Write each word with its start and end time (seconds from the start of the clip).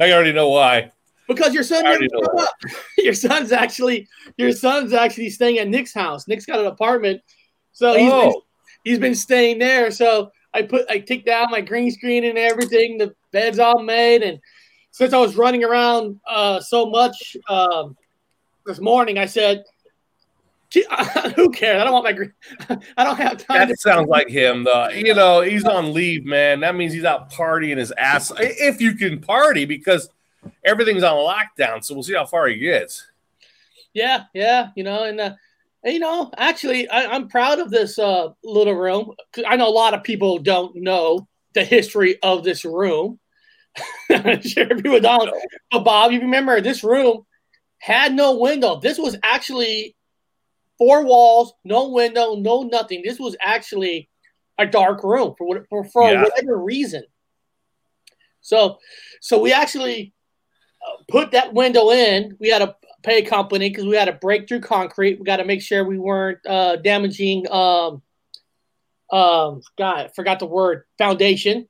I 0.00 0.12
already 0.12 0.32
know 0.32 0.48
why. 0.48 0.90
because 1.28 1.54
your 1.54 1.62
son 1.62 1.84
didn't 1.84 2.10
up. 2.38 2.54
Your 2.98 3.14
son's 3.14 3.52
actually 3.52 4.08
your 4.36 4.52
son's 4.52 4.92
actually 4.92 5.30
staying 5.30 5.58
at 5.58 5.68
Nick's 5.68 5.92
house. 5.94 6.26
Nick's 6.28 6.46
got 6.46 6.60
an 6.60 6.66
apartment, 6.66 7.20
so 7.72 7.94
he's 7.94 8.10
been, 8.10 8.32
Oh, 8.34 8.42
he's 8.84 8.98
been 8.98 9.14
staying 9.14 9.58
there. 9.58 9.90
So 9.90 10.30
I 10.54 10.62
put 10.62 10.86
I 10.88 10.98
took 10.98 11.24
down 11.24 11.50
my 11.50 11.60
green 11.60 11.90
screen 11.90 12.24
and 12.24 12.38
everything. 12.38 12.98
The 12.98 13.14
bed's 13.32 13.58
all 13.58 13.82
made, 13.82 14.22
and 14.22 14.38
since 14.90 15.12
I 15.12 15.18
was 15.18 15.36
running 15.36 15.64
around 15.64 16.20
uh, 16.28 16.60
so 16.60 16.86
much 16.86 17.36
um, 17.48 17.96
this 18.64 18.80
morning, 18.80 19.18
I 19.18 19.26
said, 19.26 19.64
"Gee, 20.74 20.84
"Who 21.36 21.50
cares? 21.52 21.80
I 21.80 21.84
don't 21.84 21.92
want 21.92 22.04
my 22.04 22.12
green. 22.12 22.32
I 22.96 23.04
don't 23.04 23.16
have 23.16 23.38
time." 23.38 23.58
that 23.58 23.68
to 23.68 23.76
sounds 23.76 24.08
like 24.08 24.28
him. 24.28 24.64
Though. 24.64 24.88
You 25.04 25.14
know, 25.14 25.42
he's 25.42 25.64
on 25.64 25.92
leave, 25.92 26.24
man. 26.24 26.60
That 26.60 26.74
means 26.74 26.92
he's 26.92 27.04
out 27.04 27.30
partying 27.30 27.76
his 27.76 27.92
ass. 27.92 28.32
If 28.38 28.80
you 28.80 28.94
can 28.94 29.20
party, 29.20 29.64
because 29.64 30.08
everything's 30.64 31.02
on 31.02 31.16
lockdown. 31.16 31.84
So 31.84 31.94
we'll 31.94 32.02
see 32.02 32.14
how 32.14 32.26
far 32.26 32.48
he 32.48 32.56
gets. 32.56 33.06
Yeah, 33.92 34.24
yeah, 34.34 34.70
you 34.74 34.82
know, 34.82 35.04
and, 35.04 35.20
uh, 35.20 35.34
you 35.84 36.00
know, 36.00 36.30
actually, 36.36 36.88
I, 36.88 37.06
I'm 37.06 37.28
proud 37.28 37.60
of 37.60 37.70
this 37.70 37.98
uh, 37.98 38.30
little 38.42 38.74
room. 38.74 39.12
I 39.46 39.56
know 39.56 39.68
a 39.68 39.70
lot 39.70 39.94
of 39.94 40.02
people 40.02 40.38
don't 40.38 40.74
know 40.74 41.28
the 41.52 41.64
history 41.64 42.18
of 42.22 42.42
this 42.42 42.64
room. 42.64 43.20
I'm 44.10 44.42
sure 44.42 44.66
people 44.68 45.00
don't. 45.00 45.30
But 45.70 45.84
Bob, 45.84 46.10
you 46.10 46.20
remember 46.20 46.60
this 46.60 46.82
room 46.82 47.24
had 47.78 48.14
no 48.14 48.38
window. 48.38 48.80
This 48.80 48.98
was 48.98 49.14
actually 49.22 49.93
four 50.78 51.04
walls, 51.04 51.54
no 51.64 51.88
window, 51.90 52.34
no 52.34 52.62
nothing. 52.62 53.02
This 53.04 53.18
was 53.18 53.36
actually 53.40 54.08
a 54.58 54.66
dark 54.66 55.02
room 55.02 55.34
for 55.36 55.46
what, 55.46 55.68
for, 55.68 55.84
for 55.84 56.12
Yeah. 56.12 56.22
whatever 56.22 56.58
reason. 56.58 57.04
So, 58.40 58.78
so 59.20 59.40
we 59.40 59.52
actually 59.52 60.12
uh, 60.86 61.02
put 61.08 61.32
that 61.32 61.54
window 61.54 61.90
in. 61.90 62.36
We 62.38 62.48
had 62.48 62.58
to 62.58 62.76
pay 63.02 63.22
a 63.22 63.26
company 63.26 63.70
because 63.70 63.86
we 63.86 63.96
had 63.96 64.06
to 64.06 64.12
break 64.12 64.48
through 64.48 64.60
concrete. 64.60 65.18
We 65.18 65.24
got 65.24 65.36
to 65.36 65.44
make 65.44 65.62
sure 65.62 65.84
we 65.84 65.98
weren't 65.98 66.44
uh, 66.46 66.76
damaging. 66.76 67.50
Um, 67.50 68.02
um, 69.10 69.62
God, 69.78 69.98
I 69.98 70.10
forgot 70.14 70.38
the 70.40 70.46
word 70.46 70.84
foundation. 70.98 71.68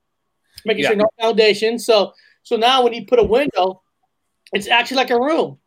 Making 0.65 0.83
Yeah. 0.83 0.89
sure 0.89 0.97
no 0.97 1.09
foundation. 1.21 1.79
So, 1.79 2.13
so 2.43 2.57
now 2.57 2.83
when 2.83 2.93
you 2.93 3.07
put 3.07 3.19
a 3.19 3.25
window, 3.25 3.83
it's 4.53 4.69
actually 4.69 4.97
like 4.99 5.11
a 5.11 5.21
room. 5.21 5.59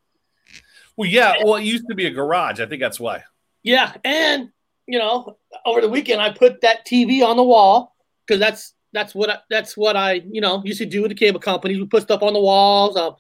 Well, 0.98 1.10
yeah. 1.10 1.36
Well, 1.44 1.56
it 1.56 1.64
used 1.64 1.88
to 1.90 1.96
be 1.96 2.08
a 2.08 2.10
garage. 2.10 2.60
I 2.60 2.66
think 2.66 2.82
that's 2.82 3.00
why. 3.00 3.24
Yeah, 3.64 3.94
and 4.04 4.50
you 4.88 4.98
know, 4.98 5.38
over 5.66 5.82
the 5.82 5.90
weekend 5.90 6.22
I 6.22 6.32
put 6.32 6.62
that 6.62 6.86
TV 6.88 7.24
on 7.24 7.38
the 7.38 7.44
wall 7.44 7.96
because 8.26 8.40
that's 8.40 8.74
that's 8.94 9.14
what 9.14 9.30
I, 9.30 9.38
that's 9.50 9.78
what 9.78 9.96
I 9.96 10.24
you 10.32 10.42
know 10.42 10.62
used 10.66 10.80
to 10.80 10.86
do 10.86 11.02
with 11.02 11.10
the 11.10 11.16
cable 11.16 11.40
companies. 11.40 11.78
We 11.78 11.86
put 11.86 12.04
stuff 12.04 12.24
on 12.24 12.34
the 12.34 12.40
walls. 12.40 12.98
Um, 12.98 13.16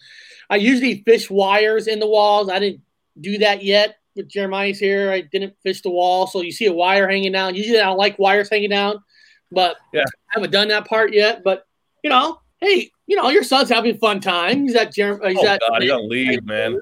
I 0.49 0.55
usually 0.55 1.03
fish 1.03 1.29
wires 1.29 1.87
in 1.87 1.99
the 1.99 2.07
walls. 2.07 2.49
I 2.49 2.59
didn't 2.59 2.81
do 3.19 3.37
that 3.39 3.63
yet 3.63 3.97
with 4.15 4.29
Jeremiah's 4.29 4.79
here. 4.79 5.11
I 5.11 5.21
didn't 5.21 5.55
fish 5.61 5.81
the 5.81 5.89
wall, 5.89 6.25
so 6.27 6.41
you 6.41 6.51
see 6.51 6.65
a 6.65 6.73
wire 6.73 7.07
hanging 7.07 7.33
down. 7.33 7.53
Usually 7.53 7.79
I 7.79 7.83
don't 7.83 7.97
like 7.97 8.17
wires 8.17 8.49
hanging 8.49 8.69
down, 8.69 9.03
but 9.51 9.75
Yeah. 9.93 10.01
I 10.01 10.39
haven't 10.39 10.51
done 10.51 10.69
that 10.69 10.87
part 10.87 11.13
yet. 11.13 11.43
But 11.43 11.67
you 12.03 12.09
know, 12.09 12.39
hey, 12.61 12.89
you 13.05 13.15
know, 13.17 13.29
your 13.29 13.43
son's 13.43 13.69
having 13.69 13.97
fun 13.97 14.21
time. 14.21 14.63
He's 14.63 14.75
at 14.75 14.93
Jer- 14.93 15.19
he's 15.27 15.37
Oh 15.39 15.47
at 15.47 15.59
God, 15.67 15.81
he's 15.81 15.91
on 15.91 16.07
leave, 16.07 16.43
man. 16.45 16.79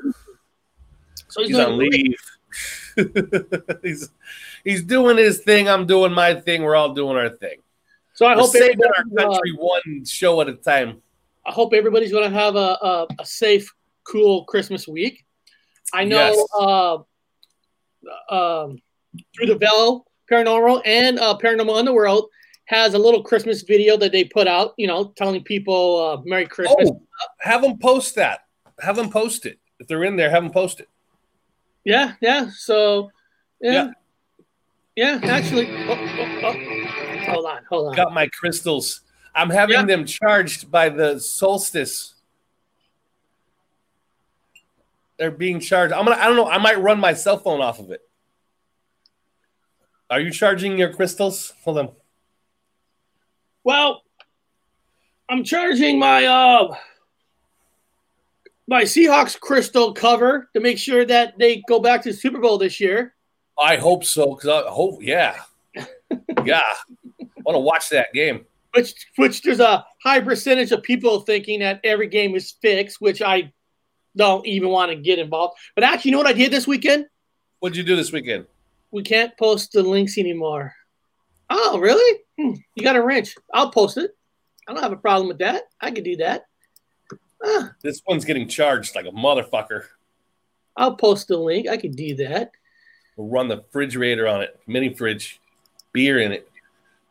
So 1.36 1.42
he's, 1.42 1.50
He's 1.50 1.60
on 1.60 1.78
leave. 1.78 2.16
he's 3.84 4.10
he's 4.64 4.84
doing 4.84 5.18
his 5.18 5.40
thing. 5.40 5.68
I'm 5.68 5.86
doing 5.86 6.14
my 6.14 6.34
thing. 6.34 6.64
We're 6.64 6.76
all 6.76 6.94
doing 6.94 7.18
our 7.18 7.30
thing. 7.30 7.58
So 8.14 8.26
I 8.26 8.36
We're 8.36 8.42
hope 8.44 8.52
saving 8.52 8.80
our 8.82 8.92
everybody, 8.98 9.52
uh, 9.52 9.58
one 9.58 10.06
show 10.06 10.40
at 10.40 10.48
a 10.48 10.54
time. 10.54 11.02
I 11.46 11.52
hope 11.52 11.74
everybody's 11.74 12.12
going 12.12 12.30
to 12.32 12.36
have 12.36 12.56
a, 12.56 12.78
a, 12.82 13.08
a 13.20 13.26
safe, 13.26 13.70
cool 14.06 14.46
Christmas 14.46 14.88
week. 14.88 15.26
I 15.94 16.06
know 16.06 16.18
Yes. 16.18 16.48
uh, 16.58 16.96
um, 18.30 18.80
through 19.36 19.48
the 19.48 19.58
Veil 19.58 20.06
Paranormal 20.32 20.82
and 20.86 21.20
uh, 21.20 21.38
Paranormal 21.38 21.78
Underworld 21.78 22.30
has 22.66 22.94
a 22.94 22.98
little 22.98 23.22
Christmas 23.22 23.62
video 23.62 23.98
that 23.98 24.12
they 24.14 24.24
put 24.24 24.48
out, 24.48 24.74
you 24.78 24.88
know, 24.88 25.14
telling 25.18 25.44
people 25.44 26.02
uh, 26.02 26.22
Merry 26.26 26.48
Christmas. 26.48 26.90
Oh, 26.90 27.02
have 27.42 27.62
them 27.62 27.78
post 27.78 28.16
that. 28.16 28.46
Have 28.80 28.96
them 28.96 29.10
post 29.10 29.46
it. 29.46 29.60
If 29.80 29.88
they're 29.88 30.06
in 30.06 30.16
there, 30.16 30.30
have 30.30 30.42
them 30.42 30.52
post 30.54 30.80
it. 30.80 30.88
Yeah, 31.86 32.14
yeah. 32.20 32.50
So, 32.54 33.12
yeah. 33.62 33.72
Yeah. 33.72 35.20
Yeah, 35.22 35.30
actually. 35.30 35.68
Oh, 35.88 35.92
oh, 35.92 36.48
oh. 36.48 37.32
Hold 37.32 37.46
on, 37.46 37.62
hold 37.70 37.88
on. 37.90 37.96
Got 37.96 38.14
my 38.14 38.28
crystals. 38.28 39.02
I'm 39.34 39.50
having 39.50 39.76
Yeah. 39.76 39.86
them 39.86 40.06
charged 40.06 40.72
by 40.72 40.90
the 40.90 41.20
solstice. 41.20 42.16
They're 45.18 45.32
being 45.32 45.60
charged. 45.60 45.94
I'm 45.94 46.06
gonna. 46.06 46.20
I 46.20 46.28
don't 46.28 46.36
know. 46.36 46.48
I 46.48 46.58
might 46.58 46.80
run 46.80 47.00
my 47.00 47.14
cell 47.14 47.38
phone 47.38 47.62
off 47.62 47.80
of 47.80 47.92
it. 47.92 48.02
Are 50.10 50.20
you 50.20 50.32
charging 50.32 50.78
your 50.78 50.94
crystals? 50.94 51.54
Hold 51.64 51.78
on. 51.80 51.92
Well, 53.64 54.04
I'm 55.28 55.44
charging 55.44 56.00
my 56.00 56.26
uh 56.26 56.76
my 58.68 58.84
Seahawks 58.84 59.40
crystal 59.40 59.94
cover 59.94 60.50
to 60.54 60.60
make 60.60 60.78
sure 60.78 61.06
that 61.06 61.38
they 61.38 61.64
go 61.68 61.80
back 61.80 62.02
to 62.04 62.12
the 62.12 62.18
Super 62.18 62.40
Bowl 62.40 62.58
this 62.58 62.80
year. 62.80 63.14
I 63.60 63.78
hope 63.78 64.04
so. 64.04 64.36
Because 64.36 64.50
I 64.50 64.70
hope. 64.70 65.00
Yeah. 65.02 65.36
yeah. 66.46 66.62
I 67.22 67.42
want 67.46 67.56
to 67.56 67.60
watch 67.60 67.90
that 67.90 68.14
game. 68.14 68.46
Which 68.74 68.94
which 69.16 69.42
there's 69.42 69.62
a 69.62 69.86
high 70.04 70.20
percentage 70.20 70.72
of 70.72 70.84
people 70.84 71.22
thinking 71.22 71.60
that 71.60 71.80
every 71.84 72.08
game 72.08 72.36
is 72.36 72.52
fixed, 72.62 73.00
which 73.00 73.22
I 73.22 73.54
don't 74.18 74.46
even 74.46 74.70
want 74.70 74.92
to 74.92 74.96
get 74.96 75.20
involved. 75.20 75.58
But 75.76 75.86
actually, 75.86 76.10
you 76.10 76.18
know 76.18 76.24
what 76.24 76.28
I 76.28 76.34
did 76.34 76.52
this 76.52 76.68
weekend? 76.68 77.06
What'd 77.60 77.78
you 77.78 77.84
do 77.84 77.96
this 77.96 78.12
weekend? 78.12 78.48
We 78.92 79.04
can't 79.04 79.38
post 79.38 79.72
the 79.72 79.84
links 79.84 80.18
anymore. 80.18 80.74
Oh, 81.50 81.80
really? 81.80 82.22
Hmm, 82.38 82.54
you 82.76 82.84
got 82.84 82.96
a 82.96 83.04
wrench. 83.04 83.36
I'll 83.54 83.72
post 83.72 83.98
it. 83.98 84.12
I 84.68 84.74
don't 84.74 84.84
have 84.84 84.92
a 84.92 84.98
problem 84.98 85.28
with 85.28 85.38
that. 85.40 85.64
I 85.80 85.92
could 85.92 86.04
do 86.04 86.18
that. 86.18 86.46
This 87.82 88.02
one's 88.08 88.26
getting 88.26 88.48
charged 88.48 88.96
like 88.96 89.06
a 89.06 89.12
motherfucker. 89.12 89.84
I'll 90.78 90.96
post 90.96 91.28
the 91.28 91.38
link. 91.38 91.68
I 91.68 91.78
could 91.78 91.96
do 91.96 92.16
that. 92.16 92.52
We'll 93.16 93.28
run 93.28 93.48
the 93.48 93.58
refrigerator 93.58 94.28
on 94.28 94.42
it, 94.42 94.60
mini 94.68 94.94
fridge, 94.94 95.40
beer 95.94 96.20
in 96.20 96.32
it, 96.32 96.50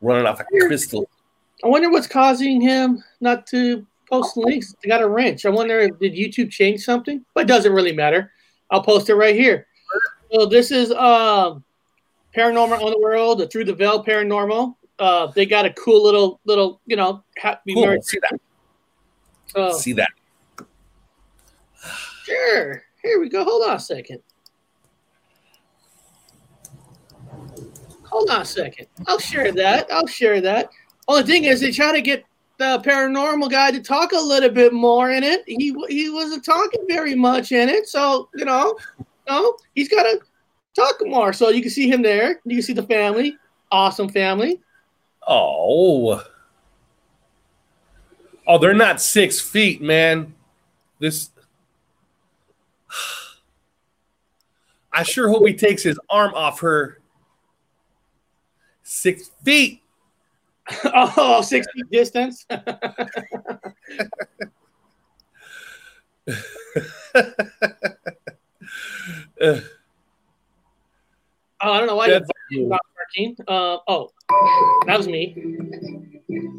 running 0.01 0.27
off 0.27 0.41
a 0.41 0.45
crystal. 0.45 1.09
I 1.65 1.69
wonder 1.69 1.91
what's 1.91 2.07
causing 2.07 2.61
him 2.61 3.03
not 3.21 3.47
to 3.49 3.87
post 4.11 4.37
links. 4.37 4.75
They 4.83 4.89
got 4.89 5.01
a 5.01 5.09
wrench. 5.09 5.47
I 5.47 5.51
wonder 5.51 5.81
if 5.81 5.99
did 5.99 6.13
YouTube 6.13 6.51
change 6.51 6.81
something? 6.81 7.25
But 7.35 7.43
it 7.43 7.49
doesn't 7.49 7.73
really 7.73 7.95
matter. 7.95 8.33
I'll 8.71 8.83
post 8.83 9.09
it 9.09 9.15
right 9.15 9.35
here. 9.35 9.67
So 10.31 10.47
this 10.47 10.71
is 10.71 10.91
um 10.93 11.65
Paranormal 12.37 12.85
Underworld, 12.85 13.39
the 13.39 13.47
Through 13.47 13.67
the 13.67 13.75
Veil 13.75 14.05
Paranormal. 14.05 14.75
Uh, 14.99 15.27
they 15.29 15.47
got 15.47 15.65
a 15.65 15.71
cool 15.73 16.03
little 16.03 16.41
little, 16.45 16.81
you 16.87 16.97
know, 16.97 17.25
happy 17.37 17.75
Cool. 17.75 18.03
See 18.03 18.19
that? 18.21 18.41
So 19.47 19.73
See 19.73 19.93
that? 19.95 20.11
Sure. 22.25 22.83
Here 23.03 23.21
we 23.21 23.29
go. 23.29 23.45
Hold 23.45 23.69
on 23.69 23.77
a 23.77 23.81
second. 23.81 24.21
Hold 28.05 28.31
on 28.31 28.43
a 28.43 28.45
second. 28.45 28.87
I'll 29.07 29.19
share 29.19 29.53
that. 29.53 29.91
I'll 29.93 30.07
share 30.07 30.41
that. 30.41 30.71
Only 31.09 31.25
thing 31.25 31.45
is, 31.45 31.61
they 31.61 31.71
try 31.71 31.93
to 31.93 32.01
get 32.01 32.25
the 32.59 32.81
paranormal 32.85 33.51
guy 33.51 33.73
to 33.73 33.81
talk 33.81 34.13
a 34.13 34.19
little 34.19 34.51
bit 34.51 34.73
more 34.73 35.11
in 35.11 35.23
it. 35.23 35.43
He 35.47 35.75
he 35.89 36.11
wasn't 36.11 36.45
talking 36.45 36.85
very 36.89 37.15
much 37.15 37.53
in 37.53 37.69
it, 37.69 37.89
so 37.89 38.29
you 38.35 38.45
know, 38.45 38.77
no, 39.29 39.57
he's 39.75 39.89
got 39.89 40.05
to 40.05 40.21
talk 40.75 40.97
more. 41.05 41.33
So 41.33 41.51
you 41.51 41.61
can 41.61 41.71
see 41.71 41.91
him 41.91 42.03
there. 42.03 42.41
You 42.45 42.57
can 42.57 42.63
see 42.63 42.73
the 42.73 42.85
family, 42.85 43.37
awesome 43.71 44.09
family. 44.09 44.61
Oh. 45.27 46.25
Oh, 48.47 48.59
they're 48.59 48.75
not 48.75 49.01
six 49.01 49.41
feet, 49.41 49.81
man. 49.83 50.35
This. 50.99 51.31
I 54.95 55.03
sure 55.03 55.29
hope 55.29 55.47
he 55.47 55.55
takes 55.55 55.83
his 55.83 55.99
arm 56.09 56.33
off 56.35 56.61
her. 56.61 57.01
Six 58.85 59.31
feet. 59.45 59.83
oh, 60.85 61.43
six 61.43 61.67
feet 61.75 61.91
distance. 61.91 62.47
Uh, 62.49 62.63
Oh, 71.67 71.73
I 71.73 71.79
don't 71.79 71.87
know 71.87 71.97
why 71.97 72.11
That's 72.11 72.29
you're 72.51 72.63
cool. 72.63 72.69
not 72.71 72.81
working. 72.95 73.37
Uh, 73.49 73.79
oh, 73.89 74.11
that 74.87 74.99
was 74.99 75.09
me. 75.09 75.33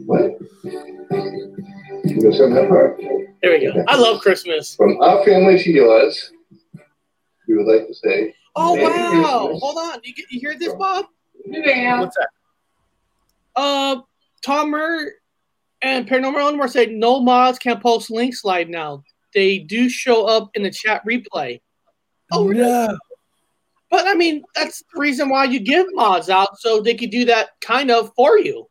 What? 0.08 0.40
You 2.06 2.22
got 2.24 2.34
something 2.34 2.58
up? 2.58 2.98
There 3.44 3.52
we 3.52 3.60
go. 3.72 3.84
I 3.88 3.96
love 3.96 4.22
Christmas. 4.22 4.76
From 4.76 5.00
our 5.02 5.24
family 5.24 5.60
to 5.62 5.70
yours, 5.72 6.32
we 7.48 7.56
would 7.56 7.66
like 7.68 7.88
to 7.88 7.94
say. 7.94 8.36
Oh 8.56 8.76
Merry 8.76 8.88
wow! 8.88 9.48
Christmas. 9.48 9.62
Hold 9.62 9.78
on, 9.78 10.00
you, 10.04 10.14
get- 10.14 10.26
you 10.32 10.40
hear 10.40 10.58
this, 10.58 10.74
Bob? 10.74 11.06
What's 11.44 12.18
that? 12.18 12.30
Uh, 13.56 14.02
Tom 14.44 14.72
Murr 14.72 15.12
and 15.82 16.08
Paranormal 16.08 16.48
Underworld 16.48 16.72
said 16.72 16.92
no 16.92 17.20
mods 17.22 17.60
can 17.60 17.80
post 17.80 18.10
links 18.10 18.44
live 18.44 18.70
now. 18.70 19.04
They 19.34 19.60
do 19.60 19.90
show 19.90 20.26
up 20.26 20.50
in 20.56 20.64
the 20.64 20.72
chat 20.72 21.02
replay. 21.08 21.62
Oh 22.32 22.52
yeah. 22.52 22.94
But 23.92 24.08
I 24.08 24.14
mean, 24.16 24.44
that's 24.56 24.84
the 24.94 25.00
reason 25.00 25.30
why 25.30 25.46
you 25.46 25.60
give 25.60 25.88
mods 25.92 26.30
out 26.30 26.58
so 26.60 26.82
they 26.82 26.96
could 26.96 27.12
do 27.12 27.26
that 27.26 27.50
kind 27.62 27.92
of 27.92 28.12
for 28.16 28.38
you. 28.40 28.68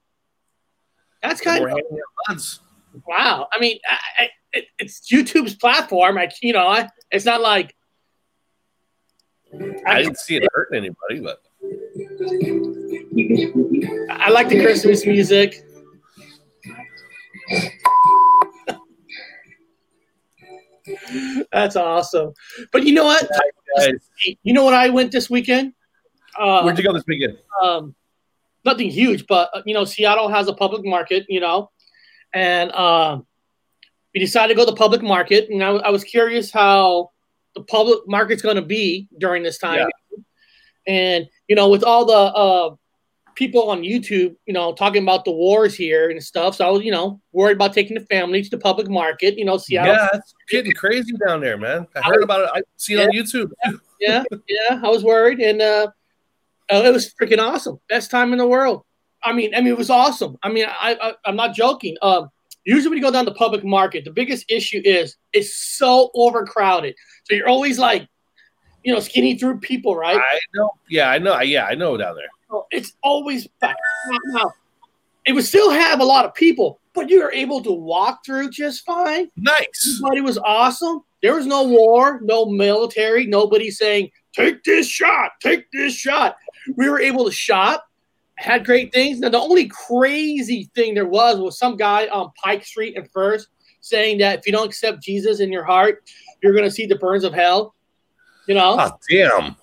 That's 1.22 1.40
kind 1.40 1.62
We're 1.62 1.70
of 1.70 1.80
mods. 2.28 2.60
wow. 3.06 3.48
I 3.52 3.58
mean, 3.58 3.78
I, 3.88 4.24
I, 4.24 4.28
it, 4.52 4.66
it's 4.78 5.08
YouTube's 5.10 5.54
platform. 5.54 6.18
I, 6.18 6.30
you 6.42 6.52
know, 6.52 6.66
I, 6.66 6.88
it's 7.10 7.24
not 7.24 7.40
like 7.40 7.74
I 9.86 10.02
didn't 10.02 10.18
see 10.18 10.36
it 10.36 10.48
hurting 10.52 10.78
anybody, 10.78 11.20
but 11.20 11.42
Keep 13.14 13.30
it 13.30 13.50
spooky. 13.50 13.88
I 14.10 14.30
like 14.30 14.48
the 14.48 14.60
Christmas 14.60 15.06
music. 15.06 15.62
That's 21.52 21.76
awesome. 21.76 22.32
But 22.72 22.84
you 22.84 22.92
know 22.92 23.04
what? 23.04 23.28
You 24.42 24.52
know 24.52 24.64
what 24.64 24.74
I 24.74 24.88
went 24.90 25.12
this 25.12 25.30
weekend? 25.30 25.72
Uh, 26.38 26.62
where'd 26.62 26.76
you 26.76 26.84
go 26.84 26.92
this 26.92 27.04
weekend? 27.06 27.38
um, 27.62 27.94
nothing 28.64 28.90
huge, 28.90 29.26
but 29.26 29.50
uh, 29.54 29.62
you 29.64 29.74
know, 29.74 29.84
Seattle 29.84 30.28
has 30.28 30.48
a 30.48 30.52
public 30.52 30.84
market, 30.84 31.24
you 31.28 31.40
know, 31.40 31.70
and 32.32 32.72
um, 32.72 33.26
we 34.12 34.20
decided 34.20 34.54
to 34.54 34.56
go 34.56 34.64
to 34.64 34.70
the 34.72 34.76
public 34.76 35.02
market, 35.02 35.48
and 35.48 35.62
I, 35.62 35.70
I 35.70 35.90
was 35.90 36.02
curious 36.02 36.50
how 36.50 37.12
the 37.54 37.62
public 37.62 38.00
market's 38.06 38.42
going 38.42 38.56
to 38.56 38.62
be 38.62 39.08
during 39.18 39.42
this 39.42 39.58
time, 39.58 39.88
and 40.86 41.26
you 41.48 41.56
know, 41.56 41.68
with 41.68 41.84
all 41.84 42.04
the 42.04 42.12
uh, 42.12 42.74
people 43.34 43.70
on 43.70 43.82
YouTube, 43.82 44.36
you 44.46 44.52
know, 44.52 44.72
talking 44.72 45.02
about 45.02 45.24
the 45.24 45.32
wars 45.32 45.74
here 45.74 46.10
and 46.10 46.22
stuff, 46.22 46.56
so 46.56 46.66
I 46.66 46.70
was, 46.70 46.82
you 46.82 46.90
know, 46.90 47.20
worried 47.32 47.56
about 47.56 47.72
taking 47.72 47.94
the 47.94 48.06
family 48.06 48.42
to 48.42 48.50
the 48.50 48.58
public 48.58 48.88
market, 48.88 49.38
you 49.38 49.44
know, 49.44 49.56
Seattle. 49.56 49.94
Yeah, 49.94 50.08
it's 50.14 50.34
getting 50.48 50.72
crazy 50.72 51.12
down 51.26 51.40
there, 51.40 51.58
man. 51.58 51.86
I 51.96 52.02
heard 52.02 52.22
about 52.22 52.42
it. 52.42 52.50
I 52.54 52.62
see 52.76 52.94
it 52.94 53.00
on 53.00 53.10
YouTube. 53.10 53.50
yeah, 54.00 54.24
yeah, 54.30 54.80
I 54.82 54.88
was 54.88 55.04
worried, 55.04 55.40
and 55.40 55.60
uh, 55.60 55.88
uh, 56.72 56.82
it 56.84 56.92
was 56.92 57.12
freaking 57.20 57.38
awesome. 57.38 57.78
Best 57.88 58.10
time 58.10 58.32
in 58.32 58.38
the 58.38 58.46
world. 58.46 58.84
I 59.22 59.32
mean, 59.32 59.54
I 59.54 59.60
mean, 59.60 59.68
it 59.68 59.78
was 59.78 59.90
awesome. 59.90 60.36
I 60.42 60.50
mean, 60.50 60.66
I, 60.68 60.96
I 61.00 61.14
I'm 61.24 61.36
not 61.36 61.54
joking. 61.54 61.96
Um, 62.02 62.28
usually 62.64 62.90
when 62.90 62.98
you 62.98 63.04
go 63.04 63.10
down 63.10 63.24
the 63.24 63.34
public 63.34 63.64
market, 63.64 64.04
the 64.04 64.10
biggest 64.10 64.50
issue 64.50 64.80
is 64.84 65.16
it's 65.32 65.54
so 65.54 66.10
overcrowded. 66.14 66.94
So 67.24 67.34
you're 67.34 67.48
always 67.48 67.78
like, 67.78 68.08
you 68.82 68.92
know, 68.92 69.00
skinny 69.00 69.38
through 69.38 69.60
people, 69.60 69.96
right? 69.96 70.18
I 70.18 70.38
know. 70.54 70.70
Yeah, 70.90 71.10
I 71.10 71.18
know. 71.18 71.40
Yeah, 71.40 71.64
I 71.66 71.74
know 71.74 71.96
down 71.96 72.16
there. 72.16 72.28
So 72.50 72.66
It's 72.70 72.94
always 73.02 73.46
packed. 73.60 73.80
Now, 74.10 74.18
now, 74.26 74.52
it 75.24 75.32
would 75.32 75.44
still 75.44 75.70
have 75.70 76.00
a 76.00 76.04
lot 76.04 76.26
of 76.26 76.34
people, 76.34 76.80
but 76.92 77.08
you 77.08 77.22
were 77.22 77.32
able 77.32 77.62
to 77.62 77.72
walk 77.72 78.24
through 78.26 78.50
just 78.50 78.84
fine. 78.84 79.30
Nice. 79.36 79.98
Everybody 80.02 80.20
was 80.20 80.38
awesome. 80.38 81.00
There 81.22 81.34
was 81.34 81.46
no 81.46 81.62
war, 81.62 82.20
no 82.22 82.44
military, 82.44 83.26
nobody 83.26 83.70
saying, 83.70 84.10
take 84.34 84.62
this 84.64 84.86
shot, 84.86 85.30
take 85.40 85.64
this 85.72 85.94
shot. 85.94 86.36
We 86.76 86.90
were 86.90 87.00
able 87.00 87.24
to 87.24 87.32
shop, 87.32 87.86
had 88.36 88.64
great 88.64 88.92
things. 88.92 89.20
Now, 89.20 89.28
the 89.28 89.38
only 89.38 89.68
crazy 89.68 90.70
thing 90.74 90.94
there 90.94 91.06
was 91.06 91.38
was 91.38 91.58
some 91.58 91.76
guy 91.76 92.06
on 92.08 92.32
Pike 92.42 92.64
Street 92.64 92.96
and 92.96 93.10
First 93.10 93.48
saying 93.80 94.18
that 94.18 94.40
if 94.40 94.46
you 94.46 94.52
don't 94.52 94.66
accept 94.66 95.02
Jesus 95.02 95.40
in 95.40 95.52
your 95.52 95.64
heart, 95.64 96.02
you're 96.42 96.52
going 96.52 96.64
to 96.64 96.70
see 96.70 96.86
the 96.86 96.96
burns 96.96 97.24
of 97.24 97.34
hell. 97.34 97.74
You 98.46 98.54
know? 98.54 98.76
Oh 98.78 98.90
damn. 99.08 99.56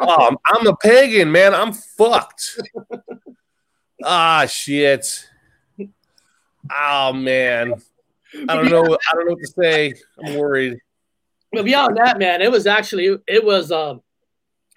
Oh, 0.00 0.26
I'm, 0.28 0.36
I'm 0.46 0.66
a 0.66 0.76
pagan, 0.76 1.30
man. 1.30 1.54
I'm 1.54 1.72
fucked. 1.72 2.60
Ah, 4.04 4.46
shit. 4.46 5.28
Oh 6.70 7.12
man. 7.12 7.74
I 8.48 8.54
don't 8.56 8.70
know. 8.70 8.84
I 8.84 9.14
don't 9.14 9.26
know 9.26 9.32
what 9.32 9.40
to 9.40 9.52
say. 9.58 9.94
I'm 10.24 10.34
worried. 10.34 10.78
But 11.52 11.66
beyond 11.66 11.98
that, 11.98 12.18
man, 12.18 12.40
it 12.40 12.50
was 12.50 12.66
actually 12.66 13.16
it 13.28 13.44
was 13.44 13.70
um 13.70 14.00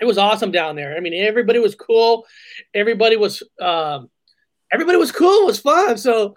it 0.02 0.06
was 0.06 0.18
awesome 0.18 0.52
down 0.52 0.76
there. 0.76 0.96
I 0.96 1.00
mean, 1.00 1.14
everybody 1.14 1.60
was 1.60 1.76
cool. 1.76 2.26
Everybody 2.74 3.16
was 3.18 3.42
um 3.62 4.10
everybody 4.72 4.98
was 4.98 5.12
cool. 5.12 5.44
It 5.44 5.46
was 5.48 5.60
fun. 5.60 5.98
So 5.98 6.36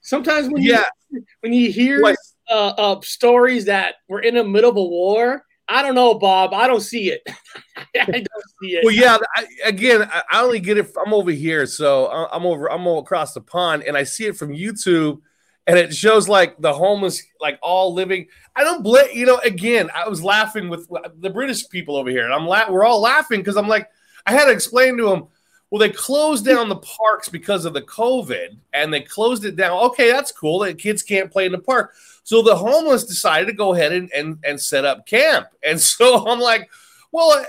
sometimes 0.00 0.48
when 0.48 0.62
Yeah. 0.62 0.84
you 1.10 1.24
when 1.40 1.52
you 1.52 1.70
hear 1.72 2.02
uh, 2.50 2.52
uh 2.52 3.00
stories 3.02 3.64
that 3.66 3.96
we're 4.08 4.20
in 4.20 4.34
the 4.34 4.44
middle 4.44 4.70
of 4.70 4.76
a 4.76 4.82
war, 4.82 5.44
I 5.68 5.82
don't 5.82 5.94
know, 5.94 6.14
Bob. 6.14 6.54
I 6.54 6.66
don't 6.66 6.80
see 6.80 7.10
it. 7.10 7.22
I 7.76 8.06
don't 8.06 8.28
see 8.62 8.76
it. 8.76 8.84
Well, 8.84 8.94
yeah. 8.94 9.18
I, 9.36 9.46
again, 9.64 10.08
I, 10.30 10.42
only 10.42 10.60
get 10.60 10.78
it. 10.78 10.90
I'm 11.04 11.12
over 11.12 11.30
here, 11.30 11.66
so 11.66 12.06
I- 12.06 12.34
I'm 12.34 12.46
over. 12.46 12.70
I'm 12.70 12.86
over 12.86 13.00
across 13.00 13.34
the 13.34 13.42
pond, 13.42 13.82
and 13.84 13.96
I 13.96 14.04
see 14.04 14.24
it 14.26 14.36
from 14.36 14.50
YouTube, 14.50 15.20
and 15.68 15.78
it 15.78 15.94
shows 15.94 16.28
like 16.28 16.56
the 16.58 16.72
homeless, 16.72 17.22
like 17.42 17.58
all 17.62 17.92
living. 17.92 18.26
I 18.56 18.64
don't 18.64 18.82
blame. 18.82 19.08
You 19.12 19.26
know, 19.26 19.38
again, 19.44 19.90
I 19.94 20.08
was 20.08 20.24
laughing 20.24 20.70
with 20.70 20.88
the 21.20 21.28
British 21.28 21.68
people 21.68 21.96
over 21.96 22.08
here, 22.08 22.24
and 22.24 22.32
I'm 22.32 22.46
la- 22.46 22.70
We're 22.70 22.84
all 22.84 23.02
laughing 23.02 23.40
because 23.40 23.58
I'm 23.58 23.68
like, 23.68 23.90
I 24.26 24.32
had 24.32 24.46
to 24.46 24.50
explain 24.50 24.96
to 24.96 25.04
them. 25.04 25.26
Well, 25.70 25.78
they 25.78 25.90
closed 25.90 26.46
down 26.46 26.70
the 26.70 26.76
parks 26.76 27.28
because 27.28 27.66
of 27.66 27.74
the 27.74 27.82
COVID, 27.82 28.56
and 28.72 28.92
they 28.92 29.02
closed 29.02 29.44
it 29.44 29.56
down. 29.56 29.78
Okay, 29.88 30.10
that's 30.10 30.32
cool. 30.32 30.60
The 30.60 30.72
kids 30.72 31.02
can't 31.02 31.30
play 31.30 31.44
in 31.44 31.52
the 31.52 31.58
park. 31.58 31.94
So 32.24 32.40
the 32.40 32.56
homeless 32.56 33.04
decided 33.04 33.48
to 33.48 33.52
go 33.52 33.74
ahead 33.74 33.92
and, 33.92 34.10
and, 34.12 34.38
and 34.42 34.58
set 34.58 34.86
up 34.86 35.06
camp. 35.06 35.48
And 35.62 35.78
so 35.80 36.26
I'm 36.26 36.40
like, 36.40 36.70
well, 37.12 37.44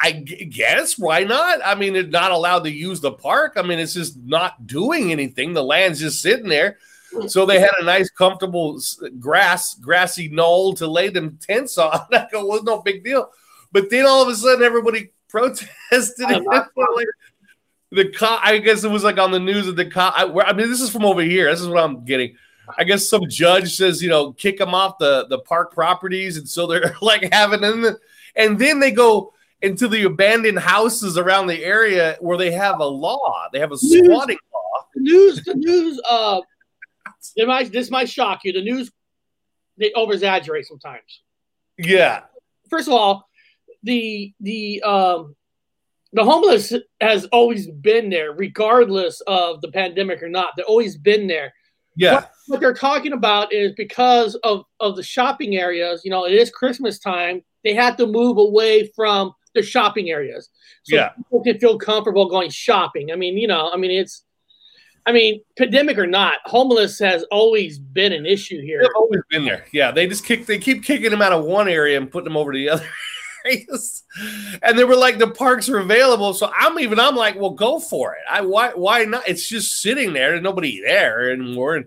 I 0.00 0.12
guess 0.12 0.98
why 0.98 1.24
not? 1.24 1.60
I 1.62 1.74
mean, 1.74 1.92
they're 1.92 2.04
not 2.04 2.32
allowed 2.32 2.64
to 2.64 2.70
use 2.70 3.00
the 3.00 3.12
park. 3.12 3.54
I 3.56 3.62
mean, 3.62 3.78
it's 3.78 3.92
just 3.92 4.16
not 4.16 4.66
doing 4.66 5.12
anything. 5.12 5.52
The 5.52 5.62
land's 5.62 6.00
just 6.00 6.22
sitting 6.22 6.48
there. 6.48 6.78
So 7.28 7.44
they 7.46 7.58
had 7.60 7.70
a 7.80 7.84
nice, 7.84 8.10
comfortable 8.10 8.80
grass, 9.18 9.74
grassy 9.74 10.28
knoll 10.28 10.74
to 10.74 10.86
lay 10.86 11.08
them 11.08 11.38
tents 11.40 11.76
on. 11.78 12.00
I 12.12 12.26
go, 12.30 12.46
well, 12.46 12.62
no 12.62 12.82
big 12.82 13.02
deal. 13.04 13.30
But 13.72 13.90
then 13.90 14.06
all 14.06 14.22
of 14.22 14.28
a 14.28 14.34
sudden, 14.34 14.62
everybody 14.62 15.10
protested. 15.28 16.26
I'm 16.26 16.44
not- 16.44 16.68
Like, 16.76 17.06
the 17.92 18.08
cop, 18.12 18.40
I 18.44 18.58
guess 18.58 18.84
it 18.84 18.90
was 18.90 19.02
like 19.02 19.18
on 19.18 19.32
the 19.32 19.40
news 19.40 19.66
that 19.66 19.76
the 19.76 19.86
cop. 19.86 20.14
I, 20.16 20.24
where- 20.24 20.46
I 20.46 20.52
mean, 20.52 20.68
this 20.70 20.80
is 20.80 20.90
from 20.90 21.04
over 21.04 21.22
here. 21.22 21.50
This 21.50 21.60
is 21.60 21.68
what 21.68 21.82
I'm 21.82 22.04
getting. 22.04 22.36
I 22.78 22.84
guess 22.84 23.08
some 23.08 23.28
judge 23.28 23.74
says, 23.74 24.00
you 24.00 24.08
know, 24.08 24.32
kick 24.32 24.58
them 24.58 24.74
off 24.74 24.98
the 24.98 25.26
the 25.28 25.40
park 25.40 25.72
properties, 25.74 26.36
and 26.36 26.48
so 26.48 26.68
they're 26.68 26.94
like 27.02 27.28
having 27.32 27.60
them, 27.62 27.96
and 28.36 28.58
then 28.58 28.78
they 28.78 28.92
go 28.92 29.32
into 29.62 29.88
the 29.88 30.04
abandoned 30.04 30.58
houses 30.60 31.18
around 31.18 31.48
the 31.48 31.64
area 31.64 32.16
where 32.20 32.38
they 32.38 32.52
have 32.52 32.78
a 32.78 32.84
law. 32.86 33.46
They 33.52 33.58
have 33.58 33.72
a 33.72 33.76
squatting 33.76 34.38
law. 34.54 34.86
the 34.94 35.00
news, 35.00 35.42
the 35.44 35.54
news, 35.54 36.00
uh, 36.08 36.40
it 37.36 37.46
might, 37.48 37.72
this 37.72 37.90
might 37.90 38.08
shock 38.08 38.40
you. 38.44 38.52
The 38.52 38.62
news, 38.62 38.90
they 39.78 39.92
over 39.92 40.12
exaggerate 40.12 40.66
sometimes. 40.66 41.22
Yeah, 41.78 42.22
First 42.68 42.88
of 42.88 42.94
all, 42.94 43.28
the 43.82 44.32
the 44.40 44.82
um, 44.82 45.34
the 46.12 46.24
homeless 46.24 46.72
has 47.00 47.24
always 47.26 47.68
been 47.68 48.10
there, 48.10 48.32
regardless 48.32 49.20
of 49.26 49.60
the 49.60 49.70
pandemic 49.72 50.22
or 50.22 50.28
not. 50.28 50.50
They've 50.56 50.66
always 50.66 50.96
been 50.98 51.26
there. 51.26 51.52
yeah, 51.96 52.26
What 52.48 52.60
they're 52.60 52.74
talking 52.74 53.12
about 53.12 53.52
is 53.52 53.72
because 53.76 54.34
of 54.44 54.64
of 54.80 54.96
the 54.96 55.02
shopping 55.02 55.56
areas. 55.56 56.02
You 56.04 56.10
know, 56.10 56.26
it 56.26 56.32
is 56.34 56.50
Christmas 56.50 56.98
time. 56.98 57.42
They 57.64 57.74
had 57.74 57.96
to 57.98 58.06
move 58.06 58.36
away 58.38 58.90
from 58.94 59.32
the 59.54 59.62
shopping 59.62 60.10
areas, 60.10 60.48
so 60.84 60.96
Yeah. 60.96 61.08
people 61.16 61.42
can 61.42 61.58
feel 61.58 61.78
comfortable 61.78 62.28
going 62.28 62.50
shopping. 62.50 63.10
I 63.12 63.16
mean, 63.16 63.36
you 63.38 63.48
know, 63.48 63.70
I 63.72 63.76
mean, 63.76 63.90
it's. 63.90 64.24
I 65.06 65.12
mean, 65.12 65.40
pandemic 65.56 65.98
or 65.98 66.06
not, 66.06 66.34
homeless 66.44 66.98
has 66.98 67.24
always 67.30 67.78
been 67.78 68.12
an 68.12 68.26
issue 68.26 68.60
here. 68.60 68.80
they've 68.82 68.90
always 68.96 69.22
been 69.30 69.44
there. 69.44 69.64
Yeah, 69.72 69.90
they 69.90 70.06
just 70.06 70.24
kick. 70.24 70.46
They 70.46 70.58
keep 70.58 70.84
kicking 70.84 71.10
them 71.10 71.22
out 71.22 71.32
of 71.32 71.44
one 71.44 71.68
area 71.68 71.96
and 71.96 72.10
putting 72.10 72.24
them 72.24 72.36
over 72.36 72.52
to 72.52 72.58
the 72.58 72.68
other. 72.68 72.86
And 74.62 74.78
they 74.78 74.84
were 74.84 74.96
like, 74.96 75.18
the 75.18 75.30
parks 75.30 75.66
are 75.70 75.78
available. 75.78 76.34
So 76.34 76.52
I'm 76.54 76.78
even, 76.78 77.00
I'm 77.00 77.16
like, 77.16 77.36
well, 77.36 77.52
go 77.52 77.78
for 77.78 78.12
it. 78.12 78.20
I 78.30 78.42
why 78.42 78.72
why 78.74 79.04
not? 79.06 79.26
It's 79.26 79.48
just 79.48 79.80
sitting 79.80 80.12
there. 80.12 80.32
There's 80.32 80.42
nobody 80.42 80.82
there 80.82 81.32
anymore. 81.32 81.76
And 81.76 81.86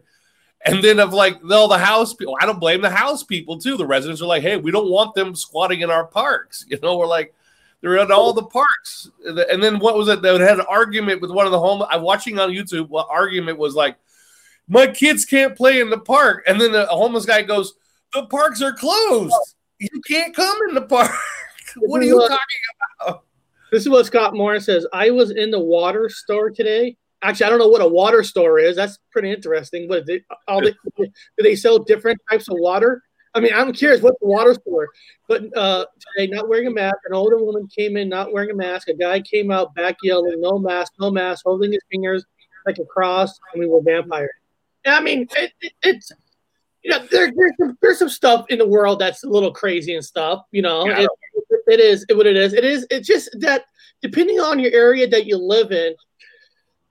and 0.65 0.83
then 0.83 0.99
of 0.99 1.13
like 1.13 1.39
all 1.51 1.67
the 1.67 1.77
house 1.77 2.13
people, 2.13 2.37
I 2.41 2.45
don't 2.45 2.59
blame 2.59 2.81
the 2.81 2.89
house 2.89 3.23
people 3.23 3.59
too. 3.59 3.77
The 3.77 3.85
residents 3.85 4.21
are 4.21 4.25
like, 4.25 4.41
hey, 4.41 4.57
we 4.57 4.71
don't 4.71 4.89
want 4.89 5.13
them 5.13 5.35
squatting 5.35 5.81
in 5.81 5.91
our 5.91 6.05
parks. 6.05 6.65
You 6.69 6.79
know, 6.81 6.97
we're 6.97 7.05
like, 7.05 7.35
they're 7.83 7.97
in 7.97 8.11
all 8.13 8.31
the 8.31 8.45
parks. 8.45 9.09
And 9.25 9.61
then 9.61 9.77
what 9.77 9.97
was 9.97 10.07
it? 10.07 10.21
They 10.21 10.29
had 10.39 10.59
an 10.59 10.65
argument 10.69 11.19
with 11.21 11.31
one 11.31 11.45
of 11.45 11.51
the 11.51 11.59
home. 11.59 11.83
I'm 11.89 12.01
watching 12.01 12.39
on 12.39 12.49
YouTube. 12.49 12.87
What 12.87 13.07
argument 13.11 13.57
was 13.57 13.75
like, 13.75 13.97
my 14.69 14.87
kids 14.87 15.25
can't 15.25 15.53
play 15.53 15.81
in 15.81 15.89
the 15.89 15.99
park. 15.99 16.45
And 16.47 16.59
then 16.61 16.71
the 16.71 16.85
homeless 16.85 17.25
guy 17.25 17.41
goes, 17.41 17.73
the 18.13 18.25
parks 18.27 18.61
are 18.61 18.71
closed. 18.71 19.35
You 19.79 19.89
can't 20.07 20.33
come 20.33 20.57
in 20.69 20.75
the 20.75 20.83
park. 20.83 21.11
what 21.75 22.01
are 22.01 22.05
you 22.05 22.19
talking 22.21 22.37
about?" 23.01 23.25
This 23.69 23.81
is 23.81 23.89
what 23.89 24.05
Scott 24.05 24.33
Morris 24.33 24.65
says. 24.65 24.87
I 24.93 25.09
was 25.09 25.31
in 25.31 25.51
the 25.51 25.59
water 25.59 26.07
store 26.07 26.51
today. 26.51 26.95
Actually, 27.21 27.47
I 27.47 27.49
don't 27.49 27.59
know 27.59 27.67
what 27.67 27.81
a 27.81 27.87
water 27.87 28.23
store 28.23 28.59
is. 28.59 28.77
That's 28.77 28.97
pretty 29.11 29.31
interesting. 29.31 29.89
What 29.89 30.07
it? 30.07 30.23
All 30.47 30.61
the, 30.61 30.73
do 30.97 31.09
they 31.39 31.55
sell 31.55 31.79
different 31.79 32.21
types 32.29 32.47
of 32.47 32.55
water? 32.59 33.01
I 33.35 33.39
mean, 33.39 33.51
I'm 33.53 33.73
curious 33.73 34.01
what's 34.01 34.19
the 34.19 34.27
water 34.27 34.53
store. 34.53 34.89
But 35.27 35.55
uh, 35.57 35.85
today, 36.17 36.31
not 36.31 36.47
wearing 36.49 36.67
a 36.67 36.71
mask. 36.71 36.97
An 37.05 37.13
older 37.15 37.37
woman 37.37 37.67
came 37.67 37.97
in 37.97 38.09
not 38.09 38.31
wearing 38.31 38.51
a 38.51 38.55
mask. 38.55 38.89
A 38.89 38.93
guy 38.93 39.21
came 39.21 39.49
out 39.51 39.73
back 39.73 39.95
yelling, 40.03 40.39
"No 40.39 40.59
mask, 40.59 40.93
no 40.99 41.09
mask," 41.09 41.43
holding 41.45 41.71
his 41.71 41.81
fingers 41.91 42.23
like 42.65 42.77
a 42.77 42.85
cross. 42.85 43.37
and 43.53 43.59
we 43.59 43.67
were 43.67 43.81
vampires. 43.81 44.29
I 44.85 45.01
mean, 45.01 45.27
it, 45.37 45.51
it, 45.61 45.73
it's 45.81 46.11
you 46.83 46.91
know, 46.91 46.99
there, 47.11 47.31
there's 47.35 47.53
some, 47.59 47.77
there's 47.81 47.99
some 47.99 48.09
stuff 48.09 48.45
in 48.49 48.59
the 48.59 48.67
world 48.67 48.99
that's 48.99 49.23
a 49.23 49.29
little 49.29 49.51
crazy 49.53 49.95
and 49.95 50.03
stuff. 50.03 50.43
You 50.51 50.61
know, 50.61 50.85
Yeah. 50.85 50.99
it, 51.01 51.09
it 51.67 51.79
is 51.79 52.05
what 52.11 52.27
it 52.27 52.35
is. 52.35 52.53
It 52.53 52.65
is. 52.65 52.85
It's 52.91 53.07
just 53.07 53.29
that 53.39 53.65
depending 54.01 54.39
on 54.41 54.59
your 54.59 54.73
area 54.73 55.07
that 55.07 55.25
you 55.25 55.37
live 55.37 55.71
in, 55.71 55.95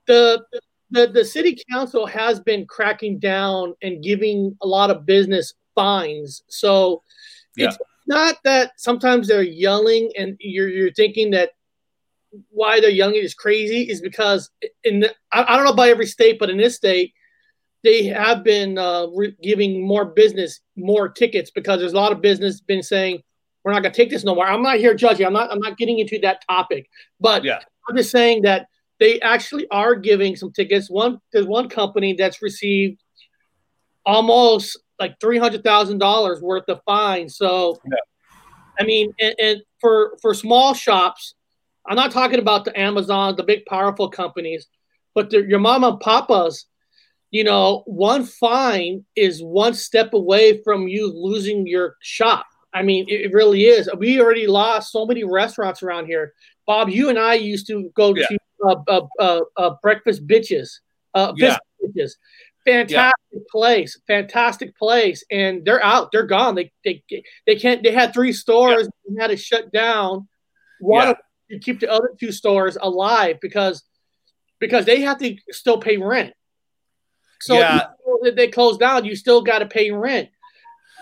the 0.07 0.43
the 0.91 1.07
the 1.07 1.23
city 1.23 1.57
council 1.71 2.05
has 2.05 2.39
been 2.39 2.65
cracking 2.65 3.19
down 3.19 3.75
and 3.81 4.03
giving 4.03 4.57
a 4.61 4.67
lot 4.67 4.89
of 4.89 5.05
business 5.05 5.53
fines. 5.75 6.43
So 6.47 7.03
it's 7.55 7.77
not 8.07 8.35
that 8.43 8.71
sometimes 8.77 9.27
they're 9.27 9.43
yelling 9.43 10.11
and 10.17 10.35
you're 10.39 10.69
you're 10.69 10.93
thinking 10.93 11.31
that 11.31 11.51
why 12.49 12.79
they're 12.79 12.89
yelling 12.89 13.15
is 13.15 13.35
crazy 13.35 13.83
is 13.83 14.01
because 14.01 14.49
in 14.83 15.01
the, 15.01 15.13
I, 15.31 15.43
I 15.43 15.55
don't 15.55 15.65
know 15.65 15.71
about 15.71 15.89
every 15.89 16.07
state, 16.07 16.39
but 16.39 16.49
in 16.49 16.57
this 16.57 16.75
state 16.75 17.13
they 17.83 18.05
have 18.05 18.43
been 18.43 18.77
uh, 18.77 19.07
re- 19.13 19.35
giving 19.43 19.85
more 19.85 20.05
business 20.05 20.61
more 20.75 21.09
tickets 21.09 21.51
because 21.51 21.79
there's 21.79 21.93
a 21.93 21.97
lot 21.97 22.11
of 22.11 22.21
business 22.21 22.61
been 22.61 22.81
saying 22.81 23.21
we're 23.63 23.71
not 23.71 23.81
going 23.81 23.93
to 23.93 23.97
take 23.97 24.09
this 24.09 24.23
no 24.23 24.35
more. 24.35 24.45
I'm 24.47 24.63
not 24.63 24.77
here 24.77 24.93
judging. 24.93 25.25
I'm 25.25 25.33
not. 25.33 25.51
I'm 25.51 25.59
not 25.59 25.77
getting 25.77 25.99
into 25.99 26.19
that 26.19 26.43
topic, 26.49 26.89
but 27.19 27.43
Yeah. 27.43 27.59
I'm 27.87 27.95
just 27.95 28.11
saying 28.11 28.41
that 28.43 28.67
they 28.99 29.19
actually 29.21 29.67
are 29.69 29.95
giving 29.95 30.35
some 30.35 30.51
tickets. 30.51 30.89
One 30.89 31.19
there's 31.31 31.45
one 31.45 31.69
company 31.69 32.13
that's 32.13 32.41
received 32.41 33.01
almost 34.05 34.79
like 34.99 35.19
three 35.19 35.37
hundred 35.37 35.63
thousand 35.63 35.97
dollars 35.99 36.41
worth 36.41 36.67
of 36.67 36.81
fines. 36.85 37.37
So, 37.37 37.79
Yeah. 37.85 37.97
I 38.79 38.83
mean, 38.83 39.13
and, 39.19 39.35
and 39.39 39.61
for 39.79 40.17
for 40.21 40.33
small 40.33 40.73
shops, 40.73 41.35
I'm 41.85 41.95
not 41.95 42.11
talking 42.11 42.39
about 42.39 42.65
the 42.65 42.77
Amazon, 42.79 43.35
the 43.35 43.43
big 43.43 43.65
powerful 43.65 44.09
companies, 44.09 44.67
but 45.13 45.29
the, 45.29 45.43
your 45.45 45.59
mama 45.59 45.89
and 45.89 45.99
papas. 45.99 46.65
You 47.31 47.43
know, 47.43 47.81
one 47.87 48.25
fine 48.25 49.05
is 49.15 49.41
one 49.41 49.73
step 49.73 50.13
away 50.13 50.61
from 50.61 50.87
you 50.87 51.11
losing 51.11 51.65
your 51.65 51.95
shop. 51.99 52.45
I 52.75 52.83
mean, 52.83 53.05
it, 53.07 53.21
it 53.21 53.33
really 53.33 53.65
is. 53.65 53.89
We 53.97 54.21
already 54.21 54.45
lost 54.45 54.91
so 54.91 55.05
many 55.05 55.23
restaurants 55.23 55.81
around 55.81 56.05
here. 56.05 56.33
Bob, 56.67 56.89
you 56.89 57.09
and 57.09 57.17
I 57.17 57.33
used 57.33 57.65
to 57.67 57.91
go 57.95 58.15
Yeah. 58.15 58.27
to 58.27 58.37
uh, 58.67 58.75
uh, 58.87 59.01
uh, 59.19 59.41
uh, 59.57 59.75
breakfast 59.81 60.27
bitches, 60.27 60.69
uh, 61.15 61.33
Yeah. 61.35 61.57
bitches. 61.83 62.13
Fantastic 62.65 63.47
place, 63.49 63.99
fantastic 64.07 64.77
place, 64.77 65.23
and 65.29 65.65
they're 65.65 65.83
out. 65.83 66.11
They're 66.11 66.25
gone. 66.25 66.55
They 66.55 66.71
they 66.85 67.03
they 67.45 67.55
can't. 67.55 67.83
They 67.83 67.91
had 67.91 68.13
three 68.13 68.31
stores. 68.31 68.87
and 69.07 69.19
had 69.19 69.27
to 69.27 69.37
shut 69.37 69.71
down. 69.71 70.27
One 70.79 71.09
Yeah. 71.09 71.13
to 71.51 71.59
keep 71.59 71.79
the 71.81 71.91
other 71.91 72.11
two 72.19 72.31
stores 72.31 72.77
alive 72.79 73.39
because 73.41 73.83
because 74.59 74.85
they 74.85 75.01
have 75.01 75.17
to 75.19 75.35
still 75.49 75.77
pay 75.77 75.97
rent. 75.97 76.33
So 77.41 77.55
Yeah. 77.55 77.87
though 78.05 78.31
they 78.31 78.47
close 78.47 78.77
down, 78.77 79.03
you 79.03 79.15
still 79.15 79.41
got 79.41 79.59
to 79.59 79.65
pay 79.65 79.91
rent. 79.91 80.29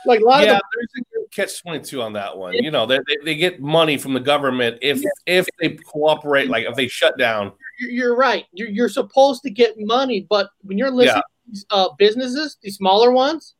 Like 0.05 0.21
a 0.21 0.25
lot 0.25 0.43
yeah, 0.43 0.55
of 0.55 0.61
there's 0.75 1.05
a 1.25 1.29
catch 1.29 1.61
twenty 1.61 1.83
two 1.83 2.01
on 2.01 2.13
that 2.13 2.35
one. 2.35 2.53
You 2.53 2.71
know, 2.71 2.87
they, 2.87 2.97
they, 3.07 3.17
they 3.23 3.35
get 3.35 3.61
money 3.61 3.97
from 3.97 4.13
the 4.13 4.19
government 4.19 4.79
if 4.81 5.01
if 5.27 5.47
they 5.59 5.69
cooperate, 5.69 6.49
like 6.49 6.65
if 6.65 6.75
they 6.75 6.87
shut 6.87 7.17
down. 7.19 7.51
you're, 7.79 8.15
right. 8.15 8.45
You're, 8.51 8.69
you're 8.69 8.89
supposed 8.89 9.43
to 9.43 9.51
get 9.51 9.75
money, 9.77 10.25
but 10.27 10.49
when 10.63 10.77
you're 10.77 10.89
listening 10.91 11.21
uh, 11.70 11.89
businesses, 11.98 12.58
these 12.62 12.75
smaller 12.77 13.12
ones, 13.12 13.55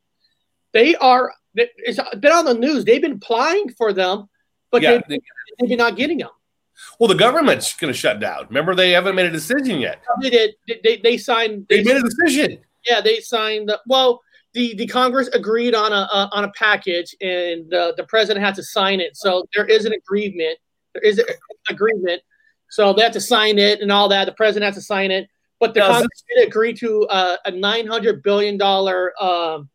they 0.74 0.96
are. 0.96 1.34
It's 1.56 2.00
been 2.20 2.32
on 2.32 2.46
the 2.46 2.54
news. 2.54 2.86
They've 2.86 3.02
been 3.02 3.14
applying 3.14 3.70
for 3.74 3.92
them, 3.94 4.30
but 4.72 4.82
yeah, 4.82 4.92
they, 5.08 5.16
they- 5.18 5.22
they've 5.60 5.70
been 5.70 5.78
not 5.78 5.96
getting 5.98 6.20
them. 6.20 6.30
well, 7.00 7.08
the 7.10 7.16
government's 7.16 7.76
going 7.76 7.92
to 7.94 7.98
shut 7.98 8.20
down. 8.20 8.46
Remember, 8.48 8.74
they 8.74 8.92
haven't 8.92 9.16
made 9.16 9.26
a 9.26 9.32
decision 9.32 9.80
yet. 9.80 10.02
They 10.22 10.30
did. 10.30 10.52
They, 10.68 10.80
they, 10.84 10.98
they 10.98 11.18
signed. 11.18 11.66
They 11.70 11.84
made 11.84 11.98
a 11.98 12.02
decision. 12.02 12.60
Yeah, 12.88 13.02
they 13.02 13.20
signed. 13.20 13.68
The, 13.70 13.80
well, 13.86 14.22
the, 14.54 14.76
the 14.76 14.88
Congress 14.88 15.28
agreed 15.34 15.76
on 15.76 15.92
a 15.92 16.08
uh, 16.12 16.30
on 16.32 16.44
a 16.46 16.52
package, 16.54 17.14
and 17.22 17.72
uh, 17.74 17.94
the 17.98 18.06
president 18.06 18.46
had 18.46 18.56
to 18.56 18.64
sign 18.64 19.00
it. 19.02 19.16
So 19.18 19.46
there 19.54 19.66
is 19.66 19.86
an 19.86 19.94
agreement. 19.94 20.58
There 20.94 21.04
is 21.04 21.20
an 21.20 21.26
agreement. 21.70 22.22
So 22.70 22.94
they 22.94 23.02
have 23.04 23.12
to 23.14 23.22
sign 23.22 23.60
it 23.60 23.82
and 23.82 23.92
all 23.92 24.08
that. 24.10 24.26
The 24.26 24.32
president 24.32 24.66
has 24.74 24.76
to 24.76 24.82
sign 24.82 25.12
it. 25.12 25.28
But 25.62 25.74
the 25.74 25.80
Now, 25.80 25.92
Congress 25.94 26.24
did 26.28 26.46
agree 26.46 26.74
to 26.74 27.08
uh, 27.08 27.38
a 27.46 27.52
nine 27.52 27.88
hundred 27.88 28.22
billion 28.22 28.58
dollar 28.58 29.14
um, 29.22 29.70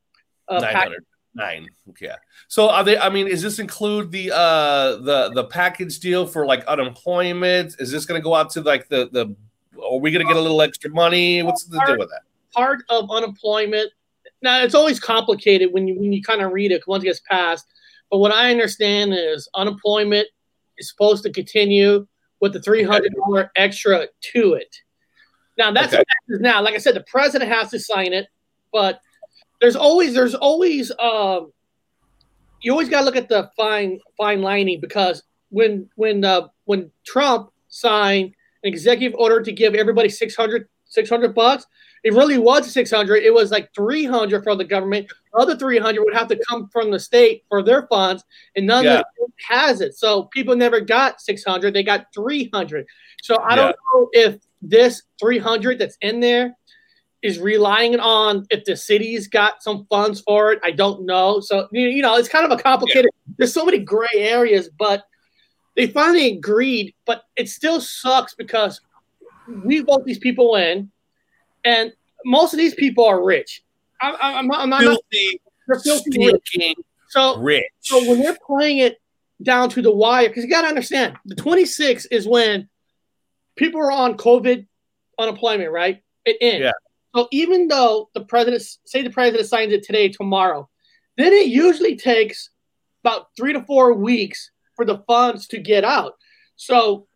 uh, 0.48 0.60
package. 0.60 0.76
hundred 0.76 1.04
nine. 1.34 1.68
Okay. 1.90 2.12
So 2.48 2.68
are 2.68 2.84
they? 2.84 2.98
I 2.98 3.08
mean, 3.08 3.28
does 3.28 3.40
this 3.40 3.58
include 3.58 4.10
the 4.10 4.32
uh 4.34 4.96
the 4.96 5.30
the 5.34 5.44
package 5.44 6.00
deal 6.00 6.26
for 6.26 6.44
like 6.44 6.62
unemployment? 6.66 7.76
Is 7.78 7.90
this 7.90 8.04
going 8.04 8.20
to 8.20 8.22
go 8.22 8.34
out 8.34 8.50
to 8.50 8.60
like 8.60 8.88
the 8.88 9.08
the? 9.10 9.34
Are 9.82 9.98
we 9.98 10.10
going 10.10 10.26
to 10.26 10.28
get 10.28 10.36
a 10.36 10.40
little 10.40 10.60
extra 10.60 10.90
money? 10.90 11.42
What's 11.42 11.64
the 11.64 11.82
deal 11.86 11.98
with 11.98 12.10
that? 12.10 12.22
part 12.56 12.82
of 12.88 13.10
unemployment. 13.10 13.92
Now 14.42 14.62
it's 14.62 14.74
always 14.74 14.98
complicated 14.98 15.72
when 15.72 15.86
you 15.86 15.94
when 15.98 16.12
you 16.12 16.22
kind 16.22 16.42
of 16.42 16.52
read 16.52 16.72
it 16.72 16.86
once 16.86 17.04
it 17.04 17.06
gets 17.06 17.20
passed. 17.20 17.66
But 18.10 18.18
what 18.18 18.32
I 18.32 18.50
understand 18.50 19.12
is 19.14 19.48
unemployment 19.54 20.26
is 20.78 20.88
supposed 20.88 21.22
to 21.24 21.32
continue 21.32 22.06
with 22.40 22.52
the 22.52 22.62
three 22.62 22.82
hundred 22.82 23.14
dollar 23.14 23.52
extra 23.56 24.06
to 24.32 24.54
it. 24.54 24.74
Now 25.58 25.70
that's 25.70 25.94
Okay. 25.94 26.04
now. 26.28 26.62
Like 26.62 26.74
I 26.74 26.78
said, 26.78 26.94
the 26.94 27.04
president 27.06 27.50
has 27.50 27.70
to 27.70 27.78
sign 27.78 28.12
it, 28.12 28.26
but 28.72 29.00
there's 29.60 29.76
always 29.76 30.14
there's 30.14 30.34
always 30.34 30.90
um, 30.98 31.52
you 32.60 32.72
always 32.72 32.88
got 32.88 33.00
to 33.00 33.04
look 33.06 33.16
at 33.16 33.28
the 33.28 33.50
fine 33.56 33.98
fine 34.16 34.42
lining 34.42 34.80
because 34.80 35.22
when 35.50 35.88
when 35.96 36.24
uh, 36.24 36.48
when 36.64 36.90
Trump 37.06 37.50
signed 37.68 38.34
an 38.62 38.68
executive 38.68 39.18
order 39.18 39.40
to 39.42 39.52
give 39.52 39.74
everybody 39.74 40.08
600, 40.08 40.68
600 40.86 41.34
bucks, 41.34 41.66
it 42.04 42.12
really 42.12 42.38
was 42.38 42.70
600. 42.70 43.22
It 43.22 43.32
was 43.32 43.50
like 43.50 43.70
300 43.74 44.42
from 44.42 44.58
the 44.58 44.64
government. 44.64 45.06
The 45.32 45.38
other 45.40 45.56
300 45.56 46.02
would 46.04 46.14
have 46.14 46.28
to 46.28 46.40
come 46.48 46.68
from 46.72 46.90
the 46.90 46.98
state 46.98 47.44
for 47.48 47.62
their 47.62 47.86
funds, 47.88 48.24
and 48.56 48.66
none 48.66 48.84
Yeah. 48.84 48.98
of 49.00 49.04
them 49.18 49.32
has 49.48 49.80
it. 49.80 49.96
So 49.96 50.24
people 50.24 50.56
never 50.56 50.80
got 50.80 51.20
600. 51.20 51.72
They 51.72 51.82
got 51.82 52.06
300. 52.14 52.86
So 53.22 53.38
I 53.42 53.54
don't 53.56 53.76
know 53.94 54.08
if 54.12 54.38
this 54.62 55.02
300 55.20 55.78
that's 55.78 55.96
in 56.00 56.20
there 56.20 56.56
is 57.22 57.38
relying 57.38 57.98
on 57.98 58.46
if 58.50 58.64
the 58.64 58.76
city's 58.76 59.26
got 59.26 59.62
some 59.62 59.86
funds 59.90 60.20
for 60.20 60.52
it. 60.52 60.60
I 60.62 60.70
don't 60.70 61.06
know. 61.06 61.40
So, 61.40 61.68
you 61.72 62.02
know, 62.02 62.16
it's 62.16 62.28
kind 62.28 62.44
of 62.44 62.56
a 62.56 62.62
complicated, 62.62 63.10
there's 63.36 63.52
so 63.52 63.64
many 63.64 63.78
gray 63.78 64.06
areas, 64.14 64.68
but 64.78 65.04
they 65.76 65.86
finally 65.86 66.32
agreed, 66.32 66.94
but 67.04 67.24
it 67.36 67.48
still 67.48 67.80
sucks 67.80 68.34
because 68.34 68.80
we 69.64 69.80
vote 69.80 70.04
these 70.04 70.18
people 70.18 70.56
in, 70.56 70.90
and 71.64 71.92
most 72.24 72.54
of 72.54 72.58
these 72.58 72.74
people 72.74 73.04
are 73.04 73.22
rich. 73.22 73.62
I, 74.00 74.10
I, 74.10 74.38
I'm 74.38 74.50
I'm 74.50 74.70
not, 74.70 74.80
Filthy, 74.80 75.40
they're 75.68 75.80
filthy 75.80 76.26
rich. 76.26 76.74
So, 77.08 77.38
rich. 77.38 77.64
so 77.80 78.08
when 78.08 78.20
they're 78.20 78.36
playing 78.44 78.78
it 78.78 79.00
down 79.42 79.68
to 79.70 79.82
the 79.82 79.92
wire, 79.92 80.28
because 80.28 80.44
you 80.44 80.50
got 80.50 80.62
to 80.62 80.68
understand, 80.68 81.16
the 81.26 81.34
26 81.34 82.06
is 82.06 82.26
when 82.26 82.68
people 83.56 83.80
are 83.80 83.92
on 83.92 84.16
COVID 84.16 84.66
unemployment, 85.18 85.70
right? 85.70 86.02
It 86.24 86.36
ends. 86.40 86.64
Yeah. 86.64 86.72
So 87.14 87.28
even 87.32 87.68
though 87.68 88.10
the 88.14 88.24
president, 88.24 88.62
say 88.84 89.02
the 89.02 89.10
president 89.10 89.48
signs 89.48 89.72
it 89.72 89.82
today, 89.82 90.08
tomorrow, 90.08 90.68
then 91.16 91.32
it 91.32 91.46
usually 91.46 91.96
takes 91.96 92.50
about 93.02 93.28
three 93.36 93.52
to 93.54 93.62
four 93.62 93.94
weeks 93.94 94.50
for 94.74 94.84
the 94.84 94.98
funds 95.06 95.46
to 95.48 95.58
get 95.58 95.84
out. 95.84 96.14
So 96.56 97.06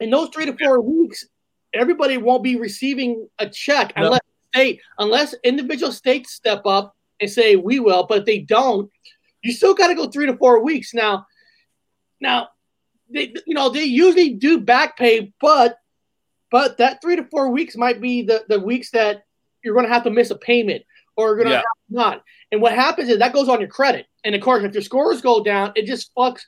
in 0.00 0.10
those 0.10 0.30
three 0.30 0.46
to 0.46 0.56
four 0.56 0.80
weeks, 0.80 1.26
everybody 1.74 2.16
won't 2.16 2.42
be 2.42 2.56
receiving 2.56 3.28
a 3.38 3.48
check 3.48 3.92
No. 3.96 4.06
unless 4.06 4.20
state, 4.54 4.80
unless 4.98 5.34
individual 5.44 5.92
states 5.92 6.32
step 6.32 6.62
up 6.64 6.96
and 7.20 7.30
say 7.30 7.56
we 7.56 7.80
will. 7.80 8.06
But 8.06 8.20
if 8.20 8.24
they 8.24 8.38
don't, 8.38 8.90
you 9.42 9.52
still 9.52 9.74
got 9.74 9.88
to 9.88 9.94
go 9.94 10.08
three 10.08 10.26
to 10.26 10.36
four 10.36 10.64
weeks. 10.64 10.94
Now, 10.94 11.26
now, 12.20 12.48
they 13.12 13.34
you 13.46 13.54
know 13.54 13.68
they 13.68 13.84
usually 13.84 14.30
do 14.30 14.60
back 14.60 14.96
pay, 14.96 15.32
but 15.40 15.78
but 16.50 16.78
that 16.78 17.00
three 17.02 17.16
to 17.16 17.24
four 17.24 17.50
weeks 17.50 17.76
might 17.76 18.00
be 18.00 18.22
the 18.22 18.44
the 18.48 18.60
weeks 18.60 18.90
that 18.90 19.24
you're 19.62 19.74
going 19.74 19.86
to 19.86 19.92
have 19.92 20.04
to 20.04 20.10
miss 20.10 20.30
a 20.30 20.36
payment 20.36 20.82
or 21.16 21.28
you're 21.28 21.36
going 21.36 21.48
to 21.48 21.52
Yeah. 21.54 21.60
to 21.60 21.66
not. 21.88 22.22
And 22.52 22.60
what 22.60 22.72
happens 22.74 23.08
is 23.08 23.18
that 23.18 23.32
goes 23.32 23.48
on 23.48 23.60
your 23.60 23.68
credit. 23.68 24.06
And 24.24 24.34
of 24.34 24.40
course, 24.40 24.62
if 24.64 24.72
your 24.72 24.82
scores 24.82 25.20
go 25.20 25.42
down, 25.42 25.72
it 25.74 25.86
just 25.86 26.14
fucks 26.14 26.42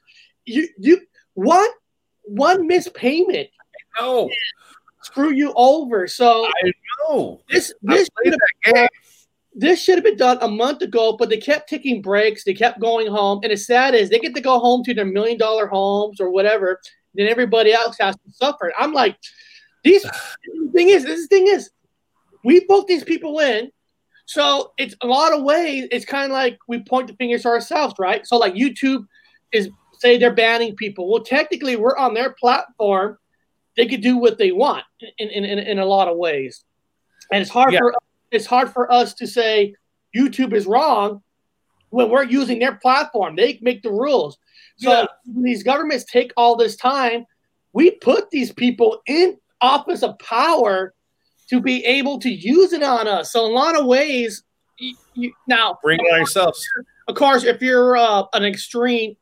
you. 0.45 0.69
You 0.79 1.01
one 1.35 1.69
one 2.23 2.67
missed 2.67 2.95
payment 2.95 3.49
no, 3.99 4.31
screw 5.03 5.33
you 5.33 5.53
over. 5.57 6.07
So 6.07 6.49
no. 7.09 7.41
this 7.49 7.73
I 7.89 7.97
this 7.97 8.09
played 8.11 8.35
that 8.35 8.75
game. 8.75 8.89
This 9.59 9.83
should 9.83 9.95
have 9.97 10.05
been 10.05 10.19
done 10.19 10.39
a 10.43 10.49
month 10.49 10.83
ago, 10.83 11.17
but 11.17 11.31
they 11.31 11.39
kept 11.39 11.69
taking 11.69 12.03
breaks. 12.03 12.45
They 12.45 12.53
kept 12.55 12.79
going 12.79 13.07
home, 13.07 13.41
and 13.43 13.51
it's 13.51 13.67
sad 13.67 13.95
is 13.95 14.11
they 14.11 14.19
get 14.19 14.35
to 14.35 14.41
go 14.43 14.59
home 14.61 14.85
to 14.85 14.93
their 14.95 15.07
million 15.07 15.39
dollar 15.39 15.67
homes 15.67 16.21
or 16.21 16.31
whatever. 16.31 16.81
Then 17.15 17.27
everybody 17.29 17.73
else 17.73 17.97
has 17.99 18.15
to 18.17 18.33
suffer. 18.33 18.73
I'm 18.79 18.93
like, 18.93 19.17
these 19.83 20.03
the 20.63 20.71
thing 20.75 20.91
is, 20.91 21.05
this 21.05 21.27
thing 21.29 21.47
is, 21.47 21.71
we 22.45 22.65
vote 22.67 22.87
these 22.87 23.03
people 23.03 23.41
in 23.41 23.73
So 24.27 24.73
it's 24.77 24.95
a 25.03 25.07
lot 25.07 25.33
of 25.33 25.43
ways. 25.43 25.89
It's 25.91 26.05
kind 26.05 26.31
of 26.31 26.33
like 26.33 26.59
we 26.69 26.81
point 26.83 27.07
the 27.09 27.15
fingers 27.15 27.43
to 27.43 27.49
ourselves, 27.49 27.95
right? 27.99 28.27
So 28.27 28.37
like 28.37 28.55
YouTube 28.55 29.07
is 29.53 29.71
say 29.99 30.19
they're 30.19 30.35
banning 30.35 30.77
people. 30.77 31.11
Well, 31.11 31.23
technically, 31.23 31.77
we're 31.77 31.97
on 31.97 32.13
their 32.13 32.35
platform. 32.35 33.19
They 33.77 33.87
could 33.87 34.03
do 34.03 34.19
what 34.19 34.37
they 34.37 34.53
want 34.53 34.85
in 35.19 35.29
in, 35.31 35.45
in, 35.45 35.59
in 35.61 35.79
a 35.79 35.87
lot 35.87 36.09
of 36.09 36.17
ways, 36.19 36.65
and 37.33 37.41
it's 37.41 37.51
hard 37.51 37.73
Yeah. 37.73 37.79
for 37.81 37.95
it's 38.37 38.47
hard 38.47 38.73
for 38.73 38.91
us 38.93 39.15
to 39.15 39.27
say 39.27 39.75
YouTube 40.15 40.53
is 40.53 40.67
wrong 40.67 41.23
when 41.91 42.11
we're 42.11 42.25
using 42.25 42.59
their 42.61 42.75
platform. 42.77 43.35
They 43.35 43.59
make 43.63 43.83
the 43.83 43.91
rules. 43.91 44.39
So 44.79 44.91
Yeah. 44.93 45.07
these 45.27 45.63
governments 45.63 46.05
take 46.05 46.33
all 46.37 46.55
this 46.57 46.77
time. 46.77 47.27
We 47.73 47.93
put 47.93 48.31
these 48.31 48.53
people 48.53 49.03
in 49.07 49.39
office 49.61 50.03
of 50.03 50.19
power 50.19 50.95
to 51.49 51.61
be 51.61 51.85
able 51.85 52.19
to 52.21 52.31
use 52.31 52.73
it 52.73 52.83
on 52.83 53.09
us. 53.09 53.33
So 53.33 53.47
in 53.47 53.53
a 53.53 53.55
lot 53.55 53.79
of 53.79 53.87
ways, 53.87 54.43
you, 54.79 54.95
you, 55.15 55.33
now 55.47 55.79
Bring 55.83 55.99
it 56.01 56.13
on 56.13 56.19
yourselves. 56.19 56.65
of 57.09 57.15
course, 57.15 57.45
if 57.45 57.63
you're 57.63 57.97
uh, 57.97 58.25
an 58.35 58.45
extreme 58.45 59.17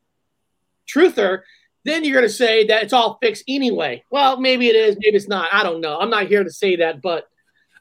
truther, 0.87 1.41
then 1.85 2.03
you're 2.03 2.15
going 2.19 2.27
to 2.27 2.33
say 2.33 2.65
that 2.67 2.83
it's 2.83 2.93
all 2.93 3.17
fixed 3.21 3.43
anyway. 3.47 4.03
Well, 4.09 4.39
maybe 4.39 4.67
it 4.67 4.75
is, 4.75 4.97
maybe 4.99 5.15
it's 5.15 5.27
not. 5.27 5.47
I 5.53 5.63
don't 5.63 5.81
know. 5.81 5.99
I'm 5.99 6.09
not 6.09 6.27
here 6.27 6.43
to 6.43 6.51
say 6.51 6.75
that, 6.77 7.01
but 7.01 7.29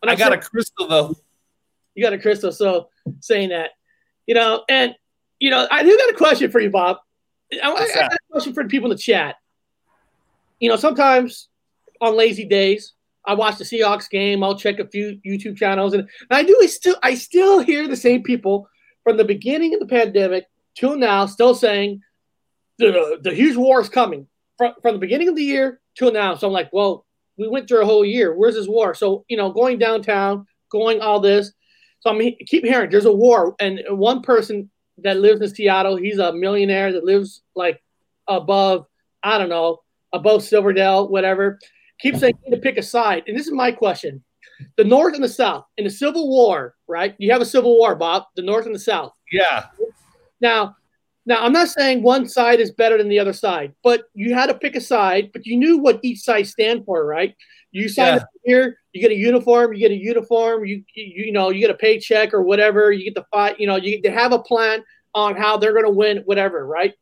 I 0.07 0.15
got 0.15 0.33
a 0.35 0.39
crystal 0.39 0.87
though. 0.87 1.17
You 1.95 2.03
got 2.03 2.13
a 2.13 2.19
crystal, 2.19 2.53
so 2.53 2.89
saying 3.21 3.51
that, 3.51 3.71
you 4.27 4.35
know, 4.35 4.65
and 4.69 4.95
you 5.39 5.51
know, 5.51 5.67
I 5.71 5.83
do 5.83 5.97
got 5.97 6.11
a 6.11 6.17
question 6.17 6.51
for 6.51 6.61
you, 6.61 6.71
Bob. 6.71 6.99
I, 7.53 7.71
I 7.71 7.95
got 7.95 8.13
a 8.13 8.19
question 8.31 8.55
for 8.55 8.63
the 8.63 8.69
people 8.69 8.91
in 8.91 8.97
the 8.97 9.03
chat. 9.03 9.37
You 10.61 10.69
know, 10.69 10.77
sometimes 10.77 11.49
on 12.01 12.17
lazy 12.17 12.45
days, 12.45 12.95
I 13.27 13.35
watch 13.35 13.59
the 13.59 13.65
Seahawks 13.65 14.09
game. 14.09 14.43
I'll 14.43 14.59
check 14.59 14.79
a 14.79 14.89
few 14.89 15.21
YouTube 15.27 15.57
channels, 15.57 15.95
and, 15.95 16.03
and 16.03 16.09
I 16.31 16.43
do. 16.43 16.59
I 16.63 16.67
still, 16.67 16.97
I 17.03 17.15
still 17.15 17.61
hear 17.61 17.89
the 17.89 17.97
same 17.97 18.23
people 18.23 18.69
from 19.03 19.17
the 19.17 19.25
beginning 19.25 19.75
of 19.75 19.81
the 19.81 19.87
pandemic 19.87 20.45
till 20.75 20.97
now, 20.97 21.27
still 21.27 21.55
saying 21.55 22.01
the 22.79 23.19
the 23.23 23.35
huge 23.35 23.57
war 23.57 23.81
is 23.81 23.89
coming 23.89 24.27
from 24.59 24.75
from 24.83 24.95
the 24.95 25.01
beginning 25.01 25.29
of 25.29 25.37
the 25.37 25.43
year 25.43 25.81
till 25.97 26.13
now. 26.13 26.35
So 26.35 26.47
I'm 26.47 26.53
like, 26.53 26.71
well, 26.73 27.07
we 27.39 27.49
went 27.49 27.69
through 27.69 27.83
a 27.83 27.87
whole 27.87 28.05
year. 28.05 28.35
Where's 28.35 28.55
this 28.55 28.69
war? 28.69 28.95
So 28.95 29.25
you 29.29 29.37
know, 29.37 29.51
going 29.51 29.79
downtown, 29.79 30.47
going 30.71 31.01
all 31.01 31.21
this. 31.21 31.53
So 32.05 32.11
I'm 32.11 32.21
he- 32.21 32.37
keep 32.37 32.65
hearing 32.65 32.91
there's 32.91 33.07
a 33.07 33.13
war, 33.13 33.57
and 33.61 33.81
one 33.89 34.21
person 34.21 34.71
that 34.99 35.17
lives 35.21 35.41
in 35.41 35.49
Seattle, 35.55 35.97
he's 35.97 36.19
a 36.19 36.35
millionaire 36.35 36.93
that 36.93 37.05
lives 37.05 37.43
like 37.57 37.83
above, 38.29 38.87
I 39.23 39.39
don't 39.39 39.49
know, 39.49 39.81
above 40.13 40.43
Silverdale, 40.45 41.09
whatever. 41.09 41.59
Keep 42.01 42.17
saying 42.17 42.35
you 42.45 42.51
to 42.55 42.61
pick 42.61 42.77
a 42.77 42.83
side, 42.83 43.23
and 43.27 43.35
this 43.39 43.47
is 43.47 43.53
my 43.55 43.73
question: 43.73 44.23
the 44.77 44.85
North 44.85 45.15
and 45.15 45.25
the 45.25 45.29
South 45.31 45.65
in 45.79 45.85
the 45.85 45.91
Civil 45.91 46.29
War, 46.29 46.75
right? 46.87 47.15
You 47.17 47.33
have 47.33 47.41
a 47.41 47.47
Civil 47.47 47.79
War, 47.79 47.95
Bob. 47.95 48.25
The 48.37 48.43
North 48.43 48.67
and 48.67 48.75
the 48.75 48.79
South. 48.79 49.15
Yeah. 49.33 49.65
Now, 50.43 50.77
now 51.25 51.43
I'm 51.43 51.53
not 51.53 51.69
saying 51.69 52.03
one 52.03 52.29
side 52.29 52.61
is 52.61 52.71
better 52.71 52.99
than 52.99 53.09
the 53.09 53.19
other 53.19 53.33
side, 53.33 53.73
but 53.83 54.03
you 54.13 54.35
had 54.35 54.49
to 54.49 54.55
pick 54.55 54.77
a 54.77 54.81
side, 54.81 55.31
but 55.33 55.47
you 55.47 55.57
knew 55.57 55.79
what 55.79 56.01
each 56.03 56.21
side 56.21 56.47
stand 56.49 56.85
for, 56.85 57.07
right? 57.07 57.35
You 57.73 57.89
sign 57.89 58.17
Yeah. 58.17 58.21
up 58.21 58.29
here, 58.45 58.79
you 58.95 59.01
get 59.03 59.11
a 59.11 59.15
uniform, 59.17 59.75
you 59.75 59.81
get 59.81 59.91
a 59.91 59.97
uniform, 60.01 60.65
you, 60.65 60.85
you 60.95 61.25
you 61.27 61.33
know, 61.33 61.51
you 61.51 61.61
get 61.61 61.71
a 61.71 61.75
paycheck 61.75 62.33
or 62.33 62.43
whatever, 62.43 62.93
you 62.93 63.05
get 63.05 63.15
the 63.17 63.25
fight, 63.31 63.59
you 63.59 63.67
know, 63.67 63.77
you 63.77 63.91
get 64.01 64.05
to 64.05 64.11
have 64.13 64.33
a 64.33 64.39
plan 64.39 64.83
on 65.15 65.35
how 65.37 65.57
they're 65.57 65.73
going 65.73 65.85
to 65.85 65.91
win, 65.91 66.19
whatever, 66.27 66.65
right? 66.67 66.95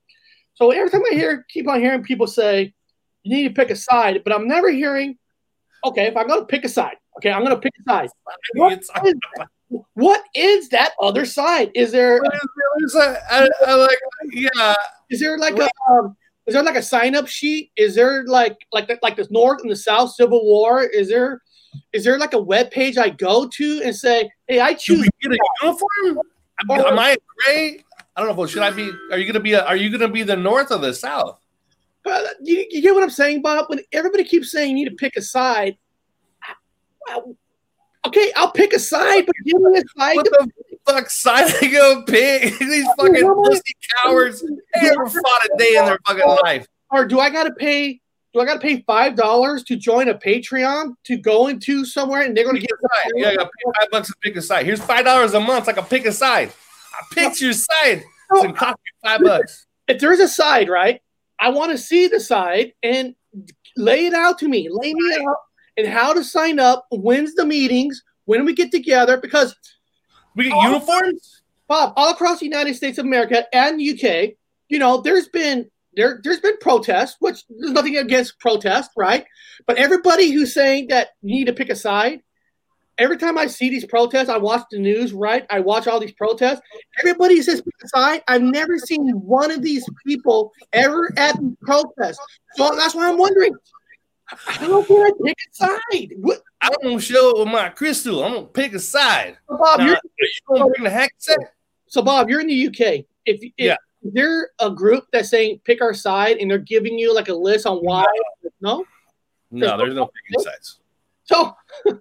So 0.55 0.71
every 0.71 0.91
time 0.91 1.03
I 1.11 1.15
hear, 1.15 1.45
keep 1.49 1.69
on 1.69 1.81
hearing 1.81 2.03
people 2.03 2.27
say, 2.27 2.73
you 3.23 3.37
need 3.37 3.49
to 3.49 3.55
pick 3.55 3.71
a 3.71 3.77
side, 3.77 4.23
but 4.25 4.33
I'm 4.35 4.49
never 4.49 4.71
hearing, 4.71 5.19
okay, 5.85 6.07
if 6.07 6.17
I'm 6.17 6.27
going 6.27 6.41
to 6.41 6.47
pick 6.47 6.65
a 6.65 6.69
side, 6.69 6.97
okay, 7.19 7.31
I'm 7.31 7.45
going 7.45 7.55
to 7.55 7.61
pick 7.61 7.73
a 7.87 7.91
side. 7.91 8.09
What 8.55 8.73
is 8.81 8.89
that? 8.89 9.49
What 9.95 10.23
is 10.35 10.69
that 10.71 10.93
other 11.01 11.25
side? 11.25 11.71
Is 11.75 11.93
there 11.93 12.21
There's 12.79 12.95
a- 12.95 13.23
I- 13.31 13.49
I 13.67 13.75
like, 13.75 13.99
yeah. 14.33 14.75
is 15.11 15.21
there 15.21 15.39
like 15.39 15.59
a 15.59 15.69
um, 15.91 16.17
is 16.47 16.55
there 16.55 16.63
like 16.63 16.77
a 16.77 16.83
sign 16.83 17.15
up 17.15 17.27
sheet? 17.29 17.71
Is 17.77 17.95
there 17.95 18.25
like 18.25 18.57
like 18.73 18.91
like 19.03 19.17
the 19.17 19.27
North 19.31 19.63
and 19.63 19.71
the 19.71 19.77
South 19.77 20.13
Civil 20.15 20.45
War? 20.45 20.83
Is 20.83 21.09
there 21.09 21.41
is 21.93 22.05
there 22.05 22.19
like 22.19 22.33
a 22.33 22.39
web 22.41 22.71
page 22.71 22.99
I 22.99 23.11
go 23.11 23.49
to 23.49 23.83
and 23.85 23.95
say, 23.95 24.31
hey, 24.49 24.61
I 24.61 24.75
choose 24.75 25.09
get 25.21 25.33
a 25.33 25.39
uniform? 25.63 26.21
Am, 26.71 26.71
am 26.71 26.99
I 26.99 27.17
gray? 27.39 27.85
I 28.17 28.23
don't 28.23 28.37
know. 28.37 28.47
Should 28.47 28.63
I 28.63 28.71
be? 28.71 28.91
Are 29.11 29.19
you 29.19 29.27
gonna 29.27 29.41
be? 29.41 29.55
A, 29.55 29.65
are 29.65 29.77
you 29.77 29.91
gonna 29.91 30.13
be 30.13 30.23
the 30.23 30.37
north 30.37 30.71
or 30.71 30.79
the 30.79 30.93
south? 30.93 31.39
Uh, 32.05 32.23
you, 32.43 32.67
you 32.71 32.83
get 32.83 32.95
what 32.95 33.03
I'm 33.03 33.11
saying, 33.11 33.43
Bob? 33.43 33.67
When 33.69 33.81
everybody 33.93 34.25
keeps 34.25 34.51
saying 34.51 34.69
you 34.71 34.75
need 34.75 34.91
to 34.91 34.97
pick 34.97 35.17
a 35.17 35.23
side, 35.23 35.79
well, 37.07 37.37
okay, 38.07 38.33
I'll 38.37 38.51
pick 38.51 38.73
a 38.73 38.79
side, 38.79 39.25
but 39.25 39.35
give 39.45 39.61
me 39.61 39.79
a 39.79 39.83
side. 39.99 40.17
What 40.17 40.27
the 40.27 40.49
fuck 40.87 41.11
side 41.11 41.55
I 41.63 41.69
go 41.69 42.03
pick? 42.03 42.59
These 42.59 42.87
fucking 42.99 43.35
pussy 43.45 43.77
cowards. 44.03 44.43
They 44.43 44.83
never 44.83 45.07
fought 45.09 45.45
a 45.45 45.57
day 45.59 45.77
in 45.77 45.87
their 45.87 45.99
fucking 46.07 46.37
life. 46.45 46.67
or 46.91 47.07
do 47.07 47.21
I 47.21 47.31
got 47.31 47.45
to 47.45 47.53
pay? 47.53 48.02
Do 48.33 48.41
I 48.41 48.47
got 48.47 48.55
to 48.55 48.61
pay 48.61 48.83
five 48.87 49.15
dollars 49.15 49.63
to 49.65 49.77
join 49.77 50.09
a 50.09 50.15
Patreon 50.15 50.95
to 51.05 51.17
go 51.17 51.49
into 51.49 51.85
somewhere 51.85 52.23
and 52.23 52.37
they're 52.37 52.45
going 52.45 52.57
to 52.57 52.63
a 52.63 52.97
side. 52.97 53.13
Yeah, 53.15 53.29
I 53.29 53.37
got 53.37 53.51
five 53.79 53.91
bucks 53.91 54.09
to 54.09 54.15
pick 54.23 54.37
a 54.37 54.43
side. 54.43 54.65
Here's 54.65 54.83
five 54.83 55.05
dollars 55.05 55.35
a 55.35 55.41
month. 55.41 55.69
I 55.69 55.73
can 55.73 55.85
pick 55.85 56.07
a 56.07 56.13
side. 56.13 56.51
I 56.95 57.15
picked 57.15 57.41
your 57.41 57.53
side. 57.53 58.03
It's 58.33 58.43
gonna 58.43 58.53
cost 58.55 58.79
you 58.87 59.09
five 59.09 59.21
bucks. 59.21 59.67
if 59.89 60.01
there's 60.01 60.21
a 60.21 60.29
side, 60.29 60.69
right? 60.69 61.01
I 61.39 61.51
want 61.51 61.73
to 61.73 61.79
see 61.79 62.07
the 62.07 62.21
side 62.21 62.73
and 62.83 63.15
lay 63.77 64.07
it 64.07 64.15
out 64.15 64.39
to 64.39 64.49
me. 64.49 64.69
Lay 64.71 64.95
me 64.95 65.17
out 65.17 65.37
and 65.77 65.87
how 65.87 66.13
to 66.13 66.23
sign 66.23 66.59
up, 66.59 66.87
when's 66.91 67.35
the 67.35 67.45
meetings, 67.45 68.03
when 68.27 68.45
we 68.45 68.55
get 68.55 68.71
together. 68.71 69.17
Because 69.17 69.55
We 70.37 70.45
get 70.45 70.63
uniforms. 70.63 71.43
Bob, 71.69 71.95
all 71.97 72.11
across 72.11 72.41
the 72.41 72.47
United 72.47 72.75
States 72.77 72.99
of 72.99 73.07
America 73.07 73.47
and 73.55 73.81
UK, 73.81 74.35
you 74.69 74.79
know, 74.79 75.01
there's 75.01 75.29
been 75.29 75.71
there 75.95 76.21
there's 76.23 76.41
been 76.41 76.59
protests, 76.59 77.17
which 77.21 77.45
there's 77.49 77.73
nothing 77.73 77.97
against 77.97 78.39
protest, 78.39 78.91
right? 78.97 79.27
But 79.67 79.79
everybody 79.79 80.31
who's 80.31 80.55
saying 80.55 80.89
that 80.89 81.11
you 81.23 81.35
need 81.35 81.47
to 81.47 81.53
pick 81.53 81.71
a 81.71 81.77
side, 81.77 82.23
every 82.99 83.17
time 83.17 83.39
I 83.39 83.47
see 83.47 83.69
these 83.71 83.85
protests, 83.85 84.29
I 84.29 84.39
watch 84.39 84.63
the 84.71 84.79
news, 84.79 85.13
right? 85.13 85.47
I 85.51 85.61
watch 85.61 85.87
all 85.87 86.01
these 86.01 86.13
protests. 86.13 86.61
Everybody 87.01 87.41
says 87.43 87.61
pick 87.61 87.75
a 87.85 87.89
side. 87.89 88.23
I've 88.29 88.43
never 88.43 88.79
seen 88.79 89.11
one 89.21 89.51
of 89.51 89.63
these 89.63 89.85
people 90.07 90.53
ever 90.73 91.13
at 91.17 91.37
the 91.37 91.57
protest. 91.63 92.21
So 92.55 92.75
that's 92.77 92.95
why 92.95 93.09
I'm 93.09 93.19
wondering, 93.19 93.55
how 94.27 94.83
can 94.83 94.97
I 94.97 95.11
pick 95.25 95.37
a 95.51 95.55
side? 95.55 96.13
What, 96.17 96.43
I'm 96.61 96.73
gonna 96.83 97.01
show 97.01 97.39
with 97.39 97.49
my 97.49 97.69
crystal. 97.71 98.25
I'm 98.25 98.35
gonna 98.35 98.47
pick 98.47 98.73
a 98.73 98.79
side. 98.79 99.37
Bob, 99.49 99.81
Now, 99.81 99.87
you're 99.87 99.99
you 100.05 100.31
gonna 100.49 100.67
bring 100.67 100.85
the 100.85 100.91
heck 100.91 101.13
set? 101.19 101.39
So, 101.89 102.03
Bob, 102.03 102.31
you're 102.31 102.41
in 102.41 102.47
the 102.47 102.67
UK. 102.69 103.05
If, 103.27 103.43
if 103.43 103.53
Yeah. 103.59 103.77
Is 104.03 104.13
there 104.13 104.51
a 104.59 104.71
group 104.71 105.05
that's 105.13 105.31
saying 105.31 105.61
pick 105.65 105.81
our 105.81 105.95
side 105.95 106.39
and 106.39 106.51
they're 106.51 106.59
giving 106.59 106.99
you 106.99 107.15
like 107.15 107.29
a 107.29 107.35
list 107.35 107.67
on 107.67 107.79
why? 107.79 108.07
No. 108.61 108.85
No, 109.51 109.77
there's 109.77 109.95
no 109.95 110.07
picking 110.07 110.43
sides. 110.45 110.81
So, 111.25 111.55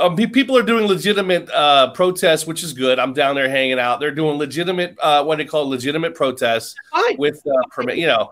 Um, 0.00 0.16
people 0.16 0.56
are 0.56 0.62
doing 0.62 0.86
legitimate 0.86 1.50
uh, 1.50 1.90
protests, 1.92 2.46
which 2.46 2.62
is 2.62 2.72
good. 2.72 2.98
I'm 2.98 3.12
down 3.12 3.34
there 3.34 3.48
hanging 3.48 3.78
out. 3.78 4.00
They're 4.00 4.14
doing 4.14 4.38
legitimate, 4.38 4.96
uh, 5.00 5.22
what 5.24 5.38
they 5.38 5.44
call 5.44 5.68
legitimate 5.68 6.14
protests 6.14 6.74
fine. 6.90 7.16
with 7.18 7.42
uh, 7.46 7.68
permit, 7.70 7.98
you 7.98 8.06
know, 8.06 8.30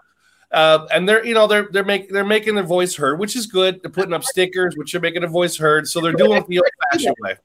uh, 0.53 0.87
and 0.93 1.07
they're 1.07 1.25
you 1.27 1.35
know 1.35 1.47
they're 1.47 1.69
they're 1.71 1.85
making 1.85 2.13
they're 2.13 2.25
making 2.25 2.55
their 2.55 2.65
voice 2.65 2.95
heard, 2.97 3.19
which 3.19 3.37
is 3.37 3.47
good. 3.47 3.81
They're 3.83 3.91
putting 3.91 4.15
up 4.15 4.25
stickers, 4.25 4.77
which 4.77 4.95
are 4.95 5.01
making 5.01 5.21
their 5.21 5.31
voice 5.31 5.57
heard. 5.57 5.87
So 5.87 6.01
they're 6.01 6.13
doing 6.13 6.39
it 6.39 6.47
the 6.47 6.61
old-fashioned 6.61 7.17
way. 7.21 7.37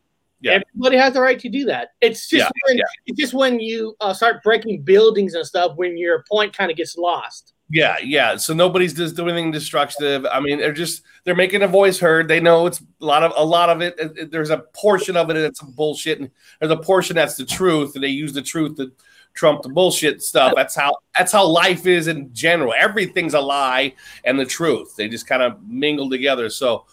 Yeah. 0.44 0.60
Everybody 0.74 0.98
has 0.98 1.14
the 1.14 1.22
right 1.22 1.40
to 1.40 1.50
do 1.50 1.66
that. 1.66 1.90
It's 2.02 2.28
just 2.28 2.44
Yeah, 2.44 2.50
when, 2.68 2.78
yeah. 2.78 2.84
it's 3.08 3.20
just 3.20 3.34
when 3.34 3.60
you 3.60 3.96
uh, 4.02 4.14
start 4.14 4.44
breaking 4.44 4.84
buildings 4.84 5.34
and 5.36 5.46
stuff 5.46 5.76
when 5.78 5.98
your 5.98 6.24
point 6.30 6.56
kind 6.56 6.70
of 6.70 6.78
gets 6.78 6.98
lost. 6.98 7.54
Yeah, 7.70 7.96
yeah. 8.04 8.36
So 8.36 8.54
nobody's 8.54 8.94
just 8.94 9.16
doing 9.16 9.30
anything 9.34 9.52
destructive. 9.52 10.26
I 10.32 10.40
mean, 10.42 10.60
they're 10.60 10.74
just 10.74 11.02
they're 11.24 11.34
making 11.34 11.64
a 11.64 11.68
voice 11.68 11.98
heard. 11.98 12.28
They 12.28 12.40
know 12.42 12.68
it's 12.68 12.82
a 12.82 13.06
lot 13.06 13.24
of 13.24 13.32
a 13.38 13.44
lot 13.44 13.70
of 13.70 13.82
it. 13.82 13.96
it- 13.98 14.18
it- 14.18 14.32
there's 14.32 14.50
a 14.52 14.60
portion 14.76 15.16
of 15.16 15.30
it 15.30 15.34
that's 15.36 15.62
bullshit, 15.62 16.20
and 16.20 16.30
there's 16.60 16.72
a 16.72 16.78
portion 16.78 17.16
that's 17.16 17.36
the 17.36 17.46
truth, 17.46 17.96
and 17.96 18.04
they 18.04 18.10
use 18.10 18.34
the 18.34 18.42
truth 18.44 18.76
to 18.78 18.92
trump 19.34 19.64
the 19.64 19.70
bullshit 19.70 20.22
stuff. 20.22 20.54
That's 20.56 20.76
how 20.76 20.98
that's 21.18 21.32
how 21.32 21.48
life 21.48 21.88
is 21.88 22.08
in 22.08 22.32
general. 22.34 22.74
Everything's 22.78 23.34
a 23.34 23.40
lie 23.42 23.96
and 24.26 24.38
the 24.38 24.46
truth. 24.46 24.96
They 24.98 25.08
just 25.08 25.26
kind 25.26 25.42
of 25.42 25.64
mingle 25.66 26.10
together. 26.10 26.50
So, 26.50 26.86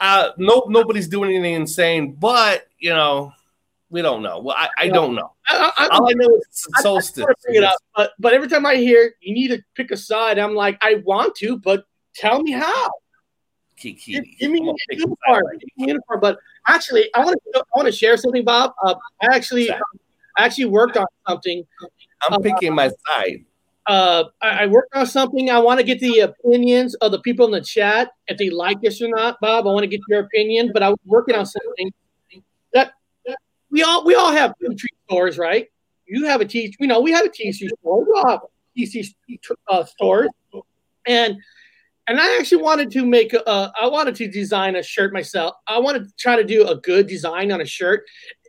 uh, 0.00 0.30
no, 0.38 0.64
nobody's 0.68 1.08
doing 1.08 1.30
anything 1.30 1.54
insane, 1.54 2.12
but 2.12 2.66
you 2.78 2.90
know, 2.90 3.32
we 3.90 4.02
don't 4.02 4.22
know. 4.22 4.40
Well, 4.40 4.56
I, 4.58 4.68
I 4.78 4.88
don't 4.88 5.14
know. 5.14 5.32
I, 5.48 5.70
I, 5.78 5.88
All 5.88 6.08
I 6.08 6.12
know 6.14 6.36
is 6.36 6.42
it's 6.48 6.66
I- 6.74 6.80
I 6.80 6.82
solstice. 6.82 7.24
bring 7.44 7.56
it 7.56 7.64
up, 7.64 7.78
but 7.94 8.12
but 8.18 8.34
every 8.34 8.48
time 8.48 8.66
I 8.66 8.76
hear 8.76 9.14
you 9.20 9.34
need 9.34 9.48
to 9.48 9.62
pick 9.74 9.90
a 9.90 9.96
side, 9.96 10.38
I'm 10.38 10.54
like, 10.54 10.78
I 10.82 11.02
want 11.04 11.34
to, 11.36 11.58
but 11.58 11.84
tell 12.14 12.42
me 12.42 12.52
how. 12.52 12.90
Kiki. 13.76 14.12
Give, 14.12 14.24
give 14.38 14.50
me 14.50 14.58
a 14.58 14.64
gonna 14.64 14.72
pick 14.88 14.98
a 14.98 15.00
uniform. 15.02 15.42
Give 15.58 15.68
me 15.76 15.88
uniform. 15.88 16.20
But 16.20 16.38
actually, 16.66 17.10
I 17.14 17.24
want 17.24 17.38
to 17.52 17.58
I 17.60 17.62
want 17.76 17.86
to 17.86 17.92
share 17.92 18.16
something, 18.16 18.44
Bob. 18.44 18.72
Uh, 18.82 18.94
I 19.22 19.36
actually 19.36 19.66
Sure. 19.66 19.80
I 20.38 20.44
actually 20.44 20.66
worked 20.66 20.96
on 20.96 21.06
something. 21.28 21.62
I'm 22.28 22.42
picking 22.42 22.74
my 22.74 22.90
side. 23.06 23.44
Uh, 23.86 24.24
I, 24.42 24.64
I 24.64 24.66
worked 24.66 24.94
on 24.94 25.06
something. 25.06 25.48
I 25.50 25.58
want 25.60 25.78
to 25.78 25.84
get 25.84 26.00
the 26.00 26.20
opinions 26.20 26.94
of 26.96 27.12
the 27.12 27.20
people 27.20 27.46
in 27.46 27.52
the 27.52 27.60
chat 27.60 28.10
if 28.26 28.36
they 28.36 28.50
like 28.50 28.80
this 28.80 29.00
or 29.00 29.08
not, 29.08 29.36
Bob. 29.40 29.66
I 29.66 29.70
want 29.70 29.84
to 29.84 29.88
get 29.88 30.00
your 30.08 30.20
opinion, 30.20 30.70
but 30.72 30.82
I 30.82 30.90
was 30.90 30.98
working 31.04 31.36
on 31.36 31.46
something 31.46 31.92
that 32.72 32.94
we 33.70 33.82
all 33.82 34.04
we 34.04 34.14
all 34.14 34.32
have 34.32 34.54
food 34.60 34.78
treat 34.78 34.96
stores, 35.06 35.38
right? 35.38 35.68
You 36.06 36.26
have 36.26 36.40
a 36.40 36.44
T, 36.44 36.74
you 36.78 36.86
know, 36.86 37.00
we 37.00 37.12
have 37.12 37.26
a 37.26 37.28
TC 37.28 37.68
store. 37.80 38.04
We 38.04 38.12
all 38.16 38.28
have 38.28 38.40
TC 38.76 39.12
uh, 39.68 39.84
stores, 39.84 40.28
and 41.06 41.36
and 42.08 42.20
I 42.20 42.38
actually 42.38 42.62
wanted 42.62 42.90
to 42.92 43.04
make 43.04 43.34
a, 43.34 43.72
I 43.80 43.88
wanted 43.88 44.14
to 44.16 44.28
design 44.28 44.76
a 44.76 44.82
shirt 44.82 45.12
myself. 45.12 45.56
I 45.66 45.78
wanted 45.78 46.04
to 46.04 46.14
try 46.16 46.36
to 46.36 46.44
do 46.44 46.66
a 46.68 46.76
good 46.76 47.08
design 47.08 47.50
on 47.50 47.60
a 47.60 47.64
shirt, 47.64 48.04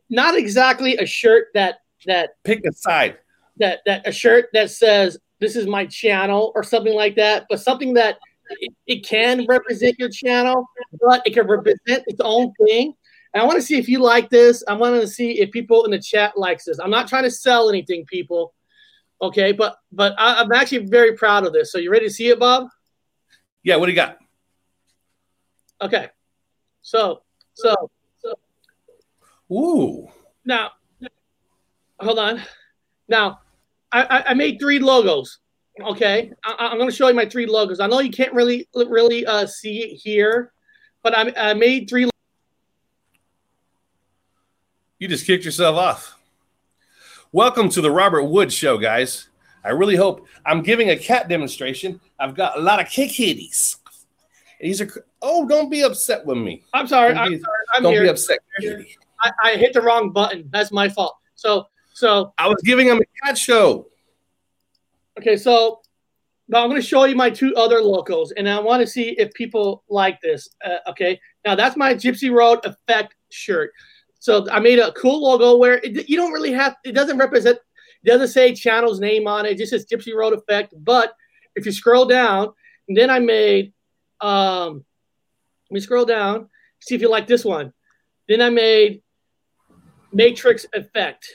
not 0.09 0.37
exactly 0.37 0.97
a 0.97 1.05
shirt 1.05 1.47
that 1.53 1.79
that 2.05 2.31
Pick 2.43 2.65
a 2.65 2.73
side. 2.73 3.17
that 3.57 3.79
that 3.85 4.07
a 4.07 4.11
shirt 4.11 4.49
that 4.53 4.69
says 4.69 5.17
this 5.39 5.55
is 5.55 5.67
my 5.67 5.85
channel 5.85 6.51
or 6.55 6.63
something 6.63 6.93
like 6.93 7.15
that, 7.15 7.45
but 7.49 7.59
something 7.59 7.93
that 7.93 8.17
it, 8.49 8.73
it 8.87 9.05
can 9.05 9.45
represent 9.47 9.97
your 9.99 10.09
channel, 10.09 10.65
but 11.01 11.21
it 11.25 11.33
can 11.33 11.47
represent 11.47 12.03
its 12.07 12.19
own 12.21 12.53
thing. 12.65 12.93
And 13.33 13.41
I 13.43 13.45
want 13.45 13.57
to 13.57 13.61
see 13.61 13.77
if 13.77 13.89
you 13.89 13.99
like 13.99 14.29
this. 14.29 14.63
I 14.67 14.73
want 14.73 14.99
to 14.99 15.07
see 15.07 15.39
if 15.39 15.51
people 15.51 15.85
in 15.85 15.91
the 15.91 15.99
chat 15.99 16.37
likes 16.37 16.65
this. 16.65 16.79
I'm 16.79 16.89
not 16.89 17.07
trying 17.07 17.23
to 17.23 17.31
sell 17.31 17.69
anything, 17.69 18.05
people. 18.05 18.53
Okay, 19.21 19.51
but 19.51 19.77
but 19.91 20.13
I, 20.17 20.41
I'm 20.41 20.51
actually 20.51 20.85
very 20.85 21.15
proud 21.15 21.45
of 21.45 21.53
this. 21.53 21.71
So 21.71 21.77
you 21.77 21.91
ready 21.91 22.07
to 22.07 22.13
see 22.13 22.29
it, 22.29 22.39
Bob? 22.39 22.67
Yeah, 23.63 23.75
what 23.75 23.87
do 23.87 23.91
you 23.91 23.95
got? 23.95 24.17
Okay. 25.81 26.09
So 26.81 27.23
so 27.53 27.91
so 28.17 28.33
Ooh. 29.51 30.07
now 30.45 30.71
hold 31.99 32.19
on. 32.19 32.41
Now 33.07 33.41
I, 33.91 34.23
I, 34.27 34.33
made 34.33 34.59
three 34.59 34.79
logos. 34.79 35.39
Okay, 35.79 36.31
I, 36.43 36.55
I'm 36.59 36.77
going 36.77 36.89
to 36.89 36.95
show 36.95 37.07
you 37.07 37.13
my 37.13 37.25
three 37.25 37.45
logos. 37.45 37.79
I 37.79 37.87
know 37.87 37.99
you 37.99 38.11
can't 38.11 38.33
really 38.33 38.67
really 38.73 39.25
uh, 39.25 39.45
see 39.45 39.79
it 39.79 39.95
here, 39.95 40.51
but 41.03 41.17
I, 41.17 41.51
I 41.51 41.53
made 41.53 41.89
three. 41.89 42.09
You 44.99 45.07
just 45.07 45.25
kicked 45.25 45.45
yourself 45.45 45.77
off. 45.77 46.19
Welcome 47.31 47.69
to 47.69 47.81
the 47.81 47.91
Robert 47.91 48.23
Wood 48.23 48.51
Show, 48.51 48.77
guys. 48.77 49.29
I 49.63 49.69
really 49.69 49.95
hope 49.95 50.25
I'm 50.45 50.63
giving 50.63 50.89
a 50.89 50.97
cat 50.97 51.29
demonstration. 51.29 51.99
I've 52.19 52.35
got 52.35 52.57
a 52.57 52.61
lot 52.61 52.79
of 52.79 52.89
kick 52.89 53.11
kitties. 53.11 53.77
These 54.59 54.81
are 54.81 55.05
oh, 55.21 55.47
don't 55.47 55.69
be 55.69 55.81
upset 55.81 56.25
with 56.25 56.37
me. 56.37 56.63
I'm 56.73 56.87
sorry. 56.87 57.13
Don't 57.13 57.23
I'm 57.23 57.31
be- 57.31 57.39
sorry. 57.39 57.57
I'm 57.73 57.83
don't 57.83 57.93
here. 57.93 58.03
be 58.03 58.09
upset. 58.09 58.39
I, 59.21 59.31
I 59.43 59.55
hit 59.55 59.73
the 59.73 59.81
wrong 59.81 60.11
button. 60.11 60.49
That's 60.51 60.71
my 60.71 60.89
fault. 60.89 61.17
So 61.35 61.67
so 61.97 62.31
I 62.37 62.47
was 62.47 62.61
giving 62.63 62.85
them 62.85 62.99
a 62.99 63.25
cat 63.25 63.35
show. 63.35 63.87
okay. 65.17 65.35
So 65.35 65.81
now 66.47 66.61
I'm 66.61 66.69
going 66.69 66.79
to 66.79 66.87
show 66.87 67.05
you 67.05 67.15
my 67.15 67.31
two 67.31 67.55
other 67.55 67.81
logos, 67.81 68.31
and 68.33 68.47
I 68.47 68.59
want 68.59 68.81
to 68.81 68.87
see 68.87 69.15
if 69.17 69.33
people 69.33 69.83
like 69.89 70.21
this. 70.21 70.47
Uh, 70.63 70.77
okay. 70.91 71.19
Now 71.43 71.55
that's 71.55 71.75
my 71.75 71.95
Gypsy 71.95 72.31
Road 72.31 72.63
Effect 72.65 73.15
shirt. 73.29 73.71
So 74.19 74.47
I 74.51 74.59
made 74.59 74.77
a 74.77 74.91
cool 74.91 75.23
logo 75.23 75.57
where 75.57 75.79
it, 75.83 76.07
you 76.07 76.17
don't 76.17 76.31
really 76.31 76.51
have. 76.51 76.75
It 76.85 76.91
doesn't 76.91 77.17
represent. 77.17 77.57
It 78.03 78.07
doesn't 78.07 78.27
say 78.27 78.53
channel's 78.53 78.99
name 78.99 79.27
on 79.27 79.47
it. 79.47 79.53
It 79.53 79.57
just 79.57 79.71
says 79.71 79.87
Gypsy 79.91 80.13
Road 80.13 80.33
Effect. 80.33 80.75
But 80.77 81.15
if 81.55 81.65
you 81.65 81.71
scroll 81.71 82.05
down, 82.05 82.49
and 82.87 82.95
then 82.95 83.09
I 83.09 83.17
made. 83.17 83.73
Um, 84.21 84.85
let 85.71 85.73
me 85.73 85.79
scroll 85.79 86.05
down. 86.05 86.47
See 86.79 86.93
if 86.93 87.01
you 87.01 87.09
like 87.09 87.25
this 87.25 87.43
one. 87.43 87.73
Then 88.29 88.39
I 88.39 88.51
made 88.51 89.01
Matrix 90.13 90.67
Effect. 90.73 91.27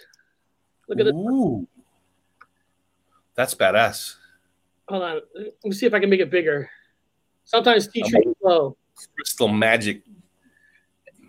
Look 0.88 0.98
at 1.00 1.06
this. 1.06 1.14
Ooh. 1.14 1.66
That's 3.34 3.54
badass. 3.54 4.16
Hold 4.88 5.02
on. 5.02 5.20
Let 5.34 5.52
me 5.64 5.72
see 5.72 5.86
if 5.86 5.94
I 5.94 6.00
can 6.00 6.10
make 6.10 6.20
it 6.20 6.30
bigger. 6.30 6.68
Sometimes 7.44 7.88
teacher 7.88 8.18
is 8.18 8.34
slow. 8.40 8.76
Crystal 9.16 9.48
magic. 9.48 10.02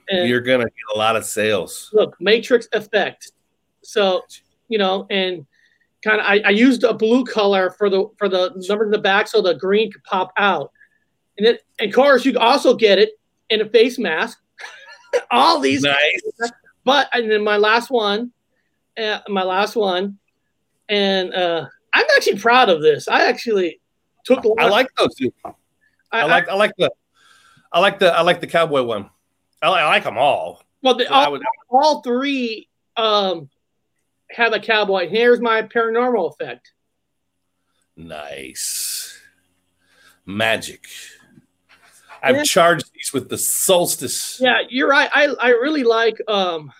And 0.09 0.27
You're 0.27 0.41
gonna 0.41 0.65
get 0.65 0.95
a 0.95 0.97
lot 0.97 1.15
of 1.15 1.23
sales. 1.25 1.89
look, 1.93 2.15
matrix 2.19 2.67
effect. 2.73 3.31
So, 3.83 4.21
you 4.67 4.77
know, 4.77 5.07
and 5.09 5.45
kind 6.03 6.19
of 6.19 6.25
I, 6.25 6.41
I 6.45 6.49
used 6.49 6.83
a 6.83 6.93
blue 6.93 7.23
color 7.23 7.71
for 7.71 7.89
the 7.89 8.09
for 8.17 8.27
the 8.27 8.51
number 8.67 8.83
in 8.85 8.91
the 8.91 8.97
back 8.97 9.27
so 9.27 9.41
the 9.41 9.53
green 9.55 9.91
could 9.91 10.03
pop 10.03 10.33
out. 10.37 10.71
And 11.37 11.47
then 11.47 11.57
and 11.79 11.89
of 11.89 11.95
course 11.95 12.25
you 12.25 12.33
can 12.33 12.41
also 12.41 12.75
get 12.75 12.99
it 12.99 13.11
in 13.49 13.61
a 13.61 13.69
face 13.69 13.97
mask. 13.97 14.39
All 15.31 15.59
these 15.61 15.83
Nice. 15.83 16.21
but 16.83 17.07
and 17.13 17.31
then 17.31 17.43
my 17.43 17.55
last 17.57 17.89
one, 17.89 18.31
uh, 18.97 19.19
my 19.27 19.43
last 19.43 19.75
one, 19.75 20.17
and 20.89 21.33
uh, 21.33 21.65
I'm 21.93 22.05
actually 22.15 22.39
proud 22.39 22.69
of 22.69 22.81
this. 22.81 23.07
I 23.07 23.27
actually 23.27 23.79
took. 24.25 24.43
a 24.43 24.47
lot- 24.47 24.59
I 24.59 24.67
like 24.69 24.87
those 24.97 25.15
two. 25.15 25.31
I, 25.45 25.53
I 26.21 26.23
like 26.25 26.47
I 26.49 26.53
like 26.55 26.73
the 26.77 26.91
I 27.71 27.79
like 27.79 27.99
the 27.99 28.13
I 28.13 28.21
like 28.21 28.39
the 28.41 28.47
cowboy 28.47 28.83
one. 28.83 29.09
I 29.61 29.69
like, 29.69 29.81
I 29.81 29.87
like 29.87 30.03
them 30.03 30.17
all. 30.17 30.61
well, 30.81 30.95
the, 30.95 31.07
I 31.11 31.25
all, 31.25 31.31
would 31.31 31.41
all 31.69 32.01
three 32.01 32.67
um, 32.97 33.49
have 34.31 34.53
a 34.53 34.59
cowboy. 34.59 35.07
Here's 35.09 35.39
my 35.39 35.61
paranormal 35.63 36.31
effect. 36.33 36.71
nice 37.95 39.19
magic. 40.25 40.85
I've 42.21 42.37
Yeah. 42.37 42.43
charged 42.43 42.91
these 42.93 43.11
with 43.13 43.29
the 43.29 43.37
solstice. 43.37 44.39
Yeah, 44.39 44.59
you're 44.69 44.87
right. 44.89 45.09
I, 45.13 45.27
I 45.39 45.49
really 45.49 45.83
like 45.83 46.17
um, 46.27 46.71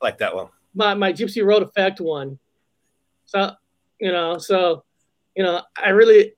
I 0.00 0.06
like 0.06 0.18
that 0.18 0.34
one. 0.34 0.48
My 0.74 0.94
my 0.94 1.12
Gypsy 1.12 1.44
Road 1.44 1.62
effect 1.62 2.00
one. 2.00 2.38
So 3.26 3.52
you 4.00 4.12
know, 4.12 4.38
so 4.38 4.84
you 5.36 5.42
know, 5.42 5.62
I 5.76 5.90
really 5.90 6.34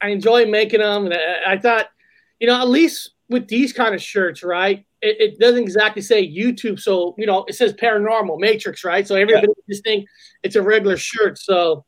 I 0.00 0.08
enjoy 0.08 0.46
making 0.46 0.80
them, 0.80 1.06
and 1.06 1.14
I, 1.14 1.52
I 1.52 1.58
thought, 1.58 1.86
you 2.38 2.46
know, 2.46 2.60
at 2.60 2.68
least 2.68 3.10
with 3.28 3.48
these 3.48 3.72
kind 3.72 3.94
of 3.94 4.02
shirts, 4.02 4.42
right? 4.42 4.84
It, 5.02 5.20
it 5.20 5.38
doesn't 5.38 5.62
exactly 5.62 6.02
say 6.02 6.26
YouTube, 6.26 6.80
so 6.80 7.14
you 7.18 7.26
know, 7.26 7.44
it 7.48 7.54
says 7.54 7.72
paranormal 7.74 8.38
Matrix, 8.38 8.84
right? 8.84 9.06
So 9.06 9.14
everybody 9.14 9.48
just 9.68 9.84
think 9.84 10.06
it's 10.42 10.56
a 10.56 10.62
regular 10.62 10.96
shirt. 10.96 11.38
So 11.38 11.84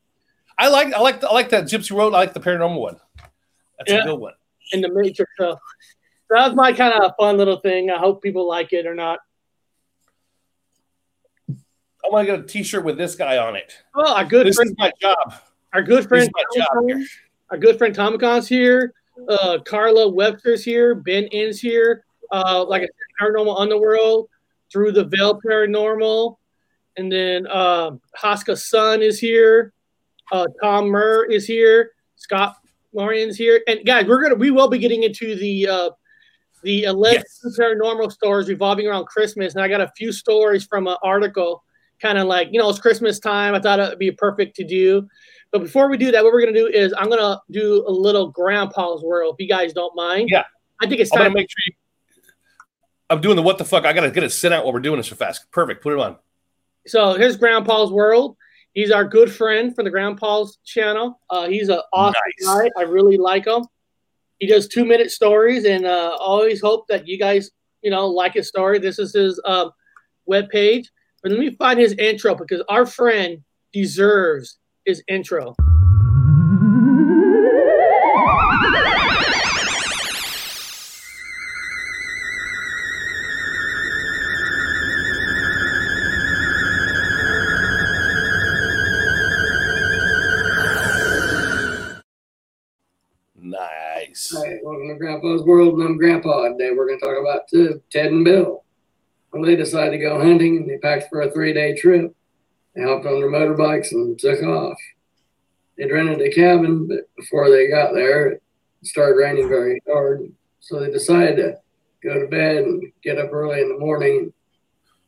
I 0.59 0.69
like 0.69 0.93
I 0.95 1.01
like 1.01 1.21
the, 1.21 1.29
I 1.29 1.33
like 1.33 1.49
that 1.51 1.65
Gypsy 1.65 1.97
Road. 1.97 2.15
I 2.15 2.19
like 2.19 2.35
the 2.35 2.41
paranormal 2.41 2.79
one. 2.81 2.97
That's 3.79 3.91
Yeah. 3.93 4.03
a 4.03 4.05
good 4.05 4.19
one. 4.21 4.35
in 4.73 4.81
the 4.83 4.89
Matrix, 4.93 5.31
so 5.39 5.59
that 6.29 6.47
was 6.47 6.55
my 6.55 6.73
kind 6.73 6.95
of 7.03 7.13
fun 7.19 7.37
little 7.37 7.59
thing. 7.61 7.91
I 7.91 7.99
hope 7.99 8.23
people 8.23 8.47
like 8.47 8.73
it 8.73 8.87
or 8.87 8.95
not. 8.95 9.19
I 12.05 12.09
want 12.09 12.27
to 12.27 12.33
get 12.37 12.41
a 12.45 12.47
T-shirt 12.47 12.85
with 12.85 12.97
this 12.97 13.15
guy 13.15 13.39
on 13.39 13.57
it. 13.57 13.73
Oh, 13.95 14.15
our 14.15 14.25
good 14.25 14.47
This 14.47 14.57
friend, 14.57 14.71
is 14.71 14.77
my 14.79 14.93
job. 15.01 15.35
our 15.73 15.83
good 15.83 15.99
This 16.01 16.07
friend, 16.07 16.23
is 16.25 16.31
my 16.35 16.45
job. 16.63 16.69
Tomicon, 16.85 17.05
our 17.51 17.59
good 17.59 17.79
friend 17.79 17.95
Tomicon's 17.95 18.49
here. 18.49 18.95
Uh, 19.29 19.59
Carla 19.67 20.09
Webster's 20.09 20.65
here. 20.65 20.95
Ben 20.95 21.25
In's 21.25 21.61
here. 21.61 22.05
Uh, 22.33 22.65
like 22.67 22.83
I 22.83 22.87
said, 22.87 22.91
Paranormal 23.21 23.61
Underworld 23.61 24.29
through 24.73 24.93
the 24.93 25.05
Veil 25.05 25.39
Paranormal, 25.45 26.37
and 26.97 27.11
then 27.11 27.47
uh, 27.49 27.91
Haska's 28.15 28.67
son 28.69 29.03
is 29.03 29.19
here. 29.19 29.73
Uh, 30.33 30.47
Tom 30.63 30.87
Murr 30.89 31.25
is 31.25 31.45
here. 31.47 31.91
Scott 32.17 32.57
Lorian's 32.95 33.37
here. 33.37 33.61
And 33.67 33.81
guys, 33.85 34.07
we're 34.07 34.23
gonna 34.23 34.37
we 34.37 34.51
will 34.53 34.69
be 34.69 34.79
getting 34.79 35.03
into 35.03 35.35
the 35.35 35.67
uh, 35.69 35.91
the 36.63 36.85
alleged 36.85 37.25
Yes. 37.45 37.59
paranormal 37.59 38.13
stories 38.13 38.49
revolving 38.49 38.87
around 38.87 39.07
Christmas, 39.07 39.55
and 39.55 39.63
I 39.63 39.69
got 39.69 39.81
a 39.81 39.91
few 39.97 40.13
stories 40.13 40.65
from 40.65 40.87
an 40.87 40.97
article, 41.03 41.65
kind 42.01 42.19
of 42.19 42.27
like 42.27 42.49
you 42.53 42.59
know 42.59 42.69
it's 42.71 42.79
Christmas 42.79 43.19
time. 43.19 43.55
I 43.55 43.61
thought 43.61 43.79
it 43.79 43.89
would 43.91 43.99
be 43.99 44.11
perfect 44.11 44.57
to 44.57 44.65
do. 44.65 45.09
But 45.53 45.61
before 45.63 45.89
we 45.91 45.97
do 45.97 46.13
that, 46.13 46.23
what 46.23 46.33
we're 46.33 46.41
gonna 46.41 46.53
do 46.57 46.67
is 46.69 46.95
I'm 46.97 47.09
gonna 47.09 47.41
do 47.51 47.85
a 47.87 47.91
little 47.91 48.29
Grandpa's 48.29 49.03
World, 49.03 49.37
if 49.39 49.43
you 49.45 49.49
guys 49.53 49.73
don't 49.73 49.95
mind. 49.97 50.29
Yeah. 50.31 50.45
I 50.81 50.87
think 50.87 51.01
it's 51.01 51.13
I'm 51.13 51.19
time. 51.19 51.27
gonna 51.29 51.41
make 51.41 51.51
sure 51.51 51.63
you. 51.67 51.73
I'm 53.11 53.21
doing 53.21 53.37
the 53.37 53.43
what 53.43 53.59
the 53.59 53.65
fuck. 53.65 53.85
I 53.85 53.93
gotta 53.93 54.11
get 54.11 54.23
it 54.23 54.31
sent 54.31 54.55
out 54.55 54.65
while 54.65 54.73
we're 54.73 54.81
doing 54.81 54.99
this 54.99 55.09
so 55.09 55.17
fast. 55.17 55.51
Perfect. 55.51 55.83
Put 55.83 55.93
it 55.95 55.99
on. 55.99 56.17
So 56.87 57.15
here's 57.15 57.37
Grandpa's 57.37 57.91
World. 57.91 58.37
He's 58.73 58.93
our 58.93 59.05
good 59.05 59.33
friend 59.33 59.75
from 59.75 59.85
the 59.85 59.91
Grandpa's 59.91 60.59
channel. 60.65 61.21
Uh, 61.29 61.49
he's 61.49 61.69
an 61.69 61.81
awesome 61.93 62.15
Nice. 62.39 62.47
guy. 62.47 62.71
I 62.79 62.83
really 62.83 63.17
like 63.17 63.47
him. 63.47 63.65
He 64.39 64.47
does 64.47 64.69
two 64.69 64.85
minute 64.85 65.11
stories, 65.11 65.65
and 65.65 65.85
uh, 65.85 66.17
always 66.21 66.61
hope 66.61 66.87
that 66.89 67.07
you 67.09 67.19
guys, 67.19 67.51
you 67.83 67.91
know, 67.91 68.07
like 68.07 68.35
his 68.35 68.49
story. 68.49 68.79
This 68.79 68.99
is 69.01 69.13
his 69.13 69.41
um, 69.45 69.73
web 70.27 70.49
page. 70.49 70.89
But 71.23 71.33
let 71.33 71.41
me 71.41 71.51
find 71.51 71.79
his 71.79 71.93
intro 71.95 72.35
because 72.35 72.63
our 72.71 72.87
friend 72.87 73.45
deserves 73.75 74.59
his 74.87 75.03
intro. 75.07 75.55
Nice. 93.37 94.35
Hey, 94.43 94.59
welcome 94.63 94.89
to 94.89 94.95
Grandpa's 94.95 95.43
World, 95.43 95.75
and 95.75 95.83
I'm 95.83 95.97
Grandpa. 95.99 96.49
Today 96.49 96.71
we're 96.75 96.87
going 96.87 96.99
to 96.99 97.05
talk 97.05 97.21
about 97.21 97.43
uh, 97.55 97.79
Ted 97.91 98.07
and 98.07 98.25
Bill. 98.25 98.65
They 99.33 99.57
decided 99.57 99.93
to 99.93 99.99
go 99.99 100.19
hunting, 100.19 100.57
and 100.57 100.69
they 100.69 100.79
packed 100.79 101.09
for 101.09 101.23
a 101.23 101.31
three-day 101.31 101.77
trip. 101.77 102.15
They 102.75 102.83
hopped 102.83 103.07
on 103.07 103.21
their 103.21 103.31
motorbikes 103.31 103.93
and 103.93 104.19
took 104.19 104.43
off. 104.43 104.79
They'd 105.77 105.91
rented 105.91 106.21
a 106.21 106.31
cabin, 106.31 106.87
but 106.87 107.09
before 107.17 107.49
they 107.49 107.69
got 107.69 107.95
there, 107.95 108.29
it 108.29 108.43
started 108.83 109.17
raining 109.17 109.49
very 109.49 109.81
hard. 109.89 110.31
So 110.61 110.79
they 110.79 110.91
decided 110.91 111.37
to 111.37 111.59
go 112.03 112.21
to 112.21 112.27
bed 112.27 112.65
and 112.65 112.93
get 113.03 113.19
up 113.19 113.33
early 113.33 113.61
in 113.63 113.69
the 113.69 113.79
morning, 113.79 114.19
and 114.19 114.33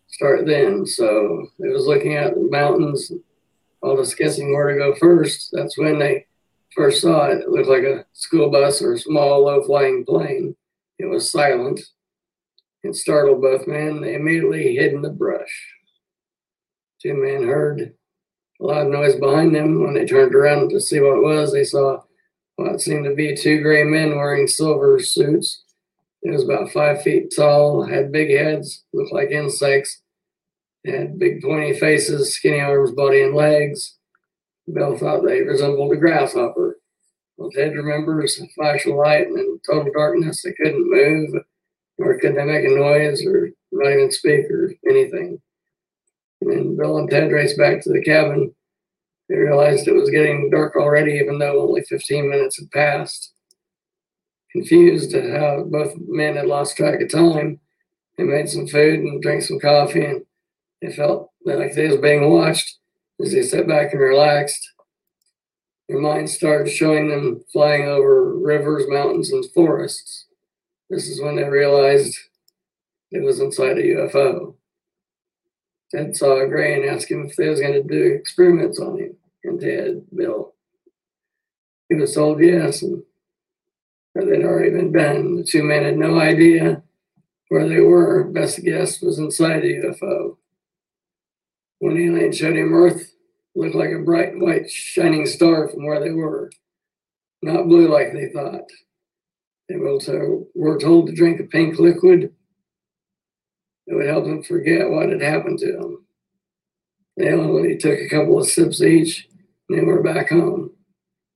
start 0.08 0.46
then. 0.46 0.86
So 0.86 1.46
it 1.58 1.72
was 1.72 1.86
looking 1.86 2.16
at 2.16 2.34
the 2.34 2.48
mountains, 2.50 3.12
all 3.82 3.96
discussing 3.96 4.54
where 4.54 4.72
to 4.72 4.78
go 4.78 4.94
first. 4.94 5.50
That's 5.52 5.76
when 5.76 5.98
they 5.98 6.26
first 6.74 7.02
saw 7.02 7.26
it. 7.26 7.40
It 7.40 7.50
looked 7.50 7.68
like 7.68 7.84
a 7.84 8.06
school 8.12 8.50
bus 8.50 8.80
or 8.80 8.94
a 8.94 8.98
small, 8.98 9.44
low 9.44 9.62
flying 9.62 10.04
plane. 10.04 10.56
It 10.98 11.06
was 11.06 11.30
silent. 11.30 11.80
It 12.82 12.96
startled 12.96 13.42
both 13.42 13.66
men. 13.66 14.00
They 14.00 14.14
immediately 14.14 14.74
hid 14.74 14.92
in 14.92 15.02
the 15.02 15.10
brush. 15.10 15.74
Two 17.00 17.14
men 17.14 17.46
heard 17.46 17.94
a 18.60 18.64
loud 18.64 18.88
noise 18.88 19.16
behind 19.16 19.54
them. 19.54 19.82
When 19.82 19.94
they 19.94 20.06
turned 20.06 20.34
around 20.34 20.70
to 20.70 20.80
see 20.80 21.00
what 21.00 21.18
it 21.18 21.22
was, 21.22 21.52
they 21.52 21.64
saw 21.64 22.02
what 22.56 22.80
seemed 22.80 23.04
to 23.04 23.14
be 23.14 23.36
two 23.36 23.60
gray 23.60 23.84
men 23.84 24.16
wearing 24.16 24.46
silver 24.46 25.00
suits. 25.00 25.64
It 26.22 26.30
was 26.30 26.44
about 26.44 26.70
five 26.70 27.02
feet 27.02 27.32
tall, 27.34 27.82
had 27.82 28.12
big 28.12 28.30
heads, 28.30 28.84
looked 28.92 29.12
like 29.12 29.30
insects, 29.30 30.02
had 30.86 31.18
big 31.18 31.42
pointy 31.42 31.78
faces, 31.78 32.36
skinny 32.36 32.60
arms, 32.60 32.92
body, 32.92 33.22
and 33.22 33.34
legs. 33.34 33.96
Bill 34.72 34.96
thought 34.96 35.24
they 35.24 35.42
resembled 35.42 35.92
a 35.92 35.96
grasshopper. 35.96 36.78
Well, 37.36 37.50
Ted 37.50 37.74
remembers 37.74 38.40
a 38.40 38.46
flash 38.48 38.86
of 38.86 38.94
light 38.94 39.26
and 39.26 39.38
in 39.38 39.60
total 39.68 39.92
darkness. 39.92 40.42
They 40.42 40.52
couldn't 40.52 40.88
move, 40.88 41.42
nor 42.02 42.18
could 42.18 42.34
they 42.34 42.44
make 42.44 42.64
a 42.64 42.68
noise 42.68 43.24
or 43.24 43.50
not 43.70 43.92
even 43.92 44.10
speak 44.10 44.50
or 44.50 44.74
anything. 44.88 45.40
And 46.40 46.76
Bill 46.76 46.98
and 46.98 47.08
Ted 47.08 47.30
raced 47.30 47.56
back 47.56 47.80
to 47.82 47.92
the 47.92 48.02
cabin. 48.02 48.52
They 49.28 49.36
realized 49.36 49.86
it 49.86 49.94
was 49.94 50.10
getting 50.10 50.50
dark 50.50 50.74
already, 50.74 51.12
even 51.12 51.38
though 51.38 51.62
only 51.62 51.82
15 51.82 52.28
minutes 52.28 52.58
had 52.58 52.70
passed. 52.72 53.32
Confused 54.50 55.14
at 55.14 55.30
how 55.30 55.64
both 55.64 55.94
men 56.08 56.36
had 56.36 56.46
lost 56.46 56.76
track 56.76 57.00
of 57.00 57.08
time, 57.08 57.60
they 58.18 58.24
made 58.24 58.48
some 58.48 58.66
food 58.66 59.00
and 59.00 59.22
drank 59.22 59.42
some 59.42 59.60
coffee, 59.60 60.04
and 60.04 60.26
they 60.82 60.92
felt 60.92 61.30
like 61.44 61.74
they 61.74 61.86
was 61.86 62.00
being 62.00 62.28
watched 62.28 62.78
as 63.20 63.32
they 63.32 63.42
sat 63.42 63.68
back 63.68 63.92
and 63.92 64.00
relaxed. 64.00 64.68
Their 65.88 66.00
minds 66.00 66.34
started 66.34 66.70
showing 66.70 67.08
them 67.08 67.44
flying 67.52 67.84
over 67.84 68.36
rivers, 68.36 68.84
mountains, 68.88 69.32
and 69.32 69.44
forests. 69.54 70.26
This 70.92 71.08
is 71.08 71.22
when 71.22 71.36
they 71.36 71.44
realized 71.44 72.18
it 73.10 73.22
was 73.22 73.40
inside 73.40 73.78
a 73.78 73.82
UFO. 73.82 74.56
Ted 75.90 76.14
saw 76.14 76.44
Gray 76.44 76.74
and 76.74 76.84
asked 76.84 77.10
him 77.10 77.24
if 77.24 77.34
they 77.34 77.48
was 77.48 77.60
going 77.60 77.72
to 77.72 77.82
do 77.82 78.12
experiments 78.12 78.78
on 78.78 78.98
him. 78.98 79.16
And 79.42 79.58
Ted, 79.58 80.04
Bill, 80.14 80.52
he 81.88 81.94
was 81.94 82.14
told 82.14 82.42
yes, 82.42 82.82
and 82.82 83.02
they'd 84.14 84.44
already 84.44 84.68
been. 84.68 85.36
The 85.36 85.44
two 85.44 85.62
men 85.62 85.82
had 85.82 85.96
no 85.96 86.20
idea 86.20 86.82
where 87.48 87.66
they 87.66 87.80
were. 87.80 88.24
Best 88.24 88.62
guess 88.62 89.00
was 89.00 89.18
inside 89.18 89.64
a 89.64 89.82
UFO. 89.82 90.36
When 91.78 91.96
alien 91.96 92.32
showed 92.32 92.56
him 92.56 92.74
Earth, 92.74 93.14
looked 93.54 93.74
like 93.74 93.92
a 93.92 93.98
bright 93.98 94.38
white 94.38 94.70
shining 94.70 95.24
star 95.24 95.68
from 95.68 95.86
where 95.86 96.00
they 96.00 96.10
were, 96.10 96.52
not 97.40 97.66
blue 97.66 97.88
like 97.88 98.12
they 98.12 98.28
thought. 98.28 98.68
They 99.72 99.88
also 99.88 100.46
were 100.54 100.78
told 100.78 101.06
to 101.06 101.14
drink 101.14 101.40
a 101.40 101.44
pink 101.44 101.78
liquid 101.78 102.32
it 103.86 103.94
would 103.94 104.06
help 104.06 104.24
them 104.24 104.42
forget 104.42 104.90
what 104.90 105.08
had 105.08 105.22
happened 105.22 105.58
to 105.60 105.72
them. 105.72 106.04
They 107.16 107.32
only 107.32 107.76
took 107.76 107.98
a 107.98 108.08
couple 108.08 108.38
of 108.38 108.46
sips 108.46 108.80
each 108.80 109.28
and 109.68 109.78
they 109.78 109.84
were 109.84 110.02
back 110.02 110.30
home. 110.30 110.70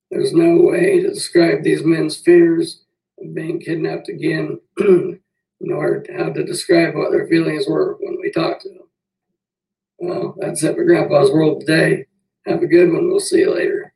There's 0.09 0.33
no 0.33 0.55
way 0.55 1.01
to 1.01 1.09
describe 1.09 1.63
these 1.63 1.83
men's 1.83 2.17
fears 2.17 2.83
of 3.19 3.33
being 3.33 3.59
kidnapped 3.59 4.07
again, 4.07 4.59
nor 5.59 6.05
how 6.15 6.29
to 6.29 6.43
describe 6.45 6.95
what 6.95 7.11
their 7.11 7.27
feelings 7.27 7.67
were 7.67 7.97
when 7.99 8.17
we 8.21 8.31
talked 8.31 8.61
to 8.61 8.69
them. 8.69 8.89
Well, 9.99 10.35
that's 10.39 10.63
it 10.63 10.75
for 10.75 10.85
Grandpa's 10.85 11.31
World 11.31 11.61
today. 11.61 12.05
Have 12.45 12.61
a 12.61 12.67
good 12.67 12.91
one. 12.91 13.09
We'll 13.09 13.19
see 13.19 13.39
you 13.39 13.53
later. 13.53 13.86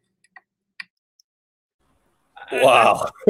Wow. 2.52 3.10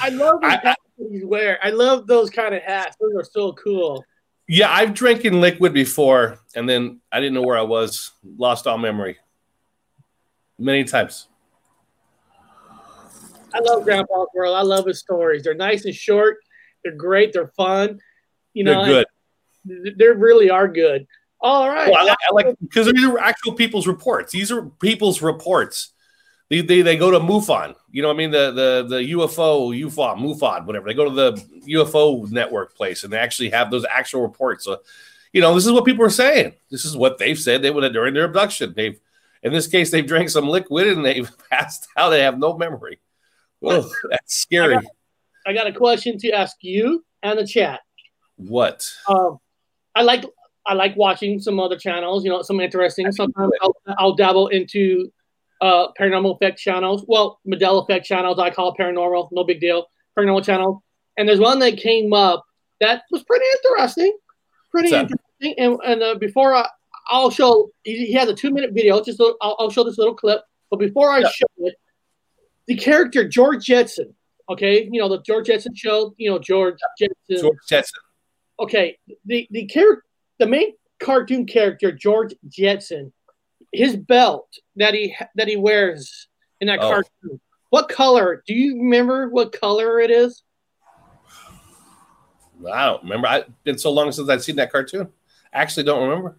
I 0.00 0.08
love 0.10 0.40
the 0.40 0.60
hats 0.62 0.80
wearing. 0.98 1.58
I 1.62 1.70
love 1.70 2.06
those 2.06 2.30
kind 2.30 2.54
of 2.54 2.62
hats. 2.62 2.96
Those 3.00 3.12
are 3.16 3.24
so 3.24 3.52
cool. 3.52 4.04
yeah, 4.48 4.70
I've 4.70 4.94
drinking 4.94 5.40
liquid 5.40 5.72
before, 5.72 6.38
and 6.54 6.68
then 6.68 7.00
I 7.10 7.20
didn't 7.20 7.34
know 7.34 7.42
where 7.42 7.56
I 7.58 7.62
was, 7.62 8.12
lost 8.36 8.66
all 8.66 8.78
memory. 8.78 9.18
Many 10.58 10.84
times. 10.84 11.28
I 13.54 13.58
love 13.60 13.84
Grandpa's 13.84 14.28
World. 14.34 14.56
I 14.56 14.62
love 14.62 14.86
his 14.86 15.00
stories. 15.00 15.42
They're 15.42 15.54
nice 15.54 15.84
and 15.84 15.94
short. 15.94 16.38
They're 16.84 16.94
great. 16.94 17.32
They're 17.32 17.52
fun. 17.56 18.00
You 18.54 18.64
know, 18.64 18.84
They're 18.84 19.04
good. 19.64 19.96
they 19.98 20.06
really 20.06 20.50
are 20.50 20.68
good. 20.68 21.06
All 21.40 21.68
right. 21.68 21.90
Well, 21.90 22.00
I 22.00 22.04
like, 22.04 22.18
I 22.30 22.34
like 22.34 22.56
because 22.60 22.86
these 22.92 23.04
are 23.04 23.18
actual 23.18 23.52
people's 23.54 23.86
reports. 23.86 24.32
These 24.32 24.52
are 24.52 24.62
people's 24.80 25.22
reports. 25.22 25.92
They, 26.52 26.60
they, 26.60 26.82
they 26.82 26.96
go 26.98 27.10
to 27.10 27.18
MUFON. 27.18 27.74
You 27.92 28.02
know 28.02 28.08
what 28.08 28.14
I 28.14 28.18
mean? 28.18 28.30
The 28.30 28.50
the 28.50 28.86
the 28.86 29.12
UFO, 29.12 29.74
UFON, 29.74 30.18
MUFON, 30.18 30.66
whatever. 30.66 30.86
They 30.86 30.92
go 30.92 31.08
to 31.08 31.10
the 31.10 31.32
UFO 31.66 32.30
network 32.30 32.76
place 32.76 33.04
and 33.04 33.12
they 33.12 33.16
actually 33.16 33.48
have 33.48 33.70
those 33.70 33.86
actual 33.86 34.20
reports. 34.20 34.64
So, 34.66 34.82
you 35.32 35.40
know, 35.40 35.54
this 35.54 35.64
is 35.64 35.72
what 35.72 35.86
people 35.86 36.04
are 36.04 36.10
saying. 36.10 36.52
This 36.70 36.84
is 36.84 36.94
what 36.94 37.16
they've 37.16 37.38
said 37.38 37.62
they 37.62 37.70
would 37.70 37.84
have 37.84 37.94
during 37.94 38.12
their 38.12 38.26
abduction. 38.26 38.74
They've 38.76 39.00
in 39.42 39.54
this 39.54 39.66
case 39.66 39.90
they've 39.90 40.06
drank 40.06 40.28
some 40.28 40.46
liquid 40.46 40.88
and 40.88 41.02
they've 41.02 41.30
passed 41.50 41.88
out. 41.96 42.10
They 42.10 42.20
have 42.20 42.38
no 42.38 42.58
memory. 42.58 43.00
Oh, 43.62 43.90
that's 44.10 44.36
scary. 44.36 44.76
I 45.46 45.54
got 45.54 45.68
a 45.68 45.72
question 45.72 46.18
to 46.18 46.32
ask 46.32 46.56
you 46.60 47.02
and 47.22 47.38
the 47.38 47.46
chat. 47.46 47.80
What? 48.36 48.86
Um, 49.08 49.38
I 49.94 50.02
like 50.02 50.26
I 50.66 50.74
like 50.74 50.98
watching 50.98 51.40
some 51.40 51.58
other 51.58 51.78
channels. 51.78 52.24
You 52.24 52.30
know, 52.30 52.42
some 52.42 52.60
interesting. 52.60 53.10
Sometimes 53.10 53.52
I'll, 53.62 53.76
I'll 53.96 54.14
dabble 54.14 54.48
into 54.48 55.10
uh, 55.62 55.88
paranormal 55.98 56.34
effect 56.36 56.58
channels. 56.58 57.04
Well, 57.08 57.40
Mandela 57.46 57.82
effect 57.84 58.04
channels. 58.04 58.38
I 58.38 58.50
call 58.50 58.74
it 58.74 58.78
paranormal. 58.82 59.28
No 59.32 59.44
big 59.44 59.60
deal. 59.60 59.86
Paranormal 60.18 60.44
channel. 60.44 60.82
And 61.16 61.26
there's 61.28 61.40
one 61.40 61.58
that 61.60 61.76
came 61.78 62.12
up 62.12 62.44
that 62.80 63.04
was 63.10 63.22
pretty 63.22 63.44
interesting. 63.64 64.14
Pretty 64.70 64.90
that? 64.90 65.02
interesting. 65.02 65.54
And, 65.58 65.78
and 65.86 66.02
uh, 66.02 66.14
before 66.16 66.54
I, 66.54 66.68
I'll 67.08 67.30
show, 67.30 67.70
he, 67.84 68.06
he 68.06 68.12
has 68.14 68.28
a 68.28 68.34
two 68.34 68.50
minute 68.50 68.72
video. 68.72 69.02
Just 69.02 69.20
a, 69.20 69.34
I'll, 69.40 69.56
I'll 69.58 69.70
show 69.70 69.84
this 69.84 69.98
little 69.98 70.14
clip. 70.14 70.42
But 70.70 70.78
before 70.80 71.10
I 71.12 71.20
Yeah. 71.20 71.28
show 71.30 71.46
it, 71.58 71.74
the 72.66 72.76
character 72.76 73.28
George 73.28 73.64
Jetson. 73.64 74.14
Okay, 74.48 74.88
you 74.90 75.00
know 75.00 75.08
the 75.08 75.20
George 75.22 75.46
Jetson 75.46 75.74
show. 75.74 76.14
You 76.16 76.30
know 76.30 76.38
George 76.38 76.76
Jetson 76.98 77.40
George 77.40 77.58
Jetson. 77.68 78.00
okay, 78.58 78.98
the 79.24 79.46
the 79.50 79.66
character, 79.66 80.04
the 80.38 80.46
main 80.46 80.72
cartoon 81.00 81.46
character, 81.46 81.92
George 81.92 82.34
Jetson, 82.48 83.12
his 83.72 83.96
belt 83.96 84.48
that 84.76 84.94
he 84.94 85.16
that 85.34 85.48
he 85.48 85.56
wears 85.56 86.28
in 86.60 86.68
that 86.68 86.78
Oh. 86.80 86.88
cartoon. 86.90 87.40
What 87.70 87.88
color? 87.88 88.42
Do 88.46 88.54
you 88.54 88.76
remember 88.82 89.30
what 89.30 89.52
color 89.52 89.98
it 89.98 90.10
is? 90.10 90.42
I 92.70 92.86
don't 92.86 93.02
remember. 93.02 93.26
I, 93.28 93.38
it's 93.38 93.50
been 93.64 93.78
so 93.78 93.90
long 93.90 94.12
since 94.12 94.28
I've 94.28 94.44
seen 94.44 94.56
that 94.56 94.70
cartoon. 94.70 95.08
I 95.52 95.58
actually 95.60 95.84
don't 95.84 96.06
remember. 96.08 96.36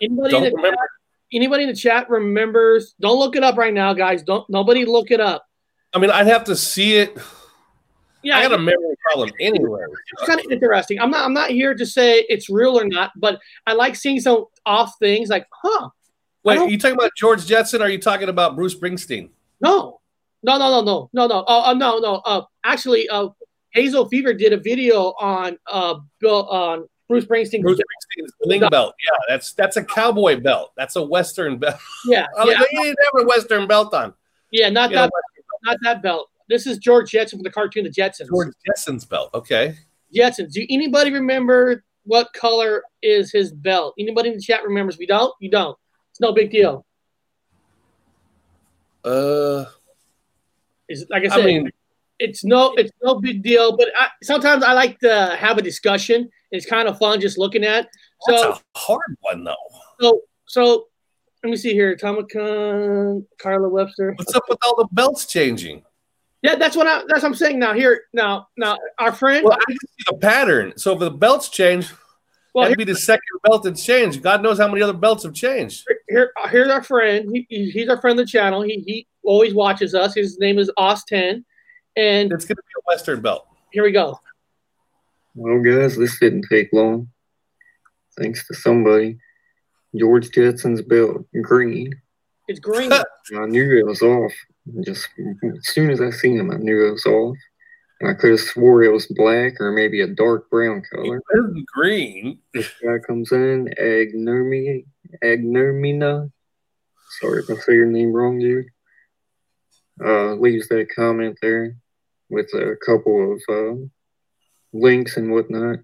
Anybody 0.00 0.30
Don't 0.30 0.42
the 0.42 0.50
remember. 0.50 0.76
chat? 0.76 0.88
Anybody 1.32 1.62
in 1.64 1.68
the 1.70 1.76
chat 1.76 2.10
remembers? 2.10 2.94
Don't 3.00 3.18
look 3.18 3.36
it 3.36 3.44
up 3.44 3.56
right 3.56 3.72
now, 3.72 3.92
guys. 3.94 4.22
Don't 4.22 4.48
nobody 4.50 4.84
look 4.84 5.10
it 5.10 5.20
up. 5.20 5.46
I 5.92 5.98
mean, 5.98 6.10
I'd 6.10 6.26
have 6.26 6.44
to 6.44 6.56
see 6.56 6.96
it. 6.96 7.16
Yeah, 8.24 8.38
I 8.38 8.42
got 8.42 8.52
a 8.52 8.58
memory 8.58 8.94
problem 9.12 9.30
anyway. 9.38 9.80
it's 10.12 10.26
kind 10.26 10.40
of 10.40 10.50
interesting. 10.50 10.98
I'm 11.00 11.10
not 11.10 11.24
I'm 11.24 11.34
not 11.34 11.50
here 11.50 11.74
to 11.74 11.86
say 11.86 12.24
it's 12.28 12.48
real 12.48 12.78
or 12.78 12.84
not, 12.84 13.12
but 13.16 13.38
I 13.66 13.74
like 13.74 13.96
seeing 13.96 14.18
some 14.20 14.46
off 14.66 14.94
things 14.98 15.28
like, 15.28 15.46
huh? 15.52 15.90
Wait, 16.42 16.58
are 16.58 16.68
you 16.68 16.78
talking 16.78 16.96
about 16.96 17.10
George 17.16 17.46
Jetson? 17.46 17.80
Or 17.80 17.86
are 17.86 17.88
you 17.88 17.98
talking 17.98 18.28
about 18.28 18.56
Bruce 18.56 18.74
Springsteen? 18.74 19.30
No, 19.60 20.00
no, 20.42 20.58
no, 20.58 20.70
no, 20.70 20.80
no, 20.82 21.10
no, 21.12 21.26
no. 21.26 21.38
Uh, 21.40 21.62
uh, 21.66 21.74
no, 21.74 21.98
no. 21.98 22.16
Uh, 22.16 22.42
actually, 22.64 23.08
uh, 23.08 23.28
Hazel 23.70 24.08
Fever 24.08 24.32
did 24.34 24.52
a 24.52 24.58
video 24.58 25.14
on 25.20 25.58
uh 25.70 25.96
Bill 26.20 26.48
on 26.48 26.86
Bruce 27.08 27.24
Springsteen. 27.24 27.62
Bruce 27.62 27.78
Springsteen's 27.78 28.32
bling 28.42 28.60
belt. 28.70 28.94
Yeah, 29.04 29.18
that's 29.28 29.52
that's 29.52 29.76
a 29.76 29.84
cowboy 29.84 30.40
belt. 30.40 30.72
That's 30.76 30.96
a 30.96 31.02
Western 31.02 31.58
belt. 31.58 31.76
Yeah, 32.06 32.26
I 32.38 32.44
mean, 32.44 32.52
yeah, 32.52 32.66
He 32.70 32.76
didn't 32.78 32.98
have 33.12 33.22
a 33.22 33.26
Western 33.26 33.66
belt 33.66 33.92
on. 33.94 34.14
yeah. 34.50 34.70
Not 34.70 34.90
You 34.90 34.96
know, 34.96 35.02
that, 35.02 35.10
not 35.64 35.76
that 35.82 36.02
belt. 36.02 36.30
This 36.48 36.66
is 36.66 36.78
George 36.78 37.10
Jetson 37.10 37.38
from 37.38 37.44
the 37.44 37.50
cartoon 37.50 37.84
The 37.84 37.90
Jetsons. 37.90 38.28
George 38.28 38.52
Jetson's 38.66 39.04
belt. 39.04 39.30
Okay. 39.34 39.74
Jetsons. 40.14 40.52
Do 40.52 40.64
anybody 40.70 41.12
remember 41.12 41.82
what 42.04 42.32
color 42.34 42.82
is 43.02 43.32
his 43.32 43.50
belt? 43.52 43.94
Anybody 43.98 44.28
in 44.30 44.36
the 44.36 44.42
chat 44.42 44.62
remembers? 44.64 44.98
You 44.98 45.06
don't, 45.06 45.32
you 45.40 45.50
don't. 45.50 45.76
It's 46.10 46.20
no 46.20 46.32
big 46.32 46.50
deal. 46.50 46.84
Uh, 49.04 49.64
It's 50.88 51.04
like 51.10 51.22
I 51.24 51.26
I 51.26 51.36
said. 51.36 51.44
mean, 51.44 51.70
it's 52.20 52.44
no 52.44 52.72
it's 52.74 52.92
no 53.02 53.16
big 53.20 53.42
deal 53.42 53.76
but 53.76 53.88
I, 53.98 54.06
sometimes 54.22 54.62
i 54.62 54.72
like 54.72 55.00
to 55.00 55.34
have 55.36 55.58
a 55.58 55.62
discussion 55.62 56.30
it's 56.52 56.64
kind 56.64 56.86
of 56.86 56.96
fun 56.96 57.20
just 57.20 57.38
looking 57.38 57.64
at 57.64 57.88
that's 58.28 58.40
so 58.40 58.52
a 58.52 58.60
hard 58.78 59.16
one 59.22 59.42
though. 59.42 59.56
so 60.00 60.20
so 60.46 60.86
let 61.42 61.50
me 61.50 61.56
see 61.56 61.72
here 61.72 61.96
Tomicon, 61.96 63.26
carla 63.42 63.68
webster 63.68 64.14
What's 64.16 64.32
up 64.34 64.44
with 64.48 64.58
all 64.64 64.76
the 64.76 64.86
belts 64.92 65.26
changing? 65.26 65.82
Yeah 66.44 66.54
that's 66.54 66.76
what 66.76 66.86
i 66.86 66.98
that's 67.08 67.22
what 67.22 67.24
i'm 67.24 67.34
saying 67.34 67.58
now 67.58 67.72
here 67.74 68.02
now 68.12 68.46
now 68.56 68.76
our 69.00 69.12
friend 69.12 69.44
Well, 69.44 69.54
I 69.60 69.64
can 69.66 69.76
see 69.78 70.04
the 70.10 70.16
pattern. 70.18 70.72
So 70.76 70.92
if 70.92 71.00
the 71.00 71.10
belts 71.10 71.48
change, 71.48 71.90
Well, 72.54 72.64
That'd 72.64 72.78
be 72.78 72.84
the 72.84 72.94
second 72.94 73.22
belt 73.44 73.64
that's 73.64 73.84
changed. 73.84 74.22
God 74.22 74.42
knows 74.42 74.58
how 74.58 74.68
many 74.68 74.80
other 74.82 74.92
belts 74.92 75.24
have 75.24 75.34
changed. 75.34 75.84
here, 76.08 76.30
here's 76.50 76.68
our 76.70 76.82
friend. 76.84 77.28
He, 77.34 77.46
he- 77.48 77.70
he's 77.70 77.88
our 77.88 78.00
friend 78.00 78.18
of 78.20 78.26
the 78.26 78.30
channel. 78.30 78.62
He, 78.62 78.84
he 78.86 79.06
always 79.24 79.52
watches 79.54 79.92
us. 79.94 80.14
His 80.14 80.38
name 80.38 80.58
is 80.60 80.70
Os10. 80.78 81.42
And 81.96 82.32
It's 82.32 82.44
going 82.44 82.56
to 82.56 82.62
be 82.62 82.74
a 82.78 82.82
Western 82.92 83.20
belt. 83.20 83.46
here 83.72 83.82
we 83.82 83.90
go. 83.90 84.20
Well, 85.34 85.60
guys, 85.62 85.96
this 85.96 86.18
didn't 86.20 86.46
take 86.48 86.68
long. 86.72 87.08
Thanks 88.18 88.46
to 88.46 88.54
somebody. 88.54 89.18
George 89.96 90.30
Jetson's 90.30 90.82
belt, 90.82 91.24
green. 91.42 91.92
It's 92.46 92.60
green. 92.60 92.92
I 92.92 93.46
knew 93.46 93.78
it 93.78 93.86
was 93.86 94.02
off. 94.02 94.32
Just 94.84 95.08
as 95.18 95.66
soon 95.68 95.90
as 95.90 96.00
I 96.00 96.10
seen 96.10 96.38
him, 96.38 96.50
I 96.50 96.56
knew 96.56 96.86
it 96.86 96.92
was 96.92 97.06
off. 97.06 97.36
And 98.00 98.10
I 98.10 98.14
could 98.14 98.30
have 98.30 98.40
swore 98.40 98.82
it 98.82 98.92
was 98.92 99.06
black 99.06 99.60
or 99.60 99.72
maybe 99.72 100.00
a 100.00 100.06
dark 100.06 100.50
brown 100.50 100.82
color. 100.92 101.22
It's 101.30 101.64
green. 101.72 102.38
This 102.52 102.70
Guy 102.82 102.98
comes 103.06 103.30
in, 103.32 103.72
Agnomi, 103.80 104.84
Agnomina. 105.22 106.30
Sorry 107.20 107.42
if 107.42 107.50
I 107.50 107.60
say 107.60 107.74
your 107.74 107.86
name 107.86 108.12
wrong, 108.12 108.38
dude. 108.40 108.66
Uh, 110.04 110.34
leaves 110.34 110.68
that 110.68 110.88
comment 110.94 111.38
there 111.40 111.76
with 112.28 112.46
a 112.54 112.76
couple 112.84 113.34
of 113.34 113.42
uh, 113.48 113.76
links 114.72 115.16
and 115.16 115.30
whatnot. 115.30 115.78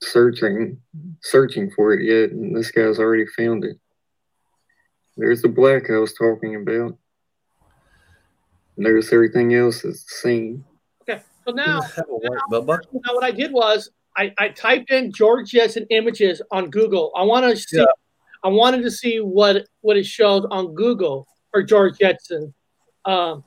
Searching, 0.00 0.80
searching 1.22 1.70
for 1.70 1.92
it 1.92 2.04
yet, 2.04 2.30
and 2.30 2.56
this 2.56 2.70
guy's 2.70 2.98
already 2.98 3.26
found 3.36 3.64
it. 3.64 3.76
There's 5.16 5.42
the 5.42 5.48
black 5.48 5.90
I 5.90 5.98
was 5.98 6.14
talking 6.14 6.56
about. 6.56 6.96
Notice 8.76 9.12
everything 9.12 9.54
else 9.54 9.84
is 9.84 10.04
the 10.04 10.14
same. 10.14 10.64
Okay, 11.02 11.20
so 11.46 11.52
now, 11.52 11.80
Have 11.82 12.06
a 12.08 12.12
white 12.14 12.40
Bubba. 12.50 12.78
now 12.92 13.14
what 13.14 13.24
I 13.24 13.30
did 13.30 13.52
was 13.52 13.90
I, 14.16 14.32
I 14.38 14.48
typed 14.48 14.90
in 14.90 15.12
George 15.12 15.50
Jetson 15.50 15.86
images 15.90 16.40
on 16.50 16.70
Google. 16.70 17.12
I 17.16 17.22
want 17.22 17.44
to 17.50 17.56
see. 17.56 17.78
Yeah. 17.78 17.84
I 18.44 18.48
wanted 18.48 18.82
to 18.82 18.90
see 18.90 19.18
what 19.20 19.66
what 19.82 19.96
it 19.96 20.04
shows 20.06 20.44
on 20.50 20.74
Google 20.74 21.26
for 21.50 21.62
George 21.62 21.98
Jetson. 21.98 22.52
Um, 23.04 23.44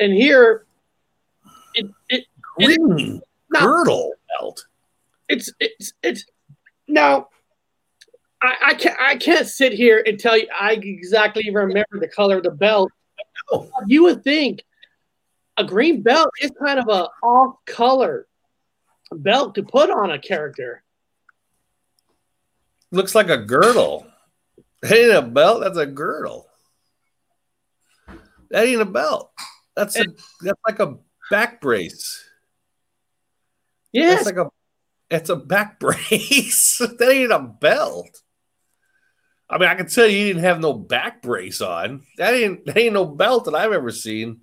and 0.00 0.12
here, 0.12 0.66
it, 1.74 1.86
it 2.08 2.24
Green 2.56 3.20
No. 3.52 3.60
girdle 3.60 4.12
belt. 4.38 4.64
it's 5.28 5.52
it's 5.60 5.92
it's 6.02 6.24
now 6.88 7.28
I, 8.42 8.54
I 8.66 8.74
can't 8.74 8.98
I 9.00 9.16
can't 9.16 9.46
sit 9.46 9.72
here 9.72 10.02
and 10.06 10.18
tell 10.18 10.36
you 10.36 10.46
I 10.58 10.72
exactly 10.72 11.48
remember 11.50 11.98
the 12.00 12.08
color 12.08 12.38
of 12.38 12.42
the 12.44 12.50
belt. 12.50 12.90
No. 13.52 13.70
You 13.86 14.04
would 14.04 14.24
think 14.24 14.62
a 15.56 15.64
green 15.64 16.02
belt 16.02 16.30
is 16.40 16.50
kind 16.62 16.78
of 16.78 16.88
a 16.88 17.08
off 17.24 17.56
color 17.66 18.26
belt 19.12 19.54
to 19.54 19.62
put 19.62 19.90
on 19.90 20.10
a 20.10 20.18
character. 20.18 20.82
Looks 22.90 23.14
like 23.14 23.28
a 23.28 23.38
girdle. 23.38 24.06
That 24.82 24.92
ain't 24.92 25.12
a 25.12 25.22
belt. 25.22 25.62
That's 25.62 25.78
a 25.78 25.86
girdle. 25.86 26.46
That 28.50 28.66
ain't 28.66 28.80
a 28.80 28.86
belt. 28.86 29.32
That's 29.74 29.98
a 29.98 30.04
that's 30.40 30.60
like 30.66 30.78
a 30.78 30.96
back 31.30 31.60
brace. 31.60 32.22
Yes, 33.92 34.24
That's 34.24 34.36
like 34.36 34.46
a 34.46 34.50
it's 35.10 35.30
a 35.30 35.36
back 35.36 35.78
brace. 35.80 36.78
that 36.78 37.08
ain't 37.10 37.32
a 37.32 37.38
belt. 37.40 38.22
I 39.48 39.58
mean, 39.58 39.68
I 39.68 39.74
can 39.74 39.86
tell 39.86 40.06
you, 40.06 40.16
he 40.16 40.24
didn't 40.24 40.44
have 40.44 40.60
no 40.60 40.72
back 40.72 41.22
brace 41.22 41.60
on. 41.60 42.02
That 42.16 42.34
ain't 42.34 42.64
that 42.66 42.78
ain't 42.78 42.94
no 42.94 43.04
belt 43.04 43.44
that 43.44 43.54
I've 43.54 43.72
ever 43.72 43.90
seen. 43.90 44.40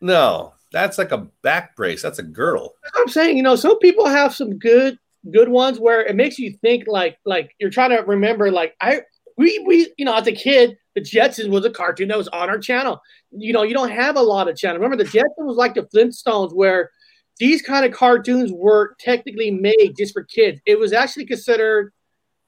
No, 0.00 0.54
that's 0.72 0.98
like 0.98 1.12
a 1.12 1.28
back 1.42 1.76
brace. 1.76 2.02
That's 2.02 2.18
a 2.18 2.22
girdle. 2.22 2.74
I'm 2.96 3.08
saying. 3.08 3.36
You 3.36 3.42
know, 3.42 3.56
some 3.56 3.78
people 3.78 4.06
have 4.06 4.34
some 4.34 4.58
good 4.58 4.98
good 5.32 5.48
ones 5.48 5.78
where 5.78 6.04
it 6.04 6.16
makes 6.16 6.38
you 6.38 6.52
think 6.60 6.84
like 6.86 7.18
like 7.24 7.54
you're 7.58 7.70
trying 7.70 7.90
to 7.90 8.02
remember 8.02 8.50
like 8.50 8.74
I 8.80 9.02
we 9.36 9.58
we 9.66 9.92
you 9.96 10.04
know 10.04 10.14
as 10.14 10.26
a 10.26 10.32
kid 10.32 10.76
the 10.94 11.00
Jetsons 11.00 11.48
was 11.48 11.64
a 11.64 11.70
cartoon 11.70 12.08
that 12.08 12.18
was 12.18 12.28
on 12.28 12.48
our 12.48 12.58
channel. 12.58 13.00
You 13.32 13.52
know, 13.52 13.64
you 13.64 13.74
don't 13.74 13.90
have 13.90 14.16
a 14.16 14.22
lot 14.22 14.48
of 14.48 14.56
channel. 14.56 14.80
Remember 14.80 15.02
the 15.02 15.10
Jetsons 15.10 15.38
was 15.38 15.56
like 15.56 15.74
the 15.74 15.88
Flintstones 15.94 16.54
where 16.54 16.90
these 17.38 17.62
kind 17.62 17.84
of 17.84 17.92
cartoons 17.92 18.52
were 18.52 18.94
technically 19.00 19.50
made 19.50 19.94
just 19.98 20.12
for 20.12 20.22
kids. 20.22 20.60
It 20.66 20.78
was 20.78 20.92
actually 20.92 21.26
considered 21.26 21.92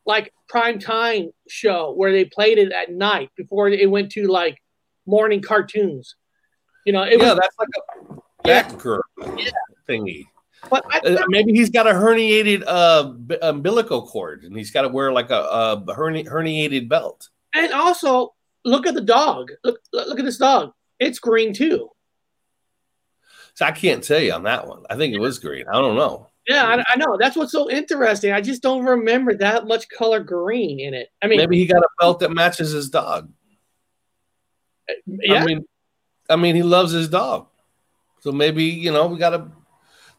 like 0.07 0.33
prime 0.49 0.79
time 0.79 1.31
show 1.49 1.93
where 1.93 2.13
they 2.13 2.25
played 2.25 2.59
it 2.59 2.73
at 2.73 2.91
night 2.93 3.31
before 3.37 3.69
it 3.69 3.91
went 3.91 4.13
to 4.13 4.27
like 4.29 4.63
morning 5.05 5.43
cartoons. 5.43 6.15
You 6.85 6.93
know, 6.93 7.03
it 7.03 7.19
yeah, 7.21 7.35
was 7.35 7.41
that's 7.41 7.57
like 7.59 7.69
a 8.47 8.49
Yeah. 8.49 9.51
thingy. 9.89 10.27
but 10.71 10.85
I, 10.91 10.99
Uh, 11.01 11.25
maybe 11.29 11.53
he's 11.53 11.71
got 11.71 11.87
a 11.87 11.91
herniated 11.91 12.63
uh, 12.67 13.05
b- 13.13 13.39
umbilical 13.43 14.07
cord, 14.07 14.45
and 14.45 14.57
he's 14.57 14.71
got 14.71 14.83
to 14.83 14.89
wear 14.89 15.13
like 15.13 15.31
a, 15.31 15.41
a 15.43 15.85
herni- 15.89 16.27
herniated 16.29 16.89
belt. 16.89 17.29
And 17.55 17.73
also, 17.73 18.35
look 18.65 18.87
at 18.87 18.95
the 18.95 19.01
dog. 19.01 19.51
Look, 19.65 19.81
look 19.93 20.19
at 20.19 20.25
this 20.25 20.39
dog. 20.39 20.73
It's 21.01 21.19
green 21.19 21.53
too. 21.53 21.91
So 23.55 23.65
I 23.65 23.73
can't 23.73 24.03
tell 24.05 24.21
you 24.21 24.33
on 24.33 24.43
that 24.45 24.67
one. 24.69 24.85
I 24.91 24.97
think 24.97 25.15
it 25.15 25.19
was 25.21 25.39
green. 25.39 25.67
I 25.69 25.73
don't 25.75 25.97
know. 25.97 26.29
Yeah, 26.47 26.65
I, 26.65 26.93
I 26.93 26.97
know. 26.97 27.17
That's 27.19 27.37
what's 27.37 27.53
so 27.53 27.71
interesting. 27.71 28.33
I 28.33 28.41
just 28.41 28.63
don't 28.63 28.85
remember 28.85 29.35
that 29.35 29.67
much 29.67 29.89
color 29.89 30.21
green 30.21 30.79
in 30.79 30.95
it. 30.95 31.09
I 31.21 31.27
mean, 31.27 31.39
Maybe 31.39 31.59
he 31.59 31.67
got 31.67 31.83
a 31.83 31.89
belt 31.99 32.21
that 32.21 32.31
matches 32.31 32.71
his 32.71 32.89
dog. 32.89 33.33
yeah, 35.07 35.43
I 35.43 35.45
mean, 35.45 35.65
I 36.31 36.37
mean, 36.37 36.55
he 36.55 36.63
loves 36.63 36.93
his 36.93 37.09
dog, 37.09 37.49
so 38.21 38.31
maybe 38.31 38.65
you 38.65 38.93
know 38.93 39.07
we 39.07 39.19
got 39.19 39.35
a. 39.35 39.49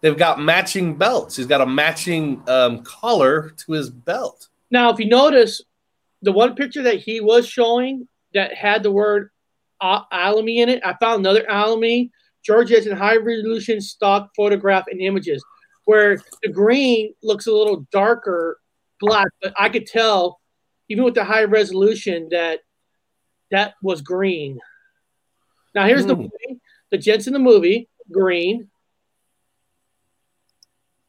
They've 0.02 0.18
got 0.18 0.40
matching 0.40 0.96
belts. 0.96 1.38
He's 1.38 1.48
got 1.48 1.62
a 1.62 1.66
matching 1.66 2.44
um, 2.48 2.84
collar 2.84 3.50
to 3.50 3.72
his 3.72 3.90
belt. 3.90 4.48
Now, 4.70 4.92
if 4.92 5.00
you 5.00 5.08
notice, 5.08 5.62
the 6.22 6.32
one 6.32 6.56
picture 6.56 6.84
that 6.84 7.00
he 7.00 7.20
was 7.20 7.48
showing 7.48 8.08
that 8.34 8.54
had 8.54 8.84
the 8.84 8.92
word 8.92 9.32
uh, 9.82 10.02
Alamy 10.12 10.58
in 10.58 10.70
it, 10.70 10.82
I 10.86 10.96
found 11.00 11.22
another 11.22 11.46
Alamy, 11.50 12.12
George 12.44 12.70
Jetson 12.70 12.96
high 12.96 13.18
resolution 13.18 13.82
stock 13.82 14.30
photograph 14.36 14.86
and 14.90 15.02
images, 15.02 15.44
where 15.88 16.22
the 16.44 16.50
green 16.50 17.14
looks 17.24 17.48
a 17.48 17.52
little 17.52 17.88
darker 17.94 18.60
black, 19.00 19.28
but 19.42 19.54
I 19.58 19.70
could 19.70 19.88
tell, 19.88 20.42
even 20.90 21.06
with 21.06 21.16
the 21.16 21.24
high 21.24 21.46
resolution, 21.46 22.28
that 22.32 22.60
that 23.52 23.76
was 23.82 24.02
green. 24.02 24.60
Now, 25.74 25.88
here's 25.88 26.06
the 26.06 26.16
Hmm. 26.16 26.24
movie, 26.24 26.62
the 26.92 26.98
Jetsons 26.98 27.32
the 27.32 27.40
movie, 27.40 27.88
green. 28.12 28.70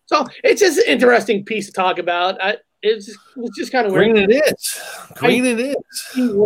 So 0.06 0.26
it's 0.44 0.60
just 0.60 0.78
an 0.78 0.84
interesting 0.86 1.44
piece 1.44 1.66
to 1.66 1.72
talk 1.72 1.98
about. 1.98 2.40
I, 2.40 2.58
it's 2.80 3.06
just, 3.06 3.18
it's 3.36 3.58
just 3.58 3.72
kind 3.72 3.84
of 3.84 3.92
weird. 3.92 4.12
Green 4.12 4.30
it 4.30 4.30
is. 4.30 4.82
Green 5.16 5.44
it 5.44 5.58
is. 5.58 5.76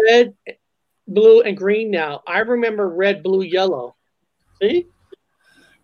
red, 0.09 0.35
blue, 1.07 1.43
and 1.43 1.55
green 1.55 1.91
now. 1.91 2.23
I 2.27 2.39
remember 2.39 2.89
red, 2.89 3.23
blue, 3.23 3.43
yellow. 3.43 3.95
See? 4.63 4.87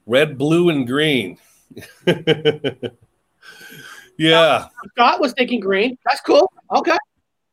Red, 0.06 0.38
blue, 0.38 0.70
and 0.70 0.86
green. 0.86 1.38
yeah, 4.18 4.68
Scott 4.90 5.20
was 5.20 5.32
thinking 5.32 5.60
green. 5.60 5.98
That's 6.04 6.20
cool. 6.20 6.50
Okay. 6.74 6.96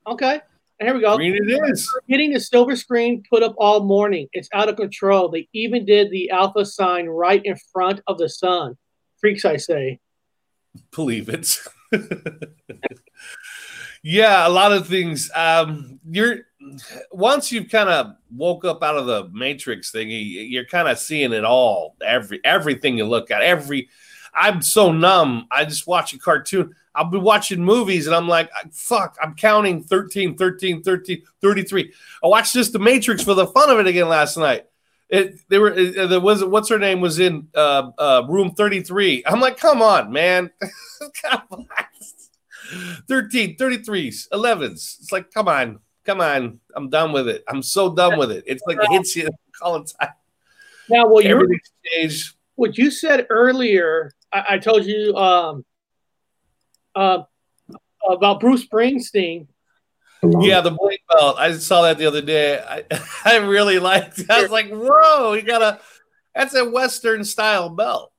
Okay. 0.07 0.41
And 0.79 0.87
here 0.89 0.95
we 0.95 1.01
go. 1.01 1.15
green 1.15 1.35
it 1.35 1.69
is. 1.69 1.89
Getting 2.09 2.33
the 2.33 2.39
silver 2.39 2.75
screen 2.75 3.23
put 3.29 3.43
up 3.43 3.55
all 3.57 3.81
morning. 3.83 4.27
It's 4.33 4.49
out 4.53 4.67
of 4.67 4.75
control. 4.75 5.29
They 5.29 5.47
even 5.53 5.85
did 5.85 6.11
the 6.11 6.29
alpha 6.31 6.65
sign 6.65 7.07
right 7.07 7.41
in 7.45 7.55
front 7.71 8.01
of 8.07 8.17
the 8.17 8.27
sun. 8.27 8.77
Freaks, 9.19 9.45
I 9.45 9.55
say. 9.57 9.99
believe 10.91 11.29
it. 11.29 11.57
yeah, 14.03 14.45
a 14.45 14.49
lot 14.49 14.73
of 14.73 14.87
things. 14.87 15.31
Um, 15.33 15.99
you're 16.09 16.39
once 17.11 17.51
you've 17.51 17.69
kind 17.69 17.89
of 17.89 18.15
woke 18.29 18.65
up 18.65 18.83
out 18.83 18.97
of 18.97 19.05
the 19.05 19.29
matrix 19.31 19.91
thing, 19.91 20.09
you're 20.09 20.65
kind 20.65 20.89
of 20.89 20.99
seeing 20.99 21.31
it 21.31 21.45
all. 21.45 21.95
Every 22.05 22.41
everything 22.43 22.97
you 22.97 23.05
look 23.05 23.31
at, 23.31 23.41
every. 23.41 23.89
I'm 24.35 24.61
so 24.61 24.91
numb. 24.91 25.47
I 25.49 25.65
just 25.65 25.87
watch 25.87 26.13
a 26.13 26.19
cartoon. 26.19 26.75
I'll 26.93 27.09
be 27.09 27.17
watching 27.17 27.63
movies 27.63 28.07
and 28.07 28.15
I'm 28.15 28.27
like, 28.27 28.49
fuck, 28.71 29.17
I'm 29.21 29.35
counting 29.35 29.83
13, 29.83 30.37
13, 30.37 30.83
13, 30.83 31.21
33. 31.41 31.93
I 32.23 32.27
watched 32.27 32.53
just 32.53 32.73
The 32.73 32.79
Matrix 32.79 33.23
for 33.23 33.33
the 33.33 33.47
fun 33.47 33.69
of 33.69 33.79
it 33.79 33.87
again 33.87 34.09
last 34.09 34.37
night. 34.37 34.65
It 35.07 35.39
they 35.49 35.59
were 35.59 35.71
uh, 35.71 36.07
there 36.07 36.19
was 36.19 36.43
what's 36.43 36.69
her 36.69 36.79
name 36.79 36.99
was 36.99 37.19
in 37.19 37.47
uh, 37.53 37.91
uh, 37.97 38.23
room 38.27 38.51
33. 38.55 39.23
I'm 39.27 39.39
like, 39.39 39.57
come 39.57 39.81
on, 39.81 40.11
man. 40.11 40.49
come 41.21 41.41
on. 41.51 41.67
13, 43.07 43.55
33s, 43.57 44.29
11s. 44.29 44.71
It's 44.73 45.11
like, 45.11 45.31
come 45.31 45.47
on, 45.47 45.79
come 46.05 46.21
on. 46.21 46.59
I'm 46.75 46.89
done 46.89 47.11
with 47.11 47.27
it. 47.27 47.43
I'm 47.47 47.61
so 47.61 47.93
done 47.93 48.17
with 48.17 48.31
it. 48.31 48.45
It's 48.47 48.63
like 48.65 48.77
it 48.81 48.91
hits 48.91 49.15
you 49.15 49.29
all 49.61 49.79
the 49.79 49.85
time. 49.99 50.09
Now, 50.89 51.07
well, 51.07 51.23
you're. 51.23 51.45
What 52.55 52.77
you 52.77 52.91
said 52.91 53.27
earlier, 53.29 54.11
I, 54.31 54.45
I 54.49 54.57
told 54.57 54.85
you 54.85 55.15
um, 55.15 55.65
uh, 56.95 57.23
about 58.09 58.39
Bruce 58.39 58.65
Springsteen. 58.65 59.47
Yeah, 60.23 60.61
the 60.61 60.71
black 60.71 60.99
belt. 61.11 61.35
I 61.37 61.55
saw 61.57 61.83
that 61.83 61.97
the 61.97 62.07
other 62.07 62.21
day. 62.21 62.59
I, 62.59 62.83
I 63.25 63.37
really 63.37 63.79
liked 63.79 64.19
it. 64.19 64.29
I 64.29 64.41
was 64.41 64.51
like, 64.51 64.69
whoa, 64.69 65.33
you 65.33 65.43
got 65.43 65.61
a 65.61 65.79
that's 66.33 66.55
a 66.55 66.69
Western 66.69 67.23
style 67.23 67.69
belt. 67.69 68.11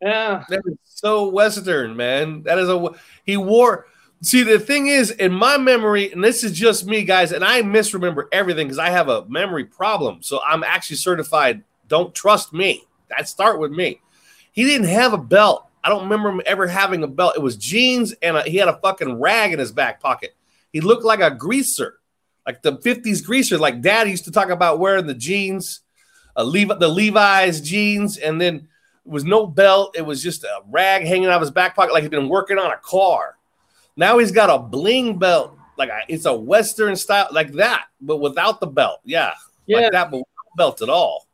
Yeah. 0.00 0.44
That 0.48 0.62
is 0.64 0.76
so 0.84 1.28
Western, 1.28 1.96
man. 1.96 2.44
That 2.44 2.58
is 2.58 2.68
a 2.68 2.90
he 3.24 3.36
wore. 3.36 3.86
See, 4.22 4.42
the 4.42 4.58
thing 4.58 4.86
is, 4.88 5.10
in 5.10 5.32
my 5.32 5.56
memory, 5.56 6.12
and 6.12 6.22
this 6.22 6.44
is 6.44 6.52
just 6.52 6.86
me, 6.86 7.04
guys, 7.04 7.32
and 7.32 7.42
I 7.42 7.62
misremember 7.62 8.28
everything 8.32 8.66
because 8.66 8.78
I 8.78 8.90
have 8.90 9.08
a 9.08 9.24
memory 9.26 9.64
problem. 9.64 10.22
So 10.22 10.40
I'm 10.46 10.62
actually 10.62 10.96
certified. 10.96 11.64
Don't 11.88 12.14
trust 12.14 12.52
me. 12.52 12.84
That 13.10 13.28
start 13.28 13.58
with 13.58 13.72
me. 13.72 14.00
He 14.52 14.64
didn't 14.64 14.88
have 14.88 15.12
a 15.12 15.18
belt. 15.18 15.66
I 15.82 15.88
don't 15.88 16.02
remember 16.02 16.28
him 16.30 16.42
ever 16.46 16.66
having 16.66 17.02
a 17.02 17.06
belt. 17.08 17.34
It 17.36 17.42
was 17.42 17.56
jeans, 17.56 18.12
and 18.22 18.36
a, 18.36 18.42
he 18.42 18.56
had 18.56 18.68
a 18.68 18.78
fucking 18.80 19.18
rag 19.20 19.52
in 19.52 19.58
his 19.58 19.72
back 19.72 20.00
pocket. 20.00 20.34
He 20.72 20.80
looked 20.80 21.04
like 21.04 21.20
a 21.20 21.30
greaser, 21.30 21.98
like 22.46 22.62
the 22.62 22.76
'50s 22.78 23.24
greaser. 23.24 23.58
Like 23.58 23.80
Dad 23.80 24.08
used 24.08 24.24
to 24.24 24.30
talk 24.30 24.50
about 24.50 24.78
wearing 24.78 25.06
the 25.06 25.14
jeans, 25.14 25.80
uh, 26.36 26.44
Levi, 26.44 26.74
the 26.74 26.88
Levi's 26.88 27.60
jeans, 27.60 28.18
and 28.18 28.40
then 28.40 28.56
it 28.56 29.10
was 29.10 29.24
no 29.24 29.46
belt. 29.46 29.96
It 29.96 30.04
was 30.04 30.22
just 30.22 30.44
a 30.44 30.60
rag 30.70 31.04
hanging 31.06 31.26
out 31.26 31.34
of 31.36 31.40
his 31.40 31.50
back 31.50 31.74
pocket, 31.74 31.92
like 31.94 32.02
he'd 32.02 32.10
been 32.10 32.28
working 32.28 32.58
on 32.58 32.70
a 32.70 32.78
car. 32.78 33.36
Now 33.96 34.18
he's 34.18 34.32
got 34.32 34.50
a 34.50 34.58
bling 34.58 35.18
belt, 35.18 35.56
like 35.78 35.88
a, 35.88 36.00
it's 36.08 36.26
a 36.26 36.34
Western 36.34 36.94
style, 36.94 37.28
like 37.32 37.52
that, 37.54 37.86
but 38.00 38.18
without 38.18 38.60
the 38.60 38.66
belt. 38.66 39.00
Yeah, 39.04 39.32
Yeah. 39.66 39.78
like 39.78 39.92
that, 39.92 40.10
but 40.10 40.18
without 40.18 40.56
belt 40.56 40.82
at 40.82 40.88
all. 40.90 41.26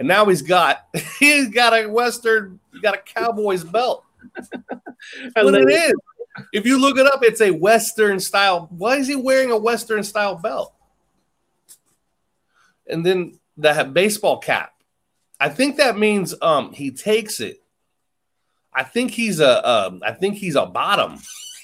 And 0.00 0.08
now 0.08 0.24
he's 0.24 0.42
got 0.42 0.86
he's 1.20 1.48
got 1.50 1.74
a 1.74 1.86
Western, 1.86 2.58
he's 2.72 2.80
got 2.80 2.94
a 2.94 2.98
Cowboys 2.98 3.62
belt. 3.62 4.04
What 5.34 5.54
it 5.54 5.66
it. 5.66 5.72
is. 5.72 5.92
If 6.52 6.66
you 6.66 6.78
look 6.78 6.98
it 6.98 7.06
up, 7.06 7.24
it's 7.24 7.40
a 7.40 7.50
Western 7.50 8.20
style. 8.20 8.68
Why 8.70 8.96
is 8.96 9.08
he 9.08 9.16
wearing 9.16 9.50
a 9.50 9.56
Western 9.56 10.02
style 10.02 10.34
belt? 10.34 10.74
And 12.86 13.04
then 13.04 13.38
the 13.56 13.90
baseball 13.90 14.38
cap. 14.38 14.74
I 15.38 15.48
think 15.48 15.76
that 15.76 15.96
means 15.96 16.34
um 16.42 16.72
he 16.72 16.90
takes 16.90 17.40
it. 17.40 17.62
I 18.74 18.84
think 18.84 19.10
he's 19.12 19.40
a 19.40 19.68
um, 19.68 20.02
I 20.04 20.12
think 20.12 20.36
he's 20.36 20.56
a 20.56 20.66
bottom. 20.66 21.18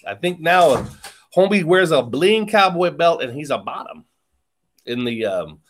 I 0.07 0.15
think 0.15 0.41
now 0.41 0.87
Homie 1.35 1.65
wears 1.65 1.91
a 1.91 2.03
bling 2.03 2.47
cowboy 2.47 2.91
belt 2.91 3.23
and 3.23 3.35
he's 3.35 3.51
a 3.51 3.59
bottom 3.59 4.07
in 4.87 5.05
the 5.05 5.27
um 5.27 5.61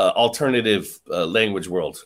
uh, 0.00 0.12
alternative 0.16 0.98
uh, 1.10 1.26
language 1.26 1.68
world. 1.68 2.02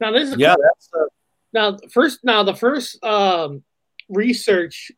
Now 0.00 0.10
this 0.10 0.30
is 0.30 0.36
Yeah, 0.36 0.54
that's 0.60 0.88
uh, 0.94 1.06
now 1.52 1.78
first 1.92 2.20
now 2.22 2.42
the 2.42 2.54
first 2.54 3.02
um, 3.02 3.62
research 4.08 4.92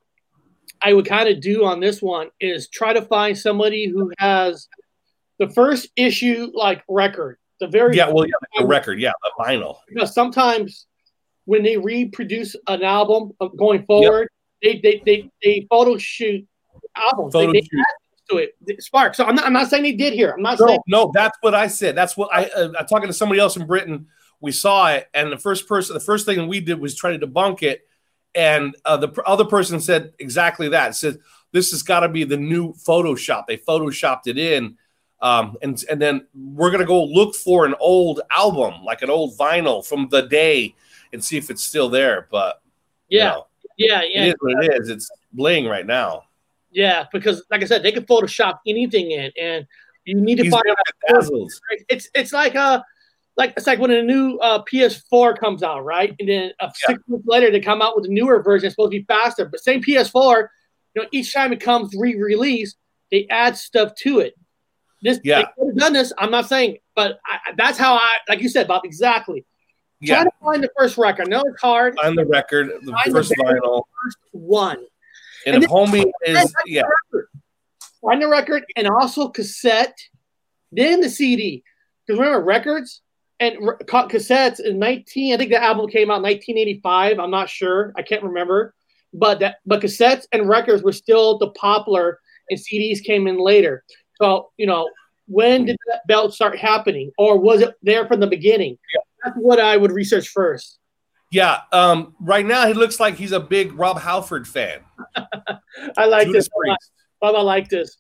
I 0.83 0.93
would 0.93 1.07
kind 1.07 1.29
of 1.29 1.41
do 1.41 1.65
on 1.65 1.81
this 1.81 2.03
one 2.03 2.31
is 2.41 2.69
try 2.69 2.93
to 2.93 3.03
find 3.03 3.37
somebody 3.37 3.89
who 3.89 4.13
has 4.19 4.69
the 5.39 5.49
first 5.51 5.89
issue 5.97 6.51
like 6.55 6.83
record, 6.89 7.39
the 7.61 7.69
very 7.69 7.97
yeah, 7.97 8.09
well, 8.11 8.27
yeah, 8.27 8.33
the 8.59 8.67
record, 8.67 9.01
yeah, 9.01 9.13
the 9.23 9.45
vinyl. 9.45 9.77
because 9.89 10.13
sometimes 10.13 10.87
when 11.45 11.63
they 11.63 11.77
reproduce 11.77 12.57
an 12.67 12.83
album 12.83 13.33
going 13.57 13.85
forward, 13.87 14.29
they, 14.63 14.81
they 14.83 15.03
they 15.07 15.31
they 15.43 15.67
photo 15.71 15.97
shoot 15.97 16.45
albums. 16.97 17.33
Photo 17.33 17.53
they, 17.53 17.61
they 17.61 17.67
shoot. 17.67 17.87
To 18.29 18.37
it. 18.39 18.83
Spark. 18.83 19.15
So 19.15 19.25
I'm 19.25 19.35
not 19.35 19.47
I'm 19.47 19.53
not 19.53 19.69
saying 19.69 19.83
they 19.83 19.93
did 19.93 20.13
here. 20.13 20.31
I'm 20.31 20.43
not 20.43 20.59
No, 20.61 20.67
saying 20.67 20.81
no, 20.87 21.11
that's 21.15 21.37
what 21.41 21.55
I 21.55 21.67
said. 21.67 21.97
That's 21.97 22.17
what 22.17 22.31
I. 22.33 22.47
Uh, 22.47 22.73
I'm 22.79 22.87
talking 22.87 23.09
to 23.09 23.13
somebody 23.13 23.41
else 23.41 23.57
in 23.57 23.67
Britain. 23.67 24.07
We 24.41 24.53
saw 24.53 24.93
it, 24.93 25.09
and 25.15 25.33
the 25.33 25.39
first 25.39 25.67
person, 25.67 25.95
the 25.95 26.01
first 26.01 26.25
thing 26.27 26.47
we 26.47 26.61
did 26.61 26.79
was 26.79 26.95
try 26.95 27.17
to 27.17 27.27
debunk 27.27 27.63
it, 27.63 27.87
and 28.35 28.77
uh, 28.85 28.97
the 28.97 29.09
pr- 29.09 29.23
other 29.27 29.45
person 29.45 29.81
said 29.81 30.13
exactly 30.19 30.69
that. 30.69 30.95
Said 30.95 31.19
this 31.53 31.71
has 31.73 31.83
got 31.83 32.01
to 32.01 32.09
be 32.09 32.25
the 32.25 32.37
new 32.37 32.73
Photoshop. 32.75 33.47
They 33.47 33.57
photoshopped 33.57 34.27
it 34.27 34.39
in, 34.39 34.77
um, 35.21 35.57
and 35.63 35.83
and 35.91 36.01
then 36.01 36.27
we're 36.35 36.71
gonna 36.71 36.85
go 36.85 37.05
look 37.05 37.35
for 37.35 37.67
an 37.67 37.75
old 37.81 38.21
album, 38.31 38.85
like 38.85 39.03
an 39.03 39.11
old 39.11 39.37
vinyl 39.37 39.85
from 39.85 40.09
the 40.11 40.23
day, 40.23 40.75
and 41.13 41.25
see 41.25 41.37
if 41.37 41.51
it's 41.51 41.63
still 41.63 41.89
there. 41.89 42.29
But 42.31 42.63
you 43.09 43.19
yeah, 43.19 43.31
know, 43.31 43.47
yeah, 43.77 44.03
yeah, 44.03 44.25
is 44.27 44.35
what 44.39 44.65
it 44.65 44.81
is. 44.81 44.89
It's 44.89 45.11
bling 45.33 45.67
right 45.67 45.87
now. 45.87 46.25
Yeah. 46.71 47.07
Because 47.13 47.43
like 47.51 47.63
I 47.63 47.67
said, 47.67 47.83
they 47.83 47.93
can 47.93 48.05
Photoshop 48.05 48.59
anything 48.67 49.11
in, 49.11 49.31
and 49.41 49.67
you 50.05 50.15
need 50.21 50.37
to 50.37 50.45
He's 50.45 50.53
find. 50.53 50.65
Right? 51.11 51.85
It's 51.89 52.09
it's 52.15 52.33
like 52.33 52.55
uh 52.57 52.83
like 53.37 53.55
it's 53.57 53.67
like 53.67 53.79
when 53.79 53.93
a 53.93 54.03
new 54.03 54.37
uh, 54.39 54.63
PS4 54.65 55.39
comes 55.39 55.63
out, 55.63 55.85
right? 55.85 56.15
And 56.19 56.29
then 56.29 56.53
uh, 56.61 56.71
six 56.75 57.01
months 57.07 57.27
later 57.27 57.51
they 57.51 57.61
come 57.61 57.81
out 57.81 57.97
with 57.97 58.07
a 58.07 58.13
newer 58.13 58.43
version, 58.43 58.67
it's 58.67 58.75
supposed 58.75 58.93
to 58.93 58.99
be 58.99 59.05
faster, 59.05 59.47
but 59.47 59.61
same 59.61 59.83
PS4. 59.83 60.49
You 60.95 61.03
know, 61.03 61.09
each 61.13 61.33
time 61.33 61.53
it 61.53 61.61
comes 61.61 61.95
re-released, 61.97 62.77
they 63.13 63.27
add 63.31 63.57
stuff 63.57 63.95
to 64.03 64.19
it. 64.19 64.35
This 65.03 65.21
Yeah. 65.23 65.45
could 65.57 65.77
done 65.77 65.93
this. 65.93 66.13
I'm 66.19 66.33
not 66.33 66.49
saying, 66.49 66.79
but 66.97 67.21
I, 67.25 67.53
that's 67.57 67.79
how 67.79 67.95
I 67.95 68.17
like 68.29 68.41
you 68.41 68.49
said, 68.49 68.67
Bob. 68.67 68.85
Exactly. 68.85 69.45
Yeah, 70.01 70.17
Try 70.17 70.25
to 70.25 70.31
find 70.43 70.63
the 70.63 70.71
first 70.77 70.99
record. 70.99 71.29
No, 71.29 71.43
it's 71.47 71.61
hard. 71.61 71.97
on 71.99 72.15
the 72.15 72.25
record, 72.25 72.71
the 72.83 72.93
Find 72.93 73.13
first 73.13 73.33
very 73.41 73.61
vinyl, 73.61 73.83
First 74.05 74.19
one. 74.33 74.85
And, 75.55 75.57
And 75.57 75.65
if 75.65 75.71
homie 75.71 76.11
is 76.27 76.53
yeah. 76.67 76.83
Find 78.03 78.23
the 78.23 78.29
record 78.29 78.65
and 78.77 78.87
also 78.89 79.29
cassette, 79.29 79.99
then 80.71 81.01
the 81.01 81.11
CD. 81.11 81.65
Because 82.07 82.21
remember, 82.21 82.45
records 82.45 83.03
and 83.41 83.57
re- 83.61 83.77
cassettes 83.87 84.61
in 84.61 84.79
19, 84.79 85.35
I 85.35 85.37
think 85.37 85.51
the 85.51 85.63
album 85.63 85.89
came 85.89 86.11
out 86.11 86.19
in 86.19 86.23
1985. 86.23 87.19
I'm 87.19 87.31
not 87.31 87.49
sure. 87.49 87.93
I 87.97 88.03
can't 88.03 88.23
remember. 88.23 88.75
But 89.13 89.41
that, 89.41 89.57
but 89.65 89.83
cassettes 89.83 90.27
and 90.33 90.49
records 90.49 90.83
were 90.83 90.93
still 90.93 91.39
the 91.39 91.51
popular, 91.51 92.19
and 92.51 92.59
CDs 92.59 93.03
came 93.03 93.27
in 93.27 93.39
later. 93.39 93.85
So 94.21 94.51
you 94.59 94.67
know, 94.67 94.89
when 95.27 95.65
did 95.65 95.77
that 95.89 96.07
belt 96.07 96.35
start 96.35 96.59
happening, 96.59 97.11
or 97.19 97.39
was 97.39 97.63
it 97.63 97.75
there 97.83 98.07
from 98.07 98.21
the 98.21 98.27
beginning? 98.27 98.77
That's 99.25 99.37
what 99.37 99.61
I 99.61 99.77
would 99.77 99.93
research 99.93 100.29
first. 100.29 100.79
Yeah, 101.31 101.61
um, 101.73 102.15
right 102.21 102.45
now 102.45 102.67
he 102.67 102.75
looks 102.75 102.99
like 103.01 103.17
he's 103.17 103.33
a 103.33 103.41
big 103.41 103.73
Rob 103.75 103.99
Halford 103.99 104.49
fan. 104.49 104.81
I 105.97 106.07
like 106.07 106.27
Judas 106.27 106.45
this. 106.45 106.49
Priest. 106.49 106.91
Bob, 107.21 107.35
I 107.35 107.43
like 107.43 107.69
this. 107.69 107.99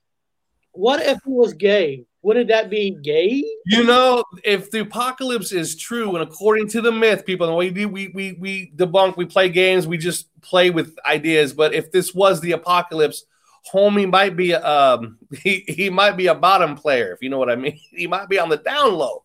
What 0.73 1.01
if 1.01 1.19
he 1.25 1.31
was 1.31 1.55
gay? 1.55 2.05
Wouldn't 2.23 2.49
that 2.49 2.69
be 2.69 2.97
gay? 3.03 3.45
You 3.67 3.85
know, 3.85 4.25
if 4.45 4.71
the 4.71 4.81
apocalypse 4.81 5.53
is 5.53 5.77
true, 5.77 6.15
and 6.17 6.23
according 6.23 6.69
to 6.71 6.81
the 6.81 6.93
myth, 6.93 7.25
people, 7.25 7.57
we 7.57 7.71
do 7.71 7.89
we 7.89 8.09
we 8.09 8.33
we 8.33 8.73
debunk, 8.77 9.17
we 9.17 9.25
play 9.25 9.49
games, 9.49 9.87
we 9.87 9.99
just 9.99 10.29
play 10.41 10.71
with 10.71 10.97
ideas. 11.07 11.53
But 11.53 11.75
if 11.75 11.93
this 11.93 12.15
was 12.15 12.41
the 12.41 12.53
apocalypse, 12.53 13.25
homie 13.73 14.11
might 14.11 14.37
be 14.37 14.53
um 14.55 15.19
he, 15.43 15.65
he 15.69 15.91
might 15.91 16.17
be 16.17 16.27
a 16.27 16.35
bottom 16.35 16.77
player, 16.77 17.13
if 17.13 17.23
you 17.23 17.29
know 17.29 17.39
what 17.39 17.51
I 17.51 17.57
mean. 17.57 17.79
He 17.91 18.07
might 18.07 18.29
be 18.29 18.39
on 18.39 18.49
the 18.49 18.57
down 18.57 18.95
low. 18.95 19.25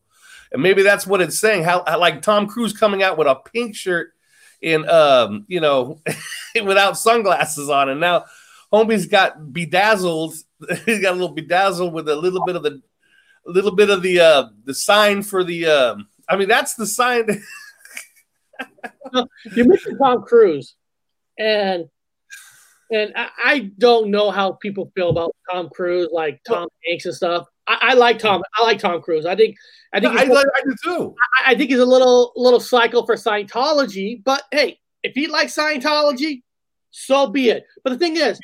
And 0.52 0.62
maybe 0.62 0.84
that's 0.84 1.08
what 1.08 1.20
it's 1.20 1.40
saying. 1.40 1.64
How, 1.64 1.84
how 1.88 2.00
like 2.00 2.22
Tom 2.22 2.48
Cruise 2.48 2.74
coming 2.74 3.02
out 3.02 3.18
with 3.18 3.28
a 3.28 3.36
pink 3.36 3.76
shirt 3.76 4.14
in 4.62 4.88
um, 4.88 5.46
you 5.48 5.60
know, 5.60 6.00
without 6.64 6.98
sunglasses 6.98 7.70
on, 7.70 7.90
and 7.90 8.00
now 8.00 8.26
homie's 8.74 9.06
got 9.06 9.54
bedazzled. 9.54 10.34
He's 10.86 11.00
got 11.00 11.12
a 11.12 11.18
little 11.20 11.30
bedazzled 11.36 11.94
with 11.94 12.10
a 12.10 12.16
little 12.16 12.44
bit 12.46 12.56
of 12.56 12.64
the 12.64 12.82
a 13.48 13.52
little 13.52 13.76
bit 13.76 13.90
of 13.90 14.02
the 14.02 14.20
uh 14.20 14.48
the 14.66 14.74
sign 14.74 15.22
for 15.22 15.44
the 15.44 15.66
um 15.68 16.08
I 16.28 16.38
mean 16.38 16.48
that's 16.48 16.76
the 16.76 16.88
sign 16.88 17.28
You 19.14 19.66
mentioned 19.66 20.00
Tom 20.00 20.24
Cruise, 20.24 20.76
and 21.38 21.86
and 22.92 23.14
I, 23.16 23.30
I 23.44 23.72
don't 23.78 24.10
know 24.12 24.32
how 24.32 24.54
people 24.54 24.92
feel 24.96 25.10
about 25.10 25.36
Tom 25.52 25.70
Cruise, 25.70 26.10
like 26.12 26.42
Tom 26.48 26.68
Hanks 26.88 27.06
and 27.06 27.14
stuff. 27.14 27.48
I, 27.68 27.78
I 27.82 27.94
like 27.94 28.20
Tom. 28.20 28.44
I 28.56 28.64
like 28.64 28.80
Tom 28.80 29.02
Cruise. 29.02 29.26
I 29.26 29.36
think 29.36 29.56
I 29.94 30.00
think 30.00 30.18
I, 30.18 30.26
he's, 30.26 30.36
I 30.38 30.62
do 30.64 30.76
too. 30.84 31.16
I- 31.38 31.52
I 31.52 31.56
think 31.56 31.70
he's 31.70 31.80
a 31.80 31.86
little 31.86 32.32
little 32.36 32.60
cycle 32.60 33.06
for 33.06 33.16
Scientology. 33.16 34.24
But 34.24 34.44
hey, 34.52 34.80
if 35.04 35.14
he 35.14 35.28
likes 35.28 35.56
Scientology, 35.56 36.42
so 36.94 37.28
be 37.28 37.50
it. 37.50 37.66
But 37.84 37.90
the 37.90 38.00
thing 38.00 38.16
is, 38.18 38.40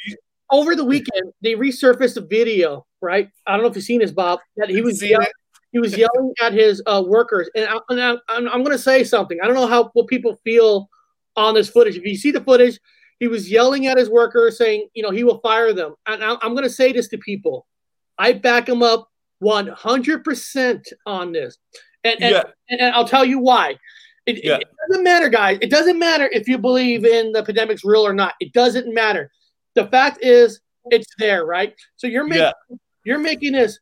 over 0.51 0.75
the 0.75 0.83
weekend 0.83 1.31
they 1.41 1.53
resurfaced 1.53 2.17
a 2.17 2.21
video. 2.21 2.85
Right? 3.01 3.29
I 3.47 3.53
don't 3.53 3.61
know 3.61 3.69
if 3.69 3.75
you've 3.75 3.85
seen 3.85 3.99
this, 4.01 4.11
Bob. 4.11 4.39
That 4.57 4.69
he 4.69 4.81
was 4.81 5.01
yelling, 5.01 5.27
he 5.71 5.79
was 5.79 5.95
yelling 5.95 6.33
at 6.41 6.51
his 6.51 6.81
uh, 6.85 7.01
workers, 7.05 7.49
and, 7.55 7.65
I, 7.65 7.77
I, 7.89 8.17
I'm, 8.27 8.49
I'm 8.49 8.63
going 8.63 8.75
to 8.75 8.83
say 8.83 9.05
something. 9.05 9.37
I 9.41 9.45
don't 9.45 9.55
know 9.55 9.67
how 9.67 9.89
what 9.93 10.07
people 10.07 10.37
feel 10.43 10.89
on 11.37 11.53
this 11.53 11.69
footage. 11.69 11.95
If 11.95 12.03
you 12.03 12.17
see 12.17 12.31
the 12.31 12.41
footage, 12.41 12.77
he 13.19 13.27
was 13.29 13.49
yelling 13.49 13.87
at 13.87 13.97
his 13.97 14.09
workers, 14.09 14.57
saying, 14.57 14.89
you 14.93 15.03
know, 15.03 15.11
he 15.11 15.23
will 15.23 15.39
fire 15.39 15.71
them. 15.71 15.95
And 16.07 16.21
I, 16.21 16.35
I'm 16.41 16.53
going 16.53 16.63
to 16.63 16.69
say 16.69 16.91
this 16.91 17.07
to 17.09 17.17
people: 17.19 17.65
I 18.17 18.33
back 18.33 18.67
him 18.67 18.83
up 18.83 19.07
100 19.39 20.23
percent 20.25 20.91
on 21.05 21.31
this, 21.31 21.57
and 22.03 22.21
and, 22.21 22.31
Yeah. 22.31 22.43
and, 22.69 22.81
and 22.81 22.95
I'll 22.95 23.07
tell 23.07 23.23
you 23.23 23.39
why. 23.39 23.77
It, 24.29 24.43
Yeah. 24.45 24.57
it 24.57 24.67
doesn't 24.87 25.03
matter, 25.03 25.27
guys. 25.29 25.57
It 25.61 25.69
doesn't 25.69 25.97
matter 25.97 26.29
if 26.31 26.47
you 26.47 26.57
believe 26.57 27.03
in 27.05 27.31
the 27.31 27.43
pandemic's 27.43 27.83
real 27.83 28.05
or 28.05 28.13
not. 28.13 28.35
It 28.39 28.53
doesn't 28.53 28.93
matter. 28.93 29.31
The 29.75 29.87
fact 29.87 30.19
is, 30.23 30.61
it's 30.85 31.07
there, 31.17 31.45
right? 31.45 31.73
So 31.95 32.07
you're 32.07 32.23
making 32.25 32.43
Yeah. 32.69 32.77
you're 33.05 33.19
making 33.19 33.53
this 33.53 33.79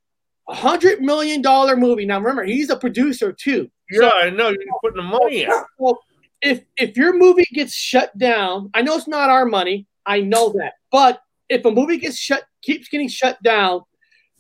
a 0.50 0.56
hundred 0.56 1.02
million 1.02 1.42
dollar 1.42 1.76
movie. 1.76 2.06
Now 2.06 2.20
remember, 2.20 2.44
he's 2.44 2.70
a 2.70 2.78
producer 2.78 3.32
too. 3.34 3.70
Yeah, 3.92 4.10
I 4.14 4.30
know 4.30 4.50
you're 4.50 4.60
putting 4.82 4.98
the 4.98 5.04
money 5.04 5.44
in. 5.44 5.52
Well, 5.80 6.00
if 6.42 6.62
if 6.78 6.96
your 6.96 7.14
movie 7.14 7.46
gets 7.54 7.74
shut 7.74 8.18
down, 8.18 8.70
I 8.74 8.82
know 8.82 8.96
it's 8.96 9.08
not 9.08 9.30
our 9.30 9.46
money. 9.46 9.86
I 10.06 10.22
know 10.22 10.50
that, 10.54 10.74
but 10.92 11.22
if 11.50 11.66
a 11.66 11.72
movie 11.72 11.98
gets 11.98 12.18
shut, 12.18 12.44
keeps 12.62 12.88
getting 12.90 13.08
shut 13.10 13.42
down, 13.44 13.82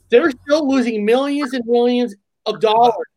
they're 0.09 0.31
still 0.31 0.67
losing 0.69 1.05
millions 1.05 1.53
and 1.53 1.65
millions 1.65 2.15
of 2.45 2.59
dollars 2.61 3.07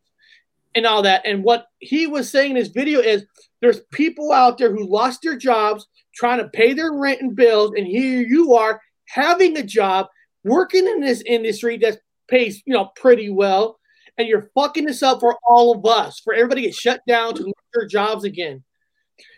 and 0.75 0.85
all 0.85 1.01
that. 1.03 1.25
And 1.25 1.43
what 1.43 1.67
he 1.79 2.07
was 2.07 2.29
saying 2.29 2.51
in 2.51 2.57
his 2.57 2.69
video 2.69 2.99
is, 2.99 3.25
There's 3.61 3.81
people 3.91 4.31
out 4.31 4.57
there 4.57 4.71
who 4.71 4.87
lost 4.87 5.21
their 5.21 5.37
jobs 5.37 5.87
trying 6.15 6.39
to 6.39 6.49
pay 6.49 6.73
their 6.73 6.93
rent 6.93 7.21
and 7.21 7.35
bills, 7.35 7.71
and 7.75 7.85
here 7.85 8.21
you 8.21 8.55
are 8.55 8.81
having 9.07 9.57
a 9.57 9.63
job, 9.63 10.07
working 10.43 10.87
in 10.87 11.01
this 11.01 11.21
industry 11.25 11.77
that 11.77 11.99
pays, 12.27 12.61
you 12.65 12.73
know, 12.73 12.89
pretty 12.95 13.29
well, 13.29 13.79
and 14.17 14.27
you're 14.27 14.49
fucking 14.55 14.85
this 14.85 15.03
up 15.03 15.19
for 15.19 15.37
all 15.47 15.75
of 15.75 15.85
us, 15.85 16.19
for 16.19 16.33
everybody 16.33 16.61
to 16.61 16.67
get 16.67 16.75
shut 16.75 17.01
down 17.07 17.35
to 17.35 17.43
lose 17.43 17.53
their 17.73 17.87
jobs 17.87 18.23
again. 18.23 18.63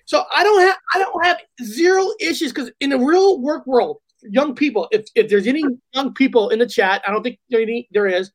So 0.06 0.24
I 0.36 0.44
don't 0.44 0.62
have 0.62 0.78
I 0.94 1.00
don't 1.00 1.26
have 1.26 1.38
zero 1.64 2.08
issues 2.20 2.52
because 2.52 2.72
in 2.80 2.90
the 2.90 3.00
real 3.00 3.42
work 3.42 3.66
world, 3.66 3.98
young 4.22 4.56
people, 4.56 4.88
if, 4.92 5.06
if 5.16 5.30
there's 5.30 5.48
any 5.48 5.64
young 5.94 6.14
people 6.14 6.50
in 6.50 6.60
the 6.60 6.68
chat, 6.68 7.02
I 7.06 7.12
don't 7.12 7.24
think 7.24 7.40
there, 7.50 7.62
any, 7.62 7.88
there 7.92 8.08
is, 8.08 8.32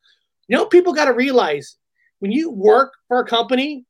you 0.48 0.56
know, 0.56 0.66
people 0.66 0.92
got 0.92 1.06
to 1.06 1.12
realize 1.12 1.76
when 2.20 2.32
you 2.32 2.50
work 2.50 2.92
for 3.08 3.20
a 3.20 3.26
company, 3.26 3.84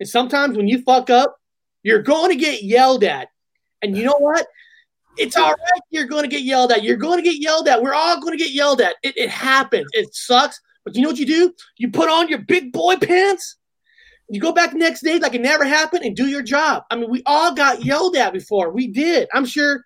and 0.00 0.08
sometimes 0.08 0.56
when 0.56 0.68
you 0.68 0.82
fuck 0.82 1.10
up, 1.10 1.36
you're 1.82 2.02
going 2.02 2.30
to 2.30 2.36
get 2.36 2.62
yelled 2.62 3.04
at. 3.04 3.28
And 3.82 3.96
you 3.96 4.04
know 4.04 4.16
what? 4.18 4.46
It's 5.16 5.36
all 5.36 5.50
right. 5.50 5.82
You're 5.90 6.06
going 6.06 6.22
to 6.22 6.28
get 6.28 6.42
yelled 6.42 6.72
at. 6.72 6.82
You're 6.82 6.96
going 6.96 7.18
to 7.18 7.22
get 7.22 7.40
yelled 7.40 7.68
at. 7.68 7.82
We're 7.82 7.94
all 7.94 8.20
going 8.20 8.36
to 8.36 8.42
get 8.42 8.52
yelled 8.52 8.80
at. 8.80 8.96
It, 9.02 9.16
it 9.16 9.30
happens. 9.30 9.86
It 9.92 10.14
sucks. 10.14 10.60
But 10.84 10.96
you 10.96 11.02
know 11.02 11.08
what 11.08 11.18
you 11.18 11.26
do? 11.26 11.52
You 11.78 11.90
put 11.90 12.08
on 12.08 12.28
your 12.28 12.40
big 12.40 12.72
boy 12.72 12.96
pants. 12.96 13.56
You 14.28 14.40
go 14.40 14.52
back 14.52 14.72
the 14.72 14.78
next 14.78 15.02
day 15.02 15.18
like 15.18 15.34
it 15.34 15.40
never 15.40 15.64
happened 15.64 16.04
and 16.04 16.16
do 16.16 16.26
your 16.26 16.42
job. 16.42 16.84
I 16.90 16.96
mean, 16.96 17.10
we 17.10 17.22
all 17.26 17.54
got 17.54 17.84
yelled 17.84 18.16
at 18.16 18.32
before. 18.32 18.70
We 18.70 18.88
did. 18.88 19.28
I'm 19.34 19.44
sure, 19.44 19.84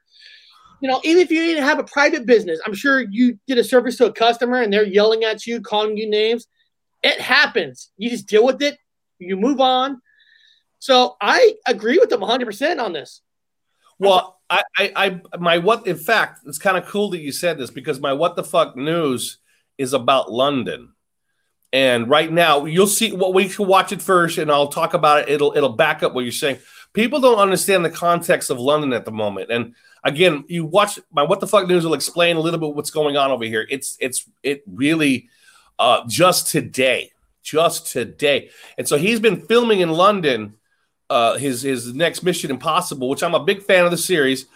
you 0.80 0.88
know, 0.88 1.00
even 1.04 1.20
if 1.20 1.30
you 1.30 1.44
didn't 1.44 1.64
have 1.64 1.80
a 1.80 1.84
private 1.84 2.24
business, 2.24 2.60
I'm 2.64 2.74
sure 2.74 3.00
you 3.00 3.38
did 3.46 3.58
a 3.58 3.64
service 3.64 3.96
to 3.96 4.06
a 4.06 4.12
customer 4.12 4.62
and 4.62 4.72
they're 4.72 4.86
yelling 4.86 5.24
at 5.24 5.46
you, 5.46 5.60
calling 5.60 5.96
you 5.96 6.08
names. 6.08 6.46
It 7.02 7.20
happens. 7.20 7.90
You 7.96 8.10
just 8.10 8.26
deal 8.26 8.44
with 8.44 8.62
it. 8.62 8.78
You 9.18 9.36
move 9.36 9.60
on. 9.60 10.00
So 10.78 11.16
I 11.20 11.54
agree 11.66 11.98
with 11.98 12.10
them 12.10 12.20
100% 12.20 12.82
on 12.82 12.92
this. 12.92 13.20
Well, 13.98 14.38
I, 14.48 14.62
I, 14.76 14.92
I, 14.96 15.36
my 15.38 15.58
what? 15.58 15.86
In 15.86 15.96
fact, 15.96 16.40
it's 16.46 16.58
kind 16.58 16.76
of 16.76 16.86
cool 16.86 17.10
that 17.10 17.20
you 17.20 17.32
said 17.32 17.58
this 17.58 17.70
because 17.70 18.00
my 18.00 18.12
what 18.12 18.36
the 18.36 18.44
fuck 18.44 18.76
news 18.76 19.38
is 19.76 19.92
about 19.92 20.30
London, 20.30 20.92
and 21.72 22.08
right 22.08 22.30
now 22.32 22.64
you'll 22.64 22.86
see 22.86 23.12
what 23.12 23.34
we 23.34 23.48
can 23.48 23.66
watch 23.66 23.92
it 23.92 24.00
first, 24.00 24.38
and 24.38 24.50
I'll 24.50 24.68
talk 24.68 24.94
about 24.94 25.22
it. 25.22 25.28
It'll 25.28 25.52
it'll 25.56 25.70
back 25.70 26.02
up 26.02 26.14
what 26.14 26.24
you're 26.24 26.32
saying. 26.32 26.58
People 26.92 27.20
don't 27.20 27.38
understand 27.38 27.84
the 27.84 27.90
context 27.90 28.50
of 28.50 28.58
London 28.58 28.92
at 28.92 29.04
the 29.04 29.10
moment, 29.10 29.50
and 29.50 29.74
again, 30.04 30.44
you 30.48 30.64
watch 30.64 30.98
my 31.12 31.24
what 31.24 31.40
the 31.40 31.46
fuck 31.46 31.66
news 31.68 31.84
will 31.84 31.94
explain 31.94 32.36
a 32.36 32.40
little 32.40 32.60
bit 32.60 32.74
what's 32.74 32.90
going 32.90 33.16
on 33.16 33.30
over 33.30 33.44
here. 33.44 33.66
It's 33.68 33.96
it's 34.00 34.28
it 34.42 34.62
really 34.66 35.28
uh, 35.78 36.02
just 36.06 36.48
today, 36.48 37.12
just 37.42 37.92
today, 37.92 38.50
and 38.76 38.86
so 38.86 38.96
he's 38.96 39.20
been 39.20 39.40
filming 39.42 39.80
in 39.80 39.90
London 39.90 40.54
uh, 41.10 41.38
his 41.38 41.62
his 41.62 41.94
next 41.94 42.22
Mission 42.22 42.50
Impossible, 42.50 43.08
which 43.08 43.22
I'm 43.22 43.34
a 43.34 43.44
big 43.44 43.62
fan 43.62 43.84
of 43.84 43.90
the 43.90 43.96
series, 43.96 44.46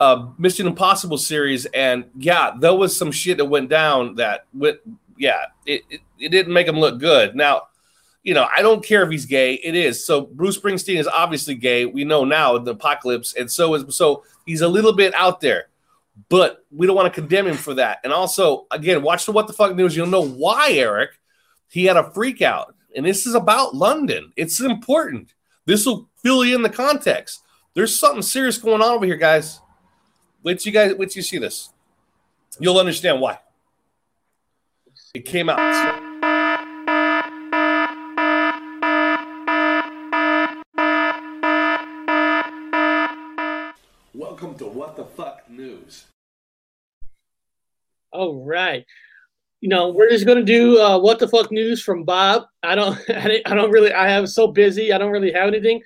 uh, 0.00 0.28
Mission 0.38 0.66
Impossible 0.66 1.18
series, 1.18 1.66
and 1.66 2.04
yeah, 2.16 2.52
there 2.58 2.74
was 2.74 2.96
some 2.96 3.12
shit 3.12 3.38
that 3.38 3.44
went 3.44 3.68
down 3.68 4.16
that 4.16 4.46
went, 4.52 4.78
yeah, 5.16 5.46
it, 5.66 5.82
it, 5.90 6.00
it 6.18 6.28
didn't 6.30 6.52
make 6.52 6.66
him 6.66 6.78
look 6.78 6.98
good. 6.98 7.36
Now, 7.36 7.68
you 8.22 8.34
know, 8.34 8.46
I 8.54 8.62
don't 8.62 8.84
care 8.84 9.02
if 9.02 9.10
he's 9.10 9.26
gay. 9.26 9.54
It 9.54 9.74
is 9.74 10.04
so. 10.04 10.22
Bruce 10.22 10.58
Springsteen 10.58 10.98
is 10.98 11.06
obviously 11.06 11.54
gay. 11.54 11.86
We 11.86 12.04
know 12.04 12.24
now 12.24 12.56
in 12.56 12.64
the 12.64 12.72
apocalypse, 12.72 13.34
and 13.34 13.50
so 13.50 13.74
is 13.74 13.96
so 13.96 14.24
he's 14.46 14.60
a 14.60 14.68
little 14.68 14.92
bit 14.92 15.14
out 15.14 15.40
there, 15.40 15.68
but 16.28 16.64
we 16.70 16.86
don't 16.86 16.96
want 16.96 17.12
to 17.12 17.20
condemn 17.20 17.46
him 17.46 17.56
for 17.56 17.74
that. 17.74 18.00
And 18.04 18.12
also, 18.12 18.66
again, 18.70 19.02
watch 19.02 19.26
the 19.26 19.32
what 19.32 19.46
the 19.46 19.52
fuck 19.52 19.74
news. 19.74 19.96
You'll 19.96 20.06
know 20.06 20.26
why 20.26 20.72
Eric 20.72 21.10
he 21.70 21.84
had 21.84 21.96
a 21.96 22.10
freak 22.10 22.42
out, 22.42 22.74
and 22.96 23.06
this 23.06 23.26
is 23.26 23.34
about 23.34 23.76
London. 23.76 24.32
It's 24.36 24.60
important. 24.60 25.34
This 25.66 25.86
will 25.86 26.08
fill 26.16 26.44
you 26.44 26.56
in 26.56 26.62
the 26.62 26.68
context. 26.68 27.42
There's 27.74 27.98
something 27.98 28.22
serious 28.22 28.58
going 28.58 28.82
on 28.82 28.90
over 28.90 29.06
here, 29.06 29.16
guys. 29.16 29.60
Wait 30.42 30.66
you 30.66 30.72
guys 30.72 30.94
wait 30.94 31.14
you 31.14 31.22
see 31.22 31.38
this. 31.38 31.70
You'll 32.58 32.78
understand 32.78 33.20
why. 33.20 33.38
It 35.14 35.24
came 35.24 35.48
out. 35.48 35.58
Welcome 44.12 44.56
to 44.58 44.66
What 44.66 44.96
the 44.96 45.04
Fuck 45.04 45.48
News. 45.48 46.06
All 48.12 48.44
right. 48.44 48.84
You 49.60 49.68
know, 49.68 49.90
we're 49.90 50.08
just 50.08 50.26
gonna 50.26 50.42
do 50.42 50.80
uh, 50.80 50.98
what 50.98 51.18
the 51.18 51.28
fuck 51.28 51.52
news 51.52 51.82
from 51.82 52.04
Bob. 52.04 52.44
I 52.62 52.74
don't, 52.74 52.98
I 53.10 53.54
don't 53.54 53.70
really. 53.70 53.92
I 53.92 54.10
am 54.12 54.26
so 54.26 54.46
busy. 54.46 54.92
I 54.92 54.98
don't 54.98 55.10
really 55.10 55.32
have 55.32 55.48
anything. 55.48 55.82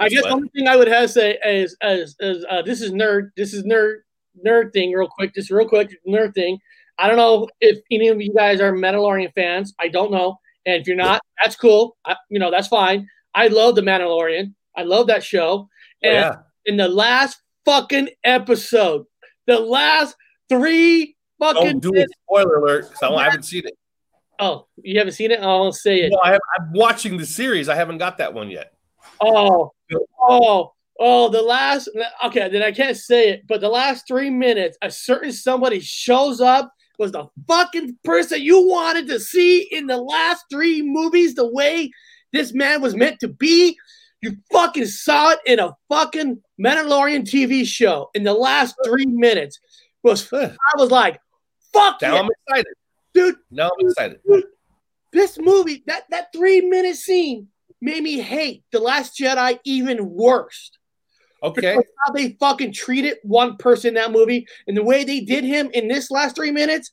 I 0.00 0.08
guess 0.08 0.22
the 0.22 0.30
only 0.30 0.48
thing 0.50 0.68
I 0.68 0.76
would 0.76 0.88
have 0.88 1.02
to 1.02 1.08
say 1.08 1.38
is, 1.44 1.76
is, 1.82 2.14
is 2.20 2.44
uh, 2.48 2.62
this 2.62 2.80
is 2.80 2.92
nerd. 2.92 3.30
This 3.36 3.52
is 3.52 3.64
nerd, 3.64 4.02
nerd 4.46 4.72
thing. 4.72 4.92
Real 4.92 5.08
quick, 5.08 5.34
just 5.34 5.50
real 5.50 5.68
quick, 5.68 5.90
nerd 6.06 6.34
thing. 6.34 6.58
I 6.98 7.08
don't 7.08 7.16
know 7.16 7.48
if 7.60 7.78
any 7.90 8.08
of 8.08 8.20
you 8.20 8.32
guys 8.32 8.60
are 8.60 8.72
Mandalorian 8.72 9.34
fans. 9.34 9.74
I 9.80 9.88
don't 9.88 10.12
know, 10.12 10.38
and 10.64 10.80
if 10.80 10.86
you're 10.86 10.96
not, 10.96 11.20
that's 11.42 11.56
cool. 11.56 11.96
I, 12.04 12.16
you 12.30 12.38
know, 12.38 12.50
that's 12.52 12.68
fine. 12.68 13.08
I 13.34 13.48
love 13.48 13.74
the 13.74 13.82
Mandalorian. 13.82 14.54
I 14.76 14.82
love 14.82 15.08
that 15.08 15.24
show. 15.24 15.68
And 16.02 16.12
yeah. 16.12 16.36
in 16.64 16.76
the 16.76 16.88
last 16.88 17.40
fucking 17.64 18.10
episode, 18.24 19.04
the 19.46 19.58
last 19.58 20.16
three 20.48 21.15
fucking 21.38 21.64
Don't 21.64 21.80
do 21.80 21.92
minutes- 21.92 22.12
spoiler 22.24 22.56
alert 22.56 22.90
because 22.90 23.14
I 23.16 23.24
haven't 23.24 23.44
seen 23.44 23.66
it. 23.66 23.74
Oh, 24.38 24.66
you 24.82 24.98
haven't 24.98 25.14
seen 25.14 25.30
it? 25.30 25.40
I'll 25.40 25.72
say 25.72 26.00
it. 26.00 26.10
No, 26.12 26.20
I 26.22 26.32
have, 26.32 26.40
I'm 26.58 26.72
watching 26.74 27.16
the 27.16 27.24
series. 27.24 27.68
I 27.70 27.74
haven't 27.74 27.98
got 27.98 28.18
that 28.18 28.34
one 28.34 28.50
yet. 28.50 28.72
Oh, 29.20 29.72
oh, 30.20 30.72
oh, 31.00 31.28
the 31.30 31.40
last, 31.40 31.88
okay, 32.24 32.48
then 32.50 32.62
I 32.62 32.70
can't 32.72 32.96
say 32.98 33.30
it, 33.30 33.46
but 33.46 33.62
the 33.62 33.68
last 33.70 34.06
three 34.06 34.28
minutes, 34.28 34.76
a 34.82 34.90
certain 34.90 35.32
somebody 35.32 35.80
shows 35.80 36.42
up, 36.42 36.70
was 36.98 37.12
the 37.12 37.26
fucking 37.46 37.96
person 38.04 38.42
you 38.42 38.66
wanted 38.66 39.06
to 39.08 39.20
see 39.20 39.62
in 39.70 39.86
the 39.86 39.96
last 39.98 40.44
three 40.50 40.82
movies, 40.82 41.34
the 41.34 41.46
way 41.50 41.90
this 42.32 42.52
man 42.54 42.82
was 42.82 42.94
meant 42.94 43.20
to 43.20 43.28
be. 43.28 43.76
You 44.22 44.36
fucking 44.50 44.86
saw 44.86 45.30
it 45.30 45.38
in 45.46 45.60
a 45.60 45.74
fucking 45.90 46.42
Mandalorian 46.60 47.22
TV 47.22 47.66
show 47.66 48.08
in 48.14 48.22
the 48.24 48.32
last 48.32 48.74
three 48.84 49.06
minutes. 49.06 49.60
Was 50.02 50.30
I 50.32 50.50
was 50.76 50.90
like, 50.90 51.20
fuck 51.72 52.00
Now 52.02 52.14
yeah, 52.14 52.20
I'm 52.20 52.30
excited. 52.48 52.72
dude. 53.14 53.36
Now 53.50 53.70
I'm 53.78 53.86
excited. 53.86 54.20
This 55.12 55.38
movie, 55.38 55.82
that 55.86 56.04
that 56.10 56.32
three 56.32 56.60
minute 56.60 56.96
scene, 56.96 57.48
made 57.80 58.02
me 58.02 58.20
hate 58.20 58.64
the 58.72 58.80
Last 58.80 59.18
Jedi 59.18 59.58
even 59.64 60.10
worse. 60.10 60.70
Okay. 61.42 61.74
How 61.74 62.12
they 62.12 62.36
fucking 62.40 62.72
treated 62.72 63.18
one 63.22 63.56
person 63.56 63.88
in 63.88 63.94
that 63.94 64.10
movie 64.10 64.46
and 64.66 64.76
the 64.76 64.82
way 64.82 65.04
they 65.04 65.20
did 65.20 65.44
him 65.44 65.70
in 65.72 65.86
this 65.88 66.10
last 66.10 66.34
three 66.36 66.50
minutes. 66.50 66.92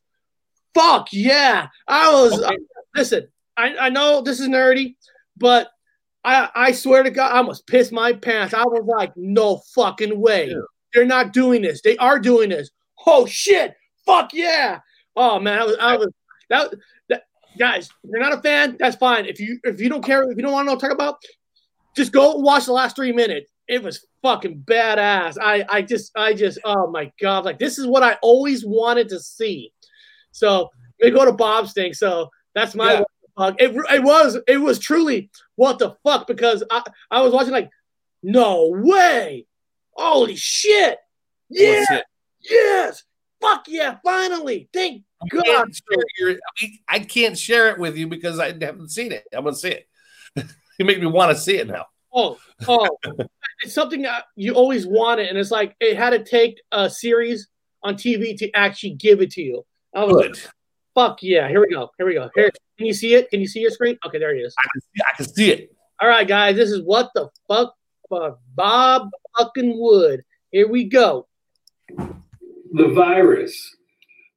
Fuck 0.74 1.08
yeah. 1.12 1.68
I 1.88 2.12
was 2.12 2.42
Okay. 2.42 2.58
listen, 2.96 3.28
I, 3.58 3.76
I 3.78 3.90
know 3.90 4.22
this 4.22 4.40
is 4.40 4.48
nerdy, 4.48 4.96
but 5.38 5.70
I 6.24 6.50
I 6.54 6.72
swear 6.74 7.04
to 7.04 7.12
God, 7.12 7.32
I 7.32 7.38
almost 7.38 7.68
pissed 7.68 7.92
my 7.92 8.14
pants. 8.14 8.54
I 8.54 8.64
was 8.64 8.84
like, 8.86 9.14
no 9.16 9.62
fucking 9.76 10.20
way. 10.20 10.50
Yeah. 10.50 10.56
They're 10.94 11.06
not 11.06 11.34
doing 11.34 11.62
this. 11.62 11.82
They 11.82 11.98
are 11.98 12.20
doing 12.20 12.50
this. 12.50 12.70
Oh 13.06 13.26
shit. 13.26 13.76
Fuck 14.06 14.34
yeah. 14.34 14.80
Oh 15.16 15.40
man, 15.40 15.60
I 15.60 15.64
was 15.66 15.76
I 15.80 15.98
was 15.98 16.10
that 16.50 16.74
that 17.10 17.24
guys, 17.58 17.86
if 18.04 18.10
you're 18.12 18.20
not 18.20 18.34
a 18.34 18.42
fan, 18.42 18.78
that's 18.80 18.96
fine. 18.96 19.26
If 19.26 19.40
you 19.40 19.60
if 19.64 19.80
you 19.80 19.90
don't 19.90 20.04
care, 20.04 20.24
if 20.30 20.36
you 20.38 20.44
don't 20.44 20.52
want 20.52 20.64
to 20.64 20.68
know 20.68 20.74
what 20.74 20.80
to 20.82 20.88
talk 20.88 20.96
about, 20.96 21.18
just 21.96 22.12
go 22.12 22.36
watch 22.38 22.66
the 22.66 22.74
last 22.74 22.96
three 22.96 23.12
minutes. 23.12 23.50
It 23.68 23.82
was 23.82 24.06
fucking 24.22 24.64
badass. 24.68 25.38
I 25.42 25.66
I 25.70 25.82
just 25.84 26.12
I 26.18 26.34
just 26.34 26.60
oh 26.66 26.90
my 26.92 27.12
god, 27.22 27.46
like 27.46 27.60
this 27.60 27.78
is 27.78 27.88
what 27.88 28.04
I 28.04 28.18
always 28.22 28.66
wanted 28.66 29.10
to 29.10 29.20
see. 29.20 29.72
So 30.32 30.70
we 31.02 31.12
go 31.12 31.26
to 31.26 31.32
Bob's 31.32 31.74
thing. 31.74 31.94
So 31.94 32.30
that's 32.56 32.76
my 32.76 32.94
Yeah. 32.94 33.04
fuck. 33.38 33.56
It, 33.62 33.76
it 33.92 34.04
was 34.04 34.38
it 34.48 34.58
was 34.58 34.80
truly 34.80 35.30
what 35.56 35.80
the 35.80 35.96
fuck 36.04 36.28
because 36.28 36.64
I 36.70 36.84
I 37.10 37.22
was 37.22 37.32
watching 37.34 37.54
like 37.54 37.70
no 38.22 38.70
way, 38.74 39.46
holy 39.96 40.36
shit, 40.36 40.98
yeah, 41.50 42.02
yes, 42.42 43.04
fuck 43.44 43.66
yeah, 43.68 43.98
finally, 44.04 44.70
thank 44.74 45.04
I 45.22 45.28
God. 45.28 45.70
your- 46.18 46.38
I 46.88 47.00
can't 47.00 47.38
share 47.38 47.70
it 47.70 47.78
with 47.78 47.98
you 47.98 48.08
because 48.08 48.40
I 48.40 48.48
haven't 48.48 48.90
seen 48.90 49.12
it. 49.12 49.26
I'm 49.34 49.44
gonna 49.44 49.56
see 49.56 49.72
it. 49.72 49.88
you 50.80 50.86
make 50.86 51.00
me 51.00 51.06
want 51.06 51.36
to 51.36 51.42
see 51.42 51.58
it 51.58 51.68
now. 51.68 51.86
Oh, 52.14 52.38
oh, 52.68 52.90
it's 53.64 53.74
something 53.74 54.04
that 54.04 54.26
you 54.36 54.54
always 54.54 54.86
wanted, 54.86 55.28
and 55.30 55.38
it's 55.38 55.52
like 55.52 55.76
it 55.80 55.98
had 55.98 56.12
to 56.12 56.24
take 56.24 56.62
a 56.72 56.90
series 56.90 57.48
on 57.82 57.96
TV 57.96 58.38
to 58.38 58.52
actually 58.52 58.92
give 58.92 59.22
it 59.22 59.32
to 59.32 59.42
you. 59.42 59.66
I 59.96 60.04
was 60.06 60.16
like, 60.16 60.34
Good. 60.34 60.42
fuck 60.96 61.22
yeah, 61.22 61.48
here 61.48 61.60
we 61.60 61.70
go, 61.70 61.90
here 61.98 62.08
we 62.08 62.14
go. 62.14 62.30
Here, 62.36 62.52
can 62.78 62.88
you 62.88 62.94
see 62.94 63.16
it? 63.16 63.30
Can 63.30 63.42
you 63.42 63.48
see 63.48 63.60
your 63.60 63.72
screen? 63.72 63.98
Okay, 64.06 64.20
there 64.20 64.36
it 64.36 64.40
is. 64.40 64.56
I 64.58 64.68
can 64.74 64.82
see, 64.82 65.02
I 65.02 65.18
can 65.18 65.34
see 65.36 65.52
it. 65.52 65.76
All 66.02 66.08
right, 66.08 66.28
guys, 66.28 66.56
this 66.56 66.72
is 66.72 66.82
what 66.84 67.10
the 67.14 67.30
fuck 67.48 67.74
for 68.10 68.38
Bob 68.56 69.10
fucking 69.38 69.80
Wood. 69.80 70.24
Here 70.52 70.68
we 70.68 70.86
go. 70.86 71.28
The 72.74 72.90
virus. 72.90 73.76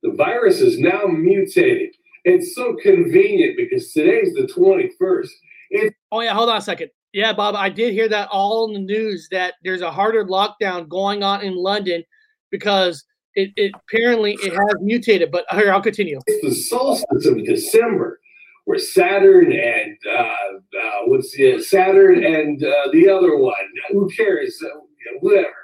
The 0.02 0.12
virus 0.12 0.60
is 0.60 0.78
now 0.78 1.06
mutated. 1.06 1.94
It's 2.24 2.54
so 2.54 2.76
convenient 2.82 3.56
because 3.56 3.92
today's 3.92 4.34
the 4.34 4.42
21st. 4.42 5.28
It's 5.70 5.96
Oh 6.12 6.20
yeah, 6.20 6.34
hold 6.34 6.48
on 6.48 6.58
a 6.58 6.60
second. 6.60 6.90
Yeah, 7.12 7.32
Bob, 7.32 7.54
I 7.56 7.68
did 7.68 7.92
hear 7.92 8.08
that 8.08 8.28
all 8.30 8.66
in 8.68 8.74
the 8.74 8.80
news 8.80 9.28
that 9.30 9.54
there's 9.64 9.80
a 9.80 9.90
harder 9.90 10.24
lockdown 10.24 10.88
going 10.88 11.22
on 11.22 11.42
in 11.42 11.56
London 11.56 12.04
because 12.50 13.04
it, 13.34 13.50
it 13.56 13.72
apparently 13.74 14.36
it 14.42 14.52
has 14.52 14.74
mutated. 14.80 15.30
But 15.32 15.46
here, 15.52 15.72
I'll 15.72 15.80
continue. 15.80 16.20
It's 16.26 16.46
the 16.46 16.54
solstice 16.54 17.26
of 17.26 17.42
December, 17.44 18.20
where 18.66 18.78
Saturn 18.78 19.52
and 19.52 19.96
uh, 20.08 20.20
uh, 20.20 21.00
what's 21.06 21.34
the 21.36 21.62
Saturn 21.62 22.22
and 22.22 22.62
uh, 22.62 22.88
the 22.92 23.08
other 23.08 23.36
one? 23.36 23.54
Who 23.90 24.08
cares? 24.10 24.56
Uh, 24.62 24.78
whatever 25.20 25.54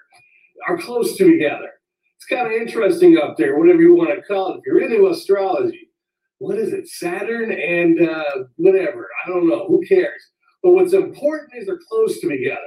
are 0.68 0.78
close 0.78 1.16
to 1.16 1.30
together. 1.30 1.70
It's 2.22 2.28
kind 2.28 2.46
of 2.46 2.52
interesting 2.52 3.18
up 3.18 3.36
there, 3.36 3.58
whatever 3.58 3.82
you 3.82 3.96
want 3.96 4.10
to 4.10 4.22
call 4.22 4.54
it. 4.54 4.58
If 4.58 4.66
you're 4.66 4.80
into 4.80 5.08
astrology, 5.08 5.90
what 6.38 6.56
is 6.56 6.72
it? 6.72 6.86
Saturn 6.86 7.50
and 7.50 8.08
uh, 8.08 8.44
whatever. 8.56 9.08
I 9.24 9.28
don't 9.28 9.48
know. 9.48 9.66
Who 9.66 9.82
cares? 9.84 10.22
But 10.62 10.74
what's 10.74 10.92
important 10.92 11.50
is 11.56 11.66
they're 11.66 11.80
close 11.88 12.20
to 12.20 12.28
together. 12.28 12.60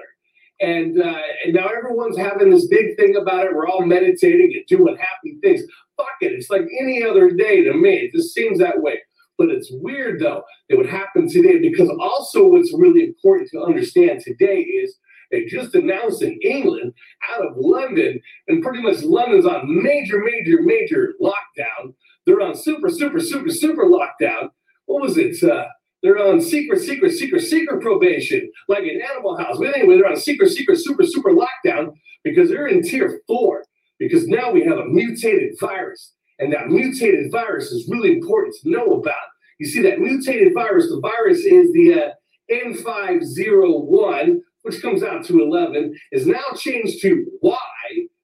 And, 0.60 1.01
uh, 1.01 1.22
and 1.45 1.53
now 1.53 1.70
everyone's 1.70 2.18
having 2.18 2.49
this 2.49 2.68
big 2.68 2.97
thing 2.97 3.16
about 3.16 3.45
it. 3.45 3.56
We're 3.56 3.70
all 3.70 3.86
meditating 3.86 4.51
and 4.56 4.66
doing 4.68 4.97
happy 4.97 5.38
things. 5.41 5.62
Fuck 5.95 6.08
it. 6.20 6.34
It's 6.34 6.49
like 6.49 6.68
any 6.78 7.01
other 7.01 7.32
day 7.32 7.64
to 7.64 7.74
me. 7.74 7.95
It 7.95 8.12
just 8.14 8.34
seems 8.34 8.60
that 8.60 8.82
way. 8.82 8.99
But 9.38 9.51
it's 9.51 9.72
weird 9.72 10.20
though 10.20 10.43
that 10.70 10.78
would 10.78 10.89
happen 10.89 11.30
today 11.30 11.60
because 11.60 11.89
also 12.01 12.47
what's 12.47 12.74
really 12.74 13.06
important 13.06 13.49
to 13.51 13.64
understand 13.64 14.20
today 14.20 14.60
is 14.60 14.97
they 15.32 15.46
just 15.46 15.76
announced 15.76 16.22
in 16.22 16.40
England 16.42 16.94
out 17.34 17.46
of 17.46 17.54
London, 17.58 18.20
and 18.48 18.64
pretty 18.64 18.82
much 18.82 19.04
London's 19.04 19.46
on 19.46 19.84
major, 19.84 20.20
major, 20.20 20.62
major 20.62 21.14
lockdown. 21.22 21.94
They're 22.26 22.42
on 22.42 22.56
super, 22.56 22.90
super, 22.90 23.20
super, 23.20 23.50
super 23.50 23.86
lockdown. 23.86 24.50
What 24.86 25.02
was 25.02 25.18
it? 25.18 25.42
Uh, 25.44 25.66
they're 26.04 26.24
on 26.24 26.40
secret, 26.40 26.82
secret, 26.82 27.14
secret, 27.14 27.42
secret 27.42 27.82
probation, 27.82 28.52
like 28.68 28.84
an 28.84 29.02
Animal 29.12 29.38
House. 29.38 29.58
But 29.58 29.76
anyway, 29.76 29.98
they're 29.98 30.10
on 30.10 30.18
secret, 30.18 30.50
secret, 30.50 30.78
super, 30.78 31.04
super 31.04 31.32
lockdown 31.32 31.94
because 32.24 32.50
they're 32.50 32.68
in 32.68 32.84
tier 32.84 33.22
four. 33.28 33.64
Because 33.98 34.28
now 34.28 34.52
we 34.52 34.64
have 34.66 34.78
a 34.78 34.86
mutated 34.86 35.56
virus, 35.60 36.14
and 36.40 36.52
that 36.52 36.68
mutated 36.68 37.32
virus 37.32 37.72
is 37.72 37.88
really 37.90 38.12
important 38.12 38.54
to 38.62 38.70
know 38.70 38.94
about. 38.94 39.16
You 39.58 39.68
see, 39.68 39.82
that 39.84 40.00
mutated 40.00 40.54
virus, 40.54 40.90
the 40.90 41.00
virus 41.00 41.40
is 41.40 41.72
the 41.72 41.94
uh, 41.94 42.10
N501, 42.52 44.42
which 44.66 44.82
comes 44.82 45.03
out 45.03 45.24
to 45.24 45.41
11, 45.41 45.95
is 46.11 46.26
now 46.26 46.43
changed 46.57 46.99
to 46.99 47.24
Y. 47.43 47.57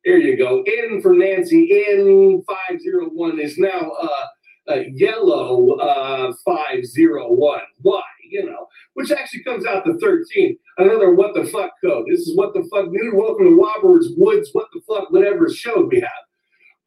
There 0.03 0.17
you 0.17 0.35
go. 0.35 0.63
N 0.63 0.99
for 0.99 1.13
Nancy, 1.13 1.69
N501 1.91 3.39
is 3.39 3.59
now 3.59 3.91
uh, 4.01 4.27
uh, 4.71 4.79
yellow 4.91 5.75
uh, 5.75 6.33
501. 6.43 7.59
Why? 7.81 8.01
You 8.27 8.45
know, 8.45 8.67
which 8.95 9.11
actually 9.11 9.43
comes 9.43 9.67
out 9.67 9.85
to 9.85 9.99
13. 9.99 10.57
Another 10.79 11.13
what 11.13 11.35
the 11.35 11.45
fuck 11.45 11.73
code. 11.83 12.05
This 12.09 12.21
is 12.21 12.35
what 12.35 12.55
the 12.55 12.67
fuck 12.71 12.89
new. 12.89 13.11
Welcome 13.13 13.45
to 13.45 13.61
Robert's 13.61 14.07
Woods, 14.17 14.49
what 14.53 14.67
the 14.73 14.81
fuck, 14.87 15.11
whatever 15.11 15.47
show 15.47 15.83
we 15.83 15.99
have. 15.99 16.09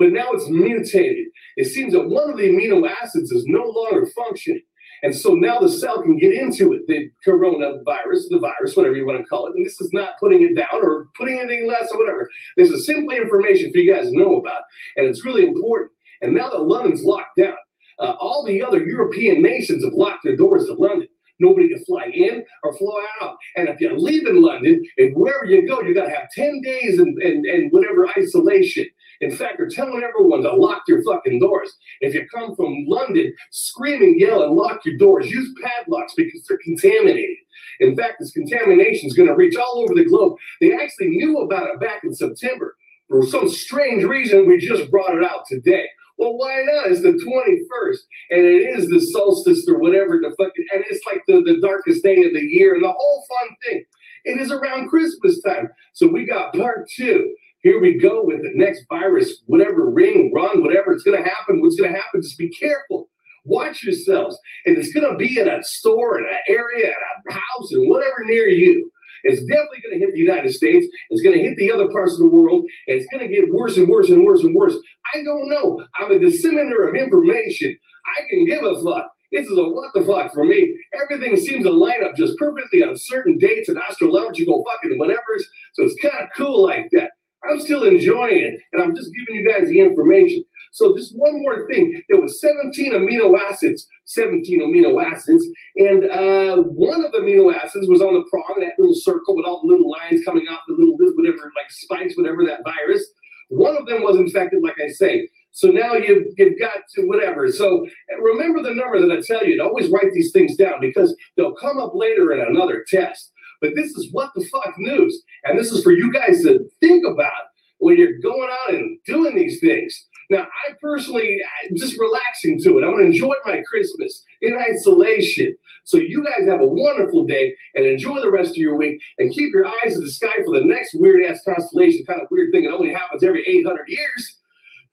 But 0.00 0.11
now 0.11 0.32
it's 0.32 0.48
mutated. 0.48 1.28
It 1.57 1.66
seems 1.66 1.92
that 1.92 2.09
one 2.09 2.28
of 2.28 2.38
the 2.38 2.48
amino 2.48 2.90
acids 2.90 3.30
is 3.30 3.44
no 3.46 3.62
longer 3.62 4.07
functioning. 4.07 4.62
And 5.05 5.14
so 5.14 5.34
now 5.34 5.61
the 5.61 5.68
cell 5.68 6.00
can 6.00 6.16
get 6.16 6.32
into 6.32 6.72
it, 6.72 6.86
the 6.86 7.11
coronavirus, 7.26 8.30
the 8.30 8.38
virus, 8.40 8.74
whatever 8.74 8.96
you 8.96 9.07
want 9.07 9.18
to 9.18 9.24
call 9.24 9.46
it. 9.46 9.55
And 9.55 9.64
this 9.64 9.78
is 9.78 9.92
not 9.92 10.18
putting 10.18 10.42
it 10.42 10.57
down 10.57 10.82
or 10.82 11.09
putting 11.14 11.38
anything 11.38 11.68
less 11.68 11.92
or 11.92 11.98
whatever. 11.98 12.30
This 12.57 12.70
is 12.70 12.86
simply 12.86 13.18
information 13.18 13.70
for 13.70 13.78
you 13.78 13.94
guys 13.94 14.07
to 14.07 14.16
know 14.16 14.36
about. 14.36 14.62
And 14.96 15.07
it's 15.07 15.22
really 15.22 15.46
important. 15.46 15.90
And 16.22 16.32
now 16.32 16.48
that 16.48 16.62
London's 16.62 17.05
locked 17.05 17.36
down, 17.36 17.55
uh, 17.98 18.14
all 18.18 18.46
the 18.46 18.62
other 18.62 18.82
European 18.82 19.42
nations 19.42 19.84
have 19.84 19.92
locked 19.92 20.24
their 20.24 20.36
doors 20.36 20.66
to 20.66 20.72
London. 20.72 21.09
Nobody 21.38 21.68
can 21.68 21.84
fly 21.84 22.07
in 22.07 22.42
or 22.62 22.74
fly 22.78 23.07
out. 23.20 23.36
And 23.57 23.68
if 23.68 23.80
you're 23.80 23.98
leaving 23.98 24.40
London, 24.40 24.82
and 24.96 25.14
wherever 25.14 25.44
you 25.44 25.68
go, 25.68 25.82
you 25.82 25.92
got 25.92 26.07
to 26.07 26.14
have 26.14 26.30
10 26.34 26.62
days 26.62 26.98
and, 26.98 27.18
and, 27.18 27.44
and 27.44 27.70
whatever 27.72 28.09
isolation. 28.16 28.86
In 29.21 29.31
fact, 29.31 29.55
they're 29.59 29.69
telling 29.69 30.03
everyone 30.03 30.43
to 30.43 30.53
lock 30.55 30.83
your 30.89 31.03
fucking 31.03 31.41
doors. 31.41 31.73
If 32.01 32.15
you 32.15 32.27
come 32.35 32.55
from 32.57 32.85
London, 32.87 33.35
scream 33.51 34.03
and 34.03 34.19
yell, 34.19 34.43
and 34.43 34.55
lock 34.55 34.85
your 34.85 34.97
doors. 34.97 35.31
Use 35.31 35.55
padlocks 35.62 36.15
because 36.17 36.45
they're 36.49 36.59
contaminated. 36.65 37.37
In 37.81 37.97
fact, 37.97 38.17
this 38.21 38.33
contamination 38.33 39.09
is 39.09 39.17
going 39.17 39.29
to 39.29 39.35
reach 39.35 39.57
all 39.57 39.81
over 39.83 39.95
the 39.95 40.05
globe. 40.05 40.37
They 40.61 40.73
actually 40.73 41.11
knew 41.11 41.39
about 41.39 41.71
it 41.71 41.81
back 41.81 42.05
in 42.05 42.15
September. 42.15 42.77
For 43.09 43.27
some 43.27 43.49
strange 43.49 44.05
reason, 44.05 44.47
we 44.47 44.59
just 44.59 44.91
brought 44.91 45.15
it 45.15 45.25
out 45.25 45.47
today. 45.47 45.87
Well, 46.17 46.37
why 46.37 46.62
not? 46.65 46.91
It's 46.91 47.03
the 47.03 47.12
21st, 47.12 47.99
and 48.31 48.41
it 48.41 48.79
is 48.79 48.89
the 48.89 49.01
solstice 49.01 49.69
or 49.69 49.79
whatever 49.79 50.19
the 50.19 50.31
fucking, 50.31 50.67
and 50.73 50.85
it's 50.89 51.05
like 51.07 51.23
the, 51.27 51.43
the 51.43 51.61
darkest 51.61 52.05
day 52.05 52.25
of 52.25 52.33
the 52.33 52.41
year, 52.41 52.75
and 52.75 52.85
the 52.85 52.93
whole 52.93 53.25
fun 53.29 53.49
thing. 53.65 53.85
It 54.25 54.41
is 54.41 54.51
around 54.51 54.89
Christmas 54.89 55.43
time. 55.43 55.69
So 55.93 56.07
we 56.07 56.25
got 56.25 56.55
part 56.55 56.89
two. 56.89 57.35
Here 57.65 57.81
we 57.81 57.95
go 57.95 58.23
with 58.23 58.43
the 58.43 58.51
next 58.55 58.85
virus, 58.91 59.43
whatever 59.47 59.89
ring, 59.89 60.31
run, 60.35 60.62
whatever 60.62 60.93
it's 60.93 61.03
going 61.03 61.17
to 61.17 61.29
happen. 61.29 61.62
What's 61.62 61.77
going 61.77 61.91
to 61.91 61.99
happen? 61.99 62.21
Just 62.21 62.37
be 62.37 62.51
careful. 62.51 63.09
Watch 63.47 63.83
yourselves. 63.83 64.39
And 64.67 64.77
it's 64.77 64.93
going 64.93 65.11
to 65.11 65.17
be 65.17 65.41
in 65.41 65.49
a 65.49 65.62
store, 65.62 66.19
in 66.19 66.27
an 66.27 66.41
area, 66.47 66.89
at 66.89 66.97
a 67.31 67.33
house, 67.33 67.73
and 67.73 67.89
whatever 67.89 68.23
near 68.27 68.49
you. 68.49 68.91
It's 69.23 69.41
definitely 69.41 69.81
going 69.83 69.99
to 69.99 70.05
hit 70.05 70.12
the 70.12 70.21
United 70.21 70.53
States. 70.53 70.87
It's 71.09 71.23
going 71.23 71.39
to 71.39 71.43
hit 71.43 71.57
the 71.57 71.73
other 71.73 71.89
parts 71.89 72.12
of 72.12 72.19
the 72.19 72.29
world. 72.29 72.67
And 72.87 73.01
it's 73.01 73.07
going 73.11 73.27
to 73.27 73.35
get 73.35 73.51
worse 73.51 73.79
and 73.79 73.89
worse 73.89 74.11
and 74.11 74.27
worse 74.27 74.43
and 74.43 74.55
worse. 74.55 74.77
I 75.15 75.23
don't 75.23 75.49
know. 75.49 75.83
I'm 75.95 76.12
a 76.12 76.19
disseminator 76.19 76.87
of 76.87 76.95
information. 76.95 77.75
I 78.19 78.29
can 78.29 78.45
give 78.45 78.62
a 78.62 78.83
fuck. 78.85 79.11
This 79.33 79.47
is 79.47 79.57
a 79.57 79.65
what 79.65 79.95
the 79.95 80.05
fuck 80.05 80.35
for 80.35 80.45
me. 80.45 80.77
Everything 81.03 81.35
seems 81.39 81.65
to 81.65 81.71
line 81.71 82.05
up 82.05 82.15
just 82.15 82.37
perfectly 82.39 82.85
on 82.85 82.95
certain 82.99 83.39
dates 83.39 83.71
and 83.71 83.79
astrological 83.79 84.65
fucking 84.65 84.99
whatever. 84.99 85.39
So 85.73 85.85
it's 85.85 86.01
kind 86.03 86.23
of 86.23 86.29
cool 86.37 86.62
like 86.62 86.91
that. 86.93 87.12
I'm 87.49 87.61
still 87.61 87.84
enjoying 87.84 88.38
it, 88.38 88.61
and 88.72 88.82
I'm 88.82 88.95
just 88.95 89.11
giving 89.14 89.42
you 89.42 89.51
guys 89.51 89.68
the 89.68 89.80
information. 89.80 90.45
So 90.72 90.97
just 90.97 91.16
one 91.16 91.40
more 91.40 91.68
thing. 91.68 92.03
There 92.09 92.20
was 92.20 92.40
17 92.40 92.92
amino 92.92 93.38
acids, 93.38 93.86
17 94.07 94.61
amino 94.61 95.05
acids, 95.05 95.47
and 95.76 96.11
uh, 96.11 96.62
one 96.62 97.05
of 97.05 97.12
the 97.12 97.18
amino 97.18 97.55
acids 97.55 97.88
was 97.88 98.01
on 98.01 98.14
the 98.14 98.24
prong, 98.28 98.61
that 98.61 98.78
little 98.78 98.95
circle 98.95 99.36
with 99.36 99.47
all 99.47 99.61
the 99.62 99.68
little 99.68 99.90
lines 99.90 100.24
coming 100.24 100.49
off 100.49 100.61
the 100.66 100.74
little 100.74 100.97
whatever, 100.97 101.53
like 101.57 101.70
spikes, 101.70 102.16
whatever 102.16 102.45
that 102.45 102.64
virus. 102.64 103.07
One 103.51 103.76
of 103.76 103.86
them 103.86 104.03
was 104.03 104.16
infected, 104.16 104.62
like 104.62 104.80
I 104.80 104.88
say. 104.88 105.28
So 105.53 105.68
now 105.68 105.95
you've, 105.95 106.26
you've 106.36 106.59
got 106.59 106.78
to 106.97 107.03
whatever. 107.07 107.51
So 107.53 107.86
remember 108.20 108.61
the 108.61 108.74
number 108.74 109.01
that 109.01 109.16
I 109.16 109.20
tell 109.20 109.47
you 109.47 109.59
to 109.59 109.62
always 109.64 109.88
write 109.88 110.12
these 110.12 110.32
things 110.32 110.57
down 110.57 110.80
because 110.80 111.14
they'll 111.36 111.55
come 111.55 111.78
up 111.78 111.92
later 111.95 112.32
in 112.32 112.40
another 112.40 112.84
test. 112.88 113.30
But 113.65 113.75
this 113.75 113.93
is 113.93 114.12
what 114.12 114.31
the 114.35 114.45
fuck 114.53 114.75
news. 114.77 115.23
And 115.45 115.59
this 115.59 115.73
is 115.73 115.83
for 115.83 115.93
you 115.93 116.12
guys 116.12 116.43
to 116.43 116.69
think 116.81 117.07
about 117.07 117.31
when 117.79 117.97
you're 117.97 118.19
going 118.19 118.51
out 118.51 118.75
and 118.75 118.99
doing 119.07 119.35
these 119.35 119.59
things. 119.59 120.05
Now, 120.29 120.43
I 120.43 120.73
personally, 120.83 121.41
I'm 121.62 121.75
just 121.75 121.99
relaxing 121.99 122.61
to 122.62 122.79
it. 122.79 122.85
I'm 122.85 122.99
to 122.99 123.05
enjoy 123.05 123.33
my 123.47 123.62
Christmas 123.62 124.23
in 124.43 124.55
isolation. 124.55 125.57
So, 125.85 125.97
you 125.97 126.23
guys 126.23 126.47
have 126.47 126.61
a 126.61 126.67
wonderful 126.67 127.25
day 127.25 127.55
and 127.75 127.87
enjoy 127.87 128.21
the 128.21 128.31
rest 128.31 128.51
of 128.51 128.57
your 128.59 128.77
week 128.77 129.01
and 129.19 129.33
keep 129.33 129.55
your 129.55 129.67
eyes 129.67 129.97
in 129.97 130.05
the 130.05 130.11
sky 130.11 130.43
for 130.45 130.59
the 130.59 130.65
next 130.65 130.95
weird 130.95 131.25
ass 131.25 131.41
constellation 131.43 132.05
kind 132.05 132.21
of 132.21 132.29
weird 132.31 132.53
thing 132.53 132.65
that 132.65 132.75
only 132.75 132.93
happens 132.93 133.25
every 133.25 133.47
800 133.49 133.89
years. 133.89 134.37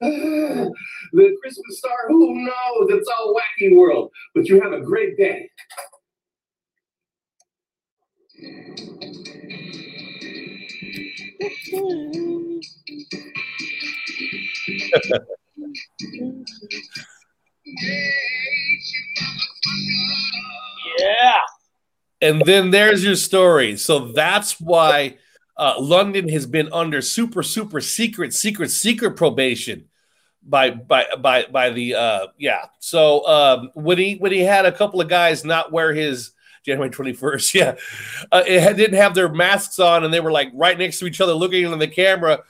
the 0.00 1.36
Christmas 1.42 1.78
star, 1.78 2.08
who 2.08 2.42
knows? 2.42 2.88
It's 2.88 3.08
all 3.08 3.34
wacky 3.34 3.76
world. 3.76 4.10
But 4.34 4.48
you 4.48 4.62
have 4.62 4.72
a 4.72 4.80
great 4.80 5.18
day. 5.18 5.50
Yeah. 20.98 21.38
And 22.20 22.42
then 22.44 22.70
there's 22.70 23.04
your 23.04 23.16
story. 23.16 23.76
So 23.76 24.12
that's 24.12 24.60
why 24.60 25.16
uh, 25.56 25.74
London 25.78 26.28
has 26.28 26.46
been 26.46 26.68
under 26.72 27.00
super, 27.00 27.42
super 27.42 27.80
secret, 27.80 28.32
secret, 28.32 28.70
secret 28.70 29.16
probation 29.16 29.88
by 30.44 30.70
by 30.70 31.06
by 31.20 31.46
by 31.50 31.70
the 31.70 31.94
uh 31.94 32.26
yeah. 32.36 32.66
So 32.80 33.26
um 33.26 33.70
when 33.74 33.98
he 33.98 34.16
when 34.16 34.32
he 34.32 34.40
had 34.40 34.66
a 34.66 34.72
couple 34.72 35.00
of 35.00 35.08
guys 35.08 35.44
not 35.44 35.70
wear 35.70 35.94
his 35.94 36.32
January 36.64 36.90
21st, 36.90 37.54
yeah, 37.54 37.74
uh, 38.30 38.42
it 38.46 38.76
didn't 38.76 38.96
have 38.96 39.14
their 39.14 39.28
masks 39.28 39.78
on 39.78 40.04
and 40.04 40.12
they 40.12 40.20
were 40.20 40.32
like 40.32 40.50
right 40.54 40.78
next 40.78 40.98
to 40.98 41.06
each 41.06 41.20
other 41.20 41.32
looking 41.32 41.64
in 41.64 41.78
the 41.78 41.88
camera. 41.88 42.42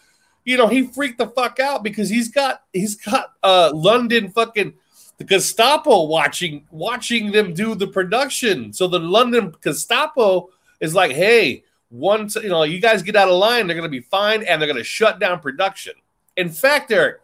You 0.44 0.56
know, 0.56 0.66
he 0.66 0.88
freaked 0.88 1.18
the 1.18 1.28
fuck 1.28 1.60
out 1.60 1.84
because 1.84 2.08
he's 2.08 2.28
got 2.28 2.62
he's 2.72 2.96
got 2.96 3.34
uh 3.42 3.70
London 3.72 4.30
fucking 4.30 4.74
the 5.18 5.24
Gestapo 5.24 6.06
watching 6.06 6.66
watching 6.70 7.30
them 7.30 7.54
do 7.54 7.74
the 7.74 7.86
production. 7.86 8.72
So 8.72 8.88
the 8.88 8.98
London 8.98 9.54
Gestapo 9.60 10.50
is 10.80 10.94
like, 10.94 11.12
hey, 11.12 11.64
once 11.90 12.34
you 12.36 12.48
know 12.48 12.64
you 12.64 12.80
guys 12.80 13.02
get 13.02 13.16
out 13.16 13.28
of 13.28 13.36
line, 13.36 13.66
they're 13.66 13.76
going 13.76 13.88
to 13.88 13.90
be 13.90 14.00
fine 14.00 14.42
and 14.42 14.60
they're 14.60 14.66
going 14.66 14.78
to 14.78 14.84
shut 14.84 15.20
down 15.20 15.38
production. 15.38 15.92
In 16.36 16.48
fact, 16.48 16.90
Eric, 16.90 17.20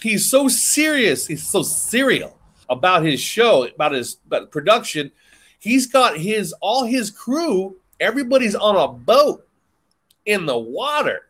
he's 0.00 0.30
so 0.30 0.48
serious, 0.48 1.26
he's 1.26 1.46
so 1.46 1.62
serial 1.62 2.38
about 2.68 3.04
his 3.04 3.20
show, 3.20 3.66
about 3.66 3.92
his 3.92 4.18
about 4.26 4.50
production. 4.50 5.10
He's 5.64 5.86
got 5.86 6.18
his 6.18 6.52
all 6.60 6.84
his 6.84 7.10
crew 7.10 7.76
everybody's 8.00 8.54
on 8.54 8.76
a 8.76 8.88
boat 8.92 9.46
in 10.26 10.46
the 10.46 10.58
water. 10.58 11.22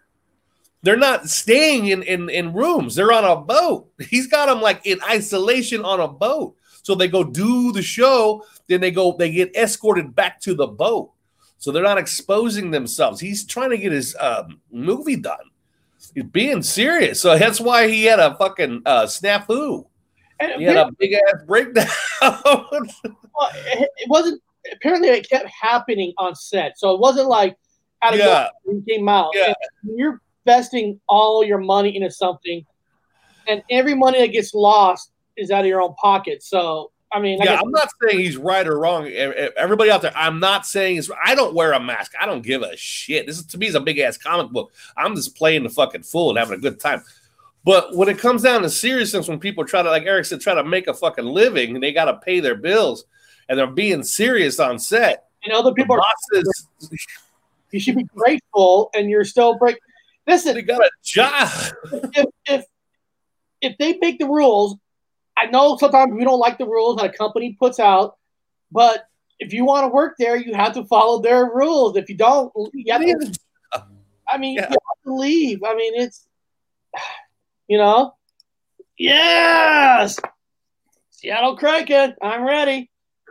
They're 0.82 0.96
not 0.96 1.28
staying 1.28 1.86
in, 1.86 2.02
in, 2.02 2.28
in 2.28 2.52
rooms. 2.52 2.94
They're 2.94 3.12
on 3.12 3.24
a 3.24 3.36
boat. 3.36 3.90
He's 4.10 4.26
got 4.26 4.46
them 4.46 4.60
like 4.60 4.84
in 4.84 4.98
isolation 5.02 5.84
on 5.84 6.00
a 6.00 6.08
boat. 6.08 6.56
So 6.82 6.94
they 6.94 7.08
go 7.08 7.24
do 7.24 7.72
the 7.72 7.80
show, 7.80 8.44
then 8.66 8.82
they 8.82 8.90
go, 8.90 9.16
they 9.16 9.30
get 9.30 9.56
escorted 9.56 10.14
back 10.14 10.38
to 10.42 10.54
the 10.54 10.66
boat. 10.66 11.12
So 11.56 11.72
they're 11.72 11.82
not 11.82 11.96
exposing 11.96 12.70
themselves. 12.70 13.20
He's 13.20 13.46
trying 13.46 13.70
to 13.70 13.78
get 13.78 13.92
his 13.92 14.14
um, 14.20 14.60
movie 14.70 15.16
done. 15.16 15.50
He's 16.14 16.24
being 16.24 16.62
serious. 16.62 17.22
So 17.22 17.38
that's 17.38 17.58
why 17.58 17.88
he 17.88 18.04
had 18.04 18.18
a 18.18 18.36
fucking 18.36 18.82
uh, 18.84 19.04
snafu. 19.04 19.86
And 20.40 20.52
He 20.60 20.64
had 20.64 20.76
a 20.76 20.90
big 20.98 21.12
ass 21.14 21.42
breakdown. 21.46 21.86
well, 22.22 22.88
it 23.54 23.88
it 23.96 24.08
wasn't 24.08 24.42
apparently 24.72 25.08
it 25.08 25.28
kept 25.28 25.46
happening 25.48 26.12
on 26.18 26.34
set 26.34 26.78
so 26.78 26.94
it 26.94 27.00
wasn't 27.00 27.28
like 27.28 27.56
out 28.02 28.14
of 28.14 28.18
Yeah. 28.18 28.48
nowhere 28.64 28.82
came 28.88 29.08
out 29.08 29.30
Yeah. 29.34 29.52
When 29.82 29.98
you're 29.98 30.20
investing 30.46 31.00
all 31.08 31.44
your 31.44 31.58
money 31.58 31.94
into 31.96 32.10
something 32.10 32.64
and 33.46 33.62
every 33.70 33.94
money 33.94 34.20
that 34.20 34.32
gets 34.32 34.54
lost 34.54 35.10
is 35.36 35.50
out 35.50 35.60
of 35.60 35.66
your 35.66 35.82
own 35.82 35.94
pocket 35.96 36.42
so 36.42 36.90
i 37.12 37.20
mean 37.20 37.40
I 37.40 37.44
yeah, 37.44 37.60
I'm 37.62 37.70
not 37.70 37.90
saying 38.02 38.18
he's 38.18 38.36
right 38.36 38.66
or 38.66 38.78
wrong. 38.78 39.06
Everybody 39.06 39.90
out 39.90 40.02
there, 40.02 40.12
I'm 40.16 40.40
not 40.40 40.66
saying 40.66 40.96
it's. 40.96 41.10
I 41.24 41.36
don't 41.36 41.54
wear 41.54 41.72
a 41.72 41.78
mask. 41.78 42.12
I 42.20 42.26
don't 42.26 42.42
give 42.42 42.62
a 42.62 42.76
shit. 42.76 43.26
This 43.26 43.38
is 43.38 43.46
to 43.46 43.58
me 43.58 43.68
is 43.68 43.76
a 43.76 43.80
big 43.80 43.98
ass 44.00 44.16
comic 44.16 44.50
book. 44.50 44.72
I'm 44.96 45.14
just 45.14 45.36
playing 45.36 45.62
the 45.62 45.68
fucking 45.68 46.02
fool 46.02 46.30
and 46.30 46.38
having 46.38 46.58
a 46.58 46.60
good 46.60 46.80
time. 46.80 47.04
But 47.64 47.96
when 47.96 48.08
it 48.08 48.18
comes 48.18 48.42
down 48.42 48.62
to 48.62 48.68
seriousness, 48.70 49.26
when 49.26 49.40
people 49.40 49.64
try 49.64 49.82
to, 49.82 49.88
like 49.90 50.04
Eric 50.04 50.26
said, 50.26 50.40
try 50.40 50.54
to 50.54 50.64
make 50.64 50.86
a 50.86 50.94
fucking 50.94 51.24
living 51.24 51.74
and 51.74 51.82
they 51.82 51.92
got 51.92 52.04
to 52.06 52.16
pay 52.18 52.40
their 52.40 52.54
bills 52.54 53.06
and 53.48 53.58
they're 53.58 53.66
being 53.66 54.02
serious 54.02 54.60
on 54.60 54.78
set, 54.78 55.28
and 55.44 55.52
other 55.52 55.70
the 55.70 55.74
people 55.74 55.96
are 55.96 56.02
bosses 56.32 56.68
you 57.70 57.80
should 57.80 57.96
be 57.96 58.04
grateful 58.04 58.90
and 58.94 59.10
you're 59.10 59.24
still 59.24 59.58
break 59.58 59.76
listen 60.26 60.54
they 60.54 60.62
got 60.62 60.80
a 60.80 60.90
job. 61.02 61.48
if 62.14 62.26
if 62.46 62.64
if 63.60 63.76
they 63.78 63.96
make 63.98 64.18
the 64.18 64.26
rules, 64.26 64.76
I 65.36 65.46
know 65.46 65.76
sometimes 65.76 66.12
we 66.12 66.24
don't 66.24 66.38
like 66.38 66.58
the 66.58 66.66
rules 66.66 66.96
that 66.96 67.06
a 67.06 67.12
company 67.12 67.56
puts 67.58 67.80
out, 67.80 68.16
but 68.70 69.08
if 69.40 69.52
you 69.52 69.64
want 69.64 69.84
to 69.84 69.88
work 69.88 70.14
there, 70.18 70.36
you 70.36 70.54
have 70.54 70.74
to 70.74 70.84
follow 70.84 71.20
their 71.20 71.46
rules. 71.46 71.96
If 71.96 72.08
you 72.08 72.16
don't, 72.16 72.52
you 72.72 72.92
have 72.92 73.00
to, 73.02 73.32
I 74.28 74.38
mean, 74.38 74.56
Yeah. 74.56 74.68
you 74.70 74.76
have 74.76 75.04
to 75.06 75.14
leave. 75.14 75.60
I 75.64 75.74
mean, 75.74 75.92
it's 76.00 76.26
you 77.68 77.78
know, 77.78 78.14
yes, 78.98 80.18
Seattle 81.10 81.56
Kraken, 81.56 82.14
I'm 82.22 82.44
ready. 82.44 82.90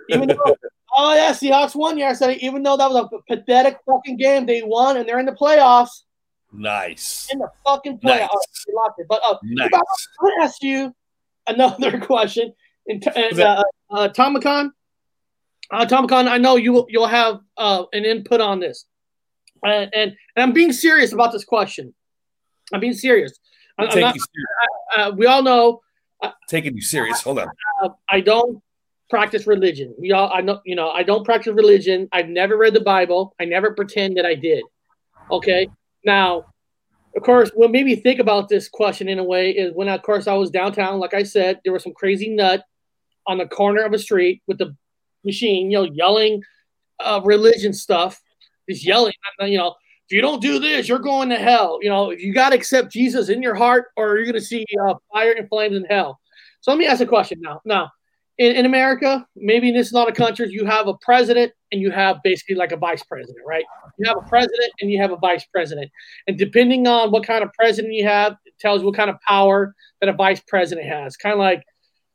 Even 0.10 0.30
though, 0.30 0.56
oh 0.96 1.14
yeah, 1.14 1.32
Seahawks 1.32 1.76
won 1.76 1.98
yesterday. 1.98 2.38
Even 2.42 2.64
though 2.64 2.78
that 2.78 2.90
was 2.90 3.10
a 3.14 3.36
pathetic 3.36 3.78
fucking 3.86 4.18
game, 4.18 4.46
they 4.46 4.62
won 4.64 4.98
and 4.98 5.08
they're 5.08 5.20
in 5.20 5.26
the 5.26 5.32
playoffs. 5.34 6.04
Nice, 6.52 7.30
In 7.32 7.40
the 7.40 7.50
fucking 7.66 7.98
playoffs, 7.98 8.30
Nice. 8.68 8.94
it. 9.00 9.08
But 9.10 9.22
uh, 9.26 9.38
nice. 9.44 9.70
I 9.74 9.78
want 10.22 10.40
to 10.40 10.44
ask 10.44 10.62
you 10.62 10.94
another 11.48 12.00
question. 12.06 12.54
And, 12.88 13.04
and 13.16 13.40
uh, 13.40 13.64
uh, 13.90 14.10
Tomicon, 14.10 14.70
uh, 15.72 15.86
Tomicon, 15.86 16.28
I 16.28 16.38
know 16.38 16.58
you 16.58 16.86
you'll 16.90 17.08
have 17.08 17.40
uh, 17.58 17.86
an 17.94 18.06
input 18.06 18.42
on 18.42 18.60
this, 18.60 18.86
and, 19.64 19.90
and 19.96 20.12
and 20.36 20.44
I'm 20.44 20.54
being 20.54 20.74
serious 20.74 21.14
about 21.14 21.32
this 21.32 21.46
question. 21.46 21.96
I'm 22.74 22.82
being 22.82 22.94
serious. 22.94 23.40
I'm, 23.78 23.86
I'm 23.86 23.90
Taking 23.90 24.02
not, 24.02 24.16
you 24.16 24.22
serious. 24.22 25.08
uh, 25.12 25.12
we 25.16 25.26
all 25.26 25.44
know 25.44 25.82
Taking 26.48 26.76
you 26.76 26.82
serious. 26.82 27.22
Hold 27.22 27.40
on. 27.40 27.48
uh, 27.84 27.90
I 28.10 28.22
don't 28.22 28.62
practice 29.10 29.46
religion. 29.46 29.94
We 30.00 30.12
all, 30.14 30.32
I 30.34 30.42
know, 30.42 30.62
you 30.66 30.76
know, 30.76 30.90
I 30.90 31.04
don't 31.04 31.26
practice 31.26 31.54
religion. 31.54 32.08
I've 32.14 32.30
never 32.30 32.58
read 32.58 32.74
the 32.74 32.82
Bible. 32.82 33.36
I 33.40 33.46
never 33.46 33.74
pretend 33.74 34.18
that 34.18 34.26
I 34.26 34.36
did. 34.36 34.64
Okay. 35.30 35.68
Now, 36.06 36.46
of 37.16 37.22
course, 37.24 37.52
what 37.54 37.72
made 37.72 37.86
me 37.86 37.96
think 37.96 38.20
about 38.20 38.50
this 38.50 38.70
question 38.70 39.10
in 39.10 39.20
a 39.20 39.24
way 39.24 39.52
is 39.52 39.74
when, 39.74 39.90
of 39.90 40.02
course, 40.02 40.28
I 40.28 40.34
was 40.34 40.50
downtown. 40.50 41.00
Like 41.00 41.14
I 41.14 41.24
said, 41.24 41.60
there 41.64 41.74
was 41.74 41.84
some 41.84 41.94
crazy 41.94 42.30
nut 42.30 42.64
on 43.28 43.38
the 43.38 43.46
corner 43.46 43.84
of 43.84 43.94
a 43.94 44.00
street 44.00 44.42
with 44.48 44.58
the 44.58 44.76
machine, 45.26 45.70
you 45.70 45.78
know, 45.78 45.90
yelling 45.92 46.42
uh, 47.00 47.22
religion 47.24 47.74
stuff. 47.74 48.20
Just 48.70 48.86
yelling, 48.86 49.14
you 49.42 49.58
know, 49.58 49.76
if 50.10 50.16
you 50.16 50.22
don't 50.22 50.42
do 50.42 50.60
this, 50.60 50.88
you're 50.88 51.00
going 51.00 51.30
to 51.30 51.38
hell. 51.38 51.80
You 51.82 51.90
know, 51.90 52.12
you 52.12 52.34
got 52.34 52.50
to 52.50 52.56
accept 52.56 52.92
Jesus 52.92 53.30
in 53.30 53.42
your 53.42 53.56
heart, 53.56 53.88
or 53.96 54.16
you're 54.18 54.26
going 54.26 54.36
to 54.36 54.42
see 54.42 54.66
uh, 54.88 54.96
fire 55.12 55.32
and 55.32 55.48
flames 55.48 55.76
in 55.76 55.86
hell. 55.86 56.20
So 56.62 56.72
let 56.72 56.78
me 56.78 56.86
ask 56.88 57.02
a 57.02 57.06
question 57.06 57.40
now. 57.42 57.62
Now, 57.66 57.92
in, 58.38 58.56
in 58.56 58.66
America, 58.66 59.26
maybe 59.36 59.70
in 59.70 59.76
this 59.76 59.92
a 59.92 59.96
lot 59.96 60.10
of 60.10 60.16
countries, 60.16 60.52
you 60.52 60.66
have 60.66 60.88
a 60.88 60.96
president 60.96 61.52
and 61.72 61.82
you 61.82 61.92
have 61.92 62.18
basically 62.24 62.56
like 62.56 62.72
a 62.72 62.78
vice 62.78 63.04
president, 63.04 63.38
right? 63.46 63.64
You 63.98 64.08
have 64.08 64.18
a 64.18 64.28
president 64.28 64.72
and 64.82 64.92
you 64.92 65.00
have 65.02 65.12
a 65.12 65.18
vice 65.18 65.46
president. 65.46 65.92
And 66.28 66.38
depending 66.38 66.88
on 66.88 67.12
what 67.12 67.26
kind 67.26 67.44
of 67.44 67.54
president 67.54 67.94
you 67.94 68.06
have, 68.06 68.36
it 68.46 68.54
tells 68.60 68.82
you 68.82 68.88
what 68.88 68.96
kind 68.96 69.10
of 69.10 69.18
power 69.28 69.74
that 70.00 70.10
a 70.10 70.14
vice 70.14 70.42
president 70.48 70.88
has. 70.88 71.16
Kind 71.16 71.34
of 71.34 71.40
like 71.40 71.64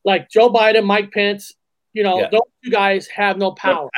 like 0.04 0.28
Joe 0.30 0.50
Biden, 0.50 0.84
Mike 0.86 1.12
Pence, 1.12 1.54
you 1.92 2.02
know, 2.02 2.20
Yeah. 2.20 2.28
those 2.30 2.40
two 2.64 2.70
guys 2.70 3.06
have 3.08 3.36
no 3.36 3.52
power. 3.52 3.88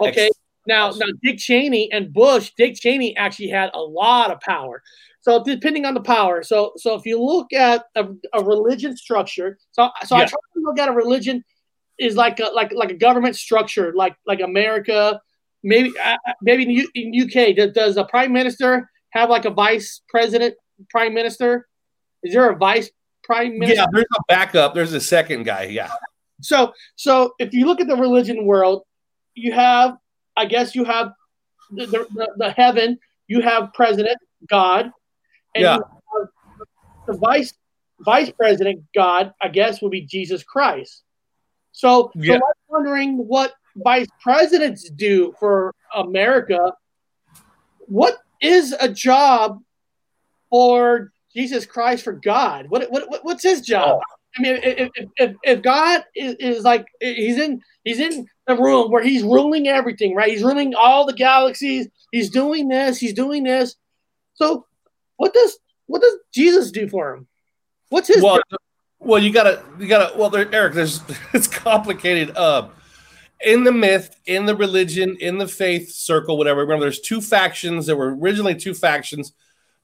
Okay. 0.00 0.30
Now, 0.66 0.90
now 0.90 1.06
Dick 1.22 1.38
Cheney 1.38 1.90
and 1.92 2.12
Bush, 2.12 2.52
Dick 2.56 2.74
Cheney 2.74 3.16
actually 3.16 3.48
had 3.48 3.70
a 3.74 3.80
lot 3.80 4.30
of 4.30 4.40
power. 4.40 4.82
So 5.20 5.42
depending 5.42 5.86
on 5.86 5.94
the 5.94 6.02
power, 6.02 6.42
so 6.42 6.72
so 6.76 6.94
if 6.94 7.06
you 7.06 7.22
look 7.22 7.52
at 7.52 7.84
a, 7.94 8.06
a 8.34 8.44
religion 8.44 8.96
structure, 8.96 9.58
so 9.72 9.88
so 10.04 10.16
I 10.16 10.26
try 10.26 10.38
to 10.54 10.60
look 10.60 10.78
at 10.78 10.88
a 10.88 10.92
religion 10.92 11.42
is 11.98 12.14
like 12.14 12.40
a, 12.40 12.50
like 12.54 12.72
like 12.74 12.90
a 12.90 12.94
government 12.94 13.36
structure, 13.36 13.92
like 13.94 14.16
like 14.26 14.40
America, 14.40 15.18
maybe 15.62 15.92
uh, 16.02 16.16
maybe 16.42 16.64
in, 16.64 16.70
U, 16.70 16.88
in 16.94 17.22
UK. 17.22 17.56
Does, 17.56 17.72
does 17.72 17.96
a 17.96 18.04
prime 18.04 18.32
minister 18.34 18.90
have 19.10 19.30
like 19.30 19.46
a 19.46 19.50
vice 19.50 20.02
president, 20.10 20.54
prime 20.90 21.14
minister? 21.14 21.68
Is 22.22 22.34
there 22.34 22.50
a 22.50 22.56
vice 22.56 22.90
prime 23.22 23.58
minister? 23.58 23.76
Yeah, 23.76 23.86
there's 23.92 24.06
a 24.16 24.22
backup. 24.28 24.74
There's 24.74 24.92
a 24.92 25.00
second 25.00 25.44
guy. 25.44 25.64
Yeah. 25.64 25.90
So, 26.40 26.72
so 26.96 27.34
if 27.38 27.52
you 27.52 27.66
look 27.66 27.80
at 27.80 27.86
the 27.86 27.96
religion 27.96 28.44
world, 28.44 28.82
you 29.34 29.52
have, 29.52 29.96
I 30.36 30.46
guess, 30.46 30.74
you 30.74 30.84
have 30.84 31.12
the, 31.70 31.86
the, 31.86 32.28
the, 32.36 32.50
heaven. 32.50 32.98
You 33.26 33.40
have 33.40 33.72
president 33.72 34.18
God, 34.48 34.90
and 35.54 35.62
Yeah. 35.64 35.78
the 37.06 37.16
vice 37.16 37.54
vice 38.00 38.30
president 38.30 38.84
God. 38.94 39.32
I 39.40 39.48
guess 39.48 39.80
would 39.80 39.90
be 39.90 40.02
Jesus 40.02 40.42
Christ. 40.42 41.02
So, 41.72 42.10
Yeah. 42.14 42.34
so 42.34 42.46
I'm 42.46 42.52
wondering 42.68 43.16
what 43.16 43.54
vice 43.76 44.08
presidents 44.20 44.88
do 44.90 45.34
for 45.38 45.74
America. 45.94 46.72
What 47.78 48.18
is 48.40 48.74
a 48.78 48.88
job 48.88 49.60
for 50.50 51.12
Jesus 51.34 51.66
Christ 51.66 52.04
for 52.04 52.12
God? 52.12 52.66
What, 52.68 52.90
what, 52.90 53.10
what 53.10 53.24
what's 53.24 53.42
his 53.42 53.60
job? 53.60 54.00
Oh. 54.00 54.14
I 54.36 54.42
mean, 54.42 54.56
if, 54.62 54.90
if, 54.94 55.08
if, 55.16 55.36
if 55.42 55.62
God 55.62 56.04
is, 56.14 56.34
is 56.40 56.64
like 56.64 56.86
he's 57.00 57.38
in 57.38 57.60
he's 57.84 58.00
in 58.00 58.26
the 58.46 58.56
room 58.56 58.90
where 58.90 59.02
he's 59.02 59.22
ruling 59.22 59.68
everything, 59.68 60.14
right? 60.14 60.30
He's 60.30 60.42
ruling 60.42 60.74
all 60.74 61.06
the 61.06 61.12
galaxies. 61.12 61.88
He's 62.12 62.30
doing 62.30 62.68
this. 62.68 62.98
He's 62.98 63.14
doing 63.14 63.44
this. 63.44 63.76
So, 64.34 64.66
what 65.16 65.32
does 65.32 65.58
what 65.86 66.02
does 66.02 66.14
Jesus 66.32 66.70
do 66.70 66.88
for 66.88 67.14
him? 67.14 67.26
What's 67.88 68.08
his 68.08 68.22
well, 68.22 68.36
job? 68.36 68.60
well, 68.98 69.22
you 69.22 69.32
gotta, 69.32 69.62
you 69.78 69.86
gotta. 69.86 70.16
Well, 70.16 70.30
there, 70.30 70.52
Eric, 70.52 70.74
there's 70.74 71.00
it's 71.32 71.46
complicated. 71.46 72.36
Uh, 72.36 72.68
in 73.44 73.64
the 73.64 73.72
myth, 73.72 74.18
in 74.26 74.46
the 74.46 74.56
religion, 74.56 75.16
in 75.20 75.38
the 75.38 75.48
faith 75.48 75.92
circle, 75.92 76.38
whatever. 76.38 76.60
Remember, 76.60 76.84
there's 76.84 77.00
two 77.00 77.20
factions. 77.20 77.86
There 77.86 77.96
were 77.96 78.14
originally 78.14 78.54
two 78.54 78.74
factions. 78.74 79.32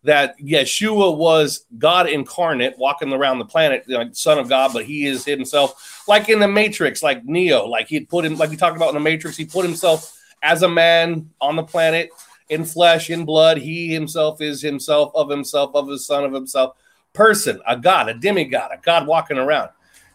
That 0.05 0.39
Yeshua 0.41 1.15
was 1.15 1.67
God 1.77 2.09
incarnate, 2.09 2.79
walking 2.79 3.13
around 3.13 3.39
the 3.39 3.45
planet, 3.45 3.85
like 3.87 4.15
Son 4.15 4.39
of 4.39 4.49
God, 4.49 4.73
but 4.73 4.87
he 4.87 5.07
is 5.07 5.27
himself, 5.27 6.05
like 6.09 6.31
in 6.31 6.39
the 6.39 6.49
Matrix, 6.49 7.03
like 7.03 7.23
Neo, 7.25 7.67
like 7.67 7.87
he 7.89 8.01
put 8.01 8.25
him, 8.25 8.37
like 8.37 8.49
we 8.49 8.57
talked 8.57 8.77
about 8.77 8.89
in 8.89 8.95
the 8.95 9.01
Matrix, 9.01 9.37
he 9.37 9.45
put 9.45 9.65
himself 9.65 10.19
as 10.43 10.63
a 10.63 10.69
man 10.69 11.29
on 11.39 11.57
the 11.57 11.63
planet 11.63 12.11
in 12.49 12.65
flesh, 12.65 13.11
in 13.11 13.27
blood. 13.27 13.59
He 13.59 13.93
himself 13.93 14.41
is 14.41 14.63
himself 14.63 15.13
of 15.15 15.29
himself, 15.29 15.75
of 15.75 15.89
his 15.89 16.07
son, 16.07 16.25
of 16.25 16.33
himself 16.33 16.77
person, 17.13 17.61
a 17.67 17.77
god, 17.77 18.09
a 18.09 18.15
demigod, 18.15 18.71
a 18.73 18.79
god 18.79 19.07
walking 19.07 19.39
around. 19.39 19.71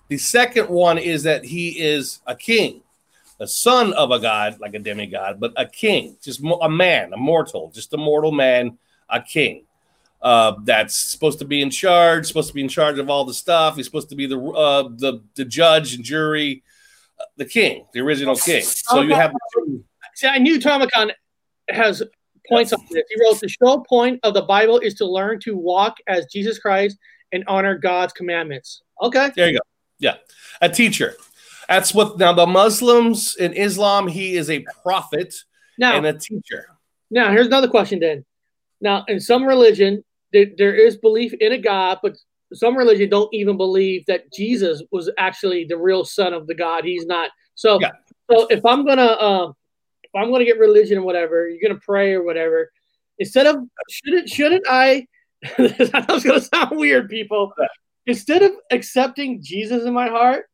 The 0.08 0.18
second 0.18 0.70
one 0.70 0.98
is 0.98 1.24
that 1.24 1.44
he 1.44 1.70
is 1.80 2.22
a 2.28 2.36
king, 2.36 2.82
the 3.38 3.48
son 3.48 3.94
of 3.94 4.12
a 4.12 4.20
god, 4.20 4.60
like 4.60 4.74
a 4.74 4.80
demigod, 4.80 5.40
but 5.40 5.54
a 5.58 5.66
king, 5.66 6.18
just 6.22 6.42
a 6.62 6.70
man, 6.70 7.14
a 7.14 7.18
mortal, 7.18 7.72
just 7.74 7.94
a 7.94 7.98
mortal 7.98 8.32
man, 8.32 8.78
a 9.10 9.22
king. 9.22 9.65
Uh, 10.26 10.56
that's 10.64 10.98
supposed 10.98 11.38
to 11.38 11.46
be 11.46 11.62
in 11.62 11.70
charge, 11.70 12.26
supposed 12.26 12.48
to 12.48 12.54
be 12.56 12.62
in 12.62 12.68
charge 12.68 12.98
of 12.98 13.12
all 13.12 13.26
the 13.26 13.34
stuff. 13.34 13.76
He's 13.76 13.86
supposed 13.86 14.10
to 14.10 14.16
be 14.16 14.26
the 14.26 14.40
uh, 14.40 14.90
the 14.98 15.22
the 15.36 15.46
judge 15.46 15.94
and 15.94 16.04
jury, 16.04 16.64
uh, 17.20 17.26
the 17.38 17.46
king, 17.46 17.86
the 17.94 18.00
original 18.00 18.36
king. 18.36 18.64
So 18.64 19.02
you 19.02 19.14
have 19.14 19.32
See, 20.16 20.28
I 20.28 20.40
knew 20.40 20.60
Tomicon 20.60 21.12
has 21.70 22.02
points 22.50 22.74
on 22.74 22.80
this. 22.90 23.04
He 23.10 23.22
wrote 23.22 23.40
the 23.40 23.50
show 23.50 23.84
point 23.88 24.20
of 24.24 24.34
the 24.34 24.44
Bible 24.44 24.80
is 24.80 24.94
to 24.96 25.06
learn 25.06 25.40
to 25.42 25.56
walk 25.56 25.98
as 26.08 26.26
Jesus 26.32 26.58
Christ 26.58 26.98
and 27.32 27.44
honor 27.48 27.78
God's 27.78 28.14
commandments. 28.14 28.82
Okay. 29.02 29.30
There 29.36 29.50
you 29.50 29.60
go. 29.60 29.66
Yeah. 30.00 30.16
A 30.62 30.70
teacher. 30.70 31.16
That's 31.68 31.94
what 31.94 32.18
now 32.18 32.34
the 32.34 32.48
Muslims 32.48 33.36
in 33.36 33.54
Islam, 33.54 34.08
he 34.08 34.38
is 34.38 34.50
a 34.50 34.66
prophet. 34.82 35.36
Now, 35.78 35.98
and 35.98 36.06
a 36.06 36.14
teacher. 36.14 36.68
now 37.12 37.32
here's 37.32 37.48
another 37.48 37.68
question. 37.68 38.00
Then, 38.00 38.24
now 38.80 39.04
in 39.08 39.20
some 39.20 39.44
religion, 39.44 40.04
there, 40.34 40.48
there 40.58 40.74
is 40.76 40.98
belief 40.98 41.34
in 41.34 41.52
a 41.54 41.58
God, 41.58 42.00
but 42.02 42.18
some 42.54 42.78
religion 42.78 43.10
don't 43.10 43.34
even 43.34 43.58
believe 43.58 44.06
that 44.08 44.32
Jesus 44.34 44.82
was 44.92 45.10
actually 45.18 45.66
the 45.66 45.78
real 45.78 46.04
Son 46.04 46.34
of 46.34 46.48
the 46.48 46.56
God. 46.56 46.84
He's 46.84 47.06
not. 47.06 47.32
So, 47.56 47.80
Yeah. 47.82 47.92
so 48.30 48.48
if 48.48 48.66
I'm 48.66 48.86
gonna, 48.86 49.04
uh, 49.04 49.52
if 50.04 50.12
I'm 50.16 50.32
gonna 50.32 50.46
get 50.46 50.60
religion 50.60 51.00
or 51.00 51.02
whatever, 51.04 51.50
you're 51.50 51.62
gonna 51.62 51.80
pray 51.84 52.14
or 52.14 52.24
whatever. 52.24 52.72
Instead 53.20 53.48
of 53.48 53.58
shouldn't 53.90 54.30
shouldn't 54.30 54.66
I? 54.70 55.08
I 55.44 56.06
was 56.10 56.24
gonna 56.24 56.42
sound 56.42 56.78
weird, 56.78 57.10
people. 57.10 57.54
Instead 58.08 58.44
of 58.44 58.52
accepting 58.72 59.42
Jesus 59.42 59.84
in 59.84 59.94
my 59.94 60.08
heart, 60.08 60.46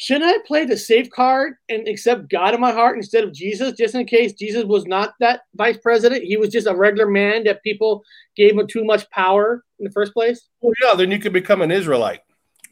shouldn't 0.00 0.30
I 0.30 0.38
play 0.46 0.64
the 0.64 0.76
safe 0.76 1.10
card 1.10 1.54
and 1.68 1.88
accept 1.88 2.30
God 2.30 2.54
in 2.54 2.60
my 2.60 2.70
heart 2.70 2.96
instead 2.96 3.24
of 3.24 3.32
Jesus, 3.32 3.76
just 3.76 3.96
in 3.96 4.06
case 4.06 4.32
Jesus 4.32 4.64
was 4.64 4.86
not 4.86 5.14
that 5.18 5.40
vice 5.56 5.76
president? 5.76 6.22
He 6.22 6.36
was 6.36 6.50
just 6.50 6.68
a 6.68 6.74
regular 6.74 7.10
man 7.10 7.42
that 7.44 7.64
people 7.64 8.04
gave 8.36 8.56
him 8.56 8.68
too 8.68 8.84
much 8.84 9.10
power 9.10 9.64
in 9.80 9.84
the 9.84 9.90
first 9.90 10.14
place. 10.14 10.48
Well, 10.60 10.72
yeah, 10.80 10.94
then 10.94 11.10
you 11.10 11.18
could 11.18 11.32
become 11.32 11.62
an 11.62 11.72
Israelite. 11.72 12.20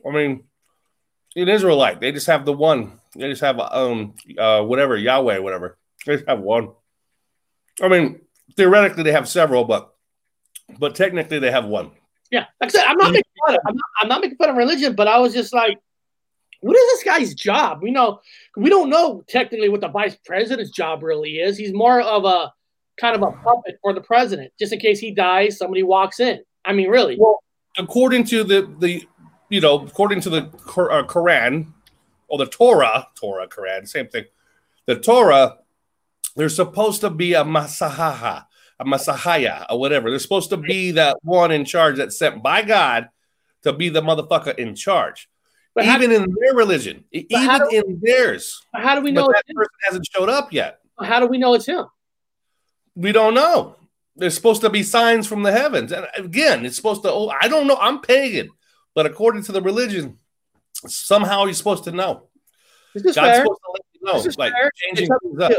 I 0.07 0.12
mean, 0.12 0.45
an 1.35 1.49
Israelite. 1.49 2.01
They 2.01 2.12
just 2.12 2.29
have 2.29 2.45
the 2.45 2.53
one. 2.53 3.01
They 3.16 3.29
just 3.29 3.43
have 3.43 3.59
um 3.59 4.14
uh 4.39 4.62
whatever 4.62 4.97
Yahweh, 4.97 5.39
whatever. 5.39 5.79
They 6.07 6.14
just 6.14 6.29
have 6.29 6.39
one. 6.39 6.68
I 7.83 7.89
mean, 7.89 8.20
theoretically 8.57 9.03
they 9.03 9.12
have 9.12 9.29
several, 9.29 9.64
but 9.64 9.93
but 10.79 10.95
technically 10.95 11.41
they 11.41 11.51
have 11.51 11.64
one. 11.64 11.91
Yeah, 12.31 12.47
like 12.61 12.68
I 12.70 12.79
said, 12.79 12.85
I'm 12.87 12.99
not 12.99 13.11
making 13.11 13.31
fun 13.45 13.57
of. 13.57 13.61
I'm 13.66 13.74
not, 13.74 13.85
I'm 14.01 14.09
not 14.09 14.20
making 14.20 14.37
fun 14.37 14.51
of 14.51 14.57
religion, 14.57 14.95
but 14.95 15.09
I 15.09 15.18
was 15.18 15.33
just 15.33 15.53
like, 15.53 15.79
what 16.67 16.77
is 16.77 16.83
this 16.93 17.05
guy's 17.05 17.33
job? 17.33 17.81
We 17.81 17.93
know 17.93 18.21
we 18.57 18.71
don't 18.71 18.91
know 18.91 19.23
technically 19.29 19.69
what 19.69 19.81
the 19.81 19.89
vice 19.89 20.17
president's 20.25 20.73
job 20.73 21.05
really 21.05 21.37
is. 21.37 21.57
He's 21.57 21.73
more 21.73 22.01
of 22.01 22.25
a 22.25 22.53
kind 23.01 23.14
of 23.14 23.23
a 23.23 23.31
puppet 23.31 23.79
for 23.81 23.93
the 23.93 24.01
president, 24.01 24.53
just 24.59 24.73
in 24.73 24.81
case 24.81 24.99
he 24.99 25.12
dies, 25.12 25.59
somebody 25.59 25.85
walks 25.85 26.19
in. 26.19 26.41
I 26.64 26.73
mean, 26.73 26.89
really. 26.89 27.17
Well, 27.21 27.41
according 27.79 28.25
to 28.25 28.43
the 28.43 28.75
the 28.81 29.07
you 29.49 29.61
know 29.61 29.87
according 29.87 30.23
to 30.23 30.31
the 30.31 30.43
uh, 30.43 31.05
Quran 31.05 31.69
or 32.27 32.39
the 32.39 32.47
Torah, 32.47 33.07
Torah, 33.14 33.47
Quran, 33.47 33.87
same 33.87 34.09
thing. 34.09 34.25
The 34.87 34.99
Torah, 34.99 35.59
there's 36.35 36.57
supposed 36.57 37.01
to 37.03 37.11
be 37.11 37.35
a 37.35 37.45
masahaha, 37.45 38.47
a 38.81 38.85
masahaya, 38.85 39.67
or 39.71 39.79
whatever. 39.79 40.11
There's 40.11 40.23
supposed 40.23 40.51
to 40.51 40.57
be 40.57 40.91
that 40.93 41.19
one 41.23 41.53
in 41.53 41.64
charge 41.64 41.99
that's 41.99 42.19
sent 42.19 42.43
by 42.43 42.62
God 42.62 43.09
to 43.62 43.73
be 43.73 43.89
the 43.89 44.03
motherfucker 44.03 44.57
in 44.57 44.75
charge. 44.75 45.29
But 45.77 45.85
even 45.85 46.11
in 46.11 46.35
their 46.41 46.55
religion, 46.55 47.05
even 47.12 47.61
in 47.70 48.01
theirs. 48.03 48.62
how 48.74 48.95
do 48.95 49.03
we 49.03 49.12
know? 49.12 49.27
that 49.27 49.45
person 49.55 49.72
hasn't 49.83 50.09
showed 50.11 50.31
up 50.31 50.51
yet. 50.51 50.81
How 50.99 51.20
do 51.20 51.27
we 51.27 51.37
know 51.37 51.53
it's 51.53 51.66
him? 51.66 51.85
We 52.95 53.12
don't 53.12 53.35
know. 53.35 53.77
There's 54.16 54.35
supposed 54.35 54.62
to 54.62 54.70
be 54.70 54.83
signs 54.83 55.27
from 55.27 55.43
the 55.43 55.53
heavens. 55.53 55.93
And 55.93 56.07
again, 56.16 56.64
it's 56.64 56.77
supposed 56.77 57.03
to, 57.03 57.12
oh, 57.12 57.29
I 57.29 57.49
don't 57.49 57.66
know. 57.66 57.77
I'm 57.79 58.01
pagan. 58.01 58.49
But 58.95 59.05
according 59.05 59.43
to 59.45 59.53
the 59.53 59.61
religion, 59.61 60.18
somehow 60.72 61.45
you're 61.45 61.53
supposed 61.53 61.85
to 61.85 61.93
know. 61.93 62.29
Is 62.95 63.03
this 63.03 63.14
God's 63.14 63.29
fair? 63.29 63.45
supposed 63.45 63.61
to 63.61 63.72
let 63.72 63.83
you 63.93 64.01
know. 64.07 64.12
This 64.14 64.27
is 64.27 64.39
Like 64.39 64.53
fair. 64.55 64.70
changing 64.83 65.11
things 65.22 65.41
up. 65.41 65.53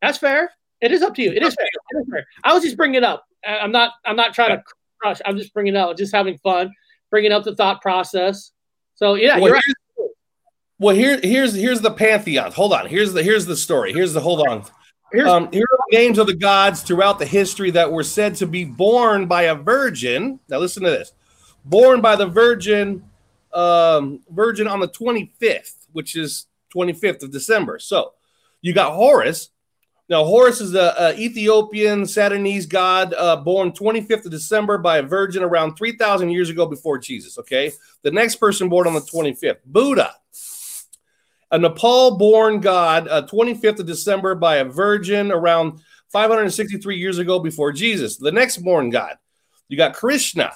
That's 0.00 0.16
fair. 0.16 0.50
It 0.80 0.92
is 0.92 1.02
up 1.02 1.14
to 1.16 1.22
you. 1.22 1.30
It 1.32 1.42
is 1.42 1.54
fair. 1.54 1.66
It 1.66 1.98
is 1.98 2.06
fair. 2.10 2.26
I 2.42 2.54
was 2.54 2.62
just 2.62 2.78
bringing 2.78 2.94
it 2.94 3.04
up. 3.04 3.26
I'm 3.46 3.72
not. 3.72 3.92
I'm 4.06 4.16
not 4.16 4.32
trying 4.32 4.56
to 4.56 4.62
crush. 4.98 5.20
I'm 5.26 5.36
just 5.36 5.52
bringing 5.52 5.74
it 5.74 5.78
up. 5.78 5.94
Just 5.98 6.14
having 6.14 6.38
fun, 6.38 6.72
bringing 7.10 7.32
up 7.32 7.44
the 7.44 7.54
thought 7.54 7.82
process. 7.82 8.52
So 8.98 9.14
yeah, 9.14 9.36
Well, 9.36 9.44
you're 9.46 9.54
right. 9.54 9.62
here's, 9.96 10.10
well, 10.80 10.94
here, 10.94 11.20
here's 11.22 11.54
here's 11.54 11.80
the 11.80 11.92
pantheon. 11.92 12.50
Hold 12.50 12.72
on. 12.72 12.88
Here's 12.88 13.12
the 13.12 13.22
here's 13.22 13.46
the 13.46 13.56
story. 13.56 13.92
Here's 13.92 14.12
the 14.12 14.20
hold 14.20 14.46
on. 14.48 14.64
Here's, 15.12 15.28
Um, 15.28 15.48
here 15.52 15.64
are 15.72 15.78
the 15.90 15.96
names 15.96 16.18
of 16.18 16.26
the 16.26 16.34
gods 16.34 16.82
throughout 16.82 17.20
the 17.20 17.24
history 17.24 17.70
that 17.70 17.92
were 17.92 18.02
said 18.02 18.34
to 18.36 18.46
be 18.46 18.64
born 18.64 19.26
by 19.26 19.42
a 19.42 19.54
virgin. 19.54 20.40
Now 20.48 20.58
listen 20.58 20.82
to 20.82 20.90
this: 20.90 21.12
born 21.64 22.00
by 22.00 22.16
the 22.16 22.26
virgin, 22.26 23.04
um, 23.52 24.20
virgin 24.30 24.66
on 24.66 24.80
the 24.80 24.88
25th, 24.88 25.86
which 25.92 26.16
is 26.16 26.46
25th 26.74 27.22
of 27.22 27.30
December. 27.30 27.78
So 27.78 28.14
you 28.62 28.72
got 28.72 28.94
Horus. 28.94 29.50
Now 30.08 30.24
Horus 30.24 30.60
is 30.60 30.74
a 30.74 31.14
Ethiopian 31.18 32.02
Saturnese 32.02 32.68
god 32.68 33.14
uh, 33.14 33.36
born 33.36 33.72
25th 33.72 34.24
of 34.24 34.30
December 34.30 34.78
by 34.78 34.98
a 34.98 35.02
virgin 35.02 35.42
around 35.42 35.76
3,000 35.76 36.30
years 36.30 36.48
ago 36.48 36.66
before 36.66 36.98
Jesus. 36.98 37.38
Okay, 37.38 37.72
the 38.02 38.10
next 38.10 38.36
person 38.36 38.68
born 38.68 38.86
on 38.86 38.94
the 38.94 39.00
25th, 39.00 39.58
Buddha 39.66 40.14
a 41.50 41.58
Nepal 41.58 42.16
born 42.16 42.60
god, 42.60 43.08
uh, 43.08 43.26
25th 43.26 43.80
of 43.80 43.86
December 43.86 44.34
by 44.34 44.56
a 44.56 44.64
virgin 44.64 45.32
around 45.32 45.80
563 46.10 46.96
years 46.96 47.18
ago 47.18 47.38
before 47.38 47.72
Jesus. 47.72 48.16
The 48.16 48.32
next 48.32 48.58
born 48.58 48.90
god, 48.90 49.16
you 49.68 49.76
got 49.76 49.94
Krishna, 49.94 50.52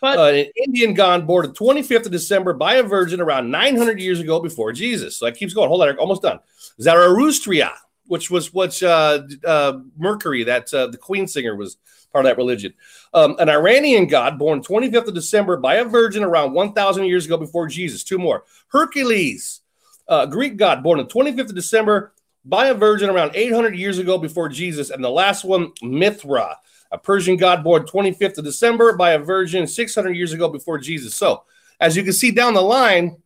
but 0.00 0.18
uh, 0.18 0.24
an 0.24 0.46
Indian 0.64 0.94
god 0.94 1.26
born 1.26 1.46
the 1.46 1.52
25th 1.52 2.06
of 2.06 2.12
December 2.12 2.54
by 2.54 2.76
a 2.76 2.82
virgin 2.82 3.20
around 3.20 3.50
900 3.50 4.00
years 4.00 4.20
ago 4.20 4.40
before 4.40 4.72
Jesus. 4.72 5.16
So 5.16 5.26
that 5.26 5.36
keeps 5.36 5.54
going. 5.54 5.68
Hold 5.68 5.82
on, 5.82 5.88
Eric, 5.88 6.00
almost 6.00 6.22
done. 6.22 6.40
Zarathustra, 6.80 7.72
which 8.10 8.28
was 8.28 8.52
what 8.52 8.82
uh, 8.82 9.22
uh, 9.46 9.78
Mercury, 9.96 10.42
that 10.42 10.74
uh, 10.74 10.88
the 10.88 10.98
Queen 10.98 11.28
singer, 11.28 11.54
was 11.54 11.76
part 12.12 12.24
of 12.24 12.28
that 12.28 12.36
religion. 12.36 12.74
Um, 13.14 13.36
an 13.38 13.48
Iranian 13.48 14.08
god 14.08 14.36
born 14.36 14.62
25th 14.62 15.06
of 15.06 15.14
December 15.14 15.58
by 15.58 15.76
a 15.76 15.84
virgin 15.84 16.24
around 16.24 16.52
1,000 16.52 17.04
years 17.04 17.24
ago 17.24 17.36
before 17.36 17.68
Jesus. 17.68 18.02
Two 18.02 18.18
more. 18.18 18.42
Hercules, 18.66 19.60
uh, 20.08 20.26
Greek 20.26 20.56
god 20.56 20.82
born 20.82 20.98
on 20.98 21.06
25th 21.06 21.50
of 21.50 21.54
December 21.54 22.12
by 22.44 22.66
a 22.66 22.74
virgin 22.74 23.10
around 23.10 23.30
800 23.32 23.76
years 23.76 23.98
ago 23.98 24.18
before 24.18 24.48
Jesus. 24.48 24.90
And 24.90 25.04
the 25.04 25.08
last 25.08 25.44
one, 25.44 25.70
Mithra, 25.80 26.56
a 26.90 26.98
Persian 26.98 27.36
god 27.36 27.62
born 27.62 27.84
25th 27.84 28.38
of 28.38 28.44
December 28.44 28.96
by 28.96 29.12
a 29.12 29.20
virgin 29.20 29.68
600 29.68 30.16
years 30.16 30.32
ago 30.32 30.48
before 30.48 30.78
Jesus. 30.78 31.14
So, 31.14 31.44
as 31.78 31.96
you 31.96 32.02
can 32.02 32.12
see 32.12 32.32
down 32.32 32.54
the 32.54 32.60
line, 32.60 33.22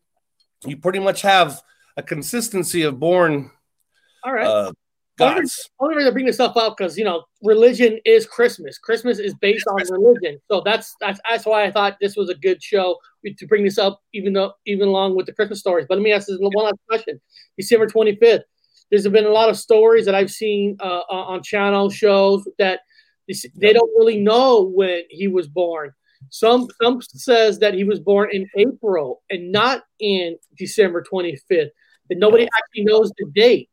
you 0.66 0.76
pretty 0.76 0.98
much 0.98 1.22
have 1.22 1.62
a 1.96 2.02
consistency 2.02 2.82
of 2.82 3.00
born 3.00 3.50
all 4.24 4.32
right. 4.32 4.46
uh, 4.46 4.72
gods. 5.18 5.70
only 5.80 5.96
reason 5.96 6.10
I 6.10 6.12
bring 6.12 6.26
this 6.26 6.36
stuff 6.36 6.56
up 6.56 6.76
because 6.76 6.98
you 6.98 7.04
know 7.04 7.24
religion 7.42 7.98
is 8.04 8.26
Christmas. 8.26 8.78
Christmas 8.78 9.18
is 9.18 9.34
based 9.34 9.66
on 9.66 9.80
religion, 9.90 10.38
so 10.50 10.62
that's 10.64 10.94
that's 11.00 11.20
that's 11.28 11.46
why 11.46 11.64
I 11.64 11.70
thought 11.70 11.96
this 12.00 12.16
was 12.16 12.30
a 12.30 12.34
good 12.34 12.62
show 12.62 12.98
to 13.24 13.46
bring 13.46 13.64
this 13.64 13.78
up, 13.78 14.00
even 14.12 14.32
though 14.32 14.52
even 14.66 14.88
along 14.88 15.16
with 15.16 15.26
the 15.26 15.32
Christmas 15.32 15.60
stories. 15.60 15.86
But 15.88 15.98
let 15.98 16.04
me 16.04 16.12
ask 16.12 16.26
this 16.26 16.38
one 16.40 16.64
last 16.64 16.78
question: 16.88 17.20
December 17.56 17.86
twenty 17.86 18.16
fifth. 18.16 18.42
There's 18.90 19.08
been 19.08 19.24
a 19.24 19.30
lot 19.30 19.48
of 19.48 19.56
stories 19.56 20.04
that 20.04 20.14
I've 20.14 20.30
seen 20.30 20.76
uh, 20.80 21.02
on 21.08 21.42
channel 21.42 21.90
shows 21.90 22.46
that 22.58 22.80
they 23.56 23.72
don't 23.72 23.90
really 23.98 24.20
know 24.20 24.62
when 24.62 25.02
he 25.08 25.26
was 25.26 25.48
born. 25.48 25.92
Some 26.30 26.68
some 26.82 27.00
says 27.02 27.58
that 27.60 27.74
he 27.74 27.84
was 27.84 28.00
born 28.00 28.30
in 28.32 28.48
April 28.56 29.22
and 29.30 29.52
not 29.52 29.82
in 30.00 30.36
December 30.56 31.02
twenty 31.02 31.36
fifth. 31.48 31.70
And 32.10 32.20
nobody 32.20 32.44
actually 32.44 32.84
knows 32.84 33.10
the 33.16 33.26
date. 33.34 33.70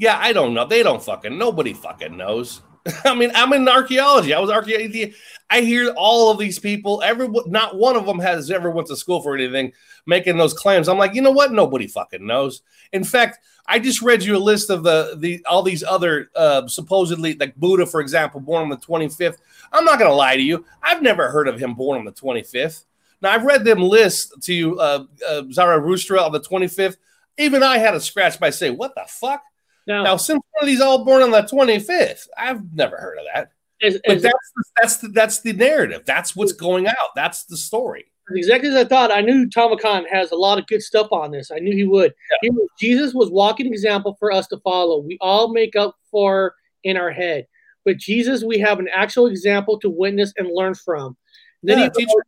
Yeah, 0.00 0.18
I 0.18 0.32
don't 0.32 0.54
know. 0.54 0.66
They 0.66 0.82
don't 0.82 1.02
fucking. 1.02 1.36
Nobody 1.36 1.74
fucking 1.74 2.16
knows. 2.16 2.62
I 3.04 3.14
mean, 3.14 3.30
I'm 3.34 3.52
in 3.52 3.68
archaeology. 3.68 4.32
I 4.32 4.40
was 4.40 4.48
archaeology. 4.48 5.12
I 5.50 5.60
hear 5.60 5.92
all 5.94 6.30
of 6.30 6.38
these 6.38 6.58
people. 6.58 7.02
Every 7.04 7.28
not 7.44 7.76
one 7.76 7.96
of 7.96 8.06
them 8.06 8.18
has 8.18 8.50
ever 8.50 8.70
went 8.70 8.88
to 8.88 8.96
school 8.96 9.20
for 9.20 9.36
anything, 9.36 9.72
making 10.06 10.38
those 10.38 10.54
claims. 10.54 10.88
I'm 10.88 10.96
like, 10.96 11.14
you 11.14 11.20
know 11.20 11.30
what? 11.30 11.52
Nobody 11.52 11.86
fucking 11.86 12.26
knows. 12.26 12.62
In 12.94 13.04
fact, 13.04 13.40
I 13.66 13.78
just 13.78 14.00
read 14.00 14.24
you 14.24 14.38
a 14.38 14.38
list 14.38 14.70
of 14.70 14.84
the 14.84 15.16
the 15.18 15.44
all 15.44 15.62
these 15.62 15.84
other 15.84 16.30
uh, 16.34 16.66
supposedly 16.66 17.34
like 17.34 17.54
Buddha, 17.56 17.84
for 17.84 18.00
example, 18.00 18.40
born 18.40 18.62
on 18.62 18.70
the 18.70 18.78
25th. 18.78 19.36
I'm 19.70 19.84
not 19.84 19.98
gonna 19.98 20.14
lie 20.14 20.36
to 20.36 20.42
you. 20.42 20.64
I've 20.82 21.02
never 21.02 21.28
heard 21.28 21.46
of 21.46 21.60
him 21.60 21.74
born 21.74 21.98
on 21.98 22.06
the 22.06 22.12
25th. 22.12 22.84
Now 23.20 23.32
I've 23.32 23.44
read 23.44 23.66
them 23.66 23.82
lists 23.82 24.32
to 24.46 24.54
you, 24.54 24.78
uh, 24.78 25.04
uh, 25.28 25.42
Zarathustra 25.52 26.22
on 26.22 26.32
the 26.32 26.40
25th. 26.40 26.96
Even 27.36 27.62
I 27.62 27.76
had 27.76 27.94
a 27.94 28.00
scratch 28.00 28.40
by 28.40 28.48
saying, 28.48 28.78
"What 28.78 28.94
the 28.94 29.04
fuck." 29.06 29.42
Now, 29.86 30.02
Now, 30.04 30.16
since 30.16 30.40
one 30.52 30.62
of 30.62 30.66
these 30.66 30.80
all 30.80 31.04
born 31.04 31.22
on 31.22 31.30
the 31.30 31.42
25th, 31.42 32.28
I've 32.36 32.72
never 32.74 32.96
heard 32.96 33.18
of 33.18 33.24
that. 33.34 33.50
as, 33.82 34.00
But 34.06 34.16
as- 34.16 34.22
that's 34.22 34.52
the, 34.56 34.64
that's 34.80 34.96
the 34.98 35.08
that's 35.08 35.40
the 35.40 35.52
narrative. 35.52 36.02
That's 36.06 36.36
what's 36.36 36.52
going 36.52 36.86
out. 36.86 37.14
That's 37.16 37.44
the 37.44 37.56
story. 37.56 38.04
exactly 38.32 38.68
as 38.68 38.76
I 38.76 38.84
thought. 38.84 39.10
I 39.10 39.22
knew 39.22 39.48
Tomicon 39.48 40.04
has 40.08 40.30
a 40.30 40.36
lot 40.36 40.58
of 40.58 40.66
good 40.68 40.82
stuff 40.82 41.08
on 41.10 41.30
this. 41.32 41.50
I 41.50 41.58
knew 41.58 41.74
he 41.74 41.84
would. 41.84 42.14
He 42.42 42.50
was- 42.50 42.68
Jesus 42.78 43.12
was 43.14 43.30
walking 43.30 43.66
example 43.66 44.16
for 44.20 44.30
us 44.30 44.46
to 44.48 44.58
follow. 44.58 44.98
We 45.00 45.18
all 45.20 45.52
make 45.52 45.74
up 45.76 45.96
for 46.10 46.54
in 46.84 46.96
our 46.96 47.10
head, 47.10 47.46
but 47.84 47.96
Jesus, 47.98 48.42
we 48.44 48.58
have 48.58 48.78
an 48.78 48.88
actual 48.94 49.26
example 49.26 49.78
to 49.80 49.90
witness 49.90 50.32
and 50.38 50.48
learn 50.52 50.74
from. 50.74 51.16
Then, 51.62 51.78
Yeah, 51.78 51.88
he 51.96 52.04
wrote, 52.04 52.22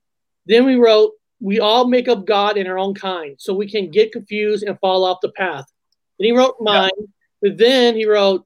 then 0.46 0.66
we 0.66 0.74
wrote, 0.74 1.12
we 1.40 1.58
all 1.60 1.86
make 1.86 2.06
up 2.08 2.26
God 2.26 2.56
in 2.56 2.66
our 2.66 2.78
own 2.78 2.94
kind, 2.94 3.36
so 3.38 3.54
we 3.54 3.68
can 3.70 3.90
get 3.90 4.12
confused 4.12 4.62
and 4.64 4.78
fall 4.80 5.04
off 5.04 5.18
the 5.22 5.30
path. 5.32 5.64
Then 6.18 6.26
he 6.26 6.32
wrote 6.32 6.56
mine, 6.60 6.90
but 6.98 7.06
then 7.50 7.94
he 7.96 8.06
wrote, 8.06 8.44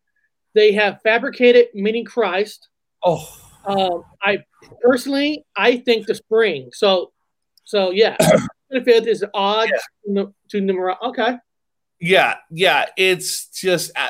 they 0.55 0.72
have 0.72 1.01
fabricated 1.03 1.68
meaning 1.74 2.05
Christ. 2.05 2.68
Oh, 3.05 3.28
Um, 3.66 4.03
I 4.22 4.38
personally, 4.80 5.44
I 5.57 5.78
think 5.78 6.07
the 6.07 6.14
spring. 6.14 6.70
So, 6.72 7.12
so 7.64 7.90
yeah, 7.90 8.16
the 8.70 8.80
fifth 8.82 9.07
is 9.07 9.24
odd 9.34 9.68
to, 10.07 10.34
to 10.51 10.57
numer- 10.61 10.97
Okay, 11.03 11.36
yeah, 12.01 12.36
yeah. 12.51 12.86
It's 12.97 13.49
just 13.49 13.90
uh, 13.97 14.09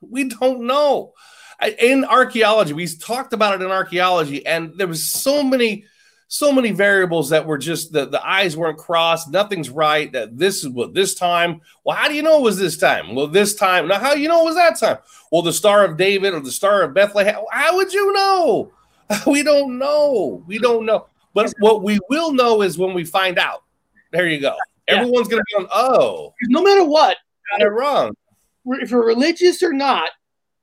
We 0.00 0.24
don't 0.28 0.62
know. 0.66 1.12
I- 1.60 1.76
In 1.78 2.04
archaeology, 2.04 2.72
we 2.72 2.86
talked 2.86 3.32
about 3.32 3.54
it 3.60 3.64
in 3.64 3.70
archaeology, 3.70 4.44
and 4.46 4.72
there 4.76 4.88
was 4.88 5.12
so 5.12 5.42
many, 5.42 5.84
so 6.32 6.50
many 6.50 6.70
variables 6.70 7.28
that 7.28 7.44
were 7.46 7.58
just 7.58 7.92
the, 7.92 8.06
the 8.06 8.26
eyes 8.26 8.56
weren't 8.56 8.78
crossed. 8.78 9.30
Nothing's 9.30 9.68
right. 9.68 10.10
That 10.12 10.38
this 10.38 10.64
is 10.64 10.70
what 10.70 10.94
this 10.94 11.14
time. 11.14 11.60
Well, 11.84 11.94
how 11.94 12.08
do 12.08 12.14
you 12.14 12.22
know 12.22 12.38
it 12.38 12.42
was 12.42 12.56
this 12.56 12.78
time? 12.78 13.14
Well, 13.14 13.26
this 13.26 13.54
time. 13.54 13.86
Now, 13.86 13.98
how 13.98 14.14
do 14.14 14.20
you 14.20 14.28
know 14.28 14.40
it 14.40 14.46
was 14.46 14.54
that 14.54 14.80
time? 14.80 14.96
Well, 15.30 15.42
the 15.42 15.52
Star 15.52 15.84
of 15.84 15.98
David 15.98 16.32
or 16.32 16.40
the 16.40 16.50
Star 16.50 16.84
of 16.84 16.94
Bethlehem. 16.94 17.38
How 17.50 17.76
would 17.76 17.92
you 17.92 18.12
know? 18.14 18.72
We 19.26 19.42
don't 19.42 19.78
know. 19.78 20.42
We 20.46 20.58
don't 20.58 20.86
know. 20.86 21.06
But 21.34 21.52
what 21.58 21.82
we 21.82 21.98
will 22.08 22.32
know 22.32 22.62
is 22.62 22.78
when 22.78 22.94
we 22.94 23.04
find 23.04 23.38
out. 23.38 23.62
There 24.10 24.26
you 24.26 24.40
go. 24.40 24.56
Yeah. 24.88 24.94
Everyone's 24.94 25.28
gonna 25.28 25.42
be 25.50 25.54
on. 25.62 25.68
Oh, 25.70 26.32
No 26.44 26.62
matter 26.62 26.82
what, 26.82 27.18
got 27.50 27.60
it 27.60 27.68
wrong. 27.68 28.16
if 28.64 28.90
you're 28.90 29.04
religious 29.04 29.62
or 29.62 29.74
not, 29.74 30.08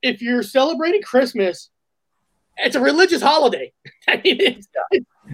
if 0.02 0.20
you're 0.20 0.42
celebrating 0.42 1.02
Christmas, 1.02 1.70
it's 2.56 2.76
a 2.76 2.80
religious 2.80 3.22
holiday. 3.22 3.72
I 4.08 4.16
mean, 4.16 4.40
it's, 4.40 4.68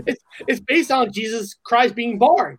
it's, 0.07 0.23
it's 0.47 0.61
based 0.61 0.91
on 0.91 1.13
Jesus 1.13 1.55
Christ 1.65 1.95
being 1.95 2.19
born. 2.19 2.59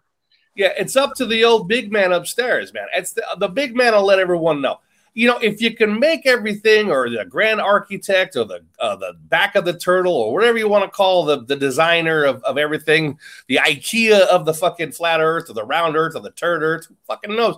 Yeah, 0.55 0.71
it's 0.77 0.95
up 0.95 1.13
to 1.15 1.25
the 1.25 1.43
old 1.43 1.67
big 1.67 1.91
man 1.91 2.11
upstairs, 2.11 2.73
man. 2.73 2.87
It's 2.93 3.13
the, 3.13 3.23
the 3.37 3.47
big 3.47 3.75
man 3.75 3.93
will 3.93 4.05
let 4.05 4.19
everyone 4.19 4.59
know. 4.59 4.79
You 5.13 5.27
know, 5.27 5.37
if 5.37 5.61
you 5.61 5.75
can 5.75 5.99
make 5.99 6.25
everything, 6.25 6.91
or 6.91 7.09
the 7.09 7.25
grand 7.25 7.61
architect, 7.61 8.35
or 8.35 8.45
the 8.45 8.63
uh, 8.79 8.95
the 8.95 9.13
back 9.29 9.55
of 9.55 9.65
the 9.65 9.77
turtle, 9.77 10.13
or 10.13 10.33
whatever 10.33 10.57
you 10.57 10.67
want 10.67 10.83
to 10.83 10.95
call 10.95 11.25
the, 11.25 11.43
the 11.43 11.55
designer 11.55 12.23
of, 12.23 12.43
of 12.43 12.57
everything, 12.57 13.17
the 13.47 13.57
IKEA 13.57 14.27
of 14.27 14.45
the 14.45 14.53
fucking 14.53 14.91
flat 14.91 15.21
Earth, 15.21 15.49
or 15.49 15.53
the 15.53 15.63
round 15.63 15.95
Earth, 15.95 16.15
or 16.15 16.21
the 16.21 16.31
turd 16.31 16.61
Earth, 16.61 16.85
who 16.85 16.95
fucking 17.07 17.35
knows? 17.35 17.57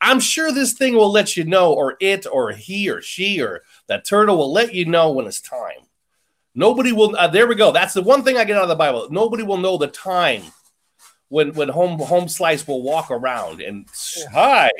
I'm 0.00 0.20
sure 0.20 0.52
this 0.52 0.74
thing 0.74 0.94
will 0.94 1.10
let 1.10 1.36
you 1.36 1.44
know, 1.44 1.72
or 1.72 1.96
it, 2.00 2.26
or 2.30 2.52
he, 2.52 2.90
or 2.90 3.00
she, 3.00 3.40
or 3.40 3.62
that 3.88 4.04
turtle 4.04 4.36
will 4.36 4.52
let 4.52 4.74
you 4.74 4.84
know 4.84 5.10
when 5.10 5.26
it's 5.26 5.40
time. 5.40 5.85
Nobody 6.58 6.90
will. 6.90 7.14
Uh, 7.14 7.28
there 7.28 7.46
we 7.46 7.54
go. 7.54 7.70
That's 7.70 7.92
the 7.94 8.00
one 8.02 8.24
thing 8.24 8.38
I 8.38 8.44
get 8.44 8.56
out 8.56 8.62
of 8.62 8.68
the 8.70 8.74
Bible. 8.74 9.08
Nobody 9.10 9.42
will 9.42 9.58
know 9.58 9.76
the 9.76 9.88
time 9.88 10.42
when 11.28 11.52
when 11.52 11.68
home 11.68 11.98
home 11.98 12.28
slice 12.28 12.66
will 12.66 12.82
walk 12.82 13.10
around 13.10 13.60
and 13.60 13.86
hi, 14.32 14.70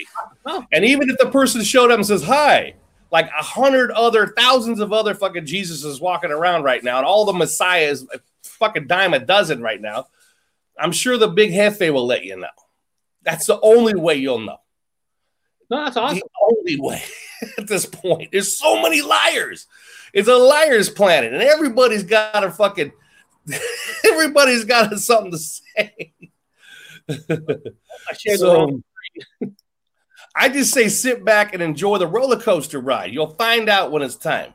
Oh. 0.47 0.65
and 0.73 0.85
even 0.87 1.11
if 1.11 1.19
the 1.19 1.31
person 1.31 1.63
showed 1.63 1.91
up 1.91 1.97
and 1.99 2.07
says 2.07 2.25
hi, 2.25 2.75
like 3.13 3.27
a 3.27 3.43
hundred 3.43 3.91
other 3.91 4.29
thousands 4.29 4.81
of 4.81 4.93
other 4.93 5.15
fucking 5.15 5.45
Jesus 5.45 5.85
is 5.85 6.01
walking 6.01 6.31
around 6.31 6.63
right 6.63 6.83
now, 6.83 6.97
and 6.97 7.07
all 7.07 7.27
the 7.27 7.33
messiahs, 7.35 8.07
a 8.15 8.21
fucking 8.43 8.87
dime 8.87 9.13
a 9.13 9.19
dozen 9.19 9.61
right 9.61 9.81
now. 9.81 10.07
I'm 10.79 10.93
sure 10.93 11.19
the 11.19 11.29
big 11.29 11.53
jefe 11.53 11.81
will 11.93 12.07
let 12.07 12.25
you 12.25 12.37
know. 12.37 12.49
That's 13.23 13.47
the 13.47 13.61
only 13.61 13.95
way 13.95 14.15
you'll 14.15 14.39
know. 14.39 14.59
No, 15.69 15.85
that's 15.85 15.97
awesome. 15.97 16.19
The 16.19 16.57
only 16.57 16.81
way 16.81 17.03
at 17.59 17.67
this 17.67 17.85
point. 17.87 18.31
There's 18.33 18.57
so 18.59 18.81
many 18.81 19.03
liars. 19.03 19.67
It's 20.13 20.29
a 20.29 20.37
liar's 20.37 20.89
planet, 20.89 21.33
and 21.33 21.43
everybody's 21.43 22.05
got 22.05 22.45
a 22.45 22.51
fucking 22.51 22.93
everybody's 24.05 24.65
got 24.65 24.99
something 24.99 25.33
to 25.33 25.39
say. 25.39 26.13
I 27.09 28.37
So. 28.37 28.83
I 30.39 30.49
just 30.51 30.73
say 30.73 30.89
sit 30.89 31.25
back 31.25 31.55
and 31.55 31.63
enjoy 31.63 31.99
the 31.99 32.07
roller 32.07 32.39
coaster 32.39 32.81
ride. 32.81 33.13
You'll 33.13 33.35
find 33.37 33.69
out 33.69 33.91
when 33.91 34.03
it's 34.03 34.17
time. 34.17 34.53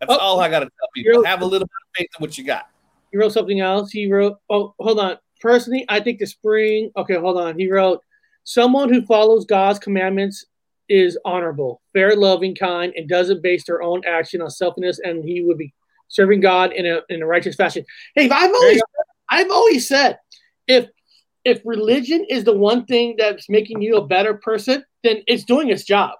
That's 0.00 0.12
Oh. 0.12 0.18
all 0.18 0.40
I 0.40 0.50
got 0.50 0.60
to 0.60 0.66
tell 0.66 0.88
people. 0.94 1.24
Have 1.24 1.40
a 1.40 1.46
little 1.46 1.66
bit 1.66 1.72
of 1.82 1.96
faith 1.96 2.08
in 2.18 2.22
what 2.22 2.36
you 2.36 2.44
got. 2.44 2.68
He 3.10 3.16
wrote 3.16 3.32
something 3.32 3.60
else. 3.60 3.90
He 3.90 4.10
wrote, 4.12 4.36
oh, 4.50 4.74
hold 4.78 4.98
on. 4.98 5.16
Personally, 5.40 5.84
I 5.88 6.00
think 6.00 6.18
the 6.18 6.26
spring, 6.26 6.90
okay, 6.96 7.14
hold 7.14 7.38
on. 7.38 7.58
He 7.58 7.70
wrote, 7.70 8.00
someone 8.42 8.92
who 8.92 9.06
follows 9.06 9.46
God's 9.46 9.78
commandments 9.78 10.44
is 10.88 11.18
honorable, 11.24 11.80
fair, 11.92 12.16
loving, 12.16 12.54
kind, 12.54 12.92
and 12.96 13.08
doesn't 13.08 13.42
base 13.42 13.64
their 13.64 13.82
own 13.82 14.02
action 14.06 14.42
on 14.42 14.50
selfishness, 14.50 15.00
and 15.02 15.24
he 15.24 15.42
would 15.42 15.58
be 15.58 15.72
serving 16.08 16.40
God 16.40 16.72
in 16.72 16.86
a 16.86 17.00
in 17.08 17.22
a 17.22 17.26
righteous 17.26 17.56
fashion. 17.56 17.84
Hey, 18.14 18.28
I've 18.28 18.54
always 18.54 18.82
I've 19.30 19.50
always 19.50 19.88
said 19.88 20.18
if 20.66 20.88
if 21.44 21.60
religion 21.64 22.24
is 22.28 22.44
the 22.44 22.56
one 22.56 22.86
thing 22.86 23.16
that's 23.18 23.48
making 23.48 23.82
you 23.82 23.96
a 23.96 24.06
better 24.06 24.34
person, 24.34 24.84
then 25.02 25.22
it's 25.26 25.44
doing 25.44 25.68
its 25.70 25.84
job. 25.84 26.12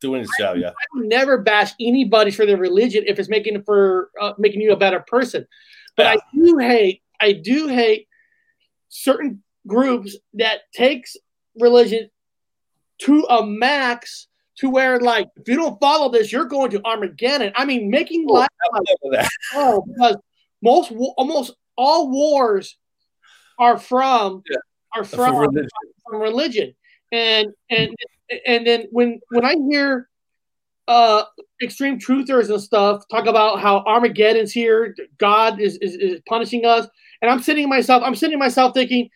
Doing 0.00 0.20
his 0.20 0.30
job, 0.38 0.58
yeah. 0.58 0.68
I 0.68 0.86
would 0.94 1.08
never 1.08 1.38
bash 1.38 1.72
anybody 1.80 2.30
for 2.30 2.46
their 2.46 2.56
religion 2.56 3.04
if 3.06 3.18
it's 3.18 3.28
making 3.28 3.56
it 3.56 3.64
for 3.64 4.10
uh, 4.20 4.32
making 4.38 4.60
you 4.60 4.72
a 4.72 4.76
better 4.76 5.00
person. 5.00 5.46
But 5.96 6.06
I 6.06 6.18
do 6.32 6.58
hate, 6.58 7.02
I 7.20 7.32
do 7.32 7.66
hate 7.66 8.06
certain 8.88 9.42
groups 9.66 10.16
that 10.34 10.60
takes 10.72 11.16
religion 11.58 12.10
to 13.00 13.24
a 13.30 13.44
max 13.46 14.26
to 14.58 14.68
where 14.70 14.98
like 15.00 15.28
if 15.36 15.48
you 15.48 15.56
don't 15.56 15.78
follow 15.80 16.10
this, 16.10 16.32
you're 16.32 16.44
going 16.46 16.70
to 16.72 16.84
Armageddon. 16.84 17.52
I 17.56 17.64
mean, 17.64 17.90
making 17.90 18.26
life 18.26 18.48
like 18.72 18.82
That. 19.12 19.30
because 19.86 20.16
most 20.62 20.90
almost 21.16 21.54
all 21.76 22.10
wars 22.10 22.76
are 23.58 23.78
from 23.78 24.42
Yeah. 24.50 24.56
are 24.96 25.04
For 25.04 25.16
from 25.16 25.36
religion. 25.38 25.68
from 26.08 26.20
religion 26.20 26.74
and 27.12 27.48
and 27.70 27.94
and 28.46 28.66
then 28.66 28.84
when 28.90 29.20
when 29.30 29.44
i 29.44 29.54
hear 29.70 30.08
uh 30.88 31.22
extreme 31.62 31.98
truthers 31.98 32.50
and 32.50 32.60
stuff 32.60 33.04
talk 33.10 33.26
about 33.26 33.60
how 33.60 33.82
armageddon's 33.86 34.52
here 34.52 34.94
god 35.18 35.60
is 35.60 35.76
is, 35.78 35.94
is 35.94 36.20
punishing 36.28 36.64
us 36.66 36.86
and 37.22 37.30
i'm 37.30 37.40
sitting 37.40 37.68
myself 37.68 38.02
i'm 38.04 38.14
sitting 38.14 38.38
myself 38.38 38.74
thinking 38.74 39.08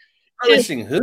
Punishing 0.43 0.87
who? 0.87 1.03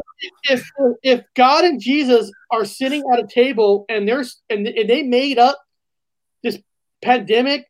if 0.50 0.70
if 1.02 1.24
god 1.36 1.64
and 1.64 1.80
jesus 1.80 2.32
are 2.52 2.66
sitting 2.66 3.04
at 3.14 3.20
a 3.20 3.28
table 3.28 3.86
and 3.90 4.08
there's 4.08 4.42
and, 4.50 4.68
and 4.68 4.90
they 4.90 5.04
made 5.04 5.38
up 5.38 5.58
this 6.44 6.60
pandemic 7.02 7.66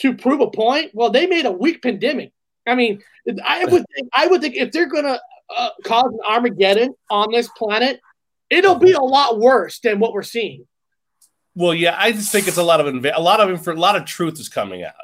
to 0.00 0.14
prove 0.14 0.40
a 0.40 0.50
point 0.50 0.90
well 0.94 1.10
they 1.10 1.26
made 1.26 1.44
a 1.46 1.50
weak 1.50 1.82
pandemic 1.82 2.32
i 2.66 2.74
mean 2.74 3.02
i 3.44 3.64
would 3.64 3.84
think 3.94 4.08
i 4.14 4.26
would 4.26 4.40
think 4.40 4.54
if 4.54 4.70
they're 4.70 4.86
gonna 4.86 5.18
uh, 5.56 5.70
cause 5.84 6.12
an 6.12 6.20
armageddon 6.28 6.94
on 7.10 7.32
this 7.32 7.48
planet 7.56 8.00
it'll 8.48 8.76
be 8.76 8.92
a 8.92 9.00
lot 9.00 9.38
worse 9.40 9.80
than 9.80 9.98
what 9.98 10.12
we're 10.12 10.22
seeing 10.22 10.66
Well, 11.54 11.74
yeah, 11.74 11.94
I 11.98 12.12
just 12.12 12.32
think 12.32 12.48
it's 12.48 12.56
a 12.56 12.62
lot 12.62 12.80
of 12.80 12.86
inv- 12.86 13.12
a 13.14 13.20
lot 13.20 13.40
of 13.40 13.50
inf- 13.50 13.66
a 13.66 13.72
lot 13.72 13.94
of 13.94 14.06
truth 14.06 14.40
is 14.40 14.48
coming 14.48 14.84
out. 14.84 14.94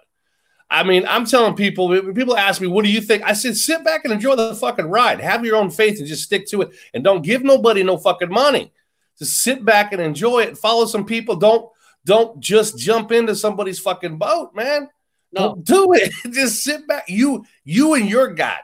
I 0.70 0.82
mean, 0.82 1.06
I'm 1.08 1.24
telling 1.24 1.54
people 1.54 1.88
when 1.88 2.12
people 2.14 2.36
ask 2.36 2.60
me, 2.60 2.66
"What 2.66 2.84
do 2.84 2.90
you 2.90 3.00
think?" 3.00 3.22
I 3.22 3.32
said, 3.32 3.56
"Sit 3.56 3.84
back 3.84 4.04
and 4.04 4.12
enjoy 4.12 4.36
the 4.36 4.54
fucking 4.54 4.86
ride. 4.86 5.20
Have 5.20 5.44
your 5.44 5.56
own 5.56 5.70
faith 5.70 5.98
and 5.98 6.06
just 6.06 6.24
stick 6.24 6.46
to 6.48 6.62
it, 6.62 6.70
and 6.92 7.02
don't 7.02 7.22
give 7.22 7.42
nobody 7.42 7.82
no 7.82 7.96
fucking 7.96 8.30
money. 8.30 8.72
Just 9.18 9.42
sit 9.42 9.64
back 9.64 9.92
and 9.92 10.00
enjoy 10.00 10.40
it. 10.40 10.58
Follow 10.58 10.84
some 10.86 11.06
people. 11.06 11.36
Don't 11.36 11.70
don't 12.04 12.38
just 12.40 12.78
jump 12.78 13.12
into 13.12 13.34
somebody's 13.34 13.78
fucking 13.78 14.18
boat, 14.18 14.54
man. 14.54 14.88
no 15.32 15.54
Don't 15.54 15.64
do 15.64 15.92
it. 15.94 16.12
just 16.32 16.62
sit 16.62 16.86
back. 16.86 17.04
You 17.08 17.44
you 17.64 17.94
and 17.94 18.08
your 18.08 18.28
God. 18.28 18.60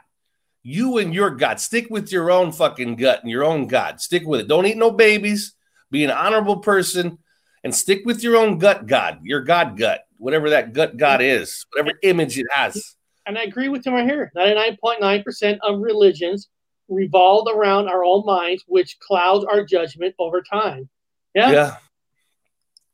You 0.62 0.98
and 0.98 1.14
your 1.14 1.30
God. 1.30 1.60
Stick 1.60 1.88
with 1.90 2.12
your 2.12 2.30
own 2.30 2.52
fucking 2.52 2.96
gut 2.96 3.20
and 3.22 3.30
your 3.30 3.44
own 3.44 3.66
God. 3.66 4.00
Stick 4.00 4.24
with 4.26 4.40
it. 4.40 4.48
Don't 4.48 4.66
eat 4.66 4.76
no 4.76 4.90
babies. 4.90 5.54
Be 5.90 6.04
an 6.04 6.10
honorable 6.10 6.58
person 6.58 7.18
and 7.62 7.74
stick 7.74 8.02
with 8.04 8.22
your 8.22 8.36
own 8.36 8.58
gut 8.58 8.86
God, 8.86 9.20
your 9.22 9.40
God 9.40 9.76
gut, 9.76 10.06
whatever 10.24 10.50
that 10.50 10.72
gut 10.72 10.96
God 10.96 11.20
is, 11.20 11.66
whatever 11.72 11.98
image 12.02 12.38
it 12.38 12.46
has. 12.50 12.96
and 13.26 13.38
i 13.38 13.42
agree 13.42 13.68
with 13.68 13.86
him 13.86 13.92
right 13.94 14.06
here 14.06 14.32
99.9% 14.36 15.58
of 15.62 15.80
religions 15.80 16.48
revolve 16.88 17.46
around 17.54 17.88
our 17.88 18.02
own 18.04 18.24
minds 18.26 18.62
which 18.66 18.98
clouds 19.00 19.44
our 19.44 19.64
judgment 19.64 20.14
over 20.18 20.40
time 20.42 20.88
yeah, 21.34 21.50
Yeah. 21.50 21.76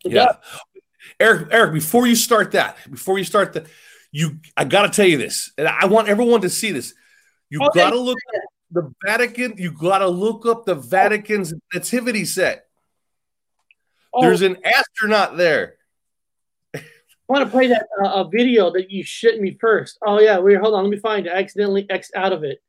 It 0.05 0.13
Yeah. 0.13 0.25
does. 0.27 0.37
Eric, 1.19 1.49
Eric, 1.51 1.73
before 1.75 2.07
you 2.07 2.15
start 2.17 2.53
that, 2.53 2.77
before 2.91 3.19
you 3.19 3.25
start 3.25 3.53
that, 3.55 3.67
you 4.13 4.39
I 4.57 4.65
gotta 4.65 4.89
tell 4.89 5.07
you 5.07 5.19
this, 5.19 5.53
and 5.59 5.69
I 5.69 5.87
want 5.87 6.09
everyone 6.09 6.41
to 6.43 6.51
see 6.51 6.73
this. 6.73 6.95
You 7.51 7.61
Okay. 7.65 7.81
gotta 7.81 7.99
look 7.99 8.19
at 8.35 8.41
the 8.71 8.93
Vatican, 9.07 9.55
you 9.59 9.73
gotta 9.73 10.09
look 10.09 10.47
up 10.47 10.65
the 10.65 10.75
Vatican's 10.75 11.53
nativity 11.75 12.25
set. 12.25 12.67
Oh, 14.15 14.23
There's 14.23 14.43
an 14.43 14.57
astronaut 14.65 15.37
there. 15.37 15.77
I 17.31 17.33
want 17.33 17.45
to 17.45 17.51
play 17.53 17.69
that 17.69 17.87
uh, 18.05 18.25
a 18.25 18.29
video 18.29 18.73
that 18.73 18.91
you 18.91 19.05
shit 19.05 19.41
me 19.41 19.57
first. 19.61 19.99
Oh 20.05 20.19
yeah, 20.19 20.41
wait, 20.41 20.59
hold 20.59 20.75
on, 20.75 20.83
let 20.83 20.91
me 20.91 20.99
find 20.99 21.29
it. 21.29 21.33
I 21.33 21.39
accidentally 21.39 21.89
X 21.89 22.11
out 22.17 22.33
of 22.33 22.43
it. 22.43 22.61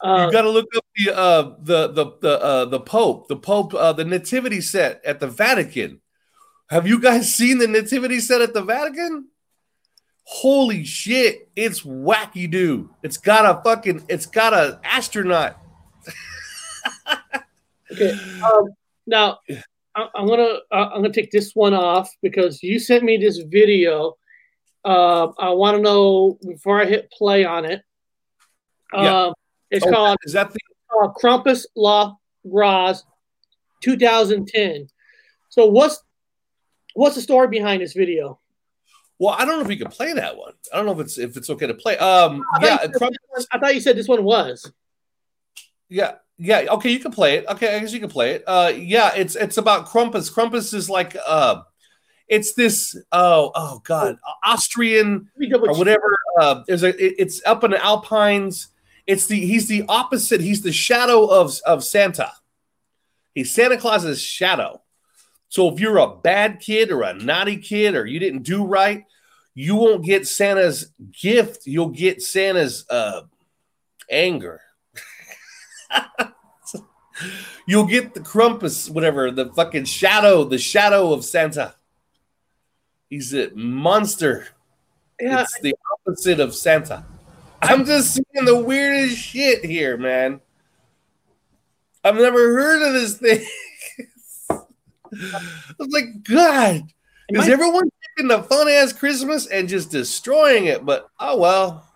Uh, 0.00 0.26
you 0.26 0.32
got 0.32 0.42
to 0.42 0.50
look 0.50 0.66
up 0.76 0.84
the 0.96 1.16
uh 1.16 1.54
the 1.60 1.86
the 1.92 2.06
the 2.20 2.42
uh 2.42 2.64
the 2.64 2.80
Pope, 2.80 3.28
the 3.28 3.36
Pope, 3.36 3.72
uh, 3.74 3.92
the 3.92 4.04
nativity 4.04 4.60
set 4.60 5.00
at 5.04 5.20
the 5.20 5.28
Vatican. 5.28 6.00
Have 6.68 6.84
you 6.84 6.98
guys 6.98 7.32
seen 7.32 7.58
the 7.58 7.68
nativity 7.68 8.18
set 8.18 8.40
at 8.40 8.54
the 8.54 8.62
Vatican? 8.62 9.28
Holy 10.24 10.82
shit, 10.82 11.48
it's 11.54 11.82
wacky, 11.82 12.50
dude. 12.50 12.88
It's 13.04 13.18
got 13.18 13.46
a 13.46 13.62
fucking, 13.62 14.04
it's 14.08 14.26
got 14.26 14.52
a 14.52 14.80
astronaut. 14.82 15.58
okay. 17.92 18.18
Um, 18.42 18.70
now 19.06 19.38
I, 19.94 20.08
I'm 20.14 20.26
gonna 20.26 20.58
uh, 20.70 20.88
I'm 20.92 21.02
gonna 21.02 21.12
take 21.12 21.30
this 21.30 21.54
one 21.54 21.74
off 21.74 22.10
because 22.22 22.62
you 22.62 22.78
sent 22.78 23.04
me 23.04 23.16
this 23.16 23.38
video. 23.38 24.16
Uh, 24.84 25.28
I 25.38 25.50
want 25.50 25.76
to 25.76 25.82
know 25.82 26.38
before 26.46 26.80
I 26.80 26.86
hit 26.86 27.10
play 27.12 27.44
on 27.44 27.64
it. 27.64 27.82
Um, 28.92 29.04
Yeah. 29.04 29.30
It's 29.70 29.86
Oh, 29.86 29.90
called 29.90 30.18
Is 30.24 30.32
that 30.34 30.52
the 30.52 30.58
uh, 31.02 31.08
Krampus 31.12 31.64
La 31.76 32.14
Graz 32.50 33.04
2010. 33.82 34.88
So 35.48 35.66
what's 35.66 36.02
What's 36.94 37.14
the 37.14 37.22
story 37.22 37.48
behind 37.48 37.80
this 37.80 37.94
video? 37.94 38.38
Well, 39.18 39.34
I 39.38 39.46
don't 39.46 39.56
know 39.58 39.64
if 39.64 39.70
you 39.70 39.78
can 39.82 39.90
play 39.90 40.12
that 40.12 40.36
one. 40.36 40.52
I 40.72 40.76
don't 40.76 40.84
know 40.84 40.92
if 40.92 40.98
it's 41.00 41.16
if 41.16 41.36
it's 41.38 41.48
okay 41.48 41.66
to 41.66 41.72
play. 41.74 41.96
Um, 41.96 42.42
I 42.54 42.64
yeah, 42.66 42.76
thought, 42.76 42.82
you 42.86 42.92
said, 42.92 43.00
Krampus- 43.00 43.46
I 43.50 43.58
thought 43.58 43.74
you 43.74 43.80
said 43.80 43.96
this 43.96 44.08
one 44.08 44.24
was. 44.24 44.70
yeah, 45.88 46.16
yeah. 46.42 46.66
Okay, 46.72 46.90
you 46.90 46.98
can 46.98 47.12
play 47.12 47.36
it. 47.36 47.46
Okay, 47.48 47.74
I 47.74 47.78
guess 47.78 47.92
you 47.92 48.00
can 48.00 48.08
play 48.10 48.32
it. 48.32 48.44
Uh, 48.46 48.72
yeah, 48.76 49.12
it's 49.14 49.36
it's 49.36 49.58
about 49.58 49.86
Krampus. 49.86 50.32
Krampus 50.32 50.74
is 50.74 50.90
like 50.90 51.16
uh, 51.26 51.62
it's 52.28 52.54
this 52.54 52.96
oh 53.12 53.52
oh 53.54 53.80
god 53.84 54.16
Austrian 54.44 55.28
Let 55.36 55.38
me 55.38 55.48
double 55.48 55.70
or 55.70 55.78
whatever. 55.78 56.16
Uh, 56.40 56.62
there's 56.66 56.82
a 56.82 56.88
it- 56.88 57.14
it's 57.18 57.42
up 57.46 57.62
in 57.64 57.70
the 57.70 57.84
Alpines. 57.84 58.68
It's 59.06 59.26
the 59.26 59.38
he's 59.40 59.68
the 59.68 59.84
opposite. 59.88 60.40
He's 60.40 60.62
the 60.62 60.72
shadow 60.72 61.26
of 61.26 61.58
of 61.64 61.84
Santa. 61.84 62.32
He's 63.34 63.52
Santa 63.52 63.76
Claus's 63.76 64.20
shadow. 64.20 64.82
So 65.48 65.68
if 65.72 65.80
you're 65.80 65.98
a 65.98 66.16
bad 66.16 66.60
kid 66.60 66.90
or 66.90 67.02
a 67.02 67.12
naughty 67.14 67.58
kid 67.58 67.94
or 67.94 68.06
you 68.06 68.18
didn't 68.18 68.42
do 68.42 68.64
right, 68.64 69.04
you 69.54 69.76
won't 69.76 70.04
get 70.04 70.26
Santa's 70.26 70.92
gift. 71.20 71.66
You'll 71.66 71.90
get 71.90 72.22
Santa's 72.22 72.86
uh, 72.88 73.22
anger. 74.10 74.60
You'll 77.66 77.86
get 77.86 78.14
the 78.14 78.20
Krampus, 78.20 78.90
whatever, 78.90 79.30
the 79.30 79.52
fucking 79.52 79.84
shadow, 79.84 80.44
the 80.44 80.58
shadow 80.58 81.12
of 81.12 81.24
Santa. 81.24 81.74
He's 83.08 83.34
a 83.34 83.50
monster. 83.54 84.48
Yeah, 85.20 85.42
It's 85.42 85.60
the 85.60 85.74
opposite 85.92 86.40
of 86.40 86.54
Santa. 86.54 87.04
I'm 87.60 87.84
just 87.84 88.14
seeing 88.14 88.44
the 88.44 88.58
weirdest 88.58 89.18
shit 89.18 89.64
here, 89.64 89.96
man. 89.96 90.40
I've 92.02 92.16
never 92.16 92.38
heard 92.38 92.82
of 92.82 92.94
this 92.94 93.18
thing. 93.18 93.46
I 94.50 95.74
was 95.78 95.88
like, 95.92 96.24
God, 96.24 96.82
is 97.28 97.48
everyone 97.48 97.88
taking 98.16 98.28
the 98.28 98.42
fun 98.42 98.68
ass 98.68 98.92
Christmas 98.92 99.46
and 99.46 99.68
just 99.68 99.90
destroying 99.90 100.66
it? 100.66 100.84
But 100.84 101.06
oh 101.20 101.38
well. 101.38 101.86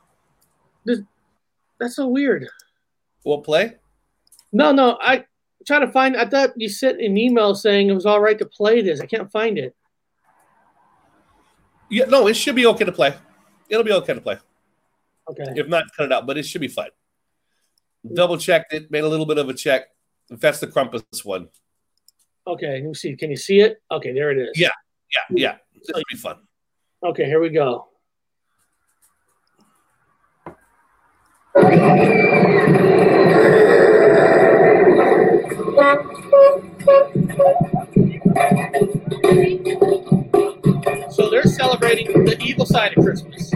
that's 0.85 1.97
so 1.97 2.07
weird. 2.07 2.47
We'll 3.25 3.43
play. 3.43 3.77
No, 4.57 4.73
no, 4.73 4.97
I 5.03 5.27
try 5.67 5.81
to 5.81 5.89
find. 5.89 6.17
I 6.17 6.25
thought 6.25 6.55
you 6.57 6.71
sent 6.71 6.99
an 6.99 7.19
email 7.19 7.55
saying 7.55 7.91
it 7.91 7.93
was 7.93 8.07
all 8.07 8.23
right 8.23 8.39
to 8.39 8.47
play 8.47 8.81
this. 8.81 9.03
I 9.03 9.07
can't 9.07 9.31
find 9.31 9.59
it. 9.59 9.77
Yeah, 11.91 12.07
no, 12.07 12.27
it 12.27 12.37
should 12.37 12.55
be 12.55 12.65
okay 12.65 12.87
to 12.87 12.93
play. 12.93 13.15
It'll 13.69 13.85
be 13.85 13.93
okay 13.93 14.15
to 14.15 14.21
play. 14.23 14.39
Okay. 15.29 15.45
If 15.57 15.69
not, 15.69 15.85
cut 15.95 16.07
it 16.07 16.13
out, 16.13 16.27
but 16.27 16.39
it 16.39 16.47
should 16.47 16.63
be 16.63 16.69
fine. 16.69 16.89
Double 18.15 18.39
checked 18.39 18.73
it, 18.73 18.91
made 18.91 19.05
a 19.05 19.09
little 19.09 19.27
bit 19.27 19.37
of 19.37 19.51
a 19.51 19.55
check. 19.55 19.89
That's 20.31 20.59
the 20.59 20.69
Krampus 20.69 21.05
one. 21.23 21.49
Okay. 22.47 22.81
Let 22.81 22.85
me 22.85 22.95
see. 22.95 23.15
Can 23.15 23.31
you 23.31 23.37
see 23.37 23.61
it? 23.61 23.83
Okay, 23.91 24.15
there 24.15 24.31
it 24.31 24.39
is. 24.39 24.59
Yeah. 24.59 24.71
Yeah, 25.13 25.37
yeah. 25.37 25.57
This 25.75 25.95
will 25.95 26.03
be 26.11 26.17
fun. 26.17 26.37
Okay, 27.05 27.27
here 27.27 27.41
we 27.41 27.51
go. 27.51 27.89
So 41.11 41.31
they're 41.31 41.45
celebrating 41.45 42.25
the 42.25 42.37
evil 42.41 42.67
side 42.67 42.97
of 42.97 43.05
Christmas. 43.05 43.53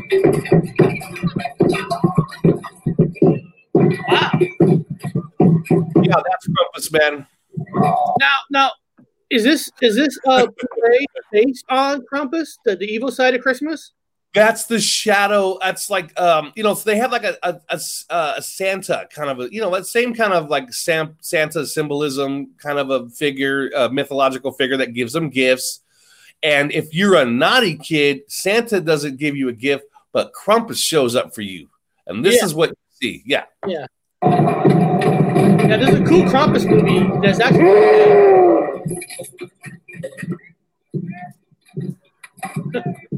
Wow. 4.09 4.31
Yeah, 6.03 6.21
that's 6.25 6.49
Krampus, 6.49 6.93
man. 6.93 7.27
Now, 8.21 8.37
now, 8.51 8.71
is 9.31 9.43
this 9.43 9.69
is 9.83 9.97
this 9.97 10.17
a 10.25 10.47
parade 10.47 11.07
based 11.33 11.65
on 11.69 12.05
Krampus, 12.13 12.59
the, 12.65 12.77
the 12.77 12.87
evil 12.87 13.11
side 13.11 13.35
of 13.35 13.41
Christmas? 13.41 13.93
That's 14.33 14.67
the 14.67 14.79
shadow. 14.79 15.59
That's 15.61 15.91
like, 15.91 16.19
um, 16.21 16.53
you 16.55 16.63
know, 16.63 16.75
so 16.75 16.89
they 16.89 16.97
have 16.99 17.11
like 17.11 17.25
a 17.25 17.37
a, 17.43 17.81
a 18.11 18.41
Santa 18.41 19.09
kind 19.13 19.29
of 19.29 19.41
a, 19.41 19.53
you 19.53 19.61
know, 19.61 19.71
that 19.73 19.87
same 19.87 20.15
kind 20.15 20.33
of 20.33 20.49
like 20.49 20.73
Sam, 20.73 21.17
Santa 21.21 21.67
symbolism, 21.67 22.53
kind 22.59 22.79
of 22.79 22.91
a 22.91 23.09
figure, 23.09 23.71
a 23.77 23.89
mythological 23.91 24.53
figure 24.53 24.77
that 24.77 24.95
gives 24.95 25.13
them 25.13 25.31
gifts. 25.31 25.81
And 26.45 26.71
if 26.73 26.95
you're 26.95 27.17
a 27.17 27.25
naughty 27.25 27.77
kid, 27.77 28.21
Santa 28.29 28.81
doesn't 28.81 29.17
give 29.19 29.37
you 29.37 29.49
a 29.49 29.53
gift, 29.53 29.85
but 30.13 30.33
Krampus 30.33 30.79
shows 30.79 31.17
up 31.17 31.35
for 31.35 31.43
you. 31.43 31.69
And 32.07 32.25
this 32.25 32.37
Yeah. 32.37 32.45
is 32.45 32.55
what 32.55 32.71
you 32.71 32.77
see. 33.03 33.23
Yeah. 33.27 33.45
Yeah, 33.67 33.87
there's 35.77 35.95
a 36.01 36.05
cool 36.05 36.23
Krampus 36.25 36.69
movie 36.69 37.05
that's 37.27 37.41
actually. 37.41 37.91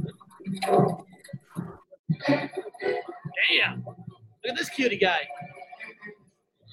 Damn! 2.28 3.84
Look 3.84 3.96
at 4.48 4.56
this 4.56 4.68
cutie 4.70 4.98
guy. 4.98 5.26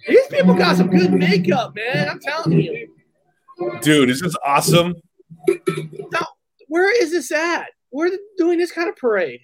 These 0.08 0.28
people 0.28 0.54
got 0.54 0.78
some 0.78 0.90
good 0.90 1.14
makeup, 1.14 1.76
man. 1.76 2.10
I'm 2.10 2.20
telling 2.20 2.60
you. 2.60 2.90
Dude, 3.82 4.10
this 4.10 4.18
is 4.18 4.22
this 4.22 4.36
awesome? 4.46 4.96
Now, 6.12 6.28
where 6.68 6.92
is 7.02 7.12
this 7.12 7.32
at? 7.32 7.68
We're 7.92 8.12
doing 8.38 8.58
this 8.58 8.72
kind 8.72 8.90
of 8.90 8.96
parade? 8.96 9.42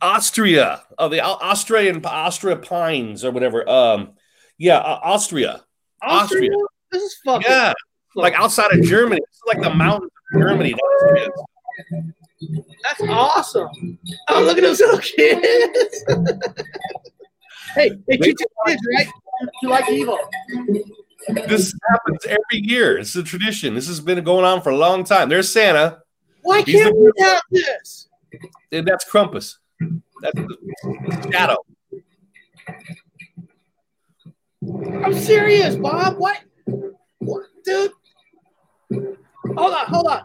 Austria, 0.00 0.84
oh, 0.98 1.08
the 1.08 1.20
Austrian 1.20 2.04
Austria 2.04 2.56
Pines 2.56 3.24
or 3.24 3.32
whatever. 3.32 3.68
Um, 3.68 4.12
yeah, 4.56 4.78
uh, 4.78 5.00
Austria. 5.02 5.64
Austria. 6.00 6.50
This 6.92 7.02
is 7.02 7.16
fucking. 7.24 7.46
Yeah, 7.48 7.72
like 8.14 8.34
outside 8.34 8.72
of 8.72 8.82
Germany. 8.82 9.20
It's 9.28 9.40
like 9.46 9.60
the 9.60 9.74
mountains 9.74 10.12
of 10.34 10.40
Germany. 10.40 10.74
That's 12.82 13.00
awesome. 13.02 13.98
Oh, 14.28 14.42
look 14.42 14.58
at 14.58 14.62
those 14.62 14.80
little 14.80 14.98
kids. 14.98 16.04
hey, 17.74 17.90
they 18.06 18.16
teach 18.16 18.36
kids, 18.66 18.82
right? 18.96 19.08
You 19.62 19.68
like 19.68 19.90
evil. 19.90 20.18
This 21.28 21.74
happens 21.90 22.26
every 22.26 22.66
year. 22.66 22.98
It's 22.98 23.16
a 23.16 23.22
tradition. 23.22 23.74
This 23.74 23.88
has 23.88 24.00
been 24.00 24.22
going 24.24 24.44
on 24.44 24.62
for 24.62 24.70
a 24.70 24.76
long 24.76 25.04
time. 25.04 25.28
There's 25.28 25.50
Santa, 25.50 26.00
Why 26.42 26.62
He's 26.62 26.82
can't 26.82 26.96
we 26.96 27.10
have 27.18 27.42
this? 27.50 28.08
and 28.72 28.86
that's 28.86 29.04
Krampus. 29.10 29.56
That's 30.20 30.34
the 30.36 31.28
shadow. 31.32 31.56
I'm 35.04 35.14
serious, 35.14 35.76
Bob. 35.76 36.16
What? 36.18 36.40
what? 37.18 37.46
Dude. 37.64 37.92
Hold 38.90 39.74
on, 39.74 39.86
hold 39.86 40.06
on. 40.06 40.22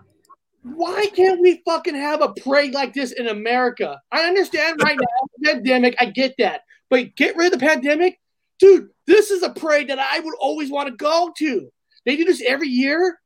Why 0.75 1.07
can't 1.15 1.41
we 1.41 1.61
fucking 1.65 1.95
have 1.95 2.21
a 2.21 2.33
parade 2.33 2.73
like 2.73 2.93
this 2.93 3.11
in 3.11 3.27
America? 3.27 3.99
I 4.11 4.21
understand 4.23 4.81
right 4.83 4.97
now, 4.97 5.51
pandemic, 5.53 5.95
I 5.99 6.05
get 6.05 6.35
that. 6.39 6.61
But 6.89 7.15
get 7.15 7.35
rid 7.35 7.53
of 7.53 7.59
the 7.59 7.65
pandemic. 7.65 8.19
Dude, 8.59 8.89
this 9.05 9.31
is 9.31 9.43
a 9.43 9.49
parade 9.51 9.89
that 9.89 9.99
I 9.99 10.19
would 10.19 10.35
always 10.39 10.69
want 10.69 10.89
to 10.89 10.95
go 10.95 11.31
to. 11.37 11.71
They 12.05 12.15
do 12.15 12.25
this 12.25 12.43
every 12.45 12.67
year. 12.67 13.19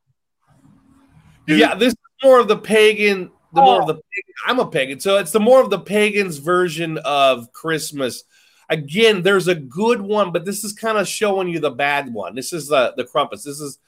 Dude. 1.46 1.58
Yeah, 1.58 1.74
this 1.74 1.92
is 1.92 1.98
more 2.22 2.38
of 2.40 2.48
the 2.48 2.56
pagan. 2.56 3.30
The 3.52 3.62
more 3.62 3.82
of 3.82 3.88
Oh. 3.88 3.92
the 3.92 4.02
I'm 4.46 4.58
a 4.58 4.66
pagan, 4.66 4.98
so 4.98 5.18
it's 5.18 5.30
the 5.30 5.40
more 5.40 5.62
of 5.62 5.70
the 5.70 5.78
pagans 5.78 6.38
version 6.38 6.98
of 7.04 7.52
Christmas. 7.52 8.24
Again, 8.68 9.22
there's 9.22 9.46
a 9.46 9.54
good 9.54 10.00
one, 10.00 10.32
but 10.32 10.44
this 10.44 10.64
is 10.64 10.72
kind 10.72 10.98
of 10.98 11.06
showing 11.06 11.48
you 11.48 11.60
the 11.60 11.70
bad 11.70 12.12
one. 12.12 12.34
This 12.34 12.52
is 12.52 12.68
the 12.68 12.94
the 12.96 13.04
Krampus. 13.04 13.44
This 13.44 13.60
is 13.60 13.78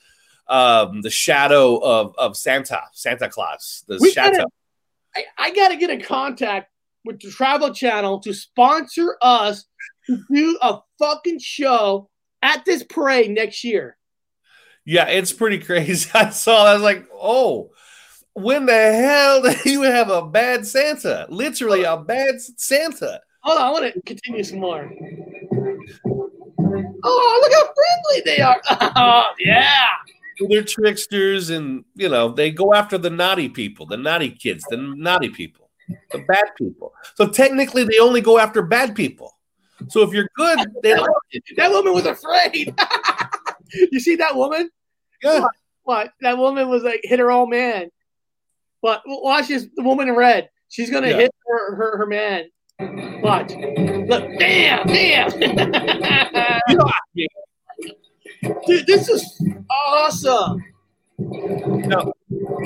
um, 0.49 1.03
the 1.03 1.11
shadow 1.11 1.77
of 1.79 2.15
of 2.19 2.37
Santa, 2.37 2.83
Santa 2.93 3.29
Claus. 3.29 3.85
The 3.89 3.99
We 4.01 4.13
shadow. 4.13 4.39
gotta- 4.39 4.51
I, 5.17 5.25
I 5.39 5.51
got 5.53 5.69
to 5.69 5.77
get 5.77 5.89
in 5.91 6.03
contact 6.03 6.71
with 7.05 7.21
the 7.21 7.31
Travel 7.31 7.73
Channel 7.73 8.21
to 8.21 8.35
sponsor 8.35 9.17
us 9.23 9.65
to 10.07 10.19
do 10.31 10.59
a 10.61 10.81
fucking 10.99 11.39
show 11.39 12.11
at 12.43 12.65
this 12.67 12.83
parade 12.83 13.31
next 13.31 13.65
year. 13.65 13.97
Yeah, 14.85 15.09
it's 15.09 15.33
pretty 15.33 15.59
crazy. 15.59 16.11
I 16.15 16.31
saw. 16.31 16.65
I 16.67 16.75
was 16.75 16.83
like, 16.83 17.07
oh, 17.15 17.71
when 18.35 18.67
the 18.67 18.73
hell 18.93 19.41
do 19.43 19.71
you 19.71 19.83
have 19.83 20.11
a 20.11 20.27
bad 20.27 20.67
Santa? 20.67 21.27
Literally 21.31 21.85
a 21.85 21.97
bad 21.97 22.41
Santa. 22.41 23.21
Hold 23.41 23.59
on, 23.59 23.65
I 23.67 23.71
want 23.71 23.95
to 23.95 24.03
continue 24.03 24.45
some 24.45 24.61
more. 24.61 24.91
Oh, 27.05 27.41
look 27.43 27.53
how 27.53 27.73
friendly 27.75 28.23
they 28.25 28.41
are. 28.43 28.61
Oh, 28.97 29.25
yeah. 29.39 29.87
They're 30.39 30.63
tricksters, 30.63 31.51
and 31.51 31.85
you 31.95 32.09
know 32.09 32.29
they 32.31 32.51
go 32.51 32.75
after 32.75 32.99
the 32.99 33.11
naughty 33.11 33.49
people, 33.49 33.87
the 33.87 33.97
naughty 33.97 34.31
kids, 34.31 34.65
the 34.69 34.77
naughty 34.77 35.31
people, 35.31 35.71
the 36.11 36.19
bad 36.29 36.47
people. 36.57 36.93
So 37.15 37.29
technically, 37.29 37.85
they 37.85 37.99
only 37.99 38.21
go 38.21 38.39
after 38.39 38.63
bad 38.63 38.95
people. 38.95 39.37
So 39.89 40.03
if 40.03 40.13
you're 40.13 40.29
good, 40.37 40.59
they 40.83 40.95
like 40.95 41.09
you. 41.33 41.41
That 41.57 41.71
woman 41.71 41.93
was 41.93 42.07
afraid. 42.07 42.75
you 43.93 44.01
see 44.01 44.17
that 44.17 44.35
woman? 44.37 44.71
Yeah. 45.23 45.45
What? 45.85 46.13
That 46.21 46.39
woman 46.39 46.69
was 46.69 46.83
like 46.83 47.01
hit 47.03 47.19
her 47.19 47.31
old 47.31 47.51
man. 47.51 47.91
But 48.83 49.03
watch 49.07 49.49
this. 49.49 49.69
The 49.75 49.83
woman 49.83 50.09
in 50.09 50.17
red. 50.17 50.51
She's 50.69 50.91
gonna 50.91 51.09
Yeah. 51.09 51.17
hit 51.17 51.35
her, 51.47 51.77
her 51.77 51.99
her 51.99 52.07
man. 52.07 52.51
Watch. 53.23 53.53
Look. 53.53 54.39
Bam. 54.39 54.87
Bam. 54.87 55.31
You 56.69 56.77
know, 56.77 56.91
Dude, 58.67 58.87
this 58.87 59.09
is 59.09 59.43
awesome. 59.71 60.65
Now, 61.19 62.13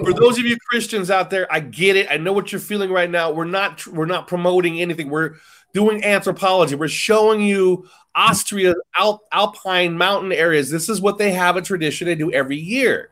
for 0.04 0.12
those 0.12 0.38
of 0.38 0.44
you 0.44 0.56
Christians 0.68 1.10
out 1.10 1.30
there, 1.30 1.50
I 1.52 1.60
get 1.60 1.96
it. 1.96 2.08
I 2.10 2.16
know 2.16 2.32
what 2.32 2.52
you're 2.52 2.60
feeling 2.60 2.90
right 2.90 3.10
now. 3.10 3.30
We're 3.30 3.44
not 3.44 3.86
we're 3.86 4.06
not 4.06 4.26
promoting 4.26 4.80
anything. 4.80 5.08
We're 5.08 5.36
doing 5.72 6.02
anthropology. 6.04 6.74
We're 6.74 6.88
showing 6.88 7.42
you 7.42 7.88
Austria, 8.14 8.74
Alp, 8.98 9.22
alpine 9.30 9.96
mountain 9.96 10.32
areas. 10.32 10.70
This 10.70 10.88
is 10.88 11.00
what 11.00 11.18
they 11.18 11.32
have 11.32 11.56
a 11.56 11.62
tradition 11.62 12.06
they 12.06 12.16
do 12.16 12.32
every 12.32 12.56
year. 12.56 13.10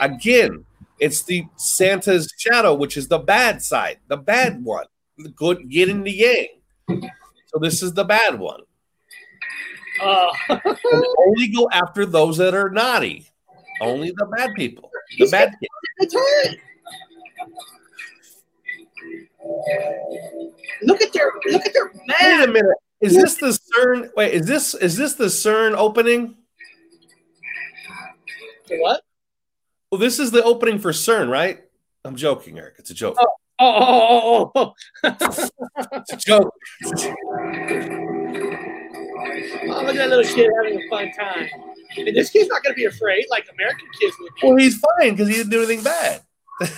Again, 0.00 0.64
it's 0.98 1.22
the 1.22 1.44
Santa's 1.56 2.32
shadow, 2.36 2.74
which 2.74 2.96
is 2.96 3.08
the 3.08 3.18
bad 3.18 3.62
side, 3.62 3.98
the 4.08 4.16
bad 4.16 4.64
one, 4.64 4.86
the 5.18 5.30
good 5.30 5.60
yin 5.68 5.90
and 5.90 6.06
the 6.06 6.10
yang. 6.12 7.02
So 7.46 7.58
this 7.60 7.82
is 7.82 7.92
the 7.92 8.04
bad 8.04 8.38
one. 8.38 8.60
Uh, 10.00 10.28
only 11.26 11.48
go 11.48 11.68
after 11.72 12.06
those 12.06 12.38
that 12.38 12.54
are 12.54 12.70
naughty. 12.70 13.26
Only 13.80 14.12
the 14.16 14.26
bad 14.36 14.54
people. 14.54 14.90
The 14.92 15.16
He's 15.16 15.30
bad 15.30 15.52
kids. 15.60 16.12
That's. 16.12 16.56
Look 20.82 21.02
at 21.02 21.12
their 21.12 21.32
look 21.46 21.66
at 21.66 21.72
their 21.72 21.92
Wait 21.94 22.44
a 22.44 22.46
minute. 22.46 22.76
Is 23.00 23.14
this 23.14 23.36
the 23.36 23.46
CERN? 23.48 24.10
Wait, 24.16 24.34
is 24.34 24.46
this 24.46 24.74
is 24.74 24.96
this 24.96 25.14
the 25.14 25.24
CERN 25.24 25.74
opening? 25.76 26.36
What? 28.68 29.02
Well, 29.90 29.98
this 29.98 30.18
is 30.18 30.30
the 30.30 30.42
opening 30.44 30.78
for 30.78 30.92
CERN, 30.92 31.30
right? 31.30 31.60
I'm 32.04 32.16
joking, 32.16 32.58
Eric. 32.58 32.74
It's 32.78 32.90
a 32.90 32.94
joke. 32.94 33.16
Oh, 33.18 33.26
oh, 33.58 34.50
oh, 34.54 34.74
oh, 34.74 34.74
It's 35.92 36.12
a 36.12 36.16
joke. 36.16 36.54
Oh. 39.30 39.82
Look 39.82 39.88
at 39.90 39.96
that 39.96 40.08
little 40.10 40.24
kid 40.34 40.50
having 40.62 40.80
a 40.82 40.88
fun 40.88 41.10
time. 41.12 41.48
And 41.96 42.16
this 42.16 42.30
kid's 42.30 42.48
not 42.48 42.62
going 42.62 42.74
to 42.74 42.76
be 42.76 42.84
afraid 42.84 43.26
like 43.30 43.48
American 43.52 43.86
kids 44.00 44.16
would 44.20 44.32
be. 44.40 44.46
Well, 44.48 44.56
he's 44.56 44.78
fine 44.78 45.12
because 45.12 45.28
he 45.28 45.34
didn't 45.34 45.50
do 45.50 45.62
anything 45.62 45.82
bad. 45.82 46.22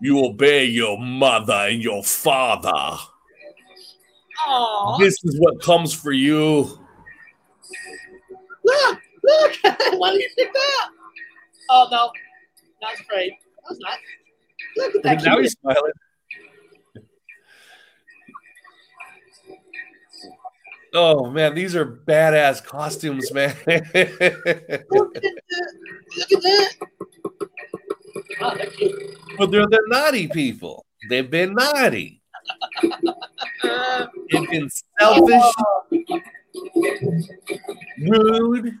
you 0.00 0.24
obey 0.24 0.64
your 0.64 0.98
mother 0.98 1.52
and 1.68 1.82
your 1.82 2.02
father. 2.04 2.98
Oh, 4.46 4.96
This 5.00 5.14
is 5.24 5.38
what 5.40 5.62
comes 5.62 5.94
for 5.94 6.12
you. 6.12 6.78
look, 8.64 9.00
look. 9.22 9.52
Why 9.94 10.10
did 10.10 10.20
you 10.20 10.28
pick 10.36 10.52
that? 10.52 10.88
Oh, 11.70 11.88
no. 11.90 12.10
Not 12.82 13.00
afraid. 13.00 13.32
I 13.32 13.70
was 13.70 13.78
not. 13.78 13.98
Look 14.76 14.94
at 14.96 15.02
that 15.04 15.24
now 15.24 15.38
he's 15.40 15.52
smiling. 15.52 15.92
Oh 20.96 21.28
man, 21.28 21.56
these 21.56 21.74
are 21.74 21.84
badass 21.84 22.64
costumes, 22.64 23.32
man. 23.32 23.56
Look 23.66 23.84
at 23.96 24.18
that. 24.18 24.84
Look 24.90 26.32
at 26.32 26.42
that. 26.42 26.74
Oh, 28.40 28.56
but 29.38 29.50
they're 29.50 29.66
the 29.66 29.82
naughty 29.88 30.28
people. 30.28 30.86
They've 31.08 31.28
been 31.28 31.54
naughty. 31.54 32.22
They've 34.30 34.50
been 34.50 34.70
selfish, 35.00 35.52
rude, 37.98 38.78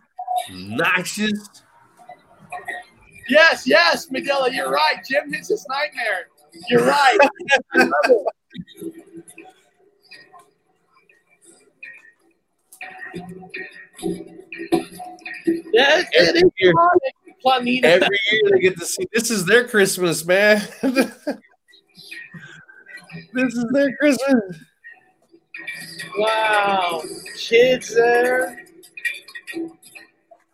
noxious. 0.52 1.48
yes, 3.28 3.66
yes, 3.66 4.06
Medilla, 4.08 4.52
you're 4.52 4.70
right. 4.70 5.04
Jim 5.08 5.32
hits 5.32 5.48
his 5.48 5.66
nightmare. 5.68 6.28
You're 6.68 6.84
right. 6.84 7.18
yes, 15.72 16.06
Every 16.16 16.42
year, 16.58 16.72
every 17.84 18.18
year 18.32 18.42
they 18.52 18.60
get 18.60 18.78
to 18.78 18.86
see. 18.86 19.06
This 19.12 19.30
is 19.30 19.44
their 19.44 19.68
Christmas, 19.68 20.24
man. 20.24 20.62
this 20.82 21.14
is 23.54 23.66
their 23.72 23.94
Christmas. 23.96 24.56
Wow. 26.16 27.02
Kids 27.36 27.94
there. 27.94 28.64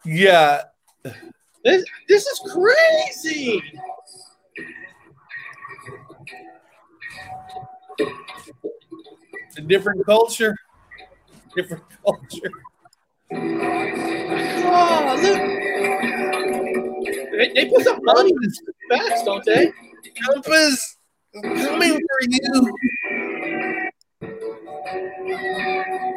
Yeah, 0.05 0.63
This 1.65 1.85
this 2.09 2.27
is 2.27 2.53
crazy. 2.53 3.63
it's 7.99 9.59
a 9.59 9.63
different 9.63 10.05
culture. 10.07 10.55
Different 11.55 11.83
culture. 12.05 12.51
Oh, 13.33 15.19
look. 15.23 15.39
They, 17.33 17.49
they 17.55 17.69
put 17.69 17.85
some 17.85 18.01
money 18.03 18.31
in 18.31 18.37
this 18.43 18.61
backs, 18.89 19.23
don't 19.23 19.45
they? 19.45 19.73
Compass 20.27 20.97
coming 21.43 21.99
for 21.99 22.21
you. 22.29 22.77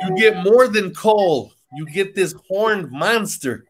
You 0.02 0.16
get 0.18 0.44
more 0.44 0.68
than 0.68 0.94
coal. 0.94 1.54
You 1.76 1.86
get 1.86 2.14
this 2.16 2.34
horned 2.48 2.92
monster. 2.92 3.66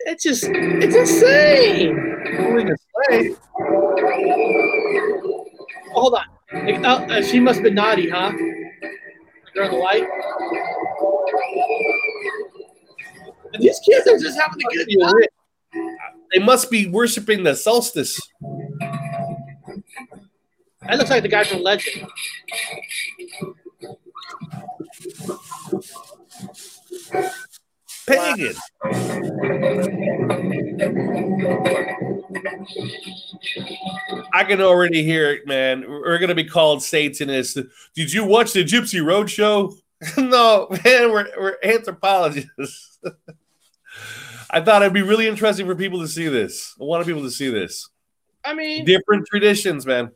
It's 0.00 0.22
just 0.24 0.44
it's 0.44 0.96
insane. 0.96 1.96
Pulling 2.36 2.70
a 2.70 2.76
sleigh. 3.08 3.36
Hold 5.92 6.14
on. 6.14 6.24
Like, 6.52 6.84
uh, 6.84 7.06
uh, 7.08 7.22
she 7.22 7.38
must 7.38 7.56
have 7.58 7.64
been 7.64 7.74
naughty, 7.74 8.08
huh? 8.10 8.32
They're 9.54 9.68
the 9.68 9.76
light. 9.76 10.06
And 13.52 13.62
these 13.62 13.80
kids 13.80 14.08
are 14.08 14.18
just 14.18 14.38
having 14.38 14.60
a 14.60 14.74
good 14.74 14.88
time. 15.00 15.14
They 16.32 16.40
must 16.40 16.70
be 16.70 16.86
worshiping 16.88 17.44
the 17.44 17.54
solstice. 17.54 18.18
That 20.82 20.98
looks 20.98 21.10
like 21.10 21.22
the 21.22 21.28
guy 21.28 21.44
from 21.44 21.62
Legend. 21.62 22.06
Pagan. 28.10 28.54
I 34.32 34.44
can 34.44 34.60
already 34.60 35.02
hear 35.02 35.30
it, 35.30 35.46
man. 35.46 35.84
We're 35.88 36.18
gonna 36.18 36.34
be 36.34 36.44
called 36.44 36.82
Satanists. 36.82 37.58
Did 37.94 38.12
you 38.12 38.24
watch 38.24 38.52
the 38.52 38.64
Gypsy 38.64 39.04
Road 39.04 39.30
show? 39.30 39.74
no, 40.16 40.68
man, 40.84 41.10
we're 41.10 41.28
we're 41.38 41.56
anthropologists. 41.62 42.98
I 44.50 44.60
thought 44.60 44.82
it'd 44.82 44.92
be 44.92 45.02
really 45.02 45.28
interesting 45.28 45.66
for 45.66 45.76
people 45.76 46.00
to 46.00 46.08
see 46.08 46.28
this. 46.28 46.74
I 46.80 46.84
wanted 46.84 47.06
people 47.06 47.22
to 47.22 47.30
see 47.30 47.50
this. 47.50 47.88
I 48.44 48.54
mean, 48.54 48.84
Different 48.84 49.26
traditions, 49.26 49.86
man. 49.86 50.10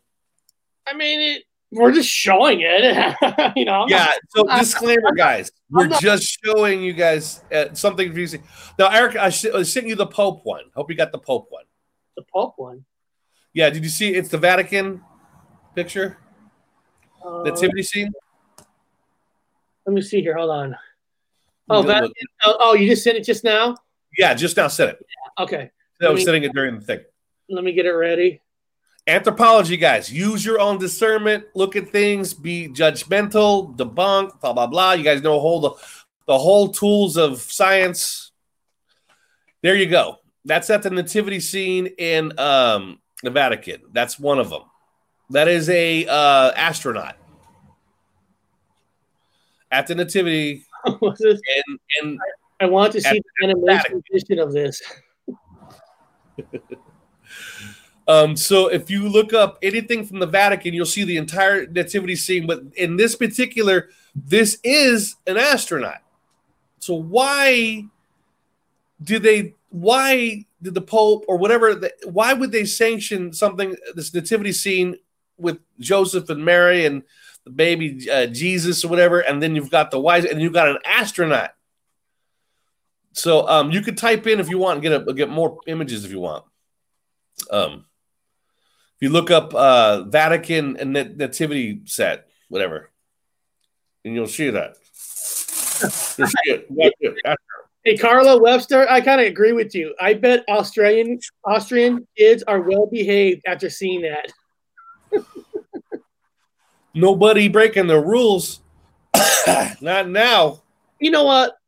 I 0.87 0.95
mean, 0.95 1.21
it, 1.21 1.45
we're 1.75 1.93
just 1.93 2.09
showing 2.09 2.61
it. 2.63 3.17
you 3.57 3.65
know. 3.65 3.87
Yeah. 3.89 4.13
So 4.31 4.49
I'm- 4.49 4.61
disclaimer, 4.61 5.13
guys. 5.15 5.51
We're 5.71 5.87
not- 5.89 6.01
just 6.01 6.39
showing 6.45 6.83
you 6.83 6.93
guys 6.93 7.43
uh, 7.53 7.75
something 7.75 8.07
confusing. 8.07 8.43
Now, 8.79 8.89
Eric, 8.89 9.17
I, 9.17 9.31
sh- 9.31 9.47
I 9.55 9.63
sent 9.63 9.87
you 9.87 9.95
the 9.97 10.07
Pope 10.07 10.41
one. 10.45 10.65
Hope 10.75 10.91
you 10.91 10.97
got 10.97 11.13
the 11.13 11.19
Pope 11.19 11.47
one. 11.51 11.65
The 12.17 12.23
Pope 12.33 12.55
one. 12.57 12.85
Yeah. 13.53 13.71
Did 13.71 13.83
you 13.85 13.91
see? 13.91 14.15
It's 14.15 14.29
the 14.29 14.39
Vatican 14.39 15.03
picture, 15.75 16.19
Uh, 17.25 17.43
nativity 17.45 17.83
scene. 17.83 18.13
let 19.87 19.95
me 19.95 20.01
see 20.03 20.21
here. 20.23 20.37
Hold 20.37 20.51
on. 20.51 20.77
Oh, 21.71 21.83
Vatican. 21.83 22.13
Oh, 22.45 22.57
oh, 22.61 22.75
you 22.75 22.89
just 22.89 23.03
sent 23.03 23.17
it 23.17 23.25
just 23.25 23.43
now. 23.45 23.77
Yeah, 24.17 24.35
just 24.35 24.57
now 24.57 24.69
sent 24.69 24.91
it. 24.91 25.07
Okay. 25.39 25.71
I 26.03 26.09
was 26.11 26.23
sending 26.25 26.45
it 26.45 26.53
during 26.53 26.75
the 26.79 26.81
thing. 26.85 27.01
Let 27.49 27.65
me 27.65 27.73
get 27.73 27.87
it 27.87 27.93
ready. 27.93 28.41
Anthropology, 29.07 29.77
guys. 29.77 30.11
Use 30.11 30.45
your 30.45 30.59
own 30.59 30.79
discernment. 30.79 31.45
Look 31.55 31.77
at 31.77 31.91
things. 31.91 32.33
Be 32.33 32.69
judgmental. 32.69 33.77
Debunk. 33.77 34.41
Blah 34.41 34.53
blah 34.55 34.67
blah. 34.67 34.93
You 34.93 35.05
guys 35.05 35.23
know 35.23 35.39
whole 35.41 35.61
the, 35.61 35.71
the 36.27 36.39
whole 36.39 36.69
tools 36.69 37.17
of 37.19 37.41
science. 37.41 38.33
There 39.63 39.77
you 39.77 39.87
go. 39.87 40.21
That's 40.47 40.71
at 40.71 40.83
the 40.83 40.91
nativity 40.91 41.41
scene 41.41 41.87
in 41.99 42.39
um, 42.39 43.01
the 43.23 43.31
Vatican. 43.31 43.83
That's 43.93 44.19
one 44.19 44.39
of 44.39 44.49
them. 44.51 44.63
That 45.31 45.49
is 45.49 45.69
a 45.69 46.07
uh, 46.07 46.53
astronaut 46.57 47.17
at 49.71 49.87
the 49.87 49.95
nativity 49.95 50.65
and 50.87 51.79
and 52.01 52.19
I 52.61 52.67
want 52.67 52.93
to 52.93 53.01
see 53.01 53.21
the 53.41 53.45
animation 53.47 54.03
edition 54.11 54.39
of 54.39 54.53
this. 54.53 54.81
Um, 58.07 58.37
so 58.37 58.69
if 58.69 58.91
you 58.91 59.09
look 59.09 59.33
up 59.33 59.59
anything 59.63 60.05
from 60.05 60.19
the 60.19 60.27
Vatican, 60.27 60.75
you'll 60.75 60.87
see 60.87 61.05
the 61.05 61.17
entire 61.17 61.67
nativity 61.67 62.17
scene. 62.17 62.47
But 62.47 62.63
in 62.77 62.97
this 62.97 63.17
particular, 63.17 63.89
this 64.15 64.59
is 64.63 65.17
an 65.27 65.37
astronaut. 65.39 66.03
So 66.81 66.95
why 66.95 67.87
did 69.03 69.23
they? 69.23 69.55
Why 69.71 70.45
did 70.63 70.75
the 70.75 70.83
Pope 70.83 71.25
or 71.27 71.37
whatever? 71.37 71.75
the- 71.75 71.95
Why 72.05 72.33
would 72.33 72.53
they 72.53 72.65
sanction 72.65 73.33
something 73.33 73.75
this 73.95 74.13
nativity 74.15 74.53
scene 74.53 74.97
with 75.39 75.59
Joseph 75.81 76.29
and 76.31 76.45
Mary 76.45 76.85
and 76.85 77.03
the 77.45 77.51
baby 77.51 78.09
uh, 78.11 78.27
Jesus 78.27 78.85
or 78.85 78.89
whatever? 78.89 79.21
And 79.21 79.43
then 79.43 79.57
you've 79.57 79.71
got 79.71 79.91
the 79.91 79.99
wise, 79.99 80.27
and 80.27 80.41
you've 80.41 80.53
got 80.53 80.69
an 80.69 80.79
astronaut. 80.85 81.55
So 83.13 83.49
um, 83.49 83.71
you 83.71 83.81
could 83.81 83.97
type 83.97 84.27
in 84.27 84.41
if 84.41 84.49
you 84.51 84.59
want 84.59 84.77
and 84.77 84.83
get 84.83 85.09
a, 85.09 85.13
get 85.15 85.31
more 85.31 85.59
images 85.67 86.05
if 86.05 86.11
you 86.11 86.21
want. 86.21 86.45
Um, 87.51 87.87
you 89.05 89.11
look 89.11 89.31
up 89.31 89.55
uh, 89.55 90.05
Vatican 90.05 90.79
and 90.79 90.95
nativity 90.95 91.83
set, 91.85 92.27
whatever, 92.49 92.89
and 94.03 94.15
you'll 94.15 94.27
see 94.27 94.49
that. 94.49 94.77
You'll 96.17 96.27
see 96.27 96.37
it. 96.47 96.67
It. 96.71 97.39
Hey, 97.85 97.99
Carla 97.99 98.41
Webster, 98.41 98.89
I 98.89 99.03
kind 99.03 99.21
of 99.21 99.27
agree 99.27 99.53
with 99.53 99.75
you. 99.75 99.95
I 100.01 100.15
bet 100.15 100.43
Australian 100.49 101.21
Austrian 101.45 102.09
kids 102.17 102.43
are 102.45 102.63
well 102.63 102.87
behaved 102.87 103.43
after 103.47 103.69
seeing 103.69 104.01
that. 104.01 104.33
Nobody 106.95 107.49
breaking 107.49 107.89
the 107.89 108.01
rules. 108.01 108.63
Not 109.83 110.09
now. 110.09 110.63
You 110.99 111.11
know 111.11 111.25
what? 111.25 111.59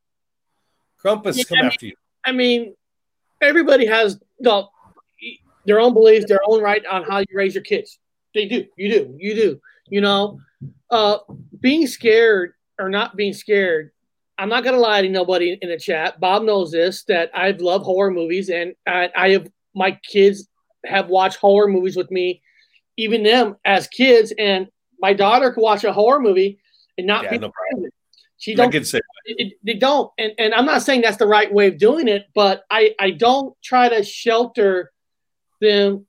Krampus 1.04 1.36
Yeah, 1.36 1.44
come 1.44 1.58
I 1.58 1.62
mean- 1.62 1.70
after 1.70 1.86
you. 1.86 1.94
I 2.24 2.32
mean, 2.32 2.74
everybody 3.42 3.84
has 3.84 4.18
the, 4.40 4.64
their 5.66 5.80
own 5.80 5.94
beliefs, 5.94 6.26
their 6.26 6.40
own 6.46 6.62
right 6.62 6.84
on 6.86 7.04
how 7.04 7.18
you 7.18 7.26
raise 7.34 7.54
your 7.54 7.64
kids. 7.64 7.98
They 8.34 8.46
do. 8.46 8.64
You 8.76 8.90
do. 8.90 9.16
You 9.18 9.34
do. 9.34 9.60
You 9.88 10.00
know, 10.00 10.40
uh, 10.90 11.18
being 11.60 11.86
scared 11.86 12.52
or 12.78 12.88
not 12.88 13.16
being 13.16 13.32
scared. 13.32 13.90
I'm 14.38 14.48
not 14.48 14.64
gonna 14.64 14.78
lie 14.78 15.02
to 15.02 15.08
nobody 15.08 15.56
in 15.60 15.68
the 15.68 15.78
chat. 15.78 16.20
Bob 16.20 16.42
knows 16.42 16.70
this 16.70 17.04
that 17.04 17.30
I 17.34 17.52
love 17.52 17.82
horror 17.82 18.10
movies, 18.10 18.50
and 18.50 18.74
I, 18.86 19.10
I 19.16 19.30
have 19.30 19.48
my 19.74 19.98
kids 20.08 20.48
have 20.84 21.08
watched 21.08 21.38
horror 21.38 21.68
movies 21.68 21.96
with 21.96 22.10
me, 22.10 22.42
even 22.96 23.22
them 23.22 23.56
as 23.64 23.88
kids. 23.88 24.32
And 24.38 24.68
my 25.00 25.12
daughter 25.14 25.52
could 25.52 25.62
watch 25.62 25.84
a 25.84 25.92
horror 25.92 26.20
movie 26.20 26.58
and 26.98 27.06
not 27.06 27.24
Yeah, 27.24 27.30
be 27.30 27.38
no. 27.38 27.52
She 28.38 28.52
I 28.52 28.56
don't 28.56 28.72
could 28.72 28.86
say 28.86 29.00
it, 29.26 29.36
it- 29.38 29.58
they 29.64 29.74
don't 29.74 30.10
and, 30.18 30.32
and 30.38 30.54
i'm 30.54 30.66
not 30.66 30.82
saying 30.82 31.00
that's 31.00 31.16
the 31.16 31.26
right 31.26 31.52
way 31.52 31.66
of 31.68 31.78
doing 31.78 32.08
it 32.08 32.26
but 32.34 32.64
i 32.70 32.94
i 33.00 33.10
don't 33.10 33.54
try 33.62 33.88
to 33.88 34.02
shelter 34.02 34.92
them 35.60 36.06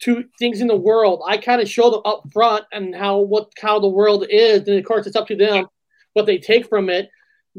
to 0.00 0.24
things 0.38 0.60
in 0.60 0.68
the 0.68 0.76
world 0.76 1.22
i 1.26 1.36
kind 1.36 1.60
of 1.60 1.68
show 1.68 1.90
them 1.90 2.00
up 2.04 2.22
front 2.32 2.64
and 2.72 2.94
how 2.94 3.18
what 3.18 3.50
how 3.60 3.78
the 3.80 3.88
world 3.88 4.24
is 4.30 4.66
and 4.68 4.78
of 4.78 4.84
course 4.84 5.06
it's 5.06 5.16
up 5.16 5.26
to 5.26 5.36
them 5.36 5.66
what 6.12 6.26
they 6.26 6.38
take 6.38 6.68
from 6.68 6.88
it 6.88 7.08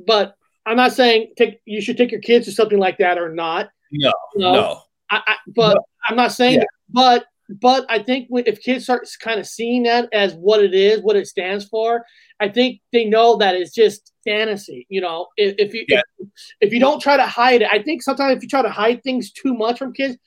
but 0.07 0.35
i'm 0.65 0.77
not 0.77 0.93
saying 0.93 1.31
take 1.37 1.59
you 1.65 1.81
should 1.81 1.97
take 1.97 2.11
your 2.11 2.21
kids 2.21 2.45
to 2.45 2.51
something 2.51 2.79
like 2.79 2.97
that 2.97 3.17
or 3.17 3.33
not 3.33 3.69
no, 3.91 4.13
you 4.35 4.43
know? 4.43 4.53
no. 4.53 4.81
I, 5.09 5.21
I, 5.25 5.35
but 5.55 5.79
I'm 6.07 6.15
not 6.15 6.31
saying, 6.31 6.55
Yeah. 6.55 6.59
that, 6.59 6.67
but 6.89 7.25
but 7.59 7.85
I 7.89 8.03
think 8.03 8.27
if 8.31 8.61
kids 8.61 8.83
start 8.83 9.07
kind 9.21 9.39
of 9.39 9.47
seeing 9.47 9.83
that 9.83 10.07
as 10.13 10.35
what 10.35 10.63
it 10.63 10.75
is, 10.75 11.01
what 11.01 11.15
it 11.15 11.27
stands 11.27 11.65
for, 11.65 12.05
I 12.39 12.47
think 12.47 12.79
they 12.93 13.05
know 13.05 13.37
that 13.37 13.55
it's 13.55 13.73
just 13.73 14.13
fantasy. 14.23 14.85
You 14.87 15.01
know, 15.01 15.27
if, 15.35 15.55
if 15.57 15.73
you 15.73 15.85
Yeah. 15.89 16.01
if, 16.19 16.27
if 16.61 16.73
you 16.73 16.79
don't 16.79 17.01
try 17.01 17.17
to 17.17 17.25
hide 17.25 17.63
it, 17.63 17.69
I 17.71 17.81
think 17.81 18.03
sometimes 18.03 18.37
if 18.37 18.43
you 18.43 18.49
try 18.49 18.61
to 18.61 18.69
hide 18.69 19.03
things 19.03 19.31
too 19.31 19.55
much 19.55 19.79
from 19.79 19.93
kids, 19.93 20.17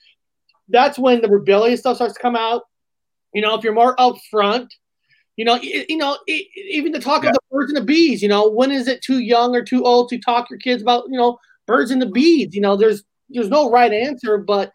that's 0.69 0.97
when 0.97 1.21
the 1.21 1.29
rebellious 1.29 1.81
stuff 1.81 1.97
starts 1.97 2.13
to 2.15 2.19
come 2.19 2.35
out. 2.35 2.63
You 3.33 3.41
know, 3.41 3.55
if 3.55 3.63
you're 3.63 3.73
more 3.73 3.95
upfront, 3.97 4.69
you 5.35 5.45
know, 5.45 5.53
y- 5.53 5.85
you 5.89 5.97
know, 5.97 6.17
e- 6.27 6.47
even 6.69 6.91
the 6.91 6.99
talk 6.99 7.23
Yeah. 7.23 7.29
of 7.29 7.33
the 7.35 7.39
birds 7.51 7.71
and 7.71 7.77
the 7.77 7.85
bees. 7.85 8.21
You 8.21 8.29
know, 8.29 8.49
when 8.49 8.71
is 8.71 8.87
it 8.87 9.01
too 9.01 9.19
young 9.19 9.55
or 9.55 9.63
too 9.63 9.83
old 9.83 10.09
to 10.09 10.19
talk 10.19 10.49
your 10.49 10.59
kids 10.59 10.81
about 10.81 11.05
you 11.09 11.17
know 11.17 11.37
birds 11.65 11.91
and 11.91 12.01
the 12.01 12.05
bees? 12.09 12.53
You 12.53 12.61
know, 12.61 12.75
there's 12.75 13.03
there's 13.29 13.49
no 13.49 13.69
right 13.69 13.91
answer, 13.91 14.37
but 14.37 14.71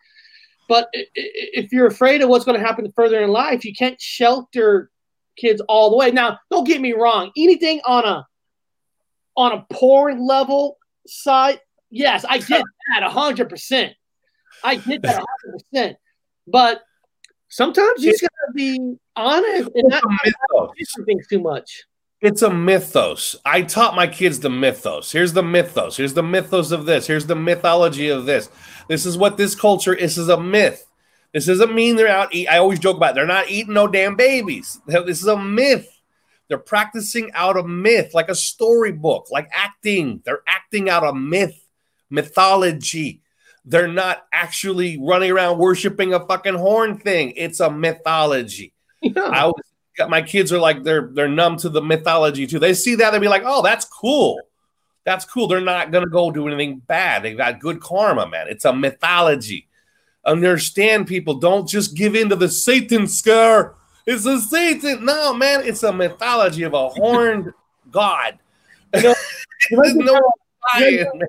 but 0.69 0.89
if 0.93 1.73
you're 1.73 1.87
afraid 1.87 2.21
of 2.21 2.29
what's 2.29 2.45
going 2.45 2.59
to 2.61 2.67
happen 2.67 2.91
further 2.93 3.23
in 3.23 3.31
life, 3.31 3.65
you 3.65 3.73
can't 3.73 3.99
shelter 4.01 4.91
kids 5.37 5.63
all 5.69 5.89
the 5.91 5.97
way. 5.97 6.11
Now, 6.11 6.39
don't 6.51 6.65
get 6.67 6.81
me 6.81 6.93
wrong. 6.93 7.31
Anything 7.37 7.81
on 7.87 8.05
a 8.05 8.27
on 9.37 9.53
a 9.53 9.65
porn 9.73 10.27
level 10.27 10.77
side, 11.07 11.61
yes, 11.91 12.25
I 12.29 12.39
get 12.39 12.63
that 13.01 13.05
hundred 13.05 13.49
percent. 13.49 13.95
I 14.65 14.77
get 14.77 15.03
that 15.03 15.25
hundred 15.43 15.59
percent. 15.59 15.97
But 16.47 16.83
sometimes 17.49 18.03
you 18.03 18.13
just 18.13 18.23
gotta 18.23 18.53
be 18.55 18.97
honest 19.17 19.71
and 19.75 19.85
It's 19.85 19.89
not 19.89 20.03
a 20.05 20.19
mythos. 20.25 20.71
things 21.07 21.27
too 21.27 21.41
much. 21.41 21.85
It's 22.21 22.43
a 22.43 22.51
mythos. 22.51 23.37
I 23.45 23.63
taught 23.63 23.95
my 23.95 24.09
kids 24.09 24.41
the 24.41 24.51
mythos. 24.51 25.13
Here's 25.13 25.33
the 25.35 25.43
mythos. 25.43 25.97
Here's 25.97 26.15
the 26.15 26.23
mythos 26.23 26.73
of 26.73 26.85
this. 26.85 27.07
Here's 27.07 27.27
the 27.27 27.37
mythology 27.37 28.09
of 28.09 28.27
this. 28.27 28.51
This 28.89 29.07
is 29.07 29.17
what 29.17 29.37
this 29.37 29.55
culture. 29.55 29.95
Is. 29.95 30.17
This 30.17 30.19
is 30.19 30.29
a 30.29 30.41
myth. 30.41 30.85
This 31.33 31.47
doesn't 31.47 31.75
mean 31.75 31.95
they're 31.95 32.09
out. 32.09 32.35
Eat, 32.35 32.49
I 32.49 32.59
always 32.59 32.81
joke 32.81 32.97
about 32.97 33.11
it. 33.11 33.15
they're 33.17 33.27
not 33.27 33.51
eating 33.51 33.75
no 33.75 33.87
damn 33.87 34.17
babies. 34.17 34.81
This 34.87 35.21
is 35.21 35.27
a 35.27 35.37
myth. 35.37 35.89
They're 36.49 36.59
practicing 36.59 37.31
out 37.35 37.59
a 37.59 37.63
myth, 37.63 38.15
like 38.15 38.31
a 38.31 38.35
storybook, 38.35 39.31
like 39.31 39.49
acting. 39.53 40.23
They're 40.25 40.43
acting 40.49 40.89
out 40.89 41.05
a 41.05 41.13
myth, 41.13 41.63
mythology. 42.09 43.21
They're 43.69 43.87
not 43.89 44.27
actually 44.33 44.99
running 45.01 45.31
around 45.31 45.59
worshiping 45.59 46.15
a 46.15 46.25
fucking 46.27 46.55
horn 46.55 46.99
thing. 46.99 47.33
It's 47.37 47.61
a 47.61 47.71
mythology. 47.71 48.73
Yeah. 49.03 49.23
I 49.23 49.41
always 49.41 49.65
my 50.09 50.23
kids 50.23 50.53
are 50.53 50.59
like 50.59 50.85
they're 50.85 51.11
they're 51.13 51.29
numb 51.29 51.57
to 51.59 51.69
the 51.69 51.83
mythology 51.83 52.47
too. 52.47 52.59
They 52.59 52.73
see 52.73 52.95
that 52.95 53.11
they 53.11 53.19
be 53.19 53.29
like, 53.29 53.43
oh, 53.45 53.63
that's 53.63 53.85
cool. 53.85 54.41
That's 55.05 55.25
cool. 55.25 55.49
They're 55.49 55.61
not 55.61 55.91
gonna 55.91 56.07
go 56.09 56.31
do 56.31 56.47
anything 56.49 56.79
bad. 56.79 57.23
They've 57.23 57.37
got 57.37 57.61
good 57.61 57.81
karma, 57.81 58.29
man. 58.29 58.47
It's 58.49 58.65
a 58.65 58.73
mythology. 58.73 59.67
Understand 60.25 61.07
people. 61.07 61.35
Don't 61.35 61.69
just 61.69 61.95
give 61.97 62.15
in 62.15 62.29
to 62.29 62.37
the 62.37 62.49
Satan 62.49 63.07
scare. 63.07 63.75
It's 64.07 64.25
a 64.25 64.41
Satan. 64.41 65.05
No, 65.05 65.35
man, 65.35 65.61
it's 65.65 65.83
a 65.83 65.93
mythology 65.93 66.63
of 66.63 66.75
a 66.75 66.89
horned 66.91 67.53
god. 67.91 68.39
You 68.95 69.03
know, 69.03 69.15
you 69.71 69.77
might 69.77 69.95
no 69.97 70.21
I'm- 70.73 70.93
You 70.93 71.21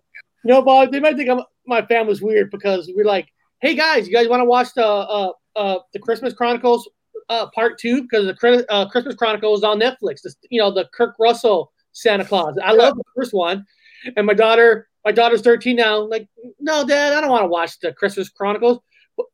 know, 0.46 0.62
Bob, 0.62 0.92
they 0.92 1.00
might 1.00 1.18
think 1.18 1.30
I'm, 1.30 1.42
my 1.70 1.86
family's 1.86 2.22
weird 2.22 2.52
because 2.52 2.92
we're 2.96 3.06
like, 3.06 3.28
hey 3.62 3.76
guys, 3.76 4.08
you 4.08 4.14
guys 4.14 4.28
want 4.28 4.42
to 4.42 4.46
watch 4.46 4.74
the 4.76 4.86
uh, 4.86 5.32
uh, 5.56 5.80
the 5.94 6.00
Christmas 6.00 6.34
Chronicles 6.34 6.90
uh, 7.30 7.48
part 7.54 7.80
two 7.80 8.02
because 8.02 8.26
the 8.26 8.66
uh, 8.70 8.90
Christmas 8.90 9.16
Chronicles 9.16 9.64
on 9.64 9.80
Netflix. 9.80 10.22
This, 10.24 10.36
you 10.50 10.60
know, 10.60 10.72
the 10.72 10.88
Kurt 10.94 11.14
Russell 11.20 11.72
Santa 11.94 12.26
Claus. 12.26 12.58
I 12.64 12.74
love 12.74 12.96
the 12.98 13.04
first 13.16 13.34
one, 13.34 13.66
and 14.18 14.26
my 14.26 14.34
daughter, 14.34 14.88
my 15.06 15.12
daughter's 15.12 15.42
13 15.42 15.76
now. 15.76 16.00
Like, 16.00 16.28
no, 16.60 16.86
Dad, 16.86 17.14
I 17.14 17.22
don't 17.22 17.30
want 17.30 17.44
to 17.44 17.48
watch 17.48 17.80
the 17.80 17.94
Christmas 17.94 18.30
Chronicles. 18.30 18.80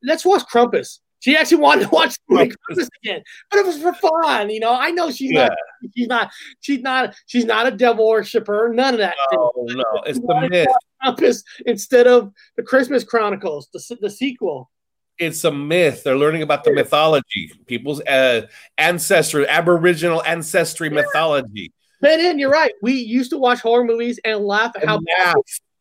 Let's 0.02 0.24
watch 0.24 0.42
Krampus. 0.52 0.98
She 1.20 1.36
actually 1.36 1.58
wanted 1.58 1.84
to 1.84 1.88
watch 1.90 2.16
Krampus 2.30 2.88
again, 3.02 3.22
but 3.50 3.58
it 3.60 3.66
was 3.66 3.80
for 3.80 3.94
fun. 3.94 4.50
You 4.50 4.60
know, 4.60 4.74
I 4.74 4.90
know 4.90 5.10
she's 5.10 5.32
Yeah. 5.32 5.48
not, 5.48 5.56
she's 5.96 6.06
not, 6.08 6.30
she's 6.60 6.80
not, 6.82 7.14
she's 7.26 7.44
not 7.44 7.66
a 7.66 7.70
devil 7.70 8.06
worshiper. 8.08 8.70
None 8.72 8.94
of 8.94 9.00
that. 9.00 9.16
No, 9.32 9.50
no, 9.56 9.84
it's 10.04 10.18
the 10.20 10.48
myth. 10.50 10.68
Krampus 11.14 11.42
instead 11.66 12.06
of 12.06 12.32
the 12.56 12.62
Christmas 12.62 13.04
Chronicles, 13.04 13.68
the, 13.72 13.96
the 14.00 14.10
sequel. 14.10 14.70
It's 15.18 15.44
a 15.44 15.50
myth. 15.52 16.02
They're 16.04 16.16
learning 16.16 16.42
about 16.42 16.62
the 16.64 16.72
mythology, 16.72 17.50
people's 17.66 18.00
uh, 18.02 18.46
ancestry, 18.76 19.48
Aboriginal 19.48 20.22
ancestry 20.24 20.90
mythology. 20.90 21.72
Ben, 22.02 22.20
in, 22.20 22.38
you're 22.38 22.50
right. 22.50 22.72
We 22.82 22.92
used 22.92 23.30
to 23.30 23.38
watch 23.38 23.60
horror 23.60 23.84
movies 23.84 24.20
and 24.24 24.40
laugh 24.44 24.72
at 24.76 24.84
how 24.84 24.96
And 24.98 25.06
laugh. 25.18 25.34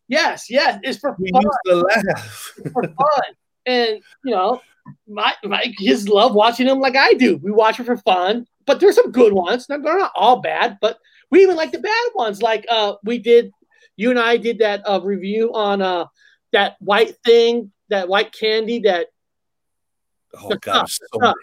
yes, 0.07 0.49
yes, 0.49 0.79
it's 0.83 0.97
for 0.99 1.15
We 1.19 1.29
fun. 1.31 1.41
used 1.41 1.57
to 1.65 1.75
laugh. 1.75 2.53
It's 2.57 2.71
for 2.71 2.83
fun. 2.83 3.23
And 3.65 3.99
you 4.23 4.31
know, 4.31 4.61
my 5.07 5.33
my 5.43 5.65
kids 5.77 6.07
love 6.07 6.33
watching 6.33 6.67
them 6.67 6.79
like 6.79 6.95
I 6.95 7.13
do. 7.15 7.35
We 7.43 7.51
watch 7.51 7.79
it 7.81 7.85
for 7.85 7.97
fun, 7.97 8.47
but 8.65 8.79
there's 8.79 8.95
some 8.95 9.11
good 9.11 9.33
ones. 9.33 9.67
They're 9.67 9.79
not 9.79 10.13
all 10.15 10.39
bad, 10.39 10.77
but 10.79 10.97
we 11.31 11.41
even 11.41 11.57
like 11.57 11.73
the 11.73 11.79
bad 11.79 12.07
ones. 12.13 12.41
Like 12.41 12.65
uh, 12.69 12.93
we 13.03 13.17
did, 13.17 13.51
you 13.97 14.09
and 14.09 14.19
I 14.19 14.37
did 14.37 14.59
that 14.59 14.81
uh, 14.87 14.99
review 15.03 15.53
on 15.53 15.81
uh 15.81 16.05
that 16.53 16.75
white 16.79 17.15
thing, 17.25 17.71
that 17.89 18.07
white 18.07 18.31
candy, 18.33 18.79
that 18.79 19.07
Oh 20.37 20.49
The 20.49 20.57
God, 20.57 20.89
stuff, 20.89 21.07
so 21.13 21.19
the 21.19 21.25
stuff. 21.27 21.35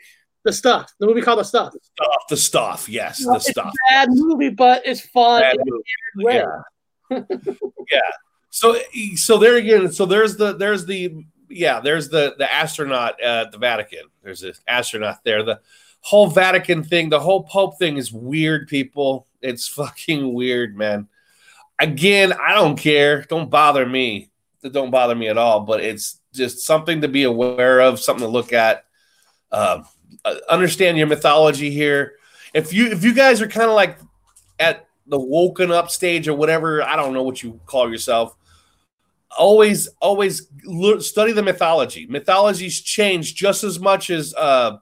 the 0.45 0.53
stuff. 0.53 0.93
The 1.01 1.07
movie 1.07 1.23
called 1.23 1.39
the 1.39 1.45
stuff. 1.45 1.73
stuff. 1.83 2.23
The 2.29 2.37
stuff. 2.37 2.89
Yes, 2.89 3.21
You 3.21 3.27
know, 3.27 3.33
the 3.33 3.37
it's 3.39 3.51
stuff. 3.51 3.73
a 3.73 3.91
bad 3.93 4.09
movie, 4.11 4.51
but 4.51 4.83
it's 4.87 5.01
fun. 5.01 5.41
Bad 5.43 5.57
movie. 5.65 5.83
weird. 6.17 6.47
Yeah. 7.11 7.23
yeah. 7.91 8.01
So 8.51 8.77
so 9.17 9.39
there 9.39 9.57
again, 9.57 9.91
so 9.93 10.05
there's 10.05 10.37
the 10.37 10.53
there's 10.55 10.85
the 10.85 11.25
yeah, 11.49 11.81
there's 11.81 12.09
the 12.11 12.35
the 12.39 12.51
astronaut 12.53 13.21
at 13.21 13.51
the 13.53 13.59
Vatican. 13.59 14.05
There's 14.23 14.43
an 14.43 14.53
astronaut 14.69 15.25
there. 15.25 15.43
The 15.43 15.61
whole 16.01 16.27
Vatican 16.27 16.83
thing, 16.85 17.09
the 17.09 17.21
whole 17.21 17.45
Pope 17.45 17.79
thing 17.79 17.97
is 17.97 18.13
weird, 18.13 18.69
people. 18.69 19.27
It's 19.41 19.69
fucking 19.81 20.35
weird, 20.35 20.77
man. 20.77 21.09
Again, 21.83 22.33
I 22.33 22.55
don't 22.55 22.79
care. 22.79 23.23
Don't 23.23 23.51
bother 23.51 23.85
me. 23.85 24.31
It 24.63 24.73
don't 24.73 24.93
bother 24.93 25.17
me 25.17 25.27
at 25.27 25.37
all, 25.37 25.63
but 25.63 25.81
it's 25.81 26.21
just 26.33 26.61
something 26.61 27.01
to 27.01 27.09
be 27.09 27.25
aware 27.25 27.81
of, 27.81 27.99
something 27.99 28.25
to 28.25 28.31
look 28.31 28.53
at. 28.53 28.85
Um, 29.51 29.85
uh, 30.25 30.37
understand 30.49 30.97
your 30.97 31.09
mythology 31.09 31.71
here. 31.71 32.13
If 32.55 32.73
you 32.73 32.87
if 32.87 33.03
you 33.03 33.13
guys 33.13 33.43
are 33.43 33.49
kind 33.49 33.69
of 33.69 33.75
like 33.75 33.99
at 34.61 34.87
the 35.09 35.19
woken 35.19 35.73
up 35.73 35.91
stage 35.91 36.29
or 36.29 36.35
whatever, 36.35 36.85
I 36.85 36.95
don't 36.95 37.15
know 37.15 37.25
what 37.25 37.43
you 37.43 37.61
call 37.67 37.91
yourself. 37.91 38.37
Always, 39.37 39.89
always 40.01 40.47
look, 40.65 41.03
study 41.03 41.33
the 41.33 41.43
mythology. 41.43 42.07
Mythologies 42.07 42.81
change 42.81 43.35
just 43.35 43.65
as 43.65 43.81
much 43.81 44.09
as 44.09 44.35
uh, 44.35 44.77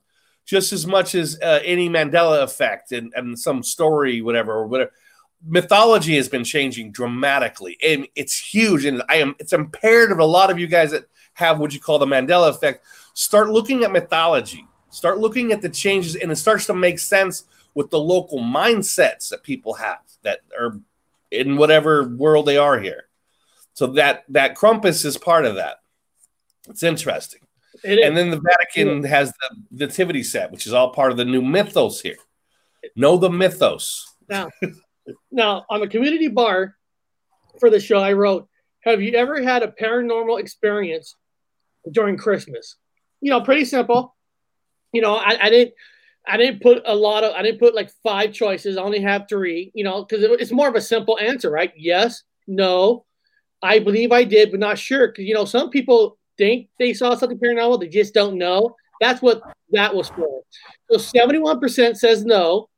just 0.45 0.75
as 0.75 0.87
much 0.87 1.15
as 1.15 1.39
uh, 1.41 1.61
any 1.65 1.89
Mandela 1.89 2.43
effect 2.43 2.93
and, 2.93 3.11
and 3.17 3.39
some 3.39 3.63
story, 3.63 4.21
whatever 4.21 4.53
or 4.53 4.67
whatever. 4.67 4.91
Mythology 5.47 6.17
has 6.17 6.29
been 6.29 6.45
changing 6.45 6.93
dramatically, 6.93 7.77
and 7.83 8.07
it's 8.15 8.39
huge. 8.39 8.85
And 8.85 9.03
I 9.09 9.17
am 9.17 9.35
it's 9.39 9.53
imperative 9.53 10.19
a 10.19 10.25
lot 10.25 10.51
of 10.51 10.59
you 10.59 10.67
guys 10.67 10.91
that 10.91 11.07
have 11.35 11.59
what 11.59 11.73
you 11.73 11.81
call 11.81 11.99
the 11.99 12.07
Mandela 12.07 12.51
effect 12.51 12.85
start 13.15 13.51
looking 13.51 13.85
at 13.85 13.93
mythology, 13.93 14.67
start 14.91 15.19
looking 15.19 15.53
at 15.53 15.63
the 15.63 15.69
changes, 15.69 16.17
and 16.17 16.31
it 16.31 16.37
starts 16.37 16.67
to 16.67 16.75
make 16.75 16.99
sense 16.99 17.45
with 17.75 17.91
the 17.91 17.99
local 17.99 18.41
mindsets 18.41 19.29
that 19.31 19.43
people 19.43 19.75
have 19.75 20.01
that 20.23 20.41
are 20.59 20.81
in 21.31 21.57
whatever 21.57 22.09
world 22.09 22.47
they 22.47 22.57
are 22.57 22.79
here. 22.79 23.05
So 23.75 23.87
that 23.89 24.25
that 24.29 24.57
Krampus 24.57 25.05
is 25.05 25.17
part 25.17 25.47
of 25.47 25.57
that. 25.57 25.77
It's 26.69 26.83
interesting. 26.83 27.41
It. 27.83 28.01
And 28.01 28.17
then 28.17 28.31
the 28.31 28.41
Vatican 28.41 29.05
has 29.05 29.33
the 29.33 29.87
nativity 29.87 30.23
set, 30.23 30.51
which 30.51 30.67
is 30.67 30.73
all 30.73 30.93
part 30.93 31.13
of 31.13 31.17
the 31.17 31.25
new 31.25 31.41
mythos 31.41 32.01
here. 32.01 32.17
Know 32.97 33.17
the 33.17 33.31
mythos. 33.31 34.15
Now, 34.29 34.49
now 35.31 35.65
on 35.69 35.81
the 35.81 35.89
community 35.89 36.29
bar 36.29 36.77
for 37.59 37.71
the 37.71 37.81
show, 37.81 37.99
I 37.99 38.13
wrote, 38.13 38.49
"Have 38.85 39.03
you 39.03 39.13
ever 39.15 39.43
had 39.43 39.63
a 39.63 39.69
paranormal 39.69 40.41
experience 40.41 41.17
during 41.91 42.17
Christmas?" 42.17 42.77
You 43.21 43.31
know, 43.31 43.41
pretty 43.43 43.65
simple. 43.65 44.17
You 44.93 45.03
know, 45.03 45.15
I, 45.15 45.37
I 45.41 45.51
didn't, 45.51 45.75
I 46.27 46.37
didn't 46.37 46.63
put 46.63 46.83
a 46.85 46.95
lot 46.95 47.23
of, 47.23 47.35
I 47.35 47.43
didn't 47.43 47.61
put 47.61 47.75
like 47.75 47.91
five 48.03 48.33
choices. 48.33 48.77
I 48.77 48.83
only 48.83 49.01
have 49.03 49.27
three. 49.29 49.71
You 49.75 49.85
know, 49.85 50.05
because 50.05 50.25
it, 50.25 50.41
it's 50.41 50.53
more 50.53 50.69
of 50.69 50.75
a 50.75 50.81
simple 50.81 51.19
answer, 51.19 51.51
right? 51.51 51.73
Yes, 51.77 52.23
no. 52.47 53.05
I 53.63 53.79
believe 53.79 54.11
I 54.11 54.25
did, 54.25 54.51
but 54.51 54.61
not 54.61 54.79
sure. 54.79 55.09
Because 55.09 55.27
you 55.27 55.35
know, 55.35 55.45
some 55.45 55.71
people 55.71 56.19
think 56.39 56.69
they 56.79 56.95
saw 56.95 57.15
something 57.15 57.39
paranormal, 57.39 57.81
they 57.81 57.89
just 57.89 58.15
don't 58.15 58.39
know. 58.39 58.75
That's 59.01 59.21
what 59.21 59.43
that 59.73 59.95
was 59.95 60.09
for. 60.09 60.43
So 60.91 60.99
seventy-one 60.99 61.61
percent 61.61 61.99
says 61.99 62.25
no 62.25 62.69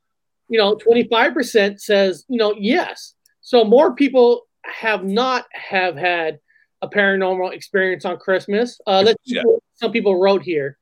you 0.52 0.58
know, 0.58 0.76
25% 0.76 1.80
says, 1.80 2.26
you 2.28 2.36
know, 2.36 2.54
yes. 2.58 3.14
So 3.40 3.64
more 3.64 3.94
people 3.94 4.42
have 4.66 5.02
not 5.02 5.46
have 5.52 5.96
had 5.96 6.38
a 6.82 6.88
paranormal 6.88 7.54
experience 7.54 8.04
on 8.04 8.18
Christmas. 8.18 8.78
Uh, 8.86 9.02
let's 9.02 9.18
see 9.24 9.36
Yeah. 9.36 9.42
some 9.76 9.92
people 9.92 10.20
wrote 10.20 10.42
here. 10.42 10.76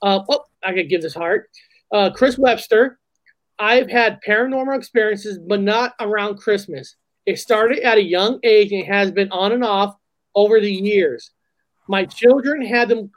Uh, 0.00 0.20
oh, 0.28 0.44
I 0.62 0.72
could 0.72 0.88
give 0.88 1.02
this 1.02 1.16
heart. 1.16 1.50
Uh, 1.92 2.10
Chris 2.10 2.38
Webster, 2.38 3.00
I've 3.58 3.90
had 3.90 4.20
paranormal 4.24 4.76
experiences, 4.76 5.40
but 5.40 5.60
not 5.60 5.94
around 5.98 6.36
Christmas. 6.38 6.94
It 7.26 7.40
started 7.40 7.80
at 7.80 7.98
a 7.98 8.02
young 8.02 8.38
age 8.44 8.70
and 8.70 8.86
has 8.86 9.10
been 9.10 9.32
on 9.32 9.50
and 9.50 9.64
off 9.64 9.96
over 10.36 10.60
the 10.60 10.72
years. 10.72 11.32
My 11.88 12.04
children 12.04 12.64
had 12.64 12.88
them 12.88 13.10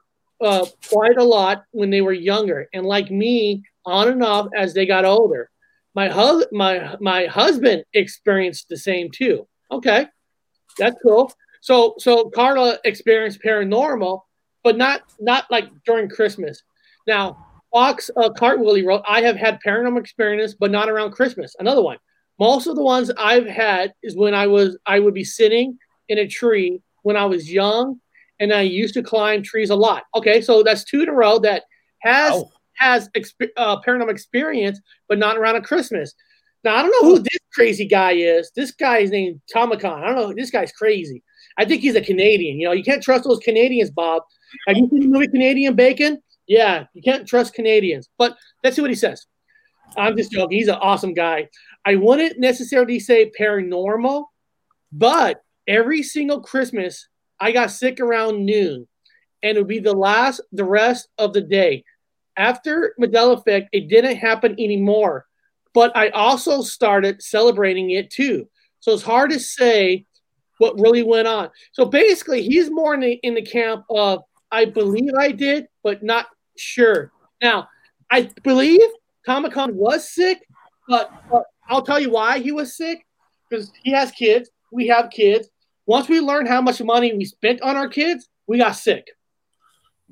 uh, 0.43 0.65
quite 0.89 1.17
a 1.17 1.23
lot 1.23 1.65
when 1.69 1.91
they 1.91 2.01
were 2.01 2.11
younger, 2.11 2.67
and 2.73 2.87
like 2.87 3.11
me, 3.11 3.61
on 3.85 4.07
and 4.07 4.23
off 4.23 4.47
as 4.57 4.73
they 4.73 4.87
got 4.87 5.05
older. 5.05 5.50
My 5.93 6.07
hus- 6.07 6.45
my 6.51 6.95
my 6.99 7.25
husband 7.25 7.83
experienced 7.93 8.67
the 8.69 8.77
same 8.77 9.09
too. 9.11 9.47
Okay, 9.71 10.07
that's 10.77 10.95
cool. 11.03 11.31
So 11.61 11.95
so 11.97 12.29
Carla 12.29 12.79
experienced 12.85 13.41
paranormal, 13.43 14.21
but 14.63 14.77
not 14.77 15.01
not 15.19 15.45
like 15.51 15.69
during 15.85 16.09
Christmas. 16.09 16.63
Now 17.07 17.45
Fox 17.71 18.09
uh, 18.17 18.29
Cartwillie 18.29 18.85
wrote, 18.85 19.03
"I 19.07 19.21
have 19.21 19.35
had 19.35 19.59
paranormal 19.65 19.99
experience, 19.99 20.53
but 20.53 20.71
not 20.71 20.89
around 20.89 21.11
Christmas." 21.11 21.55
Another 21.59 21.81
one. 21.81 21.97
Most 22.39 22.67
of 22.67 22.75
the 22.75 22.83
ones 22.83 23.11
I've 23.17 23.45
had 23.45 23.93
is 24.01 24.15
when 24.15 24.33
I 24.33 24.47
was 24.47 24.77
I 24.85 24.99
would 24.99 25.13
be 25.13 25.23
sitting 25.23 25.77
in 26.09 26.17
a 26.19 26.27
tree 26.27 26.81
when 27.03 27.15
I 27.17 27.25
was 27.25 27.51
young, 27.51 27.99
and 28.39 28.53
I 28.53 28.61
used 28.61 28.93
to 28.95 29.03
climb 29.03 29.43
trees 29.43 29.69
a 29.69 29.75
lot. 29.75 30.03
Okay, 30.15 30.41
so 30.41 30.63
that's 30.63 30.83
two 30.83 31.01
in 31.03 31.09
a 31.09 31.13
row 31.13 31.37
that 31.39 31.63
has 31.99 32.31
Oh. 32.33 32.51
Has 32.75 33.09
exp- 33.09 33.49
uh, 33.57 33.81
paranormal 33.81 34.11
experience, 34.11 34.79
but 35.07 35.19
not 35.19 35.37
around 35.37 35.55
a 35.55 35.61
Christmas. 35.61 36.13
Now 36.63 36.75
I 36.75 36.81
don't 36.81 36.91
know 36.91 37.09
who 37.09 37.19
this 37.19 37.39
crazy 37.53 37.87
guy 37.87 38.11
is. 38.13 38.51
This 38.55 38.71
guy 38.71 38.99
is 38.99 39.11
named 39.11 39.41
Tomicon. 39.53 40.03
I 40.03 40.07
don't 40.07 40.15
know. 40.15 40.33
This 40.33 40.51
guy's 40.51 40.71
crazy. 40.71 41.23
I 41.57 41.65
think 41.65 41.81
he's 41.81 41.95
a 41.95 42.01
Canadian. 42.01 42.59
You 42.59 42.67
know, 42.67 42.73
you 42.73 42.83
can't 42.83 43.03
trust 43.03 43.23
those 43.23 43.39
Canadians, 43.39 43.91
Bob. 43.91 44.23
Have 44.67 44.77
you 44.77 44.87
seen 44.89 45.01
the 45.01 45.07
movie 45.07 45.27
Canadian 45.27 45.75
Bacon? 45.75 46.21
Yeah, 46.47 46.85
you 46.93 47.01
can't 47.01 47.27
trust 47.27 47.53
Canadians. 47.53 48.09
But 48.17 48.37
let's 48.63 48.75
see 48.75 48.81
what 48.81 48.91
he 48.91 48.95
says. 48.95 49.25
I'm 49.97 50.15
just 50.15 50.31
joking. 50.31 50.57
He's 50.57 50.67
an 50.67 50.75
awesome 50.75 51.13
guy. 51.13 51.49
I 51.85 51.95
wouldn't 51.95 52.39
necessarily 52.39 52.99
say 52.99 53.31
paranormal, 53.37 54.25
but 54.91 55.41
every 55.67 56.03
single 56.03 56.41
Christmas 56.41 57.07
I 57.39 57.51
got 57.51 57.71
sick 57.71 57.99
around 57.99 58.45
noon, 58.45 58.87
and 59.41 59.57
it 59.57 59.59
would 59.59 59.67
be 59.67 59.79
the 59.79 59.93
last, 59.93 60.41
the 60.51 60.63
rest 60.63 61.09
of 61.17 61.33
the 61.33 61.41
day. 61.41 61.83
After 62.37 62.95
effect, 62.99 63.69
it 63.71 63.89
didn't 63.89 64.17
happen 64.17 64.53
anymore, 64.53 65.25
but 65.73 65.95
I 65.95 66.09
also 66.09 66.61
started 66.61 67.21
celebrating 67.21 67.91
it 67.91 68.09
too. 68.09 68.47
So 68.79 68.93
it's 68.93 69.03
hard 69.03 69.31
to 69.31 69.39
say 69.39 70.05
what 70.57 70.79
really 70.79 71.03
went 71.03 71.27
on. 71.27 71.49
So 71.73 71.85
basically, 71.85 72.41
he's 72.41 72.69
more 72.69 72.93
in 72.93 73.01
the 73.01 73.13
in 73.23 73.35
the 73.35 73.41
camp 73.41 73.85
of 73.89 74.23
I 74.51 74.65
believe 74.65 75.11
I 75.17 75.31
did, 75.31 75.67
but 75.83 76.03
not 76.03 76.27
sure. 76.57 77.11
Now, 77.41 77.69
I 78.09 78.29
believe 78.43 78.81
Comic 79.25 79.53
Con 79.53 79.75
was 79.75 80.09
sick, 80.09 80.45
but, 80.87 81.11
but 81.31 81.45
I'll 81.69 81.81
tell 81.81 81.99
you 81.99 82.11
why 82.11 82.39
he 82.39 82.51
was 82.51 82.75
sick 82.75 83.05
because 83.49 83.71
he 83.83 83.91
has 83.91 84.11
kids. 84.11 84.49
We 84.71 84.87
have 84.87 85.09
kids. 85.09 85.49
Once 85.85 86.09
we 86.09 86.19
learned 86.19 86.47
how 86.47 86.61
much 86.61 86.81
money 86.81 87.13
we 87.13 87.25
spent 87.25 87.61
on 87.61 87.75
our 87.75 87.87
kids, 87.87 88.27
we 88.47 88.57
got 88.57 88.73
sick. 88.73 89.07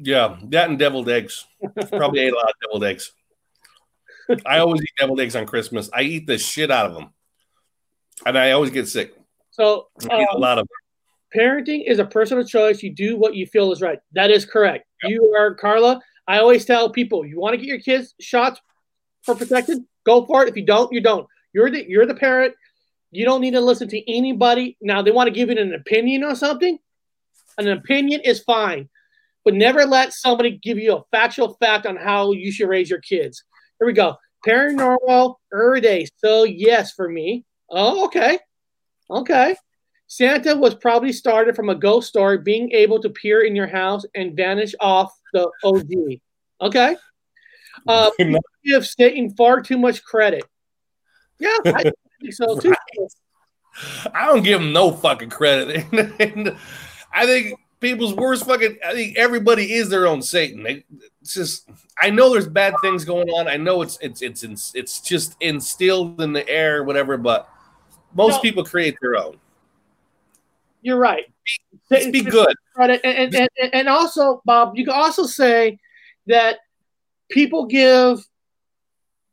Yeah, 0.01 0.37
that 0.45 0.69
and 0.69 0.79
deviled 0.79 1.09
eggs. 1.09 1.45
Probably 1.89 2.21
ate 2.21 2.33
a 2.33 2.35
lot 2.35 2.49
of 2.49 2.55
deviled 2.61 2.83
eggs. 2.85 3.11
I 4.45 4.59
always 4.59 4.81
eat 4.81 4.93
deviled 4.97 5.19
eggs 5.19 5.35
on 5.35 5.45
Christmas. 5.45 5.89
I 5.93 6.03
eat 6.03 6.25
the 6.25 6.37
shit 6.37 6.71
out 6.71 6.85
of 6.85 6.93
them, 6.93 7.09
and 8.25 8.37
I 8.37 8.51
always 8.51 8.71
get 8.71 8.87
sick. 8.87 9.13
So 9.51 9.87
I 10.09 10.21
eat 10.21 10.27
a 10.31 10.35
um, 10.35 10.41
lot 10.41 10.57
of 10.57 10.67
parenting 11.35 11.83
is 11.85 11.99
a 11.99 12.05
personal 12.05 12.45
choice. 12.45 12.81
You 12.81 12.93
do 12.93 13.17
what 13.17 13.35
you 13.35 13.45
feel 13.45 13.71
is 13.71 13.81
right. 13.81 13.99
That 14.13 14.31
is 14.31 14.45
correct. 14.45 14.85
You 15.03 15.35
are 15.37 15.53
Carla. 15.53 16.01
I 16.27 16.39
always 16.39 16.63
tell 16.63 16.89
people, 16.91 17.25
you 17.25 17.39
want 17.39 17.53
to 17.53 17.57
get 17.57 17.67
your 17.67 17.79
kids 17.79 18.13
shots 18.19 18.61
for 19.23 19.35
protection, 19.35 19.87
go 20.05 20.25
for 20.25 20.43
it. 20.43 20.49
If 20.49 20.55
you 20.55 20.65
don't, 20.65 20.91
you 20.93 21.01
don't. 21.01 21.27
You're 21.53 21.71
the 21.71 21.85
you're 21.89 22.05
the 22.05 22.15
parent. 22.15 22.53
You 23.11 23.25
don't 23.25 23.41
need 23.41 23.51
to 23.51 23.61
listen 23.61 23.89
to 23.89 24.11
anybody. 24.11 24.77
Now 24.81 25.01
they 25.01 25.11
want 25.11 25.27
to 25.27 25.33
give 25.33 25.49
you 25.49 25.57
an 25.57 25.73
opinion 25.73 26.23
on 26.23 26.35
something. 26.35 26.77
An 27.57 27.67
opinion 27.67 28.21
is 28.23 28.39
fine, 28.39 28.87
but 29.49 29.55
never 29.55 29.83
let 29.83 30.13
somebody 30.13 30.59
give 30.61 30.77
you 30.77 30.95
a 30.95 31.03
factual 31.09 31.55
fact 31.55 31.87
on 31.87 31.95
how 31.95 32.33
you 32.33 32.51
should 32.51 32.69
raise 32.69 32.87
your 32.87 32.99
kids. 32.99 33.43
Here 33.79 33.87
we 33.87 33.93
go. 33.93 34.15
Paranormal 34.45 35.37
day. 35.81 36.05
So 36.17 36.43
yes 36.43 36.91
for 36.93 37.09
me. 37.09 37.45
Oh, 37.67 38.05
okay. 38.05 38.37
Okay. 39.09 39.55
Santa 40.05 40.55
was 40.55 40.75
probably 40.75 41.11
started 41.11 41.55
from 41.55 41.69
a 41.69 41.73
ghost 41.73 42.09
story 42.09 42.37
being 42.37 42.71
able 42.73 43.01
to 43.01 43.09
peer 43.09 43.41
in 43.41 43.55
your 43.55 43.65
house 43.65 44.05
and 44.13 44.37
vanish 44.37 44.75
off 44.79 45.11
the 45.33 45.49
OG. 45.63 46.19
Okay. 46.61 46.95
Uh, 47.87 48.11
people 48.19 48.39
give 48.63 48.85
Satan 48.85 49.33
far 49.35 49.61
too 49.61 49.79
much 49.79 50.03
credit. 50.03 50.43
Yeah, 51.39 51.57
I 51.65 51.81
think 52.21 52.33
so 52.33 52.59
too. 52.59 52.75
I 54.13 54.27
don't 54.27 54.43
give 54.43 54.61
them 54.61 54.73
no 54.73 54.91
fucking 54.91 55.31
credit. 55.31 55.87
I 57.11 57.25
think 57.25 57.59
people's 57.79 58.13
worst 58.13 58.45
fucking. 58.45 58.77
I 58.85 58.93
think 58.93 59.17
everybody 59.17 59.73
is 59.73 59.89
their 59.89 60.07
own 60.07 60.21
Satan. 60.21 60.63
They, 60.63 60.83
it's 61.21 61.33
just. 61.33 61.69
I 62.01 62.09
know 62.09 62.31
there's 62.31 62.47
bad 62.47 62.73
things 62.81 63.05
going 63.05 63.29
on. 63.29 63.47
I 63.47 63.57
know 63.57 63.81
it's 63.81 63.97
it's 64.01 64.21
it's 64.21 64.43
it's, 64.43 64.75
it's 64.75 65.01
just 65.01 65.35
instilled 65.41 66.21
in 66.21 66.33
the 66.33 66.47
air, 66.47 66.83
whatever. 66.83 67.17
But 67.17 67.49
most 68.13 68.35
No. 68.35 68.41
people 68.41 68.63
create 68.63 68.97
their 69.01 69.17
own. 69.17 69.37
You're 70.81 70.97
right. 70.97 71.25
Just 71.91 72.11
be 72.11 72.21
good. 72.21 72.55
And, 72.77 72.91
and, 73.03 73.35
and, 73.35 73.49
and 73.73 73.89
also, 73.89 74.41
Bob, 74.45 74.77
you 74.77 74.85
can 74.85 74.93
also 74.93 75.25
say 75.25 75.77
that 76.27 76.59
people 77.29 77.65
give 77.65 78.19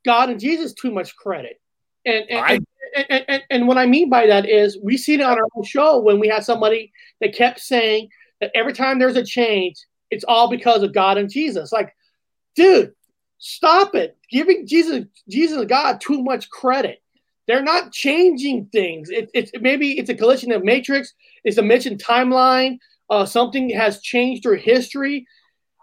God 0.04 0.30
and 0.30 0.40
Jesus 0.40 0.72
too 0.72 0.90
much 0.90 1.14
credit. 1.16 1.60
And 2.04 2.24
and, 2.28 2.40
I- 2.40 2.52
and, 2.96 3.06
and, 3.10 3.24
and, 3.28 3.42
and 3.50 3.68
what 3.68 3.78
I 3.78 3.86
mean 3.86 4.08
by 4.10 4.26
that 4.26 4.48
is 4.48 4.78
we 4.82 4.96
see 4.96 5.14
it 5.14 5.20
on 5.20 5.38
our 5.38 5.48
own 5.56 5.64
show 5.64 5.98
when 5.98 6.18
we 6.18 6.28
had 6.28 6.44
somebody 6.44 6.92
that 7.20 7.34
kept 7.34 7.60
saying 7.60 8.08
that 8.40 8.50
every 8.54 8.72
time 8.72 8.98
there's 8.98 9.16
a 9.16 9.24
change, 9.24 9.76
it's 10.10 10.24
all 10.24 10.48
because 10.48 10.82
of 10.82 10.92
God 10.94 11.18
and 11.18 11.30
Jesus. 11.30 11.72
Like, 11.72 11.94
dude, 12.54 12.92
stop 13.38 13.94
it. 13.94 14.16
Giving 14.30 14.66
Jesus, 14.66 15.04
Jesus 15.28 15.58
and 15.58 15.68
God 15.68 16.00
too 16.00 16.22
much 16.22 16.48
credit. 16.50 17.02
They're 17.46 17.62
not 17.62 17.92
changing 17.92 18.66
things. 18.66 19.08
It, 19.10 19.30
it's 19.32 19.52
maybe 19.60 19.98
it's 19.98 20.10
a 20.10 20.14
collision 20.14 20.50
of 20.52 20.64
matrix. 20.64 21.14
It's 21.44 21.58
a 21.58 21.62
mentioned 21.62 22.02
timeline. 22.02 22.78
Uh, 23.08 23.24
something 23.24 23.70
has 23.70 24.00
changed 24.00 24.42
through 24.42 24.58
history. 24.58 25.26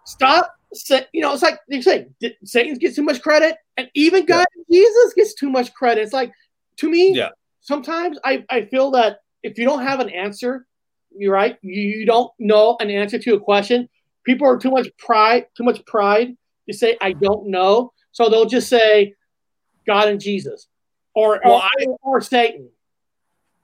Stop. 0.06 0.54
Say, 0.74 1.06
you 1.14 1.22
know, 1.22 1.34
it's 1.34 1.44
like 1.44 1.60
you 1.70 1.82
say, 1.82 2.08
Satan 2.44 2.76
gets 2.80 2.96
too 2.96 3.04
much 3.04 3.22
credit, 3.22 3.56
and 3.78 3.90
even 3.94 4.26
God, 4.26 4.48
Jesus 4.72 5.14
gets 5.14 5.36
too 5.36 5.50
much 5.50 5.72
credit. 5.74 6.02
It's 6.02 6.14
like, 6.14 6.34
to 6.78 6.90
me, 6.90 7.16
Yeah. 7.16 7.30
sometimes 7.62 8.18
I, 8.26 8.44
I 8.50 8.66
feel 8.66 8.90
that 8.92 9.20
if 9.44 9.58
you 9.60 9.66
don't 9.66 9.84
have 9.86 10.00
an 10.00 10.10
answer, 10.10 10.66
you're 11.18 11.34
right. 11.34 11.58
You, 11.62 12.06
don't 12.06 12.32
know 12.40 12.78
an 12.80 12.90
answer 12.90 13.20
to 13.20 13.34
a 13.36 13.40
question. 13.40 13.90
People 14.26 14.48
are 14.48 14.58
too 14.58 14.72
much 14.72 14.88
pride, 14.98 15.48
too 15.56 15.64
much 15.64 15.86
pride 15.86 16.36
to 16.70 16.74
say 16.76 16.98
I 17.02 17.14
don't 17.14 17.48
know. 17.48 17.92
So 18.12 18.30
they'll 18.30 18.46
just 18.46 18.70
say 18.70 19.16
God 19.86 20.08
and 20.08 20.20
Jesus. 20.20 20.68
or 21.16 21.40
Well, 21.44 21.56
or, 21.56 21.62
I- 21.64 21.86
or 22.02 22.22
Satan. 22.22 22.70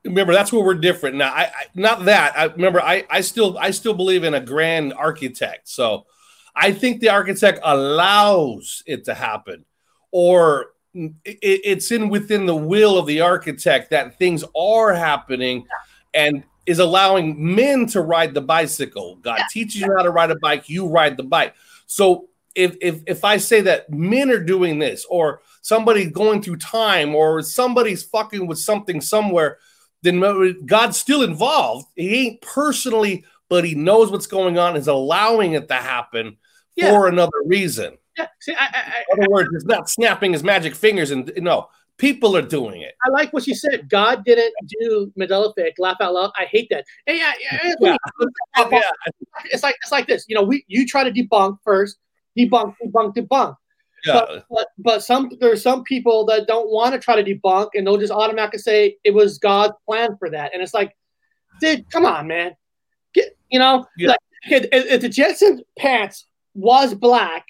remember 0.06 0.34
that's 0.34 0.52
where 0.54 0.64
we're 0.64 0.76
different 0.76 1.16
now 1.18 1.32
i, 1.34 1.44
I 1.44 1.52
not 1.76 2.06
that 2.06 2.38
i 2.38 2.46
remember 2.46 2.82
I, 2.82 3.06
I 3.10 3.20
still 3.22 3.58
i 3.58 3.72
still 3.72 3.94
believe 3.94 4.24
in 4.24 4.34
a 4.34 4.40
grand 4.40 4.94
architect 4.94 5.68
so 5.68 6.06
i 6.56 6.72
think 6.72 7.02
the 7.02 7.10
architect 7.10 7.60
allows 7.64 8.82
it 8.86 9.04
to 9.06 9.14
happen 9.14 9.66
or 10.12 10.68
it, 10.94 11.18
it's 11.44 11.92
in 11.92 12.08
within 12.10 12.46
the 12.46 12.56
will 12.56 12.98
of 12.98 13.08
the 13.08 13.20
architect 13.22 13.90
that 13.92 14.18
things 14.18 14.44
are 14.58 14.94
happening 14.94 15.66
and 16.14 16.44
is 16.70 16.80
allowing 16.80 17.56
men 17.56 17.86
to 17.88 18.02
ride 18.02 18.34
the 18.34 18.42
bicycle 18.42 19.16
god 19.18 19.40
teaches 19.50 19.82
you 19.82 19.94
how 19.98 20.04
to 20.04 20.12
ride 20.12 20.32
a 20.32 20.40
bike 20.40 20.70
you 20.70 20.88
ride 20.88 21.18
the 21.18 21.24
bike 21.24 21.54
so 21.88 22.30
if 22.56 22.76
if 22.82 23.02
if 23.08 23.26
i 23.26 23.38
say 23.38 23.62
that 23.62 23.90
men 23.90 24.30
are 24.30 24.44
doing 24.44 24.80
this 24.80 25.06
or 25.10 25.42
somebody 25.62 26.06
going 26.10 26.42
through 26.42 26.58
time 26.58 27.16
or 27.16 27.42
somebody's 27.42 28.04
fucking 28.04 28.48
with 28.48 28.60
something 28.60 29.02
somewhere 29.02 29.58
then 30.02 30.22
God's 30.66 30.98
still 30.98 31.24
involved. 31.24 31.88
He 31.96 32.28
ain't 32.28 32.42
personally, 32.42 33.26
but 33.50 33.66
he 33.66 33.76
knows 33.76 34.10
what's 34.12 34.28
going 34.28 34.58
on, 34.58 34.78
is 34.78 34.88
allowing 34.88 35.54
it 35.54 35.68
to 35.68 35.74
happen 35.74 36.38
Yeah. 36.76 36.92
for 36.92 37.08
another 37.08 37.32
reason. 37.46 37.98
Yeah, 38.18 38.28
see, 38.40 38.54
I, 38.58 38.66
I, 38.66 39.04
In 39.14 39.24
other 39.24 39.30
words, 39.30 39.50
it's 39.54 39.66
not 39.66 39.90
snapping 39.90 40.32
his 40.32 40.44
magic 40.44 40.74
fingers 40.74 41.12
and 41.12 41.32
no, 41.38 41.68
people 42.00 42.36
are 42.36 42.42
doing 42.42 42.82
it. 42.82 42.96
I 43.06 43.10
like 43.10 43.32
what 43.34 43.46
you 43.46 43.54
said. 43.54 43.88
God 43.90 44.26
didn't 44.26 44.54
do 44.80 45.14
Medalific, 45.20 45.74
laugh 45.78 45.98
out 46.02 46.14
loud. 46.14 46.32
I 46.38 46.46
hate 46.46 46.68
that. 46.72 46.86
Hey, 47.06 47.18
yeah, 47.20 47.34
yeah, 47.40 47.74
Yeah. 47.80 47.98
Yeah. 48.58 48.82
it's 49.46 49.62
like 49.62 49.76
it's 49.84 49.92
like 49.92 50.08
this. 50.08 50.26
You 50.28 50.36
know, 50.36 50.44
we 50.44 50.64
you 50.68 50.88
try 50.88 51.04
to 51.04 51.12
debunk 51.12 51.58
first, 51.64 51.98
debunk, 52.38 52.76
debunk, 52.84 53.16
debunk. 53.16 53.56
Yeah. 54.06 54.14
But, 54.14 54.46
but 54.50 54.68
but 54.80 55.04
some 55.04 55.30
there's 55.40 55.62
some 55.62 55.84
people 55.84 56.26
that 56.28 56.48
don't 56.48 56.70
want 56.72 56.94
to 56.94 57.00
try 57.00 57.22
to 57.22 57.36
debunk 57.36 57.70
and 57.76 57.86
they'll 57.86 57.98
just 57.98 58.14
automatically 58.14 58.60
say 58.60 58.96
it 59.04 59.14
was 59.14 59.38
God's 59.38 59.74
plan 59.86 60.16
for 60.18 60.30
that. 60.32 60.54
And 60.54 60.64
it's 60.64 60.74
like, 60.74 60.96
dude, 61.60 61.90
come 61.92 62.06
on, 62.06 62.28
man. 62.28 62.56
Get 63.14 63.38
you 63.50 63.60
know, 63.60 63.86
Yeah. 63.98 64.10
like 64.10 64.20
if, 64.50 64.68
if 64.72 65.02
the 65.02 65.10
Jetson 65.10 65.62
pants 65.78 66.26
was 66.54 66.94
black 66.94 67.46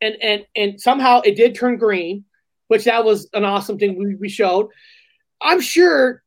and 0.00 0.14
and 0.22 0.46
and 0.54 0.80
somehow 0.80 1.20
it 1.22 1.34
did 1.34 1.56
turn 1.56 1.76
green, 1.78 2.24
which 2.68 2.84
that 2.84 3.04
was 3.04 3.28
an 3.32 3.44
awesome 3.44 3.78
thing 3.78 3.98
we, 3.98 4.14
we 4.14 4.28
showed. 4.28 4.68
I'm 5.42 5.60
sure 5.60 6.22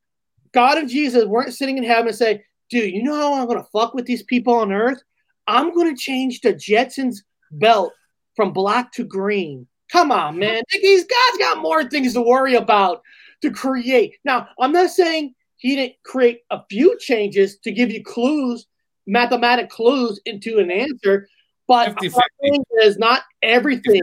God 0.53 0.77
and 0.77 0.89
Jesus 0.89 1.25
weren't 1.25 1.53
sitting 1.53 1.77
in 1.77 1.83
heaven 1.83 2.07
and 2.07 2.15
say, 2.15 2.43
dude, 2.69 2.93
you 2.93 3.03
know 3.03 3.15
how 3.15 3.33
I'm 3.33 3.47
gonna 3.47 3.63
fuck 3.71 3.93
with 3.93 4.05
these 4.05 4.23
people 4.23 4.53
on 4.53 4.71
earth? 4.71 5.01
I'm 5.47 5.73
gonna 5.73 5.95
change 5.95 6.41
the 6.41 6.53
Jetsons 6.53 7.17
belt 7.51 7.93
from 8.35 8.51
black 8.53 8.91
to 8.93 9.03
green. 9.03 9.67
Come 9.91 10.11
on, 10.11 10.39
man. 10.39 10.63
He's 10.69 11.05
God's 11.05 11.37
got 11.37 11.61
more 11.61 11.83
things 11.89 12.13
to 12.13 12.21
worry 12.21 12.55
about 12.55 13.01
to 13.41 13.51
create. 13.51 14.15
Now, 14.23 14.47
I'm 14.59 14.71
not 14.71 14.89
saying 14.89 15.33
he 15.57 15.75
didn't 15.75 15.95
create 16.03 16.41
a 16.49 16.61
few 16.69 16.97
changes 16.99 17.57
to 17.59 17.71
give 17.71 17.91
you 17.91 18.03
clues, 18.03 18.67
mathematic 19.05 19.69
clues 19.69 20.19
into 20.25 20.59
an 20.59 20.71
answer, 20.71 21.27
but 21.67 21.89
50-50. 21.97 22.13
what 22.13 22.23
I'm 22.23 22.49
saying 22.49 22.63
is 22.83 22.97
not 22.97 23.23
everything, 23.43 24.01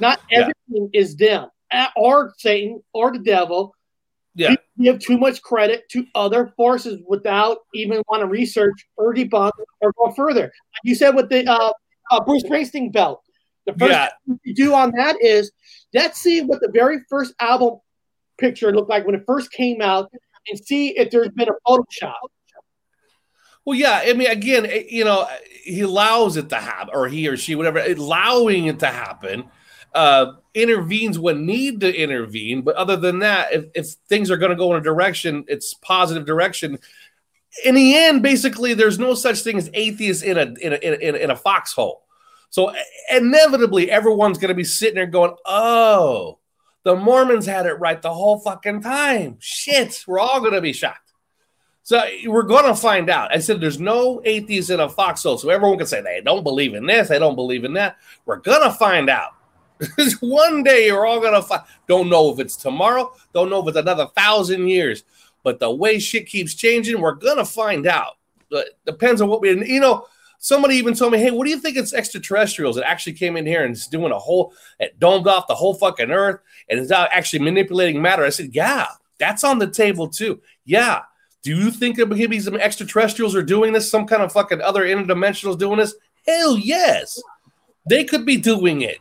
not 0.00 0.20
Yeah. 0.30 0.50
everything 0.68 0.90
is 0.92 1.16
them 1.16 1.48
or 1.96 2.34
Satan 2.38 2.82
or 2.92 3.12
the 3.12 3.18
devil. 3.18 3.74
Yeah. 4.34 4.54
You 4.76 4.92
give 4.92 5.00
too 5.00 5.16
much 5.18 5.40
credit 5.40 5.88
to 5.90 6.04
other 6.14 6.52
forces 6.56 7.00
without 7.08 7.58
even 7.74 8.02
want 8.08 8.20
to 8.20 8.26
research 8.26 8.86
or 8.96 9.14
debunk 9.14 9.52
or 9.80 9.92
go 9.98 10.12
further. 10.12 10.52
You 10.84 10.94
said 10.94 11.14
with 11.14 11.30
the 11.30 11.50
uh, 11.50 11.72
uh, 12.10 12.24
Bruce 12.24 12.42
Springsteen 12.42 12.92
belt. 12.92 13.22
The 13.64 13.72
first 13.72 13.90
Yeah. 13.90 14.08
thing 14.26 14.38
you 14.44 14.54
do 14.54 14.74
on 14.74 14.92
that 14.92 15.16
is 15.22 15.50
let's 15.94 16.20
see 16.20 16.42
what 16.42 16.60
the 16.60 16.70
very 16.72 16.98
first 17.08 17.34
album 17.40 17.80
picture 18.38 18.72
looked 18.72 18.90
like 18.90 19.06
when 19.06 19.14
it 19.14 19.24
first 19.26 19.50
came 19.50 19.80
out 19.80 20.10
and 20.48 20.58
see 20.58 20.90
if 20.96 21.10
there's 21.10 21.30
been 21.30 21.48
a 21.48 21.54
Photoshop. 21.66 22.14
Well, 23.64 23.76
yeah. 23.76 24.02
I 24.04 24.12
mean, 24.12 24.30
again, 24.30 24.66
eh, 24.66 24.84
you 24.88 25.04
know, 25.04 25.26
he 25.64 25.80
allows 25.80 26.36
it 26.36 26.50
to 26.50 26.56
happen, 26.56 26.94
or 26.94 27.08
he 27.08 27.26
or 27.26 27.36
she, 27.36 27.56
whatever, 27.56 27.80
allowing 27.80 28.66
it 28.66 28.78
to 28.80 28.86
happen. 28.86 29.50
Uh, 29.94 30.32
intervenes 30.54 31.18
when 31.18 31.46
need 31.46 31.80
to 31.80 31.94
intervene, 31.94 32.62
but 32.62 32.76
other 32.76 32.96
than 32.96 33.20
that, 33.20 33.52
if, 33.52 33.64
if 33.74 33.86
things 34.08 34.30
are 34.30 34.36
going 34.36 34.50
to 34.50 34.56
go 34.56 34.72
in 34.72 34.80
a 34.80 34.84
direction, 34.84 35.44
it's 35.48 35.74
positive 35.74 36.26
direction. 36.26 36.78
In 37.64 37.74
the 37.74 37.96
end, 37.96 38.22
basically, 38.22 38.74
there's 38.74 38.98
no 38.98 39.14
such 39.14 39.40
thing 39.40 39.56
as 39.56 39.70
atheists 39.72 40.22
in 40.22 40.36
a 40.36 40.54
in 40.60 40.72
a, 40.72 40.76
in 40.76 41.14
a, 41.14 41.18
in 41.18 41.30
a 41.30 41.36
foxhole. 41.36 42.02
So 42.50 42.74
inevitably, 43.10 43.90
everyone's 43.90 44.38
going 44.38 44.48
to 44.48 44.54
be 44.54 44.64
sitting 44.64 44.96
there 44.96 45.06
going, 45.06 45.34
"Oh, 45.44 46.38
the 46.82 46.94
Mormons 46.94 47.46
had 47.46 47.66
it 47.66 47.74
right 47.74 48.00
the 48.00 48.12
whole 48.12 48.38
fucking 48.40 48.82
time." 48.82 49.36
Shit, 49.40 50.04
we're 50.06 50.18
all 50.18 50.40
going 50.40 50.52
to 50.52 50.60
be 50.60 50.72
shocked. 50.72 51.06
So 51.86 52.02
we're 52.26 52.42
going 52.42 52.64
to 52.64 52.74
find 52.74 53.08
out. 53.08 53.32
I 53.32 53.38
said 53.38 53.60
there's 53.60 53.78
no 53.78 54.20
atheists 54.24 54.70
in 54.70 54.80
a 54.80 54.88
foxhole, 54.88 55.38
so 55.38 55.50
everyone 55.50 55.78
can 55.78 55.86
say 55.86 56.00
they 56.00 56.20
don't 56.20 56.42
believe 56.42 56.74
in 56.74 56.84
this, 56.84 57.08
they 57.08 57.20
don't 57.20 57.36
believe 57.36 57.64
in 57.64 57.74
that. 57.74 57.98
We're 58.24 58.38
going 58.38 58.62
to 58.62 58.76
find 58.76 59.08
out. 59.08 59.35
One 60.20 60.62
day 60.62 60.86
you're 60.86 61.06
all 61.06 61.20
to 61.34 61.42
find. 61.42 61.62
Don't 61.86 62.08
know 62.08 62.32
if 62.32 62.38
it's 62.38 62.56
tomorrow. 62.56 63.12
Don't 63.34 63.50
know 63.50 63.60
if 63.62 63.68
it's 63.68 63.76
another 63.76 64.06
thousand 64.16 64.68
years. 64.68 65.04
But 65.42 65.60
the 65.60 65.70
way 65.70 65.98
shit 65.98 66.26
keeps 66.26 66.54
changing, 66.54 67.00
we're 67.00 67.14
to 67.38 67.44
find 67.44 67.86
out. 67.86 68.18
But 68.50 68.70
depends 68.84 69.20
on 69.20 69.28
what 69.28 69.40
we. 69.40 69.50
You 69.50 69.80
know, 69.80 70.06
somebody 70.38 70.76
even 70.76 70.94
told 70.94 71.12
me, 71.12 71.18
"Hey, 71.18 71.30
what 71.30 71.44
do 71.44 71.50
you 71.50 71.60
think 71.60 71.76
it's 71.76 71.94
extraterrestrials 71.94 72.76
that 72.76 72.88
actually 72.88 73.12
came 73.12 73.36
in 73.36 73.46
here 73.46 73.64
and 73.64 73.74
is 73.74 73.86
doing 73.86 74.12
a 74.12 74.18
whole, 74.18 74.52
it 74.80 74.98
domed 74.98 75.26
off 75.26 75.46
the 75.46 75.54
whole 75.54 75.74
fucking 75.74 76.10
earth 76.10 76.40
and 76.68 76.80
is 76.80 76.90
out 76.90 77.10
actually 77.12 77.40
manipulating 77.40 78.00
matter?" 78.02 78.24
I 78.24 78.30
said, 78.30 78.54
"Yeah, 78.54 78.86
that's 79.18 79.44
on 79.44 79.58
the 79.58 79.68
table 79.68 80.08
too. 80.08 80.40
Yeah." 80.64 81.02
Do 81.42 81.56
you 81.56 81.70
think 81.70 81.98
maybe 81.98 82.40
some 82.40 82.56
extraterrestrials 82.56 83.36
are 83.36 83.42
doing 83.42 83.72
this? 83.72 83.88
Some 83.88 84.04
kind 84.08 84.20
of 84.20 84.32
fucking 84.32 84.60
other 84.60 84.84
interdimensionals 84.84 85.56
doing 85.56 85.78
this? 85.78 85.94
Hell 86.26 86.58
yes. 86.58 87.22
They 87.88 88.02
could 88.02 88.26
be 88.26 88.36
doing 88.36 88.82
it. 88.82 88.98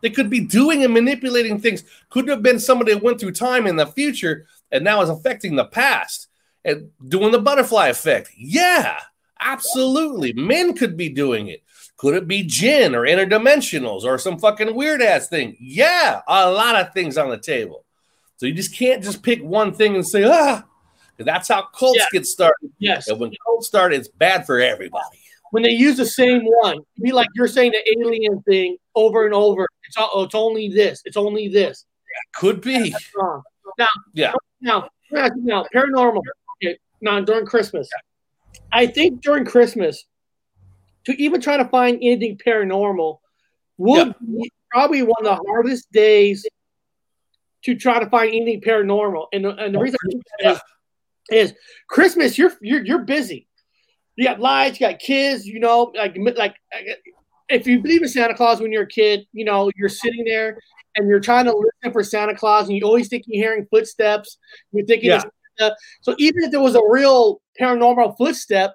They 0.00 0.10
could 0.10 0.30
be 0.30 0.40
doing 0.40 0.84
and 0.84 0.94
manipulating 0.94 1.60
things. 1.60 1.84
Could 2.10 2.28
have 2.28 2.42
been 2.42 2.60
somebody 2.60 2.94
that 2.94 3.02
went 3.02 3.18
through 3.18 3.32
time 3.32 3.66
in 3.66 3.76
the 3.76 3.86
future 3.86 4.46
and 4.70 4.84
now 4.84 5.02
is 5.02 5.10
affecting 5.10 5.56
the 5.56 5.64
past 5.64 6.28
and 6.64 6.90
doing 7.08 7.32
the 7.32 7.40
butterfly 7.40 7.88
effect. 7.88 8.30
Yeah, 8.36 8.98
absolutely. 9.40 10.32
Men 10.34 10.74
could 10.74 10.96
be 10.96 11.08
doing 11.08 11.48
it. 11.48 11.62
Could 11.96 12.14
it 12.14 12.28
be 12.28 12.44
jinn 12.44 12.94
or 12.94 13.02
interdimensionals 13.02 14.04
or 14.04 14.18
some 14.18 14.38
fucking 14.38 14.74
weird 14.74 15.02
ass 15.02 15.28
thing? 15.28 15.56
Yeah, 15.58 16.20
a 16.28 16.50
lot 16.50 16.76
of 16.76 16.92
things 16.94 17.18
on 17.18 17.28
the 17.28 17.38
table. 17.38 17.84
So 18.36 18.46
you 18.46 18.54
just 18.54 18.74
can't 18.76 19.02
just 19.02 19.22
pick 19.22 19.42
one 19.42 19.72
thing 19.74 19.96
and 19.96 20.06
say, 20.06 20.22
ah, 20.24 20.64
that's 21.16 21.48
how 21.48 21.62
cults 21.76 21.98
Yeah. 21.98 22.06
get 22.12 22.26
started. 22.26 22.70
Yes. 22.78 23.08
And 23.08 23.18
when 23.18 23.32
cults 23.44 23.66
start, 23.66 23.92
it's 23.92 24.06
bad 24.06 24.46
for 24.46 24.60
everybody. 24.60 25.18
When 25.50 25.64
they 25.64 25.70
use 25.70 25.96
the 25.96 26.06
same 26.06 26.42
one, 26.44 26.78
be 27.02 27.10
like 27.10 27.26
you're 27.34 27.48
saying 27.48 27.72
the 27.72 27.98
alien 27.98 28.42
thing 28.42 28.76
over 28.94 29.24
and 29.24 29.34
over. 29.34 29.66
It's, 29.88 29.96
all, 29.96 30.10
oh, 30.12 30.22
it's 30.24 30.34
only 30.34 30.68
this. 30.68 31.02
It's 31.04 31.16
only 31.16 31.48
this. 31.48 31.84
Could 32.34 32.60
be. 32.60 32.94
Now, 33.78 33.88
Yeah. 34.14 34.32
now, 34.60 34.88
now, 35.10 35.66
paranormal. 35.74 36.20
Okay, 36.62 36.78
now 37.00 37.20
during 37.20 37.46
Christmas, 37.46 37.88
I 38.72 38.86
think 38.86 39.22
during 39.22 39.44
Christmas, 39.44 40.04
to 41.04 41.22
even 41.22 41.40
try 41.40 41.56
to 41.56 41.64
find 41.66 41.96
anything 41.96 42.38
paranormal 42.44 43.18
would 43.78 44.14
be 44.20 44.50
probably 44.70 45.02
one 45.02 45.14
of 45.20 45.24
the 45.24 45.42
hardest 45.48 45.90
days 45.92 46.46
to 47.64 47.74
try 47.74 47.98
to 47.98 48.10
find 48.10 48.28
anything 48.28 48.60
paranormal. 48.60 49.26
And 49.32 49.44
the, 49.44 49.50
and 49.56 49.74
the 49.74 49.78
reason 49.78 49.98
I 50.04 50.08
think 50.10 50.22
that 50.40 50.52
is, 51.30 51.52
is 51.52 51.54
Christmas. 51.88 52.36
You're 52.36 52.52
you're 52.60 52.84
you're 52.84 53.04
busy. 53.04 53.48
You 54.16 54.24
got 54.26 54.40
lights. 54.40 54.80
You 54.80 54.88
got 54.88 54.98
kids. 54.98 55.46
You 55.46 55.60
know, 55.60 55.92
like 55.96 56.16
like 56.36 56.56
if 57.48 57.66
you 57.66 57.80
believe 57.80 58.02
in 58.02 58.08
Santa 58.08 58.34
Claus 58.34 58.60
when 58.60 58.72
you're 58.72 58.82
a 58.84 58.88
kid, 58.88 59.26
you 59.32 59.44
know 59.44 59.70
you're 59.76 59.88
sitting 59.88 60.24
there 60.24 60.58
and 60.96 61.08
you're 61.08 61.20
trying 61.20 61.44
to 61.46 61.52
listen 61.52 61.92
for 61.92 62.02
Santa 62.02 62.34
Claus, 62.34 62.68
and 62.68 62.76
you 62.76 62.84
always 62.84 63.08
think 63.08 63.24
you're 63.26 63.42
hearing 63.44 63.66
footsteps. 63.70 64.38
You're 64.72 64.86
thinking, 64.86 65.10
Yeah. 65.10 65.22
Santa. 65.58 65.76
so 66.02 66.14
even 66.18 66.44
if 66.44 66.50
there 66.50 66.60
was 66.60 66.74
a 66.74 66.82
real 66.86 67.40
paranormal 67.60 68.16
footstep, 68.16 68.74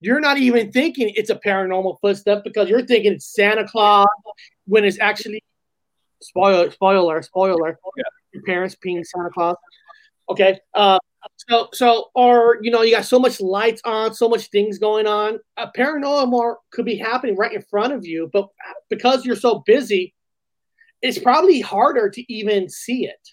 you're 0.00 0.20
not 0.20 0.38
even 0.38 0.70
thinking 0.70 1.12
it's 1.16 1.30
a 1.30 1.36
paranormal 1.36 1.96
footstep 2.00 2.44
because 2.44 2.68
you're 2.68 2.84
thinking 2.84 3.14
it's 3.14 3.32
Santa 3.34 3.66
Claus 3.66 4.06
when 4.66 4.84
it's 4.84 4.98
actually 5.00 5.42
spoiler, 6.20 6.70
spoiler, 6.70 7.22
spoiler. 7.22 7.78
Your 8.32 8.42
parents 8.44 8.76
being 8.80 9.02
Santa 9.04 9.30
Claus. 9.30 9.56
Okay. 10.28 10.58
Uh, 10.74 10.98
so, 11.36 11.68
so, 11.72 12.10
or 12.14 12.58
you 12.62 12.70
know, 12.70 12.82
you 12.82 12.94
got 12.94 13.04
so 13.04 13.18
much 13.18 13.40
lights 13.40 13.80
on, 13.84 14.14
so 14.14 14.28
much 14.28 14.48
things 14.48 14.78
going 14.78 15.06
on. 15.06 15.38
A 15.56 15.68
paranormal 15.76 16.56
could 16.70 16.84
be 16.84 16.96
happening 16.96 17.36
right 17.36 17.52
in 17.52 17.62
front 17.62 17.92
of 17.92 18.06
you, 18.06 18.30
but 18.32 18.48
because 18.88 19.24
you're 19.24 19.36
so 19.36 19.62
busy, 19.66 20.14
it's 21.02 21.18
probably 21.18 21.60
harder 21.60 22.08
to 22.10 22.32
even 22.32 22.68
see 22.68 23.06
it. 23.06 23.28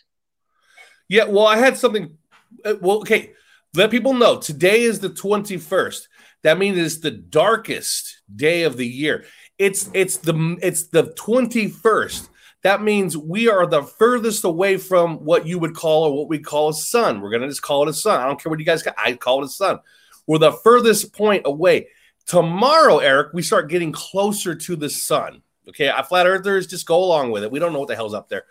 Yeah, 1.07 1.26
well, 1.26 1.45
I 1.45 1.57
had 1.57 1.77
something. 1.77 2.18
uh, 2.65 2.76
Well, 2.81 2.99
okay, 2.99 3.34
let 3.73 3.91
people 3.91 4.13
know 4.13 4.39
today 4.39 4.81
is 4.81 4.99
the 4.99 5.09
21st. 5.09 6.07
That 6.43 6.57
means 6.57 6.77
it's 6.77 6.99
the 6.99 7.11
darkest 7.11 8.22
day 8.34 8.63
of 8.63 8.77
the 8.77 8.88
year. 8.88 9.26
It's 9.57 9.89
it's 9.93 10.18
the 10.18 10.57
it's 10.61 10.88
the 10.88 11.13
21st. 11.13 12.30
That 12.63 12.83
means 12.83 13.17
we 13.17 13.49
are 13.49 13.65
the 13.65 13.83
furthest 13.83 14.43
away 14.43 14.77
from 14.77 15.17
what 15.25 15.47
you 15.47 15.57
would 15.59 15.75
call 15.75 16.03
or 16.03 16.17
what 16.17 16.29
we 16.29 16.39
call 16.39 16.69
a 16.69 16.73
sun. 16.73 17.21
We're 17.21 17.31
gonna 17.31 17.47
just 17.47 17.61
call 17.61 17.83
it 17.83 17.89
a 17.89 17.93
sun. 17.93 18.19
I 18.19 18.27
don't 18.27 18.41
care 18.41 18.49
what 18.49 18.59
you 18.59 18.65
guys 18.65 18.83
call 18.83 18.93
I 18.97 19.13
call 19.13 19.41
it 19.41 19.45
a 19.45 19.49
sun. 19.49 19.79
We're 20.27 20.38
the 20.38 20.51
furthest 20.51 21.13
point 21.13 21.43
away. 21.45 21.88
Tomorrow, 22.27 22.99
Eric, 22.99 23.33
we 23.33 23.41
start 23.41 23.69
getting 23.69 23.91
closer 23.91 24.53
to 24.53 24.75
the 24.75 24.89
sun. 24.89 25.41
Okay, 25.69 25.89
I 25.89 26.03
flat 26.03 26.27
earthers 26.27 26.67
just 26.67 26.85
go 26.85 27.03
along 27.03 27.31
with 27.31 27.43
it. 27.43 27.51
We 27.51 27.59
don't 27.59 27.73
know 27.73 27.79
what 27.79 27.88
the 27.88 27.95
hell's 27.95 28.13
up 28.13 28.29
there. 28.29 28.45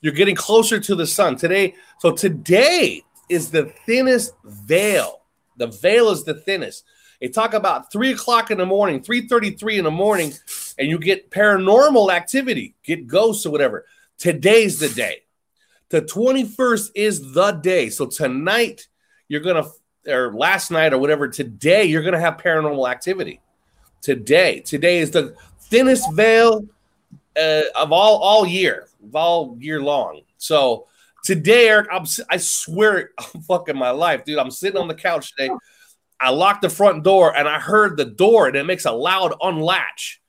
You're 0.00 0.14
getting 0.14 0.36
closer 0.36 0.80
to 0.80 0.94
the 0.94 1.06
sun 1.06 1.36
today. 1.36 1.74
So 1.98 2.12
today 2.12 3.02
is 3.28 3.50
the 3.50 3.66
thinnest 3.86 4.34
veil. 4.44 5.22
The 5.56 5.66
veil 5.66 6.10
is 6.10 6.24
the 6.24 6.34
thinnest. 6.34 6.84
They 7.20 7.28
talk 7.28 7.52
about 7.52 7.92
three 7.92 8.12
o'clock 8.12 8.50
in 8.50 8.58
the 8.58 8.66
morning, 8.66 9.02
3:33 9.02 9.78
in 9.78 9.84
the 9.84 9.90
morning, 9.90 10.32
and 10.78 10.88
you 10.88 10.98
get 10.98 11.30
paranormal 11.30 12.12
activity, 12.12 12.74
get 12.84 13.06
ghosts 13.06 13.46
or 13.46 13.50
whatever. 13.50 13.86
Today's 14.18 14.78
the 14.78 14.88
day. 14.88 15.22
The 15.88 16.02
21st 16.02 16.90
is 16.94 17.32
the 17.32 17.52
day. 17.52 17.90
So 17.90 18.06
tonight, 18.06 18.88
you're 19.28 19.40
gonna 19.40 19.66
or 20.06 20.32
last 20.32 20.70
night 20.70 20.92
or 20.92 20.98
whatever, 20.98 21.28
today 21.28 21.84
you're 21.84 22.02
gonna 22.02 22.20
have 22.20 22.36
paranormal 22.36 22.90
activity. 22.90 23.40
Today. 24.02 24.60
Today 24.60 24.98
is 24.98 25.10
the 25.10 25.34
thinnest 25.62 26.12
veil 26.12 26.64
uh, 27.36 27.62
of 27.76 27.92
all 27.92 28.18
all 28.18 28.46
year, 28.46 28.88
of 29.04 29.14
all 29.14 29.56
year 29.60 29.80
long. 29.80 30.22
So 30.38 30.86
today, 31.24 31.68
Eric, 31.68 31.88
I'm, 31.92 32.04
I 32.28 32.36
swear, 32.38 33.10
I'm 33.18 33.42
fucking 33.42 33.76
my 33.76 33.90
life, 33.90 34.24
dude. 34.24 34.38
I'm 34.38 34.50
sitting 34.50 34.80
on 34.80 34.88
the 34.88 34.94
couch 34.94 35.34
today. 35.34 35.52
I 36.20 36.30
locked 36.30 36.62
the 36.62 36.68
front 36.68 37.02
door 37.02 37.34
and 37.34 37.48
I 37.48 37.58
heard 37.58 37.96
the 37.96 38.04
door 38.04 38.46
and 38.46 38.56
it 38.56 38.66
makes 38.66 38.84
a 38.84 38.92
loud 38.92 39.34
unlatch. 39.40 40.19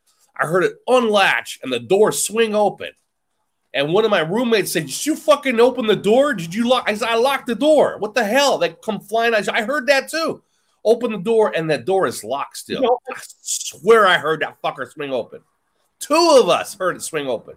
I 0.42 0.48
heard 0.48 0.64
it 0.64 0.78
unlatch 0.88 1.60
and 1.64 1.72
the 1.72 1.80
door 1.80 2.12
swing 2.12 2.56
open. 2.56 2.90
And 3.74 3.94
one 3.94 4.04
of 4.04 4.12
my 4.12 4.20
roommates 4.20 4.72
said, 4.72 4.88
Did 4.88 5.06
you 5.06 5.16
fucking 5.16 5.60
open 5.60 5.88
the 5.88 5.96
door? 5.96 6.34
Did 6.34 6.54
you 6.54 6.68
lock? 6.68 6.86
I 6.88 6.96
said, 6.96 7.08
I 7.08 7.16
locked 7.16 7.48
the 7.48 7.56
door. 7.56 7.98
What 8.00 8.16
the 8.16 8.26
hell? 8.26 8.58
They 8.58 8.76
come 8.84 9.00
flying. 9.00 9.34
I, 9.34 9.42
said, 9.42 9.56
I 9.56 9.64
heard 9.64 9.88
that 9.88 10.10
too. 10.10 10.44
Open 10.84 11.12
the 11.12 11.20
door 11.20 11.54
and 11.56 11.70
that 11.70 11.86
door 11.86 12.08
is 12.08 12.24
locked 12.24 12.58
still. 12.58 12.82
No. 12.82 12.98
I 13.10 13.20
swear 13.42 14.08
I 14.08 14.18
heard 14.18 14.42
that 14.42 14.62
fucker 14.62 14.92
swing 14.92 15.14
open. 15.14 15.42
Two 16.00 16.38
of 16.42 16.50
us 16.50 16.76
heard 16.76 16.96
it 16.96 17.04
swing 17.04 17.28
open 17.28 17.56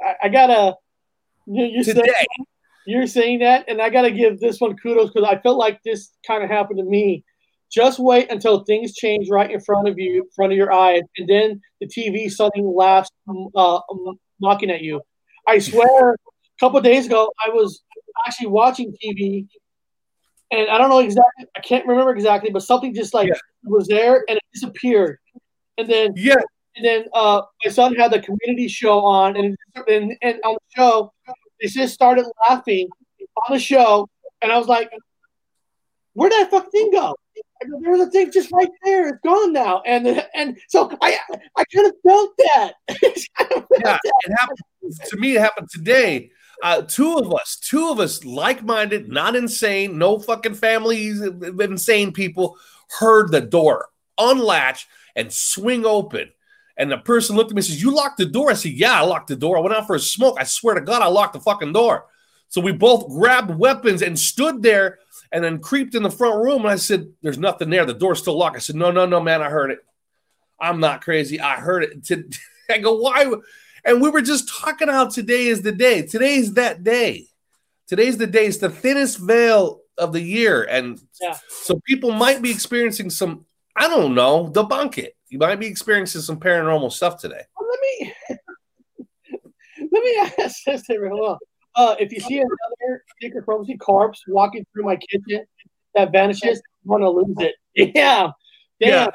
I, 0.00 0.14
I 0.24 0.28
gotta. 0.28 0.76
You, 1.46 1.64
you're, 1.64 1.84
saying, 1.84 2.06
you're 2.86 3.06
saying 3.06 3.38
that, 3.40 3.64
and 3.68 3.80
I 3.80 3.88
gotta 3.90 4.10
give 4.10 4.38
this 4.38 4.60
one 4.60 4.76
kudos 4.76 5.10
because 5.10 5.28
I 5.28 5.40
felt 5.40 5.58
like 5.58 5.82
this 5.82 6.10
kind 6.26 6.44
of 6.44 6.50
happened 6.50 6.78
to 6.78 6.84
me. 6.84 7.24
Just 7.72 7.98
wait 7.98 8.30
until 8.30 8.64
things 8.64 8.94
change 8.94 9.28
right 9.30 9.50
in 9.50 9.58
front 9.60 9.88
of 9.88 9.98
you, 9.98 10.22
in 10.24 10.28
front 10.36 10.52
of 10.52 10.58
your 10.58 10.72
eyes, 10.72 11.02
and 11.16 11.28
then 11.28 11.60
the 11.80 11.86
TV 11.86 12.30
suddenly 12.30 12.70
laughs, 12.74 13.08
uh, 13.56 13.80
mocking 14.40 14.70
at 14.70 14.82
you. 14.82 15.00
I 15.48 15.58
swear, 15.58 16.12
a 16.12 16.16
couple 16.60 16.78
of 16.78 16.84
days 16.84 17.06
ago, 17.06 17.32
I 17.44 17.48
was 17.48 17.82
actually 18.26 18.48
watching 18.48 18.94
TV, 19.02 19.46
and 20.50 20.68
I 20.68 20.76
don't 20.76 20.90
know 20.90 20.98
exactly, 20.98 21.46
I 21.56 21.60
can't 21.60 21.86
remember 21.86 22.12
exactly, 22.14 22.50
but 22.50 22.62
something 22.62 22.94
just 22.94 23.14
like 23.14 23.28
Yeah. 23.28 23.34
was 23.64 23.88
there 23.88 24.24
and 24.28 24.36
it 24.36 24.42
disappeared, 24.52 25.18
and 25.78 25.88
then 25.88 26.12
Yeah, 26.14 26.34
and 26.76 26.84
then 26.84 27.06
uh, 27.14 27.40
my 27.64 27.70
son 27.70 27.94
had 27.94 28.10
the 28.12 28.20
community 28.20 28.68
show 28.68 29.00
on, 29.00 29.34
and, 29.36 29.56
and 29.88 30.12
and 30.20 30.40
on 30.44 30.54
the 30.54 30.60
show, 30.76 31.10
they 31.60 31.68
just 31.68 31.94
started 31.94 32.26
laughing 32.50 32.88
on 33.48 33.54
the 33.54 33.58
show, 33.58 34.10
and 34.42 34.52
I 34.52 34.58
was 34.58 34.68
like, 34.68 34.90
"Where'd 36.12 36.32
that 36.32 36.50
fuck 36.50 36.70
thing 36.70 36.90
go?" 36.92 37.16
I 37.62 37.68
go, 37.68 37.80
There 37.80 37.92
was 37.92 38.00
a 38.08 38.10
thing 38.10 38.30
just 38.32 38.50
right 38.52 38.68
there. 38.84 39.08
It's 39.08 39.18
gone 39.24 39.52
now, 39.52 39.82
and 39.86 40.24
and 40.34 40.58
so 40.68 40.90
I 41.00 41.18
I 41.56 41.64
kind 41.74 41.86
of 41.86 41.94
felt 42.06 42.30
that. 42.38 42.72
yeah, 42.88 43.98
it 44.04 44.32
happened 44.38 44.58
to 45.06 45.16
me. 45.16 45.36
It 45.36 45.40
happened 45.40 45.68
today. 45.70 46.30
Uh, 46.62 46.82
two 46.82 47.18
of 47.18 47.32
us, 47.34 47.56
two 47.56 47.88
of 47.88 47.98
us, 47.98 48.24
like-minded, 48.24 49.08
not 49.08 49.34
insane, 49.34 49.98
no 49.98 50.20
fucking 50.20 50.54
families, 50.54 51.20
insane 51.20 52.12
people, 52.12 52.56
heard 53.00 53.32
the 53.32 53.40
door 53.40 53.88
unlatch 54.16 54.86
and 55.16 55.32
swing 55.32 55.84
open. 55.84 56.30
And 56.76 56.90
the 56.90 56.98
person 56.98 57.36
looked 57.36 57.50
at 57.50 57.54
me 57.54 57.60
and 57.60 57.66
says, 57.66 57.82
"You 57.82 57.94
locked 57.94 58.18
the 58.18 58.26
door." 58.26 58.50
I 58.50 58.54
said, 58.54 58.72
"Yeah, 58.72 58.98
I 58.98 59.04
locked 59.04 59.28
the 59.28 59.36
door. 59.36 59.58
I 59.58 59.60
went 59.60 59.74
out 59.74 59.86
for 59.86 59.96
a 59.96 60.00
smoke. 60.00 60.36
I 60.38 60.44
swear 60.44 60.74
to 60.74 60.80
God, 60.80 61.02
I 61.02 61.06
locked 61.06 61.34
the 61.34 61.40
fucking 61.40 61.72
door." 61.72 62.06
So 62.48 62.60
we 62.60 62.72
both 62.72 63.08
grabbed 63.08 63.54
weapons 63.58 64.02
and 64.02 64.18
stood 64.18 64.62
there, 64.62 64.98
and 65.32 65.42
then 65.42 65.58
creeped 65.58 65.94
in 65.94 66.02
the 66.02 66.10
front 66.10 66.36
room. 66.44 66.62
And 66.62 66.70
I 66.70 66.76
said, 66.76 67.12
"There's 67.22 67.38
nothing 67.38 67.70
there. 67.70 67.84
The 67.86 67.94
door's 67.94 68.18
still 68.20 68.36
locked." 68.38 68.56
I 68.56 68.60
said, 68.60 68.76
"No, 68.76 68.90
no, 68.90 69.06
no, 69.06 69.20
man. 69.20 69.42
I 69.42 69.48
heard 69.50 69.70
it. 69.70 69.80
I'm 70.60 70.78
not 70.80 71.02
crazy. 71.02 71.40
I 71.40 71.56
heard 71.56 71.82
it." 71.84 72.36
I 72.70 72.78
go, 72.78 72.94
"Why?" 72.96 73.26
And 73.84 74.00
we 74.00 74.10
were 74.10 74.22
just 74.22 74.48
talking 74.48 74.88
how 74.88 75.08
today 75.08 75.46
is 75.46 75.62
the 75.62 75.72
day. 75.72 76.02
Today's 76.02 76.54
that 76.54 76.84
day. 76.84 77.26
Today's 77.88 78.16
the 78.16 78.26
day. 78.28 78.46
It's 78.46 78.58
the 78.58 78.70
thinnest 78.70 79.18
veil 79.18 79.80
of 79.98 80.12
the 80.12 80.20
year. 80.20 80.62
And 80.64 81.00
Yeah. 81.20 81.36
so 81.48 81.80
people 81.86 82.12
might 82.12 82.40
be 82.40 82.50
experiencing 82.50 83.10
some, 83.10 83.44
I 83.76 83.88
don't 83.88 84.14
know, 84.14 84.48
debunk 84.54 84.98
it. 84.98 85.16
You 85.28 85.38
might 85.38 85.56
be 85.60 85.66
experiencing 85.66 86.20
some 86.20 86.38
paranormal 86.38 86.92
stuff 86.92 87.20
today. 87.20 87.42
Well, 87.58 87.68
let 87.68 87.80
me 87.80 88.14
let 89.92 90.02
me 90.04 90.16
ask 90.44 90.64
this 90.64 90.84
here 90.86 91.02
real 91.02 91.18
well. 91.18 91.38
Uh, 91.74 91.94
if 91.98 92.12
you 92.12 92.20
see 92.20 92.38
another 92.38 93.04
secret 93.20 93.46
chromacy 93.46 93.78
corpse 93.78 94.22
walking 94.28 94.64
through 94.72 94.84
my 94.84 94.96
kitchen 94.96 95.44
that 95.94 96.12
vanishes, 96.12 96.60
I'm 96.84 96.90
gonna 96.90 97.10
lose 97.10 97.36
it. 97.38 97.54
Yeah, 97.94 98.32
damn. 98.78 99.08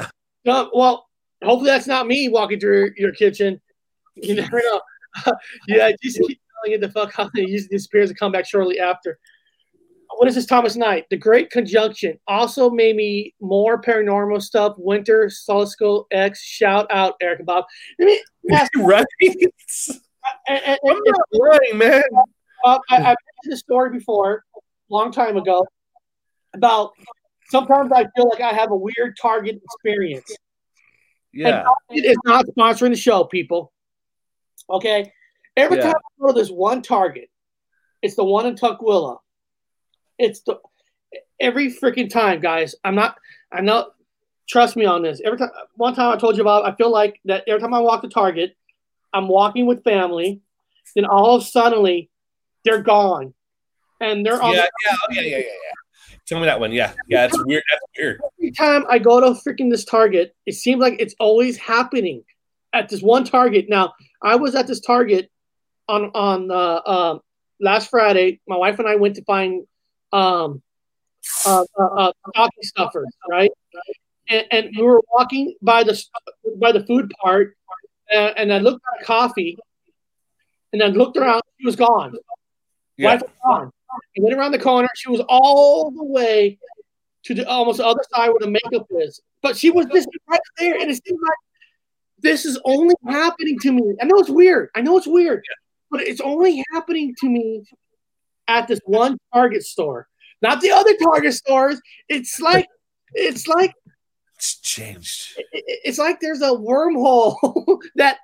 No, 0.46 0.72
well, 0.74 1.08
hopefully 1.44 1.70
that's 1.70 1.86
not 1.86 2.08
me 2.08 2.30
walking 2.30 2.60
through 2.60 2.92
your 2.98 3.12
kitchen. 3.12 3.62
You 4.20 4.34
never 4.34 4.58
know. 4.58 4.82
yeah, 5.68 5.92
just 6.02 6.18
keep 6.18 6.42
telling 6.56 6.74
it 6.74 6.82
the 6.82 6.90
fuck 6.90 7.20
out. 7.20 7.30
It 7.36 7.50
usually 7.50 7.68
disappears 7.68 8.10
and 8.10 8.18
come 8.18 8.32
back 8.32 8.48
shortly 8.48 8.80
after. 8.80 9.20
What 10.16 10.28
is 10.28 10.34
this, 10.34 10.48
Thomas 10.48 10.76
Knight? 10.76 11.06
The 11.12 11.18
Great 11.18 11.52
Conjunction 11.52 12.18
also 12.28 12.72
made 12.72 12.96
me 12.96 13.36
more 13.40 13.80
paranormal 13.80 14.42
stuff. 14.42 14.74
Winter, 14.80 15.28
Solsco 15.28 16.06
X, 16.10 16.42
shout 16.42 16.88
out, 16.90 17.14
Eric 17.22 17.42
and 17.42 17.46
Bob. 17.46 17.66
Let 18.00 18.08
me 18.08 18.24
ask 18.52 18.72
right? 18.78 19.06
and, 19.22 19.42
and, 20.48 20.80
I'm 20.90 20.98
not 21.06 21.20
lying, 21.32 21.78
man. 21.78 22.02
Uh, 22.66 22.80
I, 22.90 22.96
I've 22.96 23.02
mentioned 23.04 23.16
this 23.46 23.60
story 23.60 23.92
before, 23.92 24.44
a 24.56 24.94
long 24.94 25.12
time 25.12 25.38
ago, 25.38 25.66
about 26.54 26.92
sometimes 27.50 27.92
I 27.94 28.08
feel 28.16 28.30
like 28.30 28.42
I 28.42 28.54
have 28.54 28.72
a 28.72 28.76
weird 28.76 29.18
Target 29.22 29.62
experience. 29.64 30.36
Yeah. 31.34 31.48
And 31.48 31.66
Target 31.66 32.06
is 32.12 32.18
not 32.26 32.46
sponsoring 32.46 32.92
the 32.92 32.98
show, 32.98 33.24
people. 33.24 33.72
Okay. 34.70 35.12
Every 35.56 35.78
Yeah. 35.78 35.84
time 35.84 35.96
I 35.96 36.22
go 36.22 36.28
to 36.28 36.34
this 36.34 36.50
one 36.50 36.82
Target, 36.82 37.30
it's 38.02 38.16
the 38.16 38.24
one 38.24 38.46
in 38.46 38.56
Tukwila. 38.56 39.20
It's 40.18 40.42
the 40.42 40.60
every 41.40 41.72
freaking 41.72 42.10
time, 42.10 42.40
guys. 42.40 42.76
I'm 42.84 42.96
not. 42.96 43.18
I 43.52 43.62
know. 43.62 43.92
Trust 44.48 44.78
me 44.78 44.86
on 44.86 45.02
this. 45.02 45.22
Every 45.24 45.38
time, 45.38 45.50
one 45.76 45.94
time 45.94 46.14
I 46.14 46.18
told 46.18 46.38
you 46.38 46.42
about. 46.42 46.66
I 46.66 46.76
feel 46.76 46.92
like 46.92 47.20
that 47.26 47.44
every 47.48 47.60
time 47.60 47.74
I 47.74 47.80
walk 47.80 48.02
to 48.04 48.08
Target, 48.08 48.56
I'm 49.14 49.28
walking 49.28 49.66
with 49.66 49.84
family. 49.84 50.42
Then 50.96 51.06
all 51.06 51.36
of 51.36 51.44
suddenly, 51.44 52.10
they're 52.68 52.82
gone, 52.82 53.34
and 54.02 54.26
they're 54.26 54.42
on 54.42 54.54
Yeah, 54.54 54.66
yeah, 54.86 54.96
oh, 55.04 55.08
yeah, 55.14 55.22
yeah, 55.22 55.38
yeah, 55.38 55.38
yeah. 55.38 56.18
Tell 56.28 56.40
me 56.40 56.46
that 56.46 56.60
one. 56.60 56.72
Yeah, 56.74 56.94
yeah, 57.08 57.26
it's 57.26 57.46
weird. 57.46 57.64
That's 57.72 57.84
weird. 57.98 58.22
every 58.38 58.52
time 58.52 58.84
I 58.90 59.00
go 59.00 59.22
to 59.22 59.40
freaking 59.42 59.72
this 59.72 59.86
Target, 59.86 60.36
it 60.46 60.56
seems 60.56 60.82
like 60.82 60.96
it's 61.00 61.16
always 61.20 61.58
happening 61.58 62.24
at 62.74 62.90
this 62.90 63.02
one 63.02 63.24
Target. 63.24 63.68
Now, 63.70 63.94
I 64.22 64.36
was 64.36 64.54
at 64.54 64.68
this 64.68 64.82
Target 64.82 65.32
on 65.88 66.12
on 66.14 66.52
uh, 66.52 66.54
uh, 66.54 67.20
last 67.62 67.90
Friday. 67.90 68.42
My 68.48 68.58
wife 68.58 68.78
and 68.80 68.88
I 68.88 68.96
went 68.96 69.16
to 69.16 69.24
find 69.24 69.66
um, 70.12 70.62
uh, 71.46 71.66
uh, 71.80 72.12
uh, 72.36 72.48
stuffers, 72.62 73.08
right? 73.30 73.52
And, 74.30 74.46
and 74.52 74.70
we 74.76 74.84
were 74.84 75.02
walking 75.14 75.56
by 75.62 75.84
the 75.84 76.02
by 76.58 76.74
the 76.74 76.86
food 76.86 77.12
part, 77.22 77.56
and, 78.12 78.38
and 78.38 78.54
I 78.54 78.60
looked 78.60 78.84
at 79.00 79.06
coffee, 79.06 79.58
and 80.74 80.82
then 80.82 80.94
looked 80.94 81.16
around. 81.18 81.42
She 81.60 81.66
was 81.66 81.76
gone. 81.76 82.16
Yeah. 82.98 83.14
Wife 83.14 83.22
was 83.22 83.32
gone. 83.46 83.72
I 83.92 84.22
went 84.22 84.36
around 84.36 84.52
the 84.52 84.60
corner. 84.60 84.88
She 84.96 85.10
was 85.10 85.22
all 85.30 85.92
the 85.92 86.04
way 86.04 86.58
to 87.24 87.34
the 87.34 87.48
almost 87.48 87.78
the 87.78 87.86
other 87.86 88.02
side 88.14 88.30
where 88.30 88.40
the 88.40 88.50
makeup 88.50 88.88
is. 88.92 89.22
But 89.42 89.56
she 89.58 89.70
was 89.72 89.86
just 89.88 90.08
right 90.30 90.40
there, 90.58 90.74
and 90.80 90.90
it 90.90 91.02
seems 91.06 91.20
like 91.22 91.38
this 92.20 92.46
is 92.46 92.60
only 92.66 92.96
happening 93.08 93.58
to 93.62 93.72
me. 93.72 93.96
I 94.02 94.06
know 94.06 94.18
it's 94.18 94.30
weird. 94.30 94.70
I 94.76 94.82
know 94.82 94.98
it's 94.98 95.08
weird, 95.08 95.44
but 95.92 96.02
it's 96.02 96.22
only 96.22 96.64
happening 96.74 97.14
to 97.20 97.30
me 97.30 97.64
at 98.48 98.68
this 98.68 98.80
one 98.86 99.18
Target 99.34 99.64
store, 99.64 100.08
not 100.42 100.62
the 100.62 100.72
other 100.72 100.94
Target 101.02 101.34
stores. 101.34 101.80
It's 102.10 102.40
like 102.40 102.68
it's 103.14 103.48
like 103.48 103.74
It's 104.36 104.56
changed. 104.60 105.38
it- 105.38 105.64
it's 105.86 105.98
like 106.00 106.20
there's 106.20 106.42
a 106.42 106.50
wormhole 106.52 107.80
that 107.96 108.18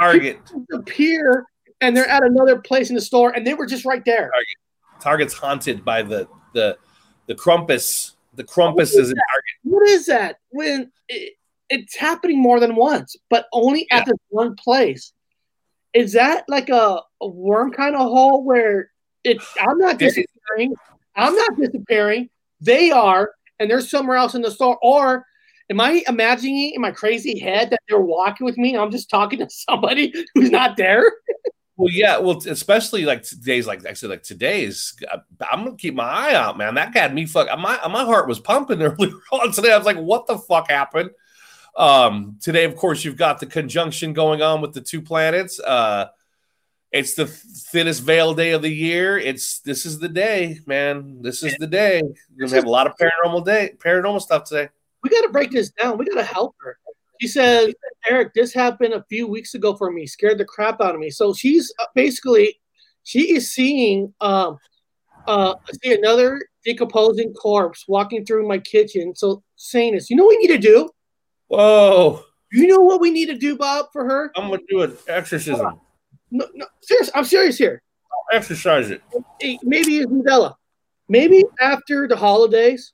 Target. 0.00 0.38
appear 0.72 1.46
and 1.80 1.96
they're 1.96 2.08
at 2.08 2.22
another 2.22 2.58
place 2.58 2.88
in 2.88 2.94
the 2.94 3.00
store, 3.00 3.30
and 3.30 3.46
they 3.46 3.54
were 3.54 3.66
just 3.66 3.84
right 3.84 4.04
there. 4.04 4.30
Target's 5.00 5.34
haunted 5.34 5.84
by 5.84 6.02
the 6.02 6.28
the 6.52 6.76
the 7.26 7.34
Krampus. 7.34 8.12
The 8.34 8.44
Krampus 8.44 8.96
is 8.98 9.10
in 9.10 9.16
Target. 9.16 9.54
What 9.62 9.88
is 9.88 10.06
that? 10.06 10.38
When 10.50 10.90
it, 11.08 11.34
it's 11.68 11.96
happening 11.96 12.40
more 12.40 12.60
than 12.60 12.74
once, 12.74 13.16
but 13.30 13.46
only 13.52 13.86
at 13.90 14.06
this 14.06 14.18
one 14.28 14.56
place. 14.56 15.12
is 15.92 16.12
that 16.12 16.44
like 16.48 16.68
a, 16.68 17.00
a 17.20 17.28
worm 17.28 17.72
kind 17.72 17.94
of 17.94 18.00
hole 18.00 18.44
where 18.44 18.90
it? 19.22 19.38
I'm 19.60 19.78
not 19.78 19.98
disappearing. 19.98 20.74
I'm 21.16 21.34
not 21.34 21.56
disappearing. 21.56 22.30
They 22.60 22.90
are, 22.90 23.32
and 23.58 23.70
they're 23.70 23.80
somewhere 23.80 24.16
else 24.16 24.34
in 24.34 24.42
the 24.42 24.50
store. 24.50 24.78
Or 24.82 25.24
am 25.70 25.80
I 25.80 26.02
imagining 26.08 26.72
in 26.74 26.80
my 26.80 26.90
crazy 26.90 27.38
head 27.38 27.70
that 27.70 27.80
they're 27.88 28.00
walking 28.00 28.44
with 28.44 28.58
me? 28.58 28.76
I'm 28.76 28.90
just 28.90 29.10
talking 29.10 29.38
to 29.38 29.48
somebody 29.48 30.12
who's 30.34 30.50
not 30.50 30.76
there. 30.76 31.04
Well, 31.76 31.92
yeah, 31.92 32.18
well, 32.18 32.40
especially 32.46 33.04
like 33.04 33.24
today's, 33.24 33.66
like 33.66 33.82
said, 33.96 34.10
like 34.10 34.22
today's. 34.22 34.94
uh, 35.10 35.18
I'm 35.50 35.64
gonna 35.64 35.76
keep 35.76 35.94
my 35.94 36.04
eye 36.04 36.34
out, 36.34 36.56
man. 36.56 36.74
That 36.74 36.94
got 36.94 37.12
me 37.12 37.26
fuck. 37.26 37.48
My 37.58 37.80
my 37.88 38.04
heart 38.04 38.28
was 38.28 38.38
pumping 38.38 38.80
earlier 38.82 39.12
on 39.32 39.50
today. 39.50 39.72
I 39.72 39.76
was 39.76 39.86
like, 39.86 39.96
what 39.98 40.26
the 40.26 40.38
fuck 40.38 40.70
happened? 40.70 41.10
Um, 41.76 42.38
today, 42.40 42.64
of 42.64 42.76
course, 42.76 43.04
you've 43.04 43.16
got 43.16 43.40
the 43.40 43.46
conjunction 43.46 44.12
going 44.12 44.40
on 44.40 44.60
with 44.60 44.72
the 44.72 44.80
two 44.80 45.02
planets. 45.02 45.58
Uh, 45.58 46.08
it's 46.92 47.14
the 47.14 47.26
thinnest 47.26 48.02
veil 48.04 48.34
day 48.34 48.52
of 48.52 48.62
the 48.62 48.68
year. 48.70 49.18
It's 49.18 49.58
this 49.58 49.84
is 49.84 49.98
the 49.98 50.08
day, 50.08 50.60
man. 50.66 51.22
This 51.22 51.42
is 51.42 51.56
the 51.58 51.66
day. 51.66 52.02
We're 52.02 52.46
gonna 52.46 52.54
have 52.54 52.66
a 52.66 52.70
lot 52.70 52.86
of 52.86 52.92
paranormal 52.96 53.44
day, 53.44 53.72
paranormal 53.84 54.20
stuff 54.22 54.44
today. 54.44 54.68
we 55.02 55.10
got 55.10 55.22
to 55.22 55.30
break 55.30 55.50
this 55.50 55.70
down. 55.70 55.98
We 55.98 56.04
got 56.04 56.14
to 56.14 56.22
help 56.22 56.54
her. 56.60 56.78
She 57.20 57.28
says, 57.28 57.74
Eric, 58.08 58.34
this 58.34 58.52
happened 58.52 58.94
a 58.94 59.04
few 59.08 59.26
weeks 59.26 59.54
ago 59.54 59.74
for 59.76 59.90
me. 59.90 60.06
Scared 60.06 60.38
the 60.38 60.44
crap 60.44 60.80
out 60.80 60.94
of 60.94 61.00
me. 61.00 61.10
So 61.10 61.32
she's 61.32 61.72
uh, 61.78 61.86
basically, 61.94 62.58
she 63.04 63.36
is 63.36 63.52
seeing, 63.52 64.12
um, 64.20 64.58
uh, 65.26 65.54
I 65.54 65.72
see 65.82 65.94
another 65.94 66.42
decomposing 66.64 67.32
corpse 67.34 67.84
walking 67.86 68.24
through 68.26 68.48
my 68.48 68.58
kitchen. 68.58 69.14
So 69.14 69.42
saying 69.56 69.94
this, 69.94 70.10
you 70.10 70.16
know 70.16 70.24
what 70.24 70.36
we 70.36 70.46
need 70.46 70.54
to 70.54 70.58
do? 70.58 70.90
Whoa! 71.48 72.24
You 72.52 72.66
know 72.66 72.80
what 72.80 73.00
we 73.00 73.10
need 73.10 73.26
to 73.26 73.38
do, 73.38 73.56
Bob, 73.56 73.86
for 73.92 74.04
her? 74.04 74.32
I'm 74.36 74.50
gonna 74.50 74.62
do 74.68 74.82
an 74.82 74.96
exorcism. 75.08 75.80
No, 76.30 76.46
no, 76.54 76.66
serious. 76.82 77.10
I'm 77.14 77.24
serious 77.24 77.56
here. 77.56 77.82
Exercise 78.32 78.90
it. 78.90 79.02
Maybe 79.62 79.98
it's 79.98 80.10
Mandela. 80.10 80.54
Maybe 81.08 81.44
after 81.60 82.08
the 82.08 82.16
holidays, 82.16 82.92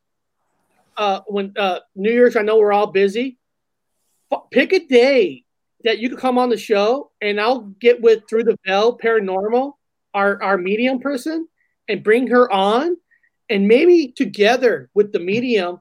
uh, 0.97 1.21
when 1.27 1.53
uh, 1.57 1.81
New 1.95 2.13
Year's, 2.13 2.37
I 2.37 2.43
know 2.43 2.59
we're 2.59 2.73
all 2.73 2.89
busy. 2.89 3.39
Pick 4.51 4.73
a 4.73 4.87
day 4.87 5.45
that 5.85 5.99
you 5.99 6.09
can 6.09 6.19
come 6.19 6.39
on 6.39 6.51
the 6.51 6.57
show, 6.57 7.11
and 7.21 7.41
I'll 7.41 7.61
get 7.81 8.01
with 8.01 8.29
through 8.29 8.45
the 8.45 8.57
bell 8.65 8.99
paranormal, 8.99 9.73
our 10.15 10.43
our 10.43 10.59
medium 10.59 11.01
person, 11.01 11.49
and 11.89 12.03
bring 12.05 12.29
her 12.29 12.51
on, 12.53 12.97
and 13.49 13.67
maybe 13.67 14.13
together 14.13 14.91
with 14.95 15.13
the 15.13 15.19
medium, 15.21 15.81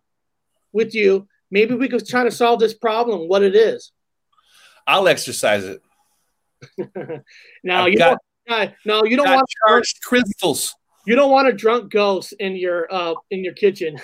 with 0.72 0.96
you, 0.96 1.28
maybe 1.52 1.76
we 1.76 1.90
could 1.90 2.08
try 2.08 2.24
to 2.24 2.32
solve 2.32 2.60
this 2.60 2.74
problem. 2.74 3.28
What 3.28 3.44
it 3.44 3.56
is. 3.56 3.92
I'll 4.88 5.08
exercise 5.08 5.66
it. 5.66 5.82
now 7.64 7.84
I've 7.86 7.92
you 7.92 7.98
got- 7.98 8.18
don't. 8.48 8.72
No, 8.84 9.04
you 9.04 9.16
don't 9.16 9.30
want 9.30 9.48
charged 9.68 10.02
crystals. 10.04 10.74
you 11.06 11.16
don't 11.16 11.30
want 11.30 11.48
a 11.48 11.54
drunk 11.54 11.92
ghost 11.92 12.34
in 12.40 12.56
your 12.56 12.92
uh 12.92 13.14
in 13.30 13.44
your 13.44 13.54
kitchen. 13.54 14.00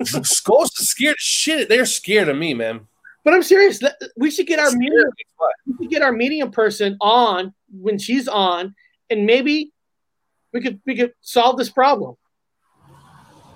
Ghosts 0.44 0.80
are 0.80 0.84
scared. 0.84 1.16
Shit, 1.18 1.68
they're 1.68 1.86
scared 1.86 2.28
of 2.28 2.36
me, 2.36 2.54
man. 2.54 2.88
But 3.24 3.34
I'm 3.34 3.42
serious. 3.42 3.80
We 4.16 4.30
should 4.30 4.46
get 4.46 4.58
our 4.58 4.70
medium, 4.70 5.00
of 5.00 5.14
me, 5.16 5.24
what? 5.36 5.54
we 5.66 5.84
should 5.84 5.90
get 5.90 6.02
our 6.02 6.12
medium 6.12 6.50
person 6.50 6.96
on 7.00 7.54
when 7.72 7.98
she's 7.98 8.28
on, 8.28 8.74
and 9.08 9.24
maybe 9.24 9.72
we 10.52 10.60
could 10.60 10.80
we 10.84 10.94
could 10.94 11.14
solve 11.22 11.56
this 11.56 11.70
problem. 11.70 12.16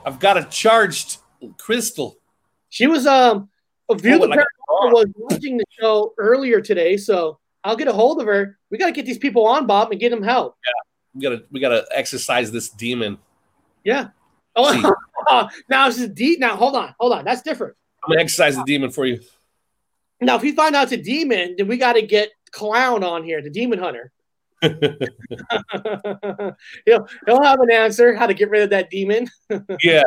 I've 0.06 0.18
got 0.18 0.38
a 0.38 0.44
charged 0.44 1.18
crystal. 1.58 2.18
She 2.70 2.86
was 2.86 3.06
um 3.06 3.50
a 3.90 3.94
view 3.94 4.14
Oh, 4.14 4.18
the 4.20 4.26
like 4.26 4.40
a 4.40 4.44
was 4.68 5.06
watching 5.16 5.58
the 5.58 5.64
show 5.78 6.14
earlier 6.18 6.60
today, 6.60 6.96
so 6.96 7.38
I'll 7.64 7.76
get 7.76 7.88
a 7.88 7.92
hold 7.92 8.20
of 8.20 8.26
her. 8.26 8.58
We 8.70 8.78
got 8.78 8.86
to 8.86 8.92
get 8.92 9.06
these 9.06 9.18
people 9.18 9.46
on, 9.46 9.66
Bob, 9.66 9.90
and 9.90 10.00
get 10.00 10.10
them 10.10 10.22
help. 10.22 10.56
Yeah, 10.64 10.72
we 11.14 11.22
gotta 11.22 11.44
we 11.50 11.60
gotta 11.60 11.86
exercise 11.94 12.50
this 12.50 12.70
demon. 12.70 13.18
Yeah. 13.84 14.08
Oh, 14.56 14.98
now 15.68 15.88
this 15.88 15.98
is 15.98 16.08
deep. 16.08 16.40
Now 16.40 16.56
hold 16.56 16.74
on, 16.74 16.94
hold 16.98 17.12
on. 17.12 17.24
That's 17.24 17.42
different. 17.42 17.74
I'm 18.02 18.10
gonna 18.10 18.22
exercise 18.22 18.56
the 18.56 18.64
demon 18.64 18.90
for 18.90 19.06
you. 19.06 19.20
Now, 20.20 20.36
if 20.36 20.42
we 20.42 20.52
find 20.52 20.74
out 20.74 20.84
it's 20.84 20.92
a 20.92 20.96
demon, 20.96 21.54
then 21.56 21.68
we 21.68 21.76
got 21.76 21.94
to 21.94 22.02
get 22.02 22.30
Clown 22.50 23.04
on 23.04 23.24
here, 23.24 23.42
the 23.42 23.50
demon 23.50 23.78
hunter. 23.78 24.12
he'll, 24.62 24.78
he'll 27.26 27.42
have 27.42 27.60
an 27.60 27.70
answer 27.70 28.14
how 28.14 28.26
to 28.26 28.34
get 28.34 28.50
rid 28.50 28.62
of 28.62 28.70
that 28.70 28.90
demon. 28.90 29.28
yeah. 29.82 30.02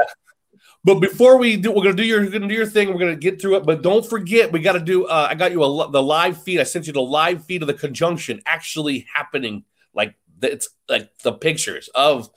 But 0.83 0.95
before 0.95 1.37
we 1.37 1.57
do, 1.57 1.71
we're 1.71 1.83
gonna 1.83 1.95
do 1.95 2.03
your 2.03 2.25
gonna 2.25 2.47
do 2.47 2.55
your 2.55 2.65
thing. 2.65 2.91
We're 2.91 2.99
gonna 2.99 3.15
get 3.15 3.39
through 3.39 3.57
it. 3.57 3.65
But 3.65 3.83
don't 3.83 4.05
forget, 4.05 4.51
we 4.51 4.61
got 4.61 4.73
to 4.73 4.79
do. 4.79 5.05
Uh, 5.05 5.27
I 5.29 5.35
got 5.35 5.51
you 5.51 5.63
a 5.63 5.91
the 5.91 6.01
live 6.01 6.41
feed. 6.41 6.59
I 6.59 6.63
sent 6.63 6.87
you 6.87 6.93
the 6.93 7.01
live 7.01 7.45
feed 7.45 7.61
of 7.61 7.67
the 7.67 7.75
conjunction 7.75 8.41
actually 8.47 9.05
happening. 9.13 9.63
Like 9.93 10.15
the- 10.39 10.51
it's 10.51 10.69
like 10.89 11.15
the 11.19 11.33
pictures 11.33 11.89
of. 11.93 12.29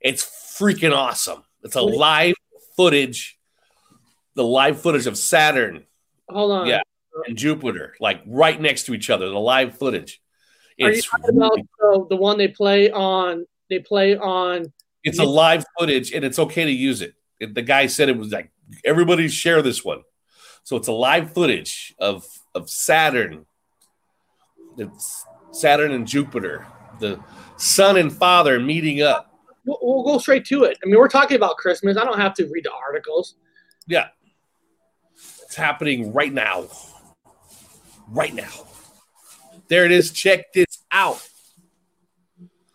It's 0.00 0.24
freaking 0.58 0.92
awesome. 0.92 1.44
It's 1.62 1.76
a 1.76 1.80
live 1.80 2.34
footage. 2.76 3.38
The 4.34 4.42
live 4.42 4.80
footage 4.80 5.06
of 5.06 5.16
Saturn 5.16 5.86
Hold 6.32 6.52
on. 6.52 6.66
Yeah. 6.66 6.82
And 7.26 7.36
Jupiter, 7.36 7.94
like 8.00 8.22
right 8.26 8.60
next 8.60 8.84
to 8.84 8.94
each 8.94 9.10
other. 9.10 9.28
The 9.28 9.38
live 9.38 9.76
footage. 9.78 10.20
Are 10.80 10.90
you 10.90 10.96
It's 10.98 11.08
talking 11.08 11.36
about 11.36 11.56
the, 11.78 12.06
the 12.10 12.16
one 12.16 12.38
they 12.38 12.48
play 12.48 12.90
on? 12.90 13.46
They 13.68 13.78
play 13.78 14.16
on. 14.16 14.72
It's 15.04 15.18
a 15.18 15.24
live 15.24 15.64
footage 15.78 16.12
and 16.12 16.24
it's 16.24 16.38
okay 16.38 16.64
to 16.64 16.70
use 16.70 17.02
it. 17.02 17.14
It- 17.40 17.54
The 17.54 17.62
guy 17.62 17.86
said 17.86 18.08
it 18.08 18.16
was 18.16 18.32
like 18.32 18.50
everybody 18.84 19.28
share 19.28 19.62
this 19.62 19.84
one. 19.84 20.02
So 20.64 20.76
it's 20.76 20.88
a 20.88 20.92
live 20.92 21.32
footage 21.32 21.94
of 21.98 22.24
of 22.54 22.70
Saturn. 22.70 23.46
It's 24.78 25.26
Saturn 25.50 25.92
and 25.92 26.06
Jupiter, 26.06 26.66
the 27.00 27.20
son 27.56 27.96
and 27.96 28.10
father 28.12 28.58
meeting 28.58 29.02
up. 29.02 29.28
We'll, 29.66 29.78
we'll 29.82 30.04
go 30.04 30.18
straight 30.18 30.44
to 30.46 30.64
it. 30.64 30.78
I 30.82 30.86
mean, 30.86 30.98
we're 30.98 31.08
talking 31.08 31.36
about 31.36 31.56
Christmas. 31.56 31.96
I 31.96 32.04
don't 32.04 32.18
have 32.18 32.34
to 32.34 32.46
read 32.50 32.64
the 32.64 32.72
articles. 32.72 33.34
Yeah. 33.86 34.08
It's 35.14 35.54
happening 35.54 36.12
right 36.12 36.32
now. 36.32 36.68
Right 38.12 38.34
now. 38.34 38.50
There 39.68 39.86
it 39.86 39.90
is. 39.90 40.10
Check 40.12 40.52
this 40.52 40.84
out. 40.90 41.26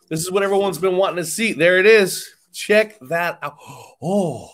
This 0.09 0.21
is 0.21 0.31
what 0.31 0.41
everyone's 0.41 0.79
been 0.79 0.97
wanting 0.97 1.17
to 1.17 1.25
see. 1.25 1.53
There 1.53 1.77
it 1.77 1.85
is. 1.85 2.27
Check 2.53 2.97
that 3.01 3.39
out. 3.41 3.57
Oh, 3.99 4.51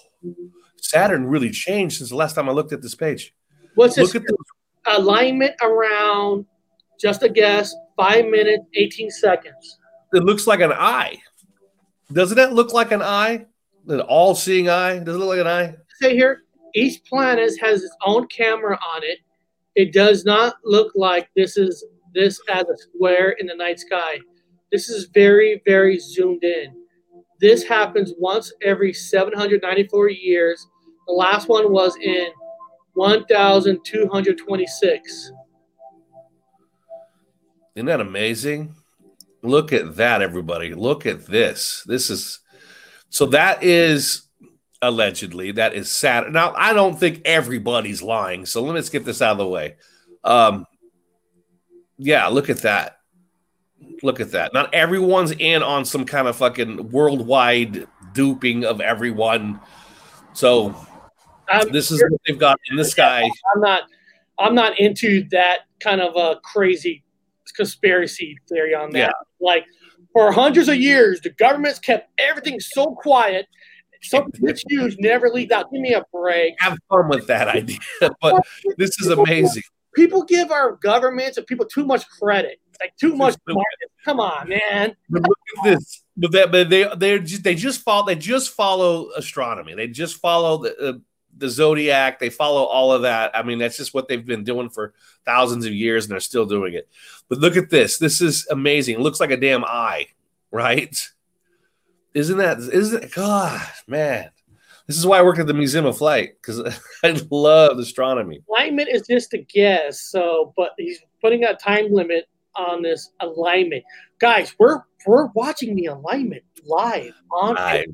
Saturn 0.78 1.26
really 1.26 1.50
changed 1.50 1.98
since 1.98 2.10
the 2.10 2.16
last 2.16 2.34
time 2.34 2.48
I 2.48 2.54
looked 2.54 2.72
at 2.72 2.82
this 2.82 2.96
page. 2.96 3.34
What's 3.76 3.96
this 3.96 4.14
Look 4.14 4.24
at 4.24 4.28
the 4.28 4.98
alignment 4.98 5.54
around? 5.62 6.46
Just 7.00 7.24
a 7.24 7.30
guess. 7.30 7.76
Five 7.98 8.26
minutes, 8.28 8.64
eighteen 8.76 9.12
seconds. 9.12 9.80
it 10.14 10.24
looks 10.24 10.48
like 10.48 10.62
an 10.62 10.72
eye. 10.72 11.18
Doesn't 12.14 12.38
that 12.38 12.54
look 12.54 12.72
like 12.72 12.92
an 12.94 13.02
eye? 13.02 13.46
An 13.90 14.00
all-seeing 14.00 14.70
eye? 14.70 15.00
Does 15.00 15.16
it 15.16 15.18
look 15.20 15.28
like 15.30 15.40
an 15.40 15.48
eye? 15.48 15.76
Say 16.02 16.16
here, 16.16 16.44
each 16.74 17.04
planet 17.04 17.52
has 17.60 17.84
its 17.84 17.96
own 18.06 18.28
camera 18.28 18.80
on 18.96 19.04
it. 19.04 19.20
It 19.76 19.94
does 19.94 20.26
not 20.26 20.56
look 20.64 20.92
like 20.96 21.30
this 21.36 21.58
is 21.58 21.86
this 22.14 22.40
as 22.50 22.66
a 22.68 22.78
square 22.78 23.32
in 23.40 23.48
the 23.48 23.56
night 23.56 23.80
sky. 23.80 24.20
This 24.72 24.88
is 24.90 25.10
very, 25.14 25.62
very 25.66 25.98
zoomed 26.00 26.44
in. 26.44 26.76
This 27.40 27.64
happens 27.64 28.14
once 28.18 28.54
every 28.62 28.94
794 28.94 30.10
years. 30.10 30.68
The 31.08 31.14
last 31.14 31.50
one 31.50 31.72
was 31.72 31.96
in 31.98 32.28
1226. 32.94 35.32
Isn't 37.76 37.88
that 37.88 38.00
amazing? 38.00 38.76
Look 39.42 39.74
at 39.74 39.96
that, 39.96 40.22
everybody. 40.22 40.72
Look 40.74 41.08
at 41.08 41.26
this. 41.26 41.84
This 41.88 42.10
is 42.10 42.40
so 43.10 43.26
that 43.28 43.62
is 43.62 44.24
allegedly 44.84 45.52
that 45.54 45.74
is 45.74 45.90
sad. 45.90 46.32
Now, 46.32 46.54
I 46.56 46.74
don't 46.74 47.00
think 47.00 47.22
everybody's 47.26 48.02
lying. 48.02 48.46
So 48.46 48.62
let 48.62 48.76
me 48.76 48.90
get 48.90 49.06
this 49.06 49.22
out 49.22 49.34
of 49.34 49.38
the 49.40 49.48
way. 49.48 49.76
Um, 50.24 50.66
yeah, 51.98 52.28
look 52.28 52.50
at 52.50 52.60
that. 52.60 52.98
Look 54.02 54.20
at 54.20 54.32
that. 54.32 54.54
Not 54.54 54.74
everyone's 54.74 55.32
in 55.32 55.64
on 55.64 55.86
some 55.86 56.06
kind 56.06 56.28
of 56.28 56.36
fucking 56.36 56.90
worldwide 56.92 57.88
duping 58.14 58.66
of 58.66 58.82
everyone. 58.82 59.60
So 60.34 60.76
I'm, 61.50 61.72
this 61.72 61.92
is 61.92 62.04
what 62.10 62.20
they've 62.26 62.40
got 62.40 62.60
in 62.70 62.78
the 62.78 62.86
sky. 62.86 63.30
I'm 63.56 63.62
not 63.62 63.84
I'm 64.40 64.56
not 64.56 64.80
into 64.80 65.28
that 65.30 65.60
kind 65.80 66.02
of 66.02 66.16
a 66.16 66.40
crazy 66.42 67.04
conspiracy 67.56 68.38
theory 68.50 68.74
on 68.74 68.92
that. 68.92 69.00
Yeah. 69.00 69.12
Like 69.40 69.66
for 70.12 70.32
hundreds 70.32 70.70
of 70.70 70.78
years, 70.78 71.22
the 71.22 71.30
government's 71.32 71.80
kept 71.80 72.10
everything 72.20 72.60
so 72.60 72.96
quiet. 72.96 73.48
Something 74.04 74.46
that's 74.46 74.64
huge 74.70 74.96
never 75.00 75.30
leaked 75.30 75.52
out. 75.52 75.72
Give 75.72 75.82
me 75.82 75.94
a 75.94 76.04
break. 76.14 76.56
Have 76.60 76.78
fun 76.90 77.08
with 77.10 77.28
that 77.28 77.48
idea. 77.48 77.80
But 78.22 78.46
this 78.78 79.00
is 79.00 79.08
amazing. 79.10 79.64
People 79.96 80.24
give 80.24 80.52
our 80.52 80.74
governments 80.74 81.38
and 81.38 81.46
people 81.46 81.66
too 81.66 81.86
much 81.86 82.08
credit. 82.10 82.60
Like 82.82 82.96
too 82.98 83.16
much. 83.16 83.36
Come 84.04 84.20
on, 84.20 84.50
man. 84.50 84.96
But 85.10 85.22
look 85.22 85.38
at 85.58 85.64
this. 85.64 86.04
But 86.18 86.32
that, 86.32 86.52
but 86.52 86.70
they 86.70 86.88
they 86.96 87.20
just 87.20 87.44
they 87.44 87.56
just 87.56 87.82
follow 87.82 88.06
they 88.06 88.16
just 88.16 88.52
follow 88.52 89.10
astronomy. 89.16 89.76
They 89.76 89.88
just 89.88 90.18
follow 90.18 90.64
the 90.64 90.90
uh, 90.90 90.94
the 91.38 91.50
zodiac. 91.50 92.20
They 92.20 92.30
follow 92.30 92.64
all 92.64 92.92
of 92.92 93.04
that. 93.04 93.36
I 93.36 93.44
mean, 93.44 93.60
that's 93.60 93.78
just 93.78 93.94
what 93.94 94.08
they've 94.08 94.26
been 94.26 94.44
doing 94.44 94.70
for 94.70 94.94
thousands 95.26 95.66
of 95.66 95.74
years, 95.74 96.06
and 96.06 96.12
they're 96.12 96.20
still 96.20 96.46
doing 96.46 96.74
it. 96.74 96.88
But 97.30 97.40
look 97.40 97.58
at 97.58 97.70
this. 97.70 97.98
This 97.98 98.22
is 98.22 98.48
amazing. 98.50 98.96
It 98.96 99.02
looks 99.02 99.20
like 99.20 99.32
a 99.32 99.38
damn 99.38 99.64
eye, 99.64 100.08
right? 100.52 100.96
Isn't 102.14 102.38
that? 102.38 102.60
Isn't 102.60 103.12
God, 103.14 103.62
man? 103.88 104.30
This 104.88 104.98
is 104.98 105.06
why 105.06 105.20
I 105.20 105.22
work 105.24 105.40
at 105.40 105.48
the 105.48 105.54
Museum 105.54 105.86
of 105.86 105.98
Flight 105.98 106.32
because 106.42 106.62
I 107.04 107.22
love 107.32 107.78
astronomy. 107.80 108.42
alignment 108.50 108.90
is 108.90 109.04
just 109.08 109.34
a 109.34 109.40
guess. 109.40 110.02
So, 110.02 110.54
but 110.58 110.72
he's 110.78 111.00
putting 111.22 111.44
a 111.46 111.56
time 111.56 111.92
limit 111.92 112.28
on 112.56 112.82
this 112.82 113.12
alignment. 113.22 113.84
Guys, 114.20 114.56
we're 114.60 114.82
we're 115.06 115.28
watching 115.28 115.76
the 115.76 115.88
alignment 115.88 116.44
live 116.66 117.14
on. 117.32 117.58
I, 117.58 117.86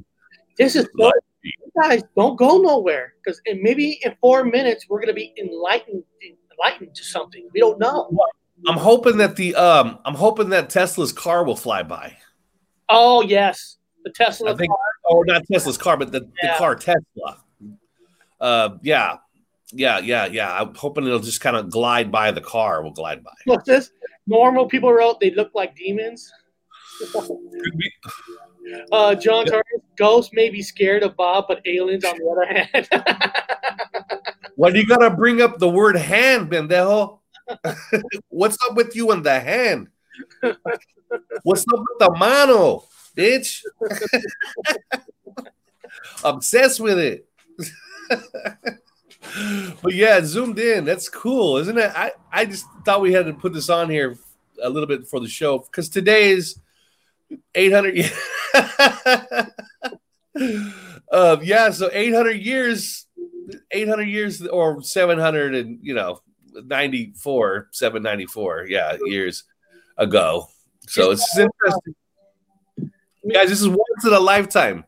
this 0.57 0.75
is 0.75 0.89
so, 0.99 1.11
guys 1.81 2.03
don't 2.17 2.35
go 2.35 2.57
nowhere 2.57 3.13
because 3.23 3.41
maybe 3.61 3.99
in 4.03 4.15
four 4.19 4.43
minutes 4.43 4.85
we're 4.89 4.99
gonna 4.99 5.13
be 5.13 5.33
enlightened 5.37 6.03
enlightened 6.51 6.93
to 6.95 7.03
something 7.03 7.47
we 7.53 7.59
don't 7.59 7.79
know. 7.79 8.09
I'm 8.67 8.77
hoping 8.77 9.17
that 9.17 9.35
the 9.35 9.55
um, 9.55 9.99
I'm 10.05 10.15
hoping 10.15 10.49
that 10.49 10.69
Tesla's 10.69 11.13
car 11.13 11.45
will 11.45 11.55
fly 11.55 11.83
by. 11.83 12.17
Oh 12.89 13.21
yes, 13.21 13.77
the 14.09 14.23
Tesla. 14.25 14.53
I 14.53 14.55
think, 14.57 14.71
or 15.05 15.25
not 15.25 15.43
Tesla's 15.51 15.77
car, 15.77 15.97
but 15.97 16.11
the, 16.11 16.27
Yeah. 16.41 16.53
the 16.53 16.57
car 16.57 16.75
Tesla. 16.75 17.43
Uh, 18.39 18.69
yeah, 18.81 19.17
yeah, 19.71 19.99
yeah, 19.99 20.25
yeah. 20.25 20.61
I'm 20.61 20.73
hoping 20.75 21.05
it'll 21.05 21.19
just 21.19 21.41
kind 21.41 21.55
of 21.55 21.69
glide 21.69 22.11
by. 22.11 22.31
The 22.31 22.41
car 22.41 22.83
will 22.83 22.91
glide 22.91 23.23
by. 23.23 23.33
What's 23.45 23.65
this? 23.65 23.91
Normal 24.27 24.67
people 24.67 24.91
wrote 24.93 25.19
they 25.19 25.31
look 25.31 25.51
like 25.53 25.75
demons. 25.75 26.31
Uh, 28.91 29.15
John 29.15 29.47
ghosts 29.97 30.31
may 30.33 30.51
be 30.51 30.61
scared 30.61 31.01
of 31.01 31.15
Bob, 31.15 31.45
but 31.47 31.59
aliens 31.65 32.05
on 32.05 32.15
the 32.17 32.29
other 32.29 32.45
hand. 32.45 32.87
Do 34.73 34.79
you 34.79 34.85
gotta 34.85 35.09
bring 35.09 35.41
up 35.41 35.57
the 35.57 35.69
word 35.69 35.95
hand, 35.95 36.51
pendejo? 36.51 37.19
What's 38.29 38.57
up 38.69 38.75
with 38.75 38.95
you 38.95 39.09
and 39.09 39.25
the 39.25 39.39
hand? 39.39 39.87
What's 41.41 41.65
up 41.73 41.79
with 41.79 41.99
the 41.99 42.11
mano, 42.15 42.83
bitch? 43.15 43.61
Obsessed 46.23 46.79
with 46.79 46.99
it. 46.99 47.25
but 49.81 49.93
yeah, 49.93 50.21
zoomed 50.21 50.59
in. 50.59 50.85
That's 50.85 51.09
cool, 51.09 51.57
isn't 51.57 51.77
it? 51.77 51.91
I, 51.95 52.11
I 52.31 52.45
just 52.45 52.65
thought 52.85 53.01
we 53.01 53.13
had 53.13 53.25
to 53.25 53.33
put 53.33 53.53
this 53.53 53.69
on 53.69 53.89
here 53.89 54.17
a 54.61 54.69
little 54.69 54.87
bit 54.87 55.07
for 55.07 55.19
the 55.19 55.27
show 55.27 55.59
because 55.59 55.89
today 55.89 56.31
is 56.31 56.59
800. 57.55 58.11
uh, 61.11 61.37
yeah, 61.43 61.69
so 61.69 61.89
800 61.91 62.31
years 62.41 63.07
800 63.71 64.03
years 64.03 64.45
or 64.45 64.81
700 64.81 65.55
and 65.55 65.79
you 65.81 65.93
know 65.93 66.21
94 66.53 67.69
794 67.71 68.67
yeah 68.69 68.97
years 69.05 69.43
ago 69.97 70.47
so 70.87 71.11
it's 71.11 71.37
interesting 71.37 71.95
guys 73.33 73.49
this 73.49 73.61
is 73.61 73.67
once 73.67 74.05
in 74.05 74.13
a 74.13 74.19
lifetime. 74.19 74.85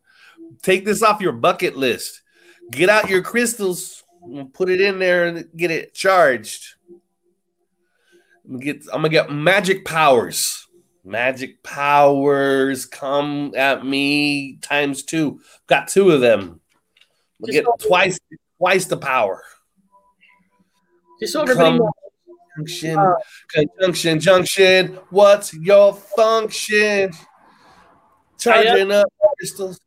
Take 0.62 0.86
this 0.86 1.02
off 1.02 1.22
your 1.22 1.32
bucket 1.34 1.76
list. 1.78 2.22
Get 2.72 2.90
out 2.90 3.10
your 3.10 3.22
crystals 3.22 4.04
and 4.24 4.54
put 4.54 4.70
it 4.70 4.80
in 4.80 5.00
there 5.00 5.26
and 5.26 5.48
get 5.56 5.72
it 5.72 5.94
charged. 5.94 6.76
I'm 8.46 8.54
gonna 8.60 8.64
get 8.64 8.82
i'm 8.88 9.02
gonna 9.02 9.10
get 9.10 9.32
magic 9.32 9.86
powers. 9.86 10.68
Magic 11.04 11.64
powers 11.64 12.86
come 12.86 13.54
at 13.56 13.86
me 13.86 14.58
times 14.58 15.04
two. 15.04 15.42
Got 15.68 15.88
two 15.88 16.12
of 16.12 16.22
them. 16.22 16.60
Get 17.46 17.66
twice 17.80 18.20
twice 18.58 18.86
the 18.86 18.98
power. 18.98 19.44
Just 21.20 21.34
so 21.34 21.42
everybody 21.42 21.78
Come- 21.80 21.90
Junction, 22.58 22.98
Uh, 22.98 23.14
conjunction, 23.48 24.20
junction. 24.20 25.00
What's 25.10 25.54
your 25.54 25.94
function? 25.94 27.12
Charging 28.42 28.92
up 28.92 29.08
crystals. 29.38 29.80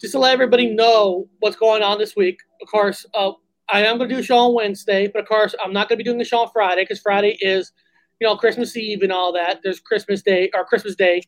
just 0.00 0.12
to 0.12 0.18
let 0.18 0.32
everybody 0.32 0.66
know 0.74 1.28
what's 1.40 1.56
going 1.56 1.82
on 1.82 1.98
this 1.98 2.14
week. 2.16 2.38
Of 2.62 2.68
course, 2.68 3.04
uh, 3.14 3.32
I 3.68 3.84
am 3.84 3.98
going 3.98 4.08
to 4.08 4.14
do 4.14 4.20
a 4.20 4.24
show 4.24 4.38
on 4.38 4.54
Wednesday, 4.54 5.08
but 5.08 5.22
of 5.22 5.28
course, 5.28 5.54
I'm 5.62 5.72
not 5.72 5.88
going 5.88 5.98
to 5.98 6.04
be 6.04 6.08
doing 6.08 6.18
the 6.18 6.24
show 6.24 6.38
on 6.40 6.50
Friday 6.52 6.82
because 6.82 7.00
Friday 7.00 7.36
is, 7.40 7.72
you 8.20 8.26
know, 8.26 8.36
Christmas 8.36 8.76
Eve 8.76 9.02
and 9.02 9.12
all 9.12 9.32
that. 9.32 9.60
There's 9.62 9.80
Christmas 9.80 10.22
Day 10.22 10.50
or 10.54 10.64
Christmas 10.64 10.94
Day 10.94 11.20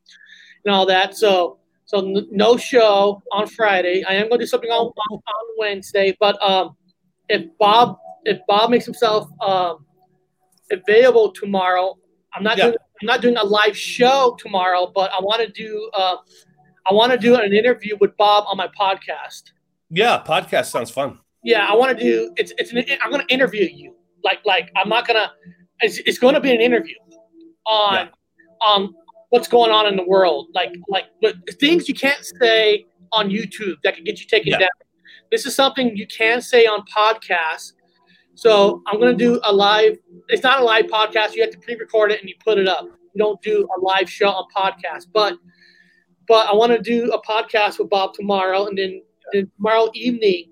and 0.65 0.75
all 0.75 0.87
that. 0.87 1.17
So, 1.17 1.59
so 1.85 1.99
n- 1.99 2.29
no 2.31 2.57
show 2.57 3.23
on 3.33 3.47
Friday. 3.49 4.05
I 4.09 4.15
am 4.15 4.29
going 4.29 4.39
to 4.39 4.45
do 4.45 4.49
something 4.49 4.71
on, 4.71 4.87
on, 4.87 5.19
on 5.19 5.45
Wednesday, 5.59 6.17
but 6.21 6.41
um, 6.43 6.77
if 7.29 7.47
Bob 7.59 7.99
if 8.25 8.39
Bob 8.47 8.71
makes 8.71 8.85
himself 8.85 9.29
um, 9.41 9.85
available 10.71 11.33
tomorrow, 11.33 11.97
I'm 12.35 12.43
not 12.45 12.59
Yeah. 12.59 12.67
doing 12.67 12.77
I'm 13.03 13.07
not 13.07 13.23
doing 13.23 13.37
a 13.39 13.45
live 13.45 13.77
show 13.77 14.37
tomorrow, 14.39 14.93
but 14.95 15.11
I 15.13 15.21
want 15.23 15.41
to 15.41 15.49
do 15.51 15.91
uh, 15.95 16.17
I 16.89 16.95
want 16.95 17.13
to 17.13 17.19
do 17.19 17.35
an 17.37 17.53
interview 17.53 17.97
with 18.01 18.17
Bob 18.17 18.45
on 18.49 18.57
my 18.57 18.69
podcast. 18.69 19.53
Yeah, 19.91 20.23
podcast 20.27 20.67
sounds 20.67 20.91
fun. 20.91 21.19
Yeah, 21.43 21.67
I 21.67 21.75
want 21.75 21.97
to 21.97 22.03
do 22.05 22.33
it's 22.37 22.53
it's 22.59 22.73
an, 22.73 22.85
I'm 23.03 23.11
going 23.11 23.27
to 23.27 23.33
interview 23.35 23.65
you. 23.73 23.95
Like 24.25 24.39
like 24.45 24.71
I'm 24.77 24.89
not 24.89 25.07
gonna 25.07 25.31
it's, 25.81 25.99
it's 25.99 26.19
going 26.19 26.35
to 26.35 26.41
be 26.41 26.53
an 26.55 26.61
interview 26.61 26.95
on 27.67 27.95
Yeah. 27.95 28.09
on 28.61 28.95
what's 29.31 29.49
going 29.49 29.71
on 29.71 29.87
in 29.87 29.97
the 29.97 30.05
world. 30.05 30.49
Like 30.55 30.75
like 30.89 31.05
but 31.23 31.35
things 31.59 31.89
you 31.89 31.95
can't 31.95 32.25
say 32.41 32.87
on 33.13 33.29
YouTube 33.31 33.77
that 33.85 33.97
could 33.97 34.05
get 34.05 34.21
you 34.21 34.27
taken 34.27 34.53
Yeah. 34.53 34.59
down. 34.61 34.69
This 35.31 35.47
is 35.47 35.55
something 35.55 35.97
you 35.97 36.07
can 36.07 36.41
say 36.41 36.67
on 36.67 36.85
podcasts. 36.87 37.73
So 38.35 38.83
I'm 38.87 38.99
going 39.01 39.17
to 39.17 39.25
do 39.25 39.41
a 39.45 39.53
live. 39.53 39.99
It's 40.29 40.43
not 40.43 40.61
a 40.61 40.65
live 40.65 40.87
podcast. 40.87 41.35
You 41.35 41.43
have 41.43 41.51
to 41.51 41.59
pre-record 41.59 42.11
it 42.13 42.21
and 42.21 42.29
you 42.29 42.35
put 42.43 42.59
it 42.59 42.67
up. 42.69 42.85
You 42.85 43.19
don't 43.19 43.41
do 43.43 43.69
a 43.77 43.81
live 43.81 44.09
show 44.09 44.29
on 44.29 44.45
podcast, 44.57 45.07
but 45.13 45.35
but 46.29 46.49
I 46.49 46.55
want 46.55 46.73
to 46.73 46.81
do 46.81 47.13
a 47.13 47.23
podcast 47.23 47.79
with 47.79 47.91
Bob 47.91 48.15
tomorrow, 48.15 48.67
and 48.67 48.77
then, 48.77 49.03
then 49.33 49.51
tomorrow 49.57 49.91
evening 49.95 50.51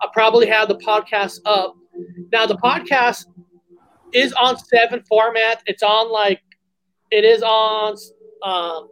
I'll 0.00 0.10
probably 0.10 0.46
have 0.46 0.68
the 0.68 0.76
podcast 0.76 1.40
up. 1.44 1.74
Now 2.32 2.46
the 2.46 2.56
podcast 2.56 3.26
is 4.12 4.32
on 4.34 4.58
seven 4.58 5.02
format. 5.08 5.62
It's 5.66 5.82
on 5.82 6.10
like 6.10 6.40
it 7.10 7.24
is 7.24 7.42
on 7.42 7.96
um 8.42 8.88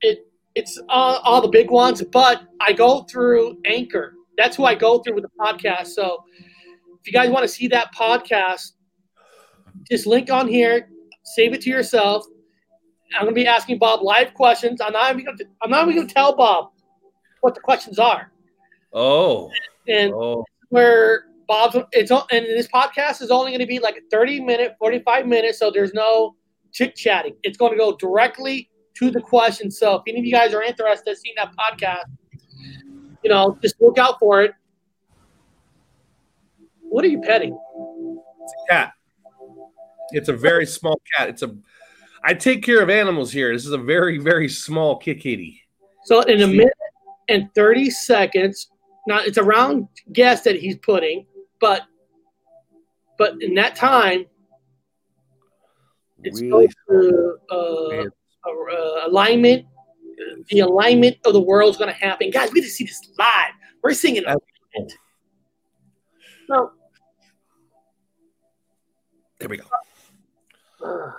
it 0.00 0.26
it's 0.54 0.78
on 0.88 1.20
all 1.22 1.42
the 1.42 1.48
big 1.48 1.70
ones, 1.70 2.02
but 2.02 2.42
I 2.60 2.72
go 2.72 3.02
through 3.02 3.58
Anchor. 3.66 4.14
That's 4.38 4.56
who 4.56 4.64
I 4.64 4.74
go 4.74 5.00
through 5.00 5.14
with 5.14 5.24
the 5.24 5.30
podcast. 5.38 5.88
So 5.88 6.24
if 7.00 7.06
you 7.06 7.12
guys 7.12 7.30
want 7.30 7.42
to 7.44 7.48
see 7.48 7.68
that 7.68 7.94
podcast, 7.94 8.72
just 9.90 10.06
link 10.06 10.30
on 10.30 10.48
here, 10.48 10.88
save 11.24 11.52
it 11.52 11.60
to 11.62 11.70
yourself. 11.70 12.24
I'm 13.14 13.22
gonna 13.24 13.32
be 13.32 13.46
asking 13.46 13.78
Bob 13.78 14.02
live 14.02 14.34
questions. 14.34 14.80
I'm 14.80 14.92
not 14.92 15.12
even 15.12 15.24
gonna, 15.24 15.50
I'm 15.62 15.70
not 15.70 15.82
even 15.88 15.96
gonna 15.96 16.08
tell 16.08 16.34
Bob 16.34 16.70
what 17.40 17.54
the 17.54 17.60
questions 17.60 17.98
are. 17.98 18.32
Oh, 18.92 19.50
And 19.88 20.12
oh, 20.14 20.44
where 20.70 21.26
Bob's 21.46 21.76
it's 21.92 22.10
on- 22.10 22.26
and 22.32 22.44
this 22.46 22.66
podcast 22.68 23.22
is 23.22 23.30
only 23.30 23.50
going 23.52 23.60
to 23.60 23.66
be 23.66 23.78
like 23.78 23.96
a 23.96 24.00
30 24.10 24.40
minute, 24.40 24.74
45 24.78 25.26
minutes, 25.26 25.58
so 25.58 25.70
there's 25.70 25.94
no 25.94 26.34
chit 26.72 26.96
chatting. 26.96 27.36
It's 27.44 27.56
going 27.56 27.72
to 27.72 27.78
go 27.78 27.94
directly 27.96 28.68
to 28.94 29.10
the 29.10 29.20
question. 29.20 29.70
So 29.70 29.96
if 29.96 30.02
any 30.08 30.18
of 30.18 30.24
you 30.24 30.32
guys 30.32 30.54
are 30.54 30.62
interested 30.62 31.10
in 31.10 31.16
seeing 31.16 31.34
that 31.36 31.52
podcast, 31.56 32.04
you 33.22 33.30
know, 33.30 33.56
just 33.62 33.80
look 33.80 33.98
out 33.98 34.18
for 34.18 34.42
it. 34.42 34.52
What 36.82 37.04
are 37.04 37.08
you 37.08 37.20
petting? 37.20 37.56
cat. 38.68 38.92
It's 40.10 40.28
a 40.28 40.32
very 40.32 40.66
small 40.66 41.00
cat. 41.16 41.28
It's 41.28 41.42
a. 41.42 41.54
I 42.26 42.34
take 42.34 42.64
care 42.64 42.82
of 42.82 42.90
animals 42.90 43.30
here. 43.30 43.52
This 43.52 43.64
is 43.66 43.72
a 43.72 43.78
very 43.78 44.18
very 44.18 44.48
small 44.48 44.98
kitty. 44.98 45.62
So 46.04 46.22
in 46.22 46.42
a 46.42 46.46
minute 46.46 46.72
and 47.28 47.48
30 47.54 47.90
seconds, 47.90 48.68
now 49.06 49.20
it's 49.20 49.38
a 49.38 49.44
round 49.44 49.86
guess 50.12 50.42
that 50.42 50.56
he's 50.56 50.76
putting, 50.78 51.26
but 51.60 51.82
but 53.16 53.40
in 53.40 53.54
that 53.54 53.76
time, 53.76 54.26
it's 56.24 56.40
Really 56.42 56.68
going 56.88 57.12
to 57.12 57.36
uh, 57.50 58.04
uh, 58.44 59.08
alignment. 59.08 59.66
The 60.48 60.60
alignment 60.60 61.18
of 61.24 61.32
the 61.32 61.40
world 61.40 61.70
is 61.70 61.76
going 61.76 61.92
to 61.92 61.98
happen, 61.98 62.30
guys. 62.30 62.50
We 62.52 62.60
just 62.60 62.76
see 62.76 62.84
this 62.84 63.00
live. 63.18 63.52
We're 63.82 63.92
seeing 63.92 64.16
it. 64.16 64.24
alignment. 64.24 64.92
So, 66.48 66.72
There 69.38 69.48
we 69.48 69.58
go. 69.58 69.64
uh, 70.84 71.12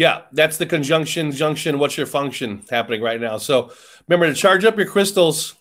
Yeah, 0.00 0.22
that's 0.32 0.56
the 0.56 0.64
conjunction 0.64 1.30
junction. 1.30 1.78
What's 1.78 1.98
your 1.98 2.06
function 2.06 2.62
happening 2.70 3.02
right 3.02 3.20
now? 3.20 3.36
So 3.36 3.70
remember 4.08 4.32
to 4.32 4.34
charge 4.34 4.64
up 4.64 4.78
your 4.78 4.86
crystals, 4.86 5.56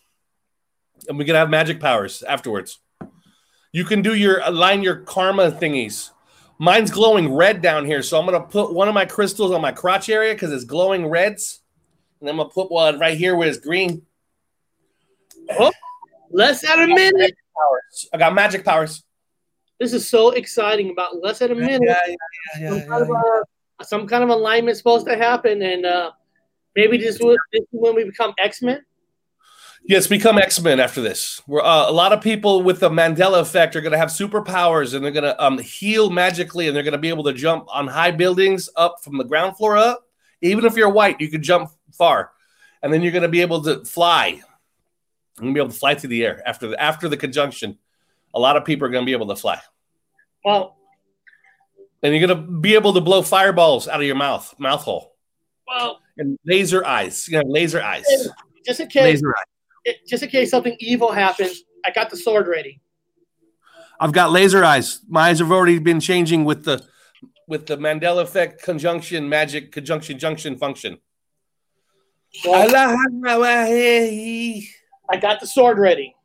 and 1.10 1.18
we 1.18 1.26
can 1.26 1.36
have 1.36 1.49
magic 1.49 1.82
powers 1.82 2.24
afterwards. 2.24 2.80
You 3.74 3.84
can 3.84 4.02
do 4.02 4.14
your 4.14 4.40
align 4.45 4.82
your 4.82 4.95
karma 4.95 5.52
thingies. 5.52 6.11
Mine's 6.57 6.90
glowing 6.90 7.34
red 7.34 7.61
down 7.61 7.84
here, 7.84 8.02
so 8.02 8.18
I'm 8.18 8.24
gonna 8.26 8.40
put 8.40 8.74
one 8.74 8.88
of 8.88 8.94
my 8.94 9.03
crystals 9.03 9.52
on 9.52 9.60
my 9.60 9.74
crotch 9.74 10.07
area 10.07 10.36
because 10.36 10.53
it's 10.53 10.64
glowing 10.64 11.07
reds, 11.07 11.60
and 12.22 12.30
I'm 12.30 12.38
gonna 12.38 12.48
put 12.48 12.72
one 12.72 12.98
right 12.98 13.18
here 13.18 13.36
where 13.36 13.49
it's 13.49 13.57
green. 13.57 14.03
Oh. 15.60 15.70
Less 16.32 16.66
than 16.66 16.80
a 16.80 16.88
minute. 16.88 17.36
I 18.14 18.18
got 18.18 18.34
magic 18.34 18.64
powers. 18.64 19.03
This 19.82 19.91
is 19.91 20.07
so 20.07 20.30
exciting. 20.30 20.91
About 20.91 21.22
less 21.22 21.40
than 21.40 21.52
a 21.52 21.56
minute. 21.56 21.82
Yeah, 21.84 21.99
yeah, 22.07 22.16
yeah, 22.57 22.86
yeah, 22.88 22.95
of 22.95 23.10
a, 23.10 23.44
some 23.81 24.07
kind 24.07 24.23
of 24.23 24.30
alignment 24.30 24.77
supposed 24.77 25.07
to 25.07 25.15
happen, 25.15 25.61
and 25.61 25.85
uh, 25.85 26.11
maybe 26.76 26.97
this 26.97 27.15
is 27.15 27.38
when 27.72 27.95
we 27.95 28.03
become 28.03 28.34
X 28.39 28.61
Men. 28.61 28.84
Yes, 29.84 30.07
become 30.07 30.38
X 30.38 30.61
Men 30.61 30.80
after 30.80 31.01
this. 31.01 31.41
We're, 31.47 31.61
uh, 31.61 31.89
a 31.89 31.91
lot 31.91 32.11
of 32.11 32.22
people 32.22 32.64
with 32.64 32.80
the 32.80 32.89
Mandela 32.89 33.39
effect 33.39 33.76
are 33.76 33.81
going 33.81 33.93
to 33.93 33.97
have 33.97 34.10
superpowers, 34.10 34.93
and 34.93 35.03
they're 35.03 35.11
going 35.11 35.23
to 35.23 35.43
um, 35.43 35.57
heal 35.57 36.10
magically, 36.10 36.68
and 36.68 36.76
they're 36.76 36.84
going 36.84 36.91
to 36.91 36.97
be 36.97 37.10
able 37.10 37.23
to 37.23 37.34
jump 37.34 37.65
on 37.73 37.88
high 37.88 38.11
buildings 38.11 38.69
up 38.76 38.97
from 39.03 39.18
the 39.18 39.23
ground 39.23 39.57
floor 39.57 39.77
up. 39.77 40.06
Even 40.41 40.65
if 40.65 40.76
you're 40.76 40.89
white, 40.89 41.19
you 41.19 41.30
can 41.30 41.41
jump 41.41 41.69
far, 41.93 42.31
and 42.81 42.93
then 42.93 43.01
you're 43.01 43.11
going 43.11 43.23
to 43.23 43.30
be 43.30 43.41
able 43.41 43.61
to 43.64 43.84
fly. 43.85 44.27
You're 45.38 45.43
going 45.43 45.53
to 45.53 45.57
be 45.57 45.60
able 45.61 45.72
to 45.72 45.80
fly 45.80 45.95
through 45.95 46.10
the 46.10 46.26
air 46.26 46.41
after 46.45 46.68
the, 46.68 46.81
after 46.81 47.07
the 47.07 47.18
conjunction. 47.18 47.77
A 48.34 48.39
lot 48.39 48.57
of 48.57 48.65
people 48.65 48.85
are 48.88 48.91
going 48.91 49.03
to 49.03 49.06
be 49.06 49.14
able 49.14 49.27
to 49.27 49.35
fly, 49.35 49.60
Well, 50.45 50.78
and 52.04 52.16
you're 52.16 52.26
going 52.28 52.46
to 52.46 52.52
be 52.60 52.76
able 52.76 52.94
to 52.94 53.02
blow 53.02 53.22
fireballs 53.22 53.88
out 53.88 54.00
of 54.00 54.06
your 54.06 54.16
mouth, 54.16 54.54
mouth 54.60 54.82
hole, 54.84 55.16
well, 55.68 56.00
and 56.18 56.38
laser 56.46 56.86
eyes. 56.86 57.28
You 57.28 57.40
know, 57.40 57.48
laser 57.48 57.82
eyes, 57.82 58.06
just 58.66 58.80
in 58.80 58.88
case, 58.88 59.04
laser 59.04 59.30
eyes. 59.30 59.46
it- 59.86 60.08
just 60.08 60.24
in 60.24 60.30
case 60.30 60.50
something 60.52 60.76
evil 60.80 61.12
happens, 61.12 61.64
I 61.86 61.92
got 61.92 62.10
the 62.10 62.18
sword 62.18 62.48
ready. 62.48 62.82
I've 64.00 64.14
got 64.14 64.32
laser 64.32 64.64
eyes. 64.64 65.02
My 65.10 65.30
eyes 65.30 65.40
have 65.40 65.52
already 65.52 65.80
been 65.80 66.00
changing 66.00 66.46
with 66.46 66.64
the 66.66 66.86
with 67.48 67.66
the 67.66 67.78
Mandela 67.78 68.22
effect 68.22 68.64
conjunction 68.64 69.28
magic 69.28 69.72
conjunction 69.72 70.18
junction 70.20 70.58
function. 70.58 71.00
Well, 72.46 72.70
I 75.12 75.18
got 75.18 75.40
the 75.40 75.48
sword 75.48 75.80
ready. 75.80 76.16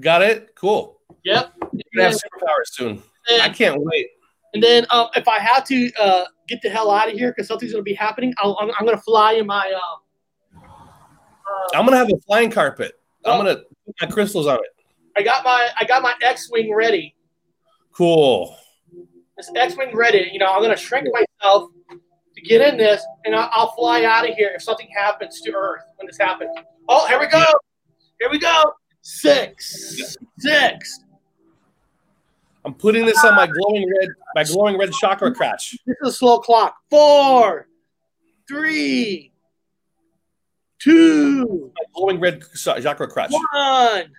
Got 0.00 0.22
it? 0.22 0.54
Cool. 0.56 0.98
Yep. 1.24 1.52
We're 1.60 1.80
gonna 1.96 2.08
have 2.10 2.14
superpowers 2.14 2.66
soon. 2.72 3.02
I 3.40 3.48
can't 3.48 3.80
wait. 3.80 4.08
And 4.54 4.62
then 4.62 4.86
um, 4.90 5.08
if 5.14 5.28
I 5.28 5.38
have 5.38 5.64
to 5.66 5.92
uh, 6.00 6.24
get 6.48 6.62
the 6.62 6.70
hell 6.70 6.90
out 6.90 7.08
of 7.08 7.14
here 7.14 7.30
because 7.30 7.48
something's 7.48 7.72
going 7.72 7.84
to 7.84 7.88
be 7.88 7.94
happening, 7.94 8.32
I'll, 8.38 8.56
I'm, 8.60 8.70
I'm 8.78 8.86
going 8.86 8.96
to 8.96 9.02
fly 9.02 9.32
in 9.34 9.46
my. 9.46 9.70
Um, 9.70 10.62
uh, 11.46 11.76
I'm 11.76 11.84
gonna 11.84 11.98
have 11.98 12.08
a 12.08 12.18
flying 12.26 12.50
carpet. 12.50 12.98
I'm 13.24 13.38
gonna 13.38 13.56
put 13.56 13.94
my 14.00 14.06
crystals 14.06 14.46
on 14.46 14.56
it. 14.56 14.84
I 15.16 15.22
got 15.22 15.44
my 15.44 15.68
I 15.78 15.84
got 15.84 16.02
my 16.02 16.14
X-wing 16.22 16.74
ready. 16.74 17.14
Cool. 17.92 18.56
This 19.36 19.50
X-wing 19.54 19.94
ready. 19.94 20.30
You 20.32 20.38
know, 20.38 20.46
I'm 20.46 20.60
going 20.60 20.70
to 20.70 20.76
shrink 20.76 21.08
myself 21.12 21.70
to 21.90 22.40
get 22.42 22.60
in 22.60 22.76
this, 22.76 23.04
and 23.24 23.34
I'll, 23.34 23.50
I'll 23.52 23.72
fly 23.72 24.04
out 24.04 24.28
of 24.28 24.34
here 24.36 24.52
if 24.54 24.62
something 24.62 24.88
happens 24.96 25.40
to 25.42 25.52
Earth 25.52 25.82
when 25.96 26.06
this 26.06 26.18
happens. 26.18 26.50
Oh, 26.88 27.06
here 27.08 27.18
we 27.20 27.26
go. 27.26 27.44
Here 28.20 28.30
we 28.30 28.38
go. 28.38 28.72
Six, 29.02 30.16
six. 30.38 31.00
I'm 32.64 32.74
putting 32.74 33.04
this 33.04 33.22
on 33.24 33.34
my 33.34 33.42
ah. 33.42 33.46
glowing 33.46 33.90
red, 34.00 34.08
my 34.34 34.44
glowing 34.44 34.78
red 34.78 34.92
chakra 34.92 35.34
crotch. 35.34 35.76
This 35.86 35.96
is 36.02 36.08
a 36.08 36.12
slow 36.12 36.38
clock. 36.38 36.76
Four, 36.88 37.68
three, 38.48 39.32
two, 40.78 41.72
My 41.76 41.84
glowing 41.94 42.20
red 42.20 42.42
chakra 42.54 43.08
crotch. 43.08 43.32
one, 43.52 44.12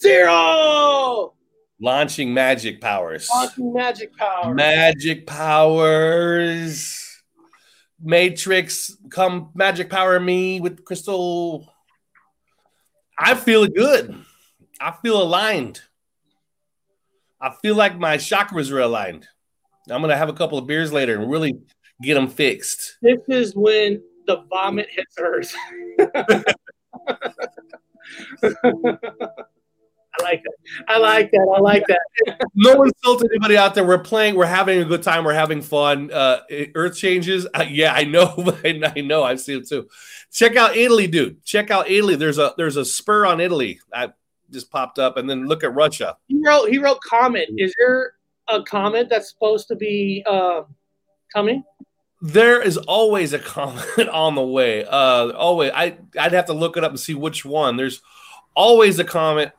zero. 0.00 1.34
Launching 1.80 2.34
magic 2.34 2.80
powers. 2.80 3.28
Launching 3.32 3.72
magic 3.72 4.16
powers. 4.16 4.54
Magic 4.54 5.26
powers. 5.26 7.06
Matrix, 8.02 8.96
come 9.10 9.50
magic 9.54 9.90
power 9.90 10.18
me 10.18 10.60
with 10.60 10.84
crystal. 10.84 11.72
I 13.16 13.34
feel 13.34 13.66
good. 13.66 14.14
I 14.80 14.92
feel 15.02 15.22
aligned. 15.22 15.82
I 17.40 17.54
feel 17.62 17.74
like 17.74 17.98
my 17.98 18.16
chakras 18.16 18.70
are 18.70 18.80
aligned. 18.80 19.26
I'm 19.88 20.00
gonna 20.00 20.16
have 20.16 20.28
a 20.28 20.34
couple 20.34 20.58
of 20.58 20.66
beers 20.66 20.92
later 20.92 21.18
and 21.20 21.30
really 21.30 21.54
get 22.02 22.14
them 22.14 22.28
fixed. 22.28 22.98
This 23.02 23.18
is 23.28 23.54
when 23.56 24.02
the 24.26 24.44
vomit 24.48 24.88
hits 24.90 25.16
Earth. 25.18 25.54
I 30.18 30.22
like 30.22 30.42
that. 30.42 30.54
I 30.88 30.98
like 30.98 31.30
that. 31.30 31.54
I 31.56 31.60
like 31.60 31.84
that. 31.86 32.00
No 32.54 32.82
insult 32.82 33.20
to 33.20 33.28
anybody 33.30 33.56
out 33.56 33.74
there. 33.74 33.84
We're 33.84 33.98
playing. 33.98 34.34
We're 34.34 34.44
having 34.44 34.80
a 34.80 34.84
good 34.84 35.02
time. 35.02 35.24
We're 35.24 35.34
having 35.34 35.62
fun. 35.62 36.12
Uh, 36.12 36.40
Earth 36.74 36.96
changes. 36.96 37.46
Uh, 37.54 37.64
yeah, 37.68 37.94
I 37.94 38.04
know. 38.04 38.34
I 38.64 38.92
I 38.96 39.00
know. 39.00 39.22
I've 39.22 39.40
seen 39.40 39.58
it 39.60 39.68
too. 39.68 39.88
Check 40.32 40.56
out 40.56 40.76
Italy, 40.76 41.06
dude. 41.06 41.44
Check 41.44 41.70
out 41.70 41.88
Italy. 41.88 42.16
There's 42.16 42.38
a 42.38 42.54
there's 42.56 42.76
a 42.76 42.84
spur 42.84 43.24
on 43.24 43.40
Italy. 43.40 43.80
I 43.92 44.10
just 44.50 44.70
popped 44.70 44.98
up, 44.98 45.16
and 45.16 45.28
then 45.28 45.46
look 45.46 45.64
at 45.64 45.74
Russia. 45.74 46.16
He 46.28 46.40
wrote. 46.44 46.68
He 46.70 46.78
wrote 46.78 47.00
comment. 47.00 47.48
Is 47.58 47.74
there 47.78 48.14
a 48.48 48.62
comment 48.62 49.08
that's 49.08 49.28
supposed 49.30 49.68
to 49.68 49.76
be 49.76 50.24
uh, 50.26 50.62
coming? 51.32 51.64
There 52.22 52.60
is 52.60 52.76
always 52.76 53.32
a 53.32 53.38
comment 53.38 54.08
on 54.12 54.34
the 54.34 54.44
way. 54.44 54.84
Uh, 54.84 55.30
always. 55.30 55.72
I 55.74 55.98
I'd 56.18 56.32
have 56.32 56.46
to 56.46 56.52
look 56.52 56.76
it 56.76 56.84
up 56.84 56.90
and 56.90 57.00
see 57.00 57.14
which 57.14 57.44
one. 57.44 57.76
There's 57.76 58.02
always 58.54 58.98
a 58.98 59.04
comment. 59.04 59.52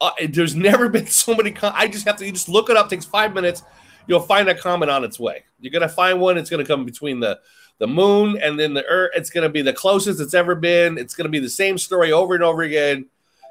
Uh, 0.00 0.10
there's 0.28 0.54
never 0.56 0.88
been 0.88 1.06
so 1.06 1.34
many. 1.34 1.50
Com- 1.50 1.72
I 1.74 1.88
just 1.88 2.06
have 2.06 2.16
to. 2.16 2.26
You 2.26 2.32
just 2.32 2.48
look 2.48 2.70
it 2.70 2.76
up. 2.76 2.88
takes 2.88 3.04
five 3.04 3.34
minutes. 3.34 3.62
You'll 4.06 4.20
find 4.20 4.48
a 4.48 4.54
comment 4.54 4.90
on 4.90 5.02
its 5.02 5.18
way. 5.18 5.44
You're 5.60 5.72
gonna 5.72 5.88
find 5.88 6.20
one. 6.20 6.36
It's 6.38 6.50
gonna 6.50 6.64
come 6.64 6.84
between 6.84 7.20
the 7.20 7.40
the 7.78 7.86
moon 7.86 8.38
and 8.40 8.60
then 8.60 8.74
the 8.74 8.84
earth. 8.84 9.12
It's 9.16 9.30
gonna 9.30 9.48
be 9.48 9.62
the 9.62 9.72
closest 9.72 10.20
it's 10.20 10.34
ever 10.34 10.54
been. 10.54 10.98
It's 10.98 11.14
gonna 11.14 11.30
be 11.30 11.38
the 11.40 11.48
same 11.48 11.78
story 11.78 12.12
over 12.12 12.34
and 12.34 12.44
over 12.44 12.62
again, 12.62 13.06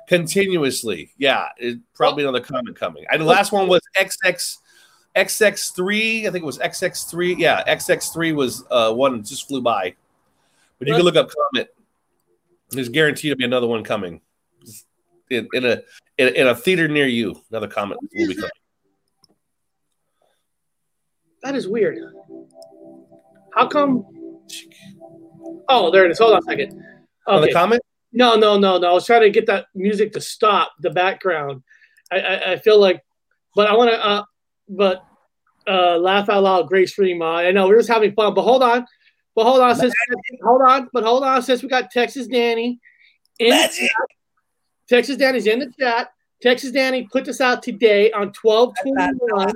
continuously. 0.08 1.12
Yeah, 1.18 1.50
it, 1.58 1.80
probably 1.94 2.24
another 2.24 2.42
comment 2.42 2.78
coming. 2.78 3.06
And 3.12 3.22
the 3.22 3.26
last 3.26 3.52
one 3.52 3.68
was 3.68 3.82
XX. 3.98 4.58
XX3, 5.16 6.22
I 6.22 6.32
think 6.32 6.38
it 6.38 6.46
was 6.46 6.58
XX3. 6.58 7.38
Yeah, 7.38 7.64
XX3 7.68 8.36
was 8.36 8.64
uh, 8.72 8.92
one 8.94 9.18
that 9.18 9.26
just 9.26 9.48
flew 9.48 9.62
by. 9.62 9.94
But 10.80 10.88
you 10.88 10.96
can 10.96 11.04
look 11.04 11.16
up 11.16 11.30
comment. 11.30 11.70
There's 12.72 12.90
guaranteed 12.90 13.32
to 13.32 13.36
be 13.36 13.46
another 13.46 13.68
one 13.68 13.84
coming 13.84 14.22
in, 15.30 15.48
in 15.54 15.66
a 15.66 15.82
in, 16.18 16.30
in 16.36 16.48
a 16.48 16.56
theater 16.56 16.88
near 16.88 17.08
you. 17.08 17.42
Another 17.52 17.68
comment 17.68 18.00
will 18.02 18.28
be 18.28 18.36
coming. 18.36 18.50
That 21.44 21.56
is 21.56 21.68
weird. 21.68 22.00
How 23.54 23.68
come? 23.68 24.06
Oh, 25.70 25.92
there 25.92 26.06
it 26.06 26.12
is. 26.12 26.20
Hold 26.20 26.34
on 26.34 26.40
a 26.40 26.42
second. 26.42 26.84
Another 27.28 27.48
the 27.48 27.54
comment? 27.54 27.82
No, 28.16 28.36
no, 28.36 28.60
no, 28.60 28.78
no. 28.78 28.92
I 28.92 28.94
was 28.94 29.08
trying 29.08 29.22
to 29.22 29.32
get 29.32 29.48
that 29.48 29.66
music 29.74 30.14
to 30.14 30.22
stop. 30.22 30.72
The 30.82 30.92
background. 30.92 31.64
I, 32.12 32.20
I, 32.20 32.52
I 32.52 32.58
feel 32.58 32.80
like, 32.80 33.04
but 33.56 33.68
I 33.68 33.76
want 33.76 33.90
to. 33.90 34.06
Uh, 34.06 34.24
but 34.70 35.04
uh, 35.68 35.98
laugh 35.98 36.30
out 36.30 36.44
loud. 36.44 36.70
Stream. 36.88 37.22
Uh, 37.22 37.38
I 37.38 37.52
know 37.52 37.68
we're 37.68 37.78
just 37.78 37.90
having 37.90 38.14
fun. 38.14 38.34
But 38.36 38.44
hold 38.44 38.62
on. 38.62 38.86
But 39.36 39.46
hold 39.46 39.62
on. 39.62 39.76
Since 39.76 39.94
hold 40.44 40.62
on. 40.62 40.90
But 40.94 41.04
hold 41.04 41.24
on. 41.24 41.42
Since 41.42 41.64
we 41.64 41.70
got 41.70 41.90
Texas 41.90 42.28
Danny 42.28 42.80
in 43.40 43.50
the 43.50 43.68
chat. 43.68 44.08
Texas 44.88 45.18
Danny's 45.18 45.48
in 45.48 45.60
the 45.60 45.74
chat. 45.80 46.14
Texas 46.42 46.72
Danny 46.72 47.08
put 47.12 47.26
this 47.26 47.42
out 47.42 47.64
today 47.64 48.12
on 48.12 48.32
twelve 48.32 48.76
twenty 48.82 49.18
one. 49.32 49.54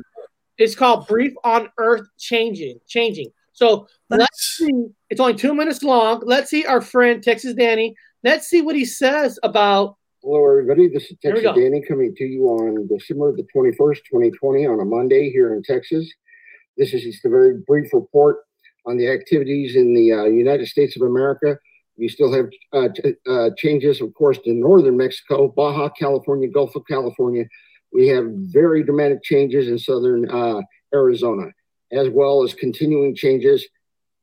It's 0.58 0.74
called 0.74 1.08
Brief 1.08 1.34
on 1.44 1.70
Earth 1.78 2.08
Changing. 2.18 2.80
Changing. 2.88 3.32
So 3.54 3.88
let's 4.10 4.58
see. 4.58 4.88
It's 5.10 5.20
only 5.20 5.36
two 5.36 5.54
minutes 5.54 5.84
long. 5.84 6.24
Let's 6.26 6.50
see 6.50 6.66
our 6.66 6.82
friend 6.82 7.22
Texas 7.22 7.54
Danny. 7.54 7.96
Let's 8.28 8.50
see 8.50 8.62
what 8.62 8.76
he 8.76 8.84
says 8.84 9.40
about. 9.42 9.96
Hello, 10.22 10.46
everybody. 10.46 10.90
This 10.90 11.10
is 11.10 11.18
Texas. 11.24 11.46
Danny 11.56 11.82
coming 11.88 12.14
to 12.14 12.26
you 12.26 12.44
on 12.48 12.86
December 12.86 13.34
the 13.34 13.48
21st, 13.56 14.00
2020, 14.04 14.68
on 14.68 14.82
a 14.82 14.84
Monday 14.84 15.30
here 15.30 15.56
in 15.56 15.64
Texas. 15.64 16.12
This 16.76 16.94
is 16.94 17.04
just 17.04 17.24
a 17.24 17.30
very 17.30 17.60
brief 17.66 17.94
report 17.94 18.40
on 18.86 18.98
the 18.98 19.08
activities 19.10 19.78
in 19.78 19.94
the 19.94 20.12
uh, 20.12 20.24
United 20.26 20.68
States 20.68 20.98
of 20.98 21.04
America. 21.04 21.58
We 21.98 22.10
still 22.10 22.34
have 22.34 22.50
uh, 22.74 22.90
t- 22.94 23.14
uh, 23.30 23.52
changes, 23.58 24.02
of 24.02 24.14
course, 24.14 24.38
to 24.40 24.52
northern 24.52 24.98
Mexico, 24.98 25.48
Baja 25.48 25.88
California, 25.98 26.50
Gulf 26.50 26.76
of 26.76 26.84
California. 26.86 27.46
We 27.94 28.10
have 28.10 28.26
very 28.30 28.84
dramatic 28.84 29.24
changes 29.24 29.70
in 29.70 29.80
southern 29.80 30.30
uh, 30.30 30.64
Arizona, 30.94 31.46
as 31.94 32.10
well 32.10 32.44
as 32.44 32.54
continuing 32.54 33.16
changes, 33.16 33.66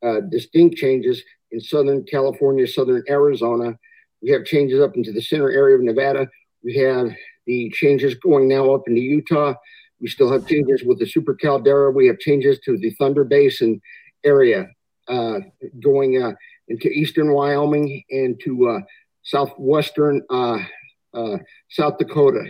uh, 0.03 0.19
distinct 0.29 0.75
changes 0.75 1.23
in 1.49 1.59
southern 1.59 2.03
California, 2.03 2.67
southern 2.67 3.01
Arizona. 3.09 3.75
We 4.25 4.31
have 4.31 4.43
changes 4.43 4.81
up 4.81 4.95
into 4.95 5.11
the 5.11 5.21
center 5.21 5.51
area 5.51 5.75
of 5.75 5.83
Nevada. 5.83 6.27
We 6.63 6.75
have 6.77 7.11
the 7.45 7.69
changes 7.69 8.15
going 8.15 8.47
now 8.47 8.73
up 8.73 8.81
into 8.87 8.99
Utah. 8.99 9.53
We 10.01 10.07
still 10.07 10.31
have 10.31 10.47
changes 10.47 10.83
with 10.83 10.97
the 10.97 11.05
super 11.05 11.35
caldera. 11.35 11.91
We 11.91 12.07
have 12.07 12.17
changes 12.17 12.57
to 12.65 12.75
the 12.75 12.89
Thunder 12.95 13.23
Basin 13.23 13.79
area 14.23 14.65
uh, 15.07 15.41
going 15.79 16.23
uh, 16.23 16.31
into 16.69 16.89
eastern 16.89 17.33
Wyoming 17.33 18.03
and 18.09 18.41
to 18.43 18.67
uh, 18.67 18.79
southwestern 19.21 20.23
uh, 20.31 20.57
uh, 21.13 21.37
South 21.69 21.99
Dakota. 21.99 22.45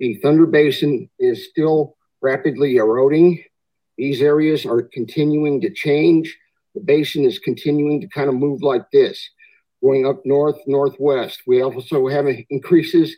The 0.00 0.16
Thunder 0.16 0.46
Basin 0.46 1.08
is 1.20 1.48
still 1.48 1.96
rapidly 2.22 2.74
eroding. 2.74 3.40
These 3.96 4.20
areas 4.20 4.66
are 4.66 4.82
continuing 4.82 5.60
to 5.60 5.70
change. 5.70 6.36
The 6.74 6.80
basin 6.80 7.24
is 7.24 7.38
continuing 7.38 8.00
to 8.00 8.08
kind 8.08 8.28
of 8.28 8.34
move 8.34 8.64
like 8.64 8.90
this 8.90 9.30
going 9.84 10.06
up 10.06 10.24
north, 10.24 10.58
northwest. 10.66 11.42
We 11.46 11.62
also 11.62 12.08
have 12.08 12.26
increases 12.48 13.14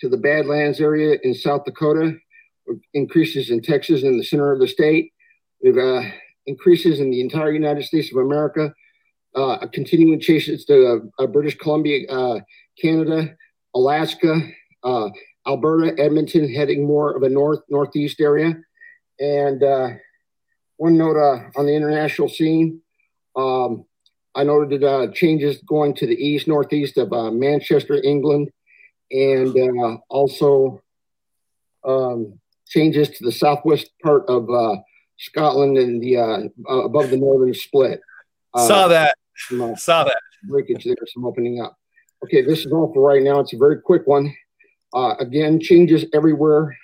to 0.00 0.08
the 0.08 0.18
Badlands 0.18 0.80
area 0.80 1.18
in 1.22 1.34
South 1.34 1.64
Dakota, 1.64 2.16
increases 2.92 3.50
in 3.50 3.62
Texas 3.62 4.02
in 4.02 4.18
the 4.18 4.24
center 4.24 4.52
of 4.52 4.60
the 4.60 4.68
state. 4.68 5.12
We've 5.62 5.78
uh, 5.78 6.02
increases 6.46 7.00
in 7.00 7.10
the 7.10 7.20
entire 7.20 7.52
United 7.52 7.84
States 7.84 8.10
of 8.12 8.18
America, 8.18 8.72
uh, 9.34 9.66
continuing 9.72 10.20
chases 10.20 10.64
to 10.66 11.10
uh, 11.18 11.26
British 11.26 11.56
Columbia, 11.56 12.06
uh, 12.08 12.40
Canada, 12.80 13.34
Alaska, 13.74 14.40
uh, 14.82 15.08
Alberta, 15.46 15.98
Edmonton, 15.98 16.52
heading 16.52 16.86
more 16.86 17.16
of 17.16 17.22
a 17.22 17.28
north 17.28 17.60
northeast 17.68 18.20
area. 18.20 18.54
And 19.18 19.62
uh, 19.62 19.88
one 20.76 20.96
note 20.98 21.16
on 21.56 21.66
the 21.66 21.74
international 21.74 22.28
scene. 22.28 22.82
Um, 23.36 23.84
I 24.34 24.44
noted 24.44 24.84
uh, 24.84 25.08
changes 25.12 25.58
going 25.66 25.94
to 25.94 26.06
the 26.06 26.14
east, 26.14 26.46
northeast 26.46 26.96
of 26.98 27.12
uh, 27.12 27.30
Manchester, 27.30 28.00
England, 28.02 28.50
and 29.10 29.56
uh, 29.56 29.96
also 30.08 30.80
um, 31.84 32.38
changes 32.68 33.10
to 33.10 33.24
the 33.24 33.32
southwest 33.32 33.90
part 34.02 34.24
of 34.28 34.48
uh, 34.48 34.76
Scotland 35.18 35.78
and 35.78 36.00
the 36.02 36.16
uh, 36.16 36.38
uh, 36.68 36.84
above 36.84 37.10
the 37.10 37.16
northern 37.16 37.54
split. 37.54 38.00
Saw 38.56 38.88
that. 38.88 39.16
Some, 39.36 39.76
Saw 39.76 40.04
that 40.04 40.20
breakage 40.44 40.84
there. 40.84 40.96
Some 41.06 41.24
opening 41.24 41.60
up. 41.60 41.76
Okay, 42.24 42.42
this 42.42 42.60
is 42.60 42.72
all 42.72 42.92
for 42.92 43.02
right 43.02 43.22
now. 43.22 43.40
It's 43.40 43.52
a 43.52 43.58
very 43.58 43.80
quick 43.80 44.06
one. 44.06 44.32
again, 44.94 45.58
changes 45.60 46.04
everywhere. 46.12 46.76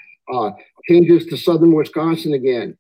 changes 0.88 1.26
to 1.26 1.36
southern 1.36 1.74
Wisconsin 1.74 2.34
again. 2.34 2.76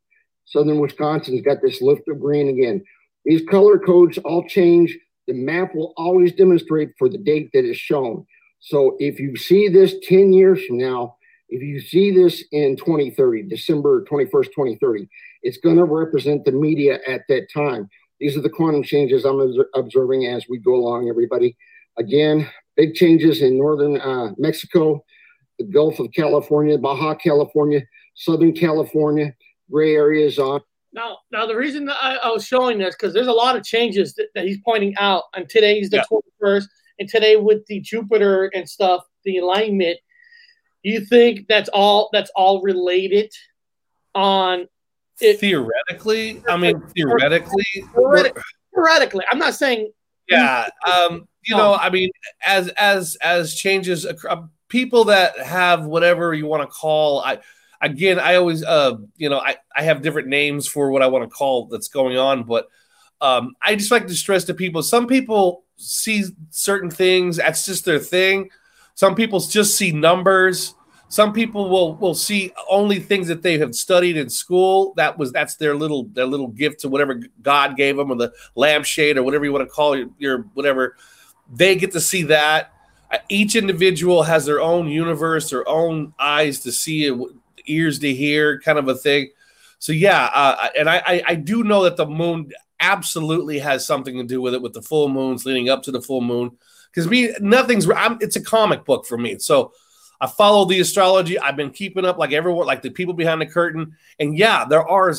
Southern 0.46 0.78
Wisconsin's 0.80 1.42
got 1.42 1.58
this 1.62 1.82
lift 1.82 2.08
of 2.08 2.20
green 2.20 2.48
again. 2.48 2.84
These 3.26 3.42
color 3.50 3.78
codes 3.78 4.18
all 4.18 4.46
change. 4.46 4.96
The 5.26 5.34
map 5.34 5.74
will 5.74 5.92
always 5.96 6.32
demonstrate 6.32 6.90
for 6.96 7.08
the 7.08 7.18
date 7.18 7.50
that 7.52 7.64
is 7.64 7.76
shown. 7.76 8.24
So 8.60 8.96
if 9.00 9.18
you 9.18 9.36
see 9.36 9.68
this 9.68 9.96
10 10.04 10.32
years 10.32 10.64
from 10.64 10.78
now, 10.78 11.16
if 11.48 11.60
you 11.60 11.80
see 11.80 12.12
this 12.12 12.44
in 12.52 12.76
2030, 12.76 13.42
December 13.42 14.04
21st, 14.04 14.46
2030, 14.46 15.08
it's 15.42 15.58
going 15.58 15.76
to 15.76 15.84
represent 15.84 16.44
the 16.44 16.52
media 16.52 17.00
at 17.06 17.22
that 17.28 17.48
time. 17.52 17.88
These 18.20 18.36
are 18.36 18.40
the 18.40 18.50
quantum 18.50 18.82
changes 18.82 19.24
I'm 19.24 19.54
observing 19.74 20.26
as 20.26 20.46
we 20.48 20.58
go 20.58 20.74
along, 20.74 21.08
everybody. 21.08 21.56
Again, 21.98 22.48
big 22.76 22.94
changes 22.94 23.42
in 23.42 23.58
northern 23.58 24.00
uh, 24.00 24.32
Mexico, 24.38 25.04
the 25.58 25.64
Gulf 25.64 25.98
of 25.98 26.12
California, 26.12 26.78
Baja 26.78 27.14
California, 27.14 27.82
Southern 28.14 28.52
California, 28.52 29.34
gray 29.70 29.94
areas 29.94 30.38
on 30.38 30.60
now, 30.96 31.18
now 31.30 31.46
the 31.46 31.54
reason 31.54 31.84
that 31.84 31.96
I, 32.00 32.16
I 32.16 32.30
was 32.30 32.46
showing 32.46 32.78
this 32.78 32.94
because 32.94 33.12
there's 33.12 33.26
a 33.26 33.32
lot 33.32 33.54
of 33.54 33.62
changes 33.62 34.14
that, 34.14 34.28
that, 34.34 34.46
he's 34.46 34.58
pointing 34.64 34.96
out, 34.96 35.24
and 35.34 35.48
today's 35.48 35.90
the 35.90 35.98
yeah. 35.98 36.20
21st, 36.42 36.64
and 36.98 37.08
today 37.08 37.36
with 37.36 37.64
the 37.66 37.80
Jupiter 37.80 38.50
and 38.54 38.68
stuff, 38.68 39.04
the 39.24 39.36
alignment. 39.38 39.98
You 40.82 41.04
think 41.04 41.46
that's 41.48 41.68
all? 41.68 42.08
That's 42.12 42.30
all 42.34 42.62
related 42.62 43.30
on 44.14 44.66
it, 45.20 45.38
theoretically. 45.38 46.42
I 46.48 46.56
mean, 46.56 46.80
theoretically, 46.94 47.64
theoretically, 47.94 48.42
theoretically. 48.74 49.24
I'm 49.30 49.38
not 49.38 49.54
saying. 49.54 49.92
Yeah, 50.30 50.68
um, 50.90 51.28
you 51.44 51.56
know, 51.56 51.74
I 51.74 51.90
mean, 51.90 52.10
as 52.44 52.68
as 52.68 53.16
as 53.20 53.54
changes, 53.54 54.06
uh, 54.06 54.42
people 54.68 55.04
that 55.04 55.38
have 55.40 55.84
whatever 55.84 56.32
you 56.34 56.46
want 56.46 56.62
to 56.62 56.68
call, 56.68 57.20
I 57.20 57.40
again, 57.80 58.18
I 58.18 58.36
always, 58.36 58.64
uh, 58.64 58.96
you 59.16 59.28
know, 59.28 59.38
I, 59.38 59.56
I 59.74 59.82
have 59.82 60.02
different 60.02 60.28
names 60.28 60.66
for 60.66 60.90
what 60.90 61.02
I 61.02 61.06
want 61.06 61.24
to 61.24 61.30
call 61.30 61.66
that's 61.66 61.88
going 61.88 62.16
on, 62.16 62.44
but 62.44 62.68
um, 63.20 63.54
I 63.62 63.76
just 63.76 63.90
like 63.90 64.06
to 64.06 64.14
stress 64.14 64.44
to 64.44 64.54
people 64.54 64.82
some 64.82 65.06
people 65.06 65.64
see 65.76 66.24
certain 66.50 66.90
things, 66.90 67.36
that's 67.36 67.66
just 67.66 67.84
their 67.84 67.98
thing. 67.98 68.50
Some 68.94 69.14
people 69.14 69.40
just 69.40 69.76
see 69.76 69.92
numbers. 69.92 70.74
Some 71.08 71.32
people 71.32 71.68
will 71.68 71.94
will 71.96 72.14
see 72.14 72.52
only 72.68 72.98
things 72.98 73.28
that 73.28 73.42
they 73.42 73.58
have 73.58 73.74
studied 73.74 74.16
in 74.16 74.28
school. 74.28 74.92
That 74.96 75.16
was 75.16 75.30
that's 75.32 75.56
their 75.56 75.76
little 75.76 76.04
their 76.04 76.26
little 76.26 76.48
gift 76.48 76.80
to 76.80 76.88
whatever 76.88 77.20
God 77.42 77.76
gave 77.76 77.96
them, 77.96 78.10
or 78.10 78.16
the 78.16 78.32
lampshade, 78.56 79.16
or 79.16 79.22
whatever 79.22 79.44
you 79.44 79.52
want 79.52 79.68
to 79.68 79.72
call 79.72 79.96
your, 79.96 80.08
your 80.18 80.38
whatever. 80.54 80.96
They 81.52 81.76
get 81.76 81.92
to 81.92 82.00
see 82.00 82.24
that. 82.24 82.72
Each 83.28 83.54
individual 83.54 84.24
has 84.24 84.46
their 84.46 84.60
own 84.60 84.88
universe, 84.88 85.50
their 85.50 85.68
own 85.68 86.12
eyes 86.18 86.60
to 86.60 86.72
see 86.72 87.04
it 87.06 87.16
ears 87.66 87.98
to 88.00 88.14
hear 88.14 88.60
kind 88.60 88.78
of 88.78 88.88
a 88.88 88.94
thing. 88.94 89.30
So 89.78 89.92
yeah, 89.92 90.30
uh, 90.34 90.68
and 90.78 90.88
I, 90.88 91.22
I, 91.26 91.34
do 91.34 91.62
know 91.62 91.84
that 91.84 91.96
the 91.96 92.06
moon 92.06 92.50
absolutely 92.80 93.58
has 93.58 93.86
something 93.86 94.16
to 94.16 94.24
do 94.24 94.40
with 94.40 94.54
it 94.54 94.62
with 94.62 94.72
the 94.72 94.82
full 94.82 95.08
moons 95.08 95.44
leading 95.44 95.68
up 95.68 95.82
to 95.82 95.90
the 95.90 96.00
full 96.00 96.22
moon 96.22 96.56
because 96.90 97.08
me 97.08 97.32
nothing's 97.40 97.88
I'm, 97.90 98.16
it's 98.20 98.36
a 98.36 98.42
comic 98.42 98.84
book 98.84 99.06
for 99.06 99.18
me. 99.18 99.38
So 99.38 99.72
I 100.20 100.26
follow 100.26 100.64
the 100.64 100.80
astrology. 100.80 101.38
I've 101.38 101.56
been 101.56 101.70
keeping 101.70 102.06
up 102.06 102.18
like 102.18 102.32
everyone, 102.32 102.66
like 102.66 102.82
the 102.82 102.90
people 102.90 103.14
behind 103.14 103.40
the 103.40 103.46
curtain. 103.46 103.96
And 104.18 104.36
yeah, 104.36 104.64
there 104.64 104.86
are. 104.86 105.12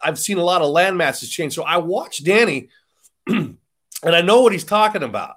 I've 0.00 0.18
seen 0.18 0.38
a 0.38 0.44
lot 0.44 0.62
of 0.62 0.70
land 0.70 0.96
masses 0.96 1.30
change. 1.30 1.54
So 1.54 1.64
I 1.64 1.78
watch 1.78 2.22
Danny, 2.22 2.68
and 3.26 3.58
I 4.04 4.20
know 4.20 4.42
what 4.42 4.52
he's 4.52 4.64
talking 4.64 5.02
about. 5.02 5.36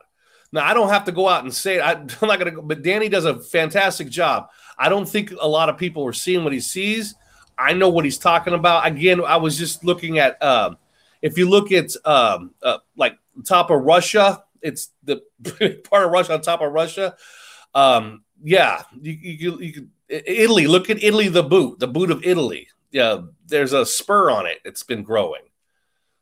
Now 0.51 0.65
I 0.65 0.73
don't 0.73 0.89
have 0.89 1.05
to 1.05 1.11
go 1.11 1.27
out 1.27 1.43
and 1.43 1.53
say 1.53 1.77
it. 1.77 1.81
I, 1.81 1.93
am 1.93 2.07
not 2.21 2.39
gonna 2.39 2.51
go, 2.51 2.61
but 2.61 2.83
Danny 2.83 3.09
does 3.09 3.25
a 3.25 3.39
fantastic 3.39 4.09
job. 4.09 4.49
I 4.77 4.89
don't 4.89 5.07
think 5.07 5.33
a 5.39 5.47
lot 5.47 5.69
of 5.69 5.77
people 5.77 6.05
are 6.05 6.13
seeing 6.13 6.43
what 6.43 6.53
he 6.53 6.59
sees. 6.59 7.15
I 7.57 7.73
know 7.73 7.89
what 7.89 8.05
he's 8.05 8.19
talking 8.19 8.53
about. 8.53 8.85
Again, 8.85 9.23
I 9.23 9.37
was 9.37 9.57
just 9.57 9.83
looking 9.83 10.19
at 10.19 10.41
um, 10.43 10.77
if 11.21 11.37
you 11.37 11.49
look 11.49 11.71
at 11.71 11.91
um, 12.05 12.51
uh, 12.61 12.77
like 12.95 13.17
top 13.43 13.71
of 13.71 13.81
Russia, 13.81 14.43
it's 14.61 14.89
the 15.03 15.21
part 15.89 16.05
of 16.05 16.11
Russia 16.11 16.33
on 16.33 16.41
top 16.41 16.61
of 16.61 16.71
Russia. 16.71 17.15
Um, 17.73 18.23
yeah, 18.43 18.83
you, 19.01 19.13
you, 19.13 19.59
you 19.59 19.87
Italy. 20.09 20.67
Look 20.67 20.89
at 20.89 21.03
Italy, 21.03 21.27
the 21.29 21.43
boot, 21.43 21.79
the 21.79 21.87
boot 21.87 22.11
of 22.11 22.23
Italy. 22.23 22.67
Yeah, 22.91 23.21
there's 23.47 23.73
a 23.73 23.85
spur 23.85 24.29
on 24.29 24.45
it. 24.45 24.59
It's 24.63 24.83
been 24.83 25.03
growing. 25.03 25.41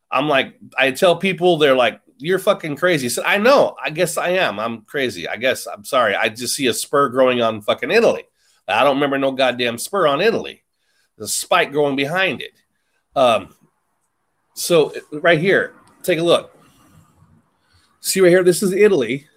I'm 0.10 0.28
like, 0.30 0.56
I 0.78 0.92
tell 0.92 1.18
people, 1.18 1.58
they're 1.58 1.76
like, 1.76 2.00
"You're 2.18 2.40
fucking 2.40 2.78
crazy." 2.78 3.08
I 3.08 3.10
said, 3.10 3.26
"I 3.26 3.38
know. 3.38 3.76
I 3.84 3.90
guess 3.90 4.18
I 4.18 4.30
am. 4.30 4.60
I'm 4.60 4.82
crazy. 4.82 5.28
I 5.28 5.36
guess 5.36 5.68
I'm 5.68 5.84
sorry. 5.84 6.16
I 6.16 6.30
just 6.30 6.56
see 6.56 6.68
a 6.68 6.74
spur 6.74 7.10
growing 7.10 7.42
on 7.42 7.62
fucking 7.62 7.92
Italy." 7.92 8.24
I 8.68 8.84
don't 8.84 8.96
remember 8.96 9.18
no 9.18 9.32
goddamn 9.32 9.78
spur 9.78 10.08
on 10.08 10.22
Italy. 10.22 10.64
The 11.18 11.28
spike 11.28 11.72
growing 11.72 11.96
behind 11.96 12.42
it. 12.42 12.54
Um, 13.16 13.56
so 14.54 14.94
right 15.12 15.40
here, 15.40 15.74
take 16.04 16.20
a 16.20 16.24
look. 16.24 16.58
See 18.02 18.22
right 18.22 18.30
here, 18.30 18.44
this 18.44 18.62
is 18.62 18.72
Italy. 18.72 19.28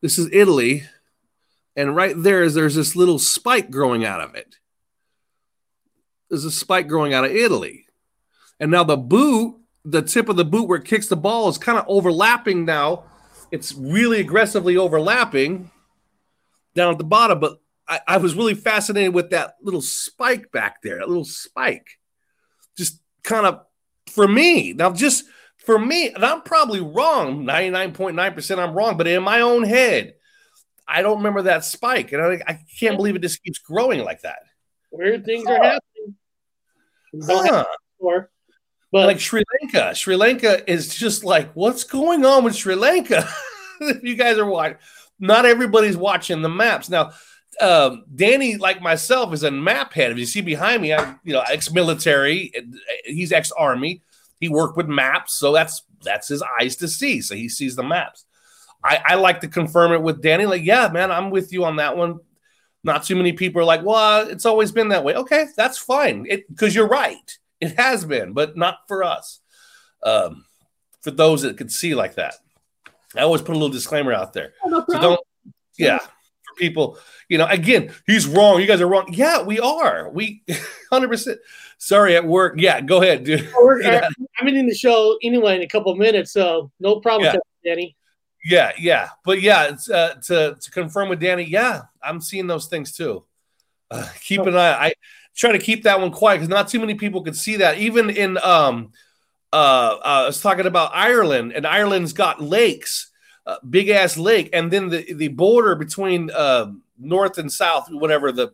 This 0.00 0.18
is 0.18 0.28
Italy. 0.32 0.84
And 1.74 1.96
right 1.96 2.14
there 2.16 2.42
is 2.42 2.54
there's 2.54 2.74
this 2.74 2.96
little 2.96 3.18
spike 3.18 3.70
growing 3.70 4.04
out 4.04 4.20
of 4.20 4.34
it. 4.34 4.56
There's 6.28 6.44
a 6.44 6.50
spike 6.50 6.88
growing 6.88 7.14
out 7.14 7.24
of 7.24 7.30
Italy. 7.32 7.86
And 8.58 8.70
now 8.70 8.84
the 8.84 8.96
boot, 8.96 9.56
the 9.84 10.02
tip 10.02 10.28
of 10.28 10.36
the 10.36 10.44
boot 10.44 10.68
where 10.68 10.78
it 10.78 10.86
kicks 10.86 11.08
the 11.08 11.16
ball 11.16 11.48
is 11.48 11.58
kind 11.58 11.78
of 11.78 11.84
overlapping 11.88 12.64
now. 12.64 13.04
It's 13.52 13.74
really 13.74 14.20
aggressively 14.20 14.76
overlapping 14.76 15.70
down 16.76 16.92
at 16.92 16.98
the 16.98 17.04
bottom. 17.04 17.40
But 17.40 17.58
I, 17.88 18.00
I 18.06 18.16
was 18.18 18.34
really 18.34 18.54
fascinated 18.54 19.14
with 19.14 19.30
that 19.30 19.54
little 19.60 19.82
spike 19.82 20.52
back 20.52 20.82
there, 20.82 20.98
that 20.98 21.08
little 21.08 21.24
spike. 21.24 21.88
Just 22.76 23.00
kind 23.24 23.46
of 23.46 23.62
for 24.10 24.28
me. 24.28 24.72
Now, 24.72 24.92
just 24.92 25.24
for 25.58 25.78
me, 25.78 26.10
and 26.10 26.24
I'm 26.24 26.42
probably 26.42 26.80
wrong, 26.80 27.44
99.9% 27.44 28.58
I'm 28.58 28.74
wrong, 28.74 28.96
but 28.96 29.08
in 29.08 29.22
my 29.22 29.40
own 29.40 29.64
head, 29.64 30.14
I 30.86 31.02
don't 31.02 31.18
remember 31.18 31.42
that 31.42 31.64
spike. 31.64 32.12
And 32.12 32.22
I, 32.22 32.40
I 32.46 32.60
can't 32.78 32.96
believe 32.96 33.16
it 33.16 33.22
just 33.22 33.42
keeps 33.42 33.58
growing 33.58 34.04
like 34.04 34.22
that. 34.22 34.38
Weird 34.92 35.24
things 35.24 35.46
are 35.48 35.56
happening. 35.56 36.16
Huh. 37.22 37.64
Before, 37.98 38.30
but 38.92 39.06
like 39.06 39.20
Sri 39.20 39.42
Lanka, 39.60 39.94
Sri 39.94 40.16
Lanka 40.16 40.70
is 40.70 40.94
just 40.94 41.24
like, 41.24 41.52
what's 41.54 41.84
going 41.84 42.24
on 42.24 42.44
with 42.44 42.54
Sri 42.54 42.74
Lanka? 42.74 43.28
if 43.80 44.02
you 44.02 44.14
guys 44.16 44.38
are 44.38 44.46
watching, 44.46 44.78
not 45.18 45.46
everybody's 45.46 45.96
watching 45.96 46.42
the 46.42 46.48
maps. 46.48 46.88
Now, 46.88 47.12
um, 47.60 48.04
Danny, 48.14 48.56
like 48.56 48.82
myself, 48.82 49.32
is 49.32 49.42
a 49.42 49.50
map 49.50 49.92
head. 49.92 50.12
If 50.12 50.18
you 50.18 50.26
see 50.26 50.42
behind 50.42 50.82
me, 50.82 50.92
I'm 50.92 51.18
you 51.24 51.32
know 51.32 51.42
ex-military. 51.48 52.52
He's 53.04 53.32
ex-army. 53.32 54.02
He 54.40 54.48
worked 54.48 54.76
with 54.76 54.88
maps, 54.88 55.34
so 55.34 55.52
that's 55.52 55.82
that's 56.02 56.28
his 56.28 56.42
eyes 56.60 56.76
to 56.76 56.88
see. 56.88 57.20
So 57.20 57.34
he 57.34 57.48
sees 57.48 57.76
the 57.76 57.82
maps. 57.82 58.24
I, 58.84 59.02
I 59.04 59.14
like 59.16 59.40
to 59.40 59.48
confirm 59.48 59.92
it 59.92 60.02
with 60.02 60.22
Danny. 60.22 60.46
Like, 60.46 60.62
yeah, 60.62 60.88
man, 60.92 61.10
I'm 61.10 61.30
with 61.30 61.52
you 61.52 61.64
on 61.64 61.76
that 61.76 61.96
one. 61.96 62.20
Not 62.84 63.04
too 63.04 63.16
many 63.16 63.32
people 63.32 63.60
are 63.62 63.64
like, 63.64 63.82
well, 63.82 64.28
it's 64.28 64.46
always 64.46 64.70
been 64.70 64.90
that 64.90 65.02
way. 65.02 65.14
Okay, 65.14 65.46
that's 65.56 65.78
fine. 65.78 66.22
Because 66.22 66.74
you're 66.74 66.86
right. 66.86 67.38
It 67.60 67.76
has 67.78 68.04
been, 68.04 68.32
but 68.32 68.56
not 68.56 68.80
for 68.86 69.02
us. 69.02 69.40
Um, 70.04 70.44
for 71.00 71.10
those 71.10 71.42
that 71.42 71.56
could 71.56 71.72
see 71.72 71.94
like 71.94 72.14
that. 72.14 72.34
I 73.16 73.22
always 73.22 73.42
put 73.42 73.52
a 73.52 73.58
little 73.58 73.68
disclaimer 73.68 74.12
out 74.12 74.32
there. 74.32 74.52
Oh, 74.64 74.68
no 74.68 74.84
so 74.88 75.00
don't, 75.00 75.20
yeah, 75.78 75.98
for 75.98 76.54
people, 76.58 76.98
you 77.28 77.38
know, 77.38 77.46
again, 77.46 77.92
he's 78.06 78.26
wrong. 78.26 78.60
You 78.60 78.66
guys 78.66 78.80
are 78.80 78.86
wrong. 78.86 79.06
Yeah, 79.12 79.42
we 79.42 79.60
are. 79.60 80.10
We 80.10 80.42
100%. 80.92 81.36
Sorry, 81.78 82.16
at 82.16 82.24
work. 82.24 82.54
Yeah, 82.56 82.80
go 82.80 83.02
ahead, 83.02 83.24
dude. 83.24 83.48
yeah. 83.82 84.08
I'm 84.40 84.48
in 84.48 84.66
the 84.66 84.74
show 84.74 85.18
anyway 85.22 85.56
in 85.56 85.62
a 85.62 85.68
couple 85.68 85.92
of 85.92 85.98
minutes, 85.98 86.32
so 86.32 86.70
no 86.80 87.00
problem, 87.00 87.34
yeah. 87.34 87.40
Danny. 87.64 87.96
Yeah, 88.44 88.72
yeah, 88.78 89.08
but 89.24 89.42
yeah, 89.42 89.64
it's, 89.64 89.90
uh, 89.90 90.14
to 90.26 90.56
to 90.60 90.70
confirm 90.70 91.08
with 91.08 91.20
Danny, 91.20 91.42
yeah, 91.42 91.82
I'm 92.00 92.20
seeing 92.20 92.46
those 92.46 92.66
things 92.66 92.92
too. 92.92 93.24
Uh, 93.90 94.08
keep 94.20 94.40
an 94.42 94.56
eye. 94.56 94.86
I 94.86 94.92
try 95.34 95.52
to 95.52 95.58
keep 95.58 95.82
that 95.82 96.00
one 96.00 96.10
quiet 96.10 96.36
because 96.36 96.48
not 96.48 96.68
too 96.68 96.80
many 96.80 96.94
people 96.94 97.22
could 97.22 97.36
see 97.36 97.56
that. 97.56 97.78
Even 97.78 98.08
in 98.08 98.38
um, 98.38 98.92
uh, 99.52 99.56
uh, 99.56 100.00
I 100.04 100.26
was 100.26 100.40
talking 100.40 100.66
about 100.66 100.90
Ireland, 100.94 101.52
and 101.52 101.66
Ireland's 101.66 102.12
got 102.12 102.42
lakes, 102.42 103.10
uh, 103.46 103.56
big 103.68 103.88
ass 103.88 104.16
lake, 104.16 104.50
and 104.52 104.70
then 104.70 104.88
the 104.88 105.12
the 105.12 105.28
border 105.28 105.74
between 105.74 106.30
uh, 106.30 106.72
north 106.98 107.38
and 107.38 107.52
south, 107.52 107.88
whatever 107.90 108.32
the 108.32 108.52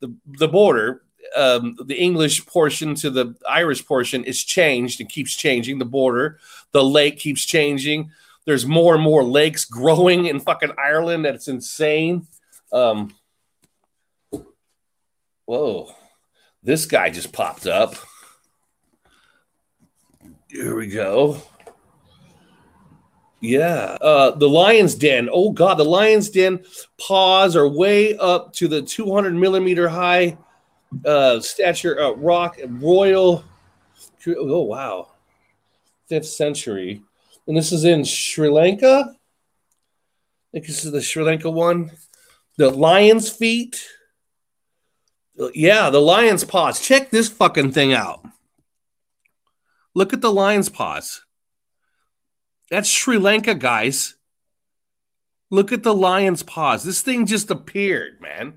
the 0.00 0.14
the 0.26 0.48
border, 0.48 1.02
um, 1.36 1.76
the 1.84 1.94
English 1.94 2.44
portion 2.46 2.94
to 2.96 3.10
the 3.10 3.34
Irish 3.48 3.86
portion 3.86 4.24
is 4.24 4.42
changed 4.42 5.00
and 5.00 5.08
keeps 5.08 5.34
changing. 5.34 5.78
The 5.78 5.84
border, 5.84 6.38
the 6.72 6.84
lake 6.84 7.18
keeps 7.18 7.44
changing. 7.44 8.10
There's 8.44 8.66
more 8.66 8.94
and 8.94 9.02
more 9.02 9.22
lakes 9.22 9.64
growing 9.64 10.26
in 10.26 10.40
fucking 10.40 10.72
Ireland. 10.76 11.24
That's 11.24 11.46
insane. 11.46 12.26
Um, 12.72 13.14
whoa, 15.44 15.94
this 16.62 16.86
guy 16.86 17.10
just 17.10 17.32
popped 17.32 17.66
up. 17.66 17.94
Here 20.52 20.76
we 20.76 20.86
go. 20.86 21.40
Yeah, 23.40 23.96
uh, 24.02 24.32
the 24.32 24.48
Lion's 24.48 24.94
Den. 24.94 25.30
Oh 25.32 25.50
God, 25.50 25.78
the 25.78 25.84
Lion's 25.84 26.28
Den 26.28 26.62
paws 27.00 27.56
are 27.56 27.66
way 27.66 28.18
up 28.18 28.52
to 28.56 28.68
the 28.68 28.82
200 28.82 29.34
millimeter 29.34 29.88
high 29.88 30.36
uh, 31.06 31.40
stature 31.40 31.98
uh, 31.98 32.10
rock 32.10 32.58
royal. 32.66 33.42
Oh 34.26 34.62
wow, 34.64 35.08
fifth 36.10 36.26
century, 36.26 37.02
and 37.46 37.56
this 37.56 37.72
is 37.72 37.86
in 37.86 38.04
Sri 38.04 38.50
Lanka. 38.50 39.06
I 39.08 39.16
think 40.52 40.66
this 40.66 40.84
is 40.84 40.92
the 40.92 41.00
Sri 41.00 41.24
Lanka 41.24 41.50
one. 41.50 41.92
The 42.58 42.70
lion's 42.70 43.30
feet. 43.30 43.88
Yeah, 45.54 45.88
the 45.88 45.98
lion's 45.98 46.44
paws. 46.44 46.78
Check 46.78 47.08
this 47.08 47.30
fucking 47.30 47.72
thing 47.72 47.94
out. 47.94 48.22
Look 49.94 50.12
at 50.12 50.20
the 50.20 50.32
lion's 50.32 50.68
paws. 50.68 51.24
That's 52.70 52.88
Sri 52.88 53.18
Lanka, 53.18 53.54
guys. 53.54 54.14
Look 55.50 55.72
at 55.72 55.82
the 55.82 55.94
lion's 55.94 56.42
paws. 56.42 56.82
This 56.82 57.02
thing 57.02 57.26
just 57.26 57.50
appeared, 57.50 58.20
man. 58.20 58.54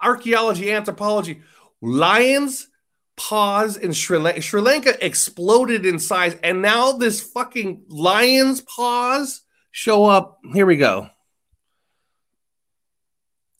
Archaeology, 0.00 0.72
anthropology. 0.72 1.42
Lions 1.80 2.68
paws 3.16 3.76
in 3.76 3.92
Sri 3.92 4.18
Lanka. 4.18 4.40
Sri 4.40 4.60
Lanka 4.60 5.04
exploded 5.04 5.84
in 5.84 5.98
size, 5.98 6.36
and 6.44 6.62
now 6.62 6.92
this 6.92 7.20
fucking 7.20 7.84
lion's 7.88 8.60
paws 8.60 9.42
show 9.72 10.04
up. 10.04 10.38
Here 10.52 10.66
we 10.66 10.76
go. 10.76 11.10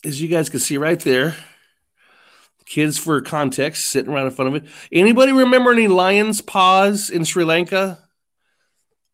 As 0.05 0.21
you 0.21 0.29
guys 0.29 0.49
can 0.49 0.61
see 0.61 0.77
right 0.77 0.99
there, 1.01 1.35
kids 2.69 2.97
for 2.99 3.19
context 3.19 3.87
sitting 3.87 4.13
right 4.13 4.25
in 4.25 4.31
front 4.31 4.55
of 4.55 4.63
it. 4.63 4.69
Anybody 4.91 5.31
remember 5.31 5.71
any 5.71 5.87
lion's 5.87 6.39
paws 6.39 7.09
in 7.09 7.25
Sri 7.25 7.43
Lanka? 7.43 7.97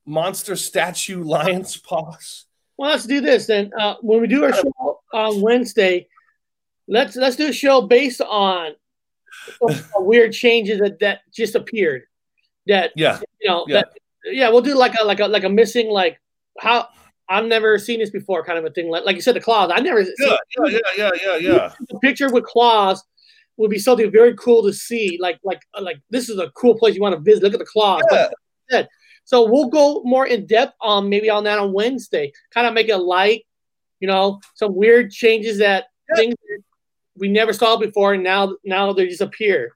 Monster 0.06 0.56
statue 0.56 1.23
lion's 1.23 1.77
paws. 1.77 2.45
Well, 2.77 2.91
let's 2.91 3.06
do 3.06 3.22
this 3.22 3.48
then. 3.48 3.72
Uh, 3.80 3.95
when 4.02 4.19
we 4.22 4.27
do 4.27 4.44
our 4.44 4.53
show 4.53 4.99
on 5.14 5.41
Wednesday, 5.41 6.07
let's 6.88 7.15
let's 7.15 7.38
do 7.38 7.48
a 7.48 7.53
show 7.53 7.82
based 7.82 8.19
on 8.22 8.73
weird 9.95 10.34
changes 10.34 10.80
that, 10.80 10.99
that 10.99 11.22
just 11.34 11.56
appeared. 11.56 12.03
That 12.68 12.91
Yeah. 12.95 13.19
you 13.40 13.49
know, 13.49 13.65
Yeah. 13.68 13.76
that, 13.82 13.90
yeah, 14.26 14.49
we'll 14.49 14.61
do 14.61 14.76
like 14.76 14.94
a 14.99 15.06
like 15.06 15.22
a 15.22 15.27
like 15.27 15.45
a 15.45 15.49
missing 15.49 15.88
like 15.88 16.19
how 16.60 16.90
I've 17.30 17.45
never 17.45 17.80
seen 17.80 17.99
this 17.99 18.10
before 18.10 18.44
kind 18.44 18.60
of 18.60 18.65
a 18.65 18.69
thing. 18.72 18.90
Like 18.90 19.06
like 19.06 19.15
you 19.15 19.22
said, 19.22 19.36
the 19.36 19.41
claws. 19.41 19.72
I 19.73 19.80
never 19.80 20.02
Yeah, 20.02 20.06
seen 20.18 20.38
yeah, 20.60 20.68
yeah, 20.68 20.80
yeah, 20.98 21.11
yeah, 21.23 21.36
yeah. 21.38 21.73
a 21.91 21.99
picture 21.99 22.30
with 22.30 22.44
claws 22.44 23.03
would 23.57 23.69
be 23.72 23.80
something 23.80 24.11
very 24.11 24.36
cool 24.36 24.64
to 24.64 24.73
see. 24.73 25.18
Like 25.19 25.40
like 25.44 25.61
uh, 25.73 25.82
like 25.82 26.02
this 26.10 26.30
is 26.30 26.40
a 26.40 26.49
cool 26.52 26.77
place 26.77 26.95
you 26.95 27.02
want 27.02 27.15
to 27.15 27.22
visit. 27.22 27.44
Look 27.44 27.53
at 27.53 27.60
the 27.60 27.65
claws. 27.65 28.03
Yeah. 28.69 28.84
So 29.23 29.49
we'll 29.49 29.69
go 29.69 30.02
more 30.03 30.27
in 30.27 30.45
depth 30.45 30.76
on 30.82 31.10
maybe 31.10 31.30
on 31.30 31.44
that 31.45 31.57
on 31.60 31.73
Wednesday. 31.73 32.32
Kind 32.53 32.68
of 32.68 32.73
make 32.73 32.90
it 32.90 32.98
light, 32.98 33.45
you 33.99 34.07
know, 34.07 34.40
some 34.56 34.76
weird 34.76 35.11
changes 35.11 35.60
that 35.60 35.86
Yeah. 36.10 36.15
things 36.18 36.36
we 37.18 37.30
never 37.30 37.53
saw 37.53 37.77
before, 37.77 38.14
and 38.14 38.23
now 38.23 38.56
now 38.64 38.94
they 38.94 39.07
just 39.07 39.22
appear. 39.22 39.76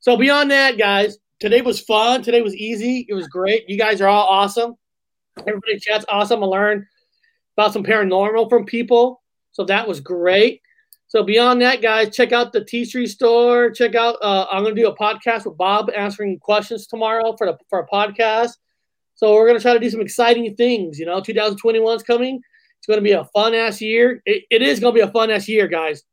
So 0.00 0.16
beyond 0.16 0.50
that, 0.50 0.78
guys, 0.78 1.18
today 1.40 1.60
was 1.62 1.80
fun. 1.80 2.22
Today 2.22 2.42
was 2.42 2.54
easy. 2.54 3.06
It 3.08 3.14
was 3.14 3.26
great. 3.26 3.68
You 3.68 3.76
guys 3.78 4.00
are 4.00 4.08
all 4.08 4.26
awesome. 4.26 4.74
Everybody 5.38 5.74
in 5.74 5.80
chat's 5.80 6.04
awesome. 6.08 6.42
I 6.42 6.46
learned 6.46 6.86
about 7.56 7.72
some 7.72 7.84
paranormal 7.84 8.48
from 8.48 8.64
people, 8.64 9.22
so 9.52 9.64
that 9.64 9.88
was 9.88 10.00
great. 10.00 10.62
So 11.10 11.24
beyond 11.24 11.60
that, 11.62 11.82
guys, 11.82 12.14
check 12.14 12.30
out 12.30 12.52
the 12.52 12.64
T 12.64 12.84
Street 12.84 13.08
store. 13.08 13.72
Check 13.72 13.96
out. 13.96 14.14
Uh, 14.22 14.46
I'm 14.48 14.62
going 14.62 14.76
to 14.76 14.80
do 14.80 14.86
a 14.86 14.96
podcast 14.96 15.44
with 15.44 15.56
Bob 15.56 15.90
answering 15.90 16.38
questions 16.38 16.86
tomorrow 16.86 17.34
for 17.36 17.48
the 17.48 17.58
for 17.68 17.80
a 17.80 17.88
podcast. 17.88 18.52
So 19.16 19.34
we're 19.34 19.48
going 19.48 19.58
to 19.58 19.62
try 19.62 19.72
to 19.72 19.80
do 19.80 19.90
some 19.90 20.00
exciting 20.00 20.54
things. 20.54 21.00
You 21.00 21.06
know, 21.06 21.20
2021 21.20 21.96
is 21.96 22.04
coming. 22.04 22.40
It's 22.78 22.86
going 22.86 22.98
to 22.98 23.02
be 23.02 23.10
a 23.10 23.24
fun 23.34 23.54
ass 23.54 23.80
year. 23.80 24.22
It, 24.24 24.44
it 24.50 24.62
is 24.62 24.78
going 24.78 24.94
to 24.94 24.98
be 25.00 25.06
a 25.06 25.10
fun 25.10 25.32
ass 25.32 25.48
year, 25.48 25.66
guys. 25.66 26.04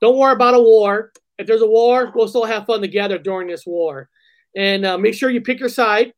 Don't 0.00 0.18
worry 0.18 0.32
about 0.32 0.54
a 0.54 0.60
war. 0.60 1.12
If 1.38 1.46
there's 1.46 1.62
a 1.62 1.68
war, 1.68 2.10
we'll 2.12 2.26
still 2.26 2.44
have 2.44 2.66
fun 2.66 2.80
together 2.80 3.18
during 3.18 3.46
this 3.46 3.64
war. 3.64 4.08
And 4.56 4.84
uh, 4.84 4.98
make 4.98 5.14
sure 5.14 5.30
you 5.30 5.42
pick 5.42 5.60
your 5.60 5.68
side, 5.68 6.12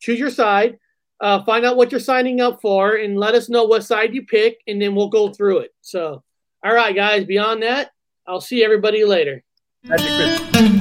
choose 0.00 0.18
your 0.18 0.30
side, 0.30 0.78
uh, 1.20 1.44
find 1.44 1.66
out 1.66 1.76
what 1.76 1.92
you're 1.92 2.00
signing 2.00 2.40
up 2.40 2.62
for, 2.62 2.94
and 2.94 3.18
let 3.18 3.34
us 3.34 3.50
know 3.50 3.64
what 3.64 3.84
side 3.84 4.14
you 4.14 4.24
pick, 4.24 4.62
and 4.66 4.80
then 4.80 4.94
we'll 4.94 5.10
go 5.10 5.28
through 5.28 5.58
it. 5.58 5.74
So, 5.82 6.24
all 6.64 6.74
right, 6.74 6.94
guys. 6.96 7.24
Beyond 7.24 7.62
that, 7.62 7.90
I'll 8.26 8.40
see 8.40 8.64
everybody 8.64 9.04
later. 9.04 9.42
Magic 9.84 10.06
Chris. 10.50 10.73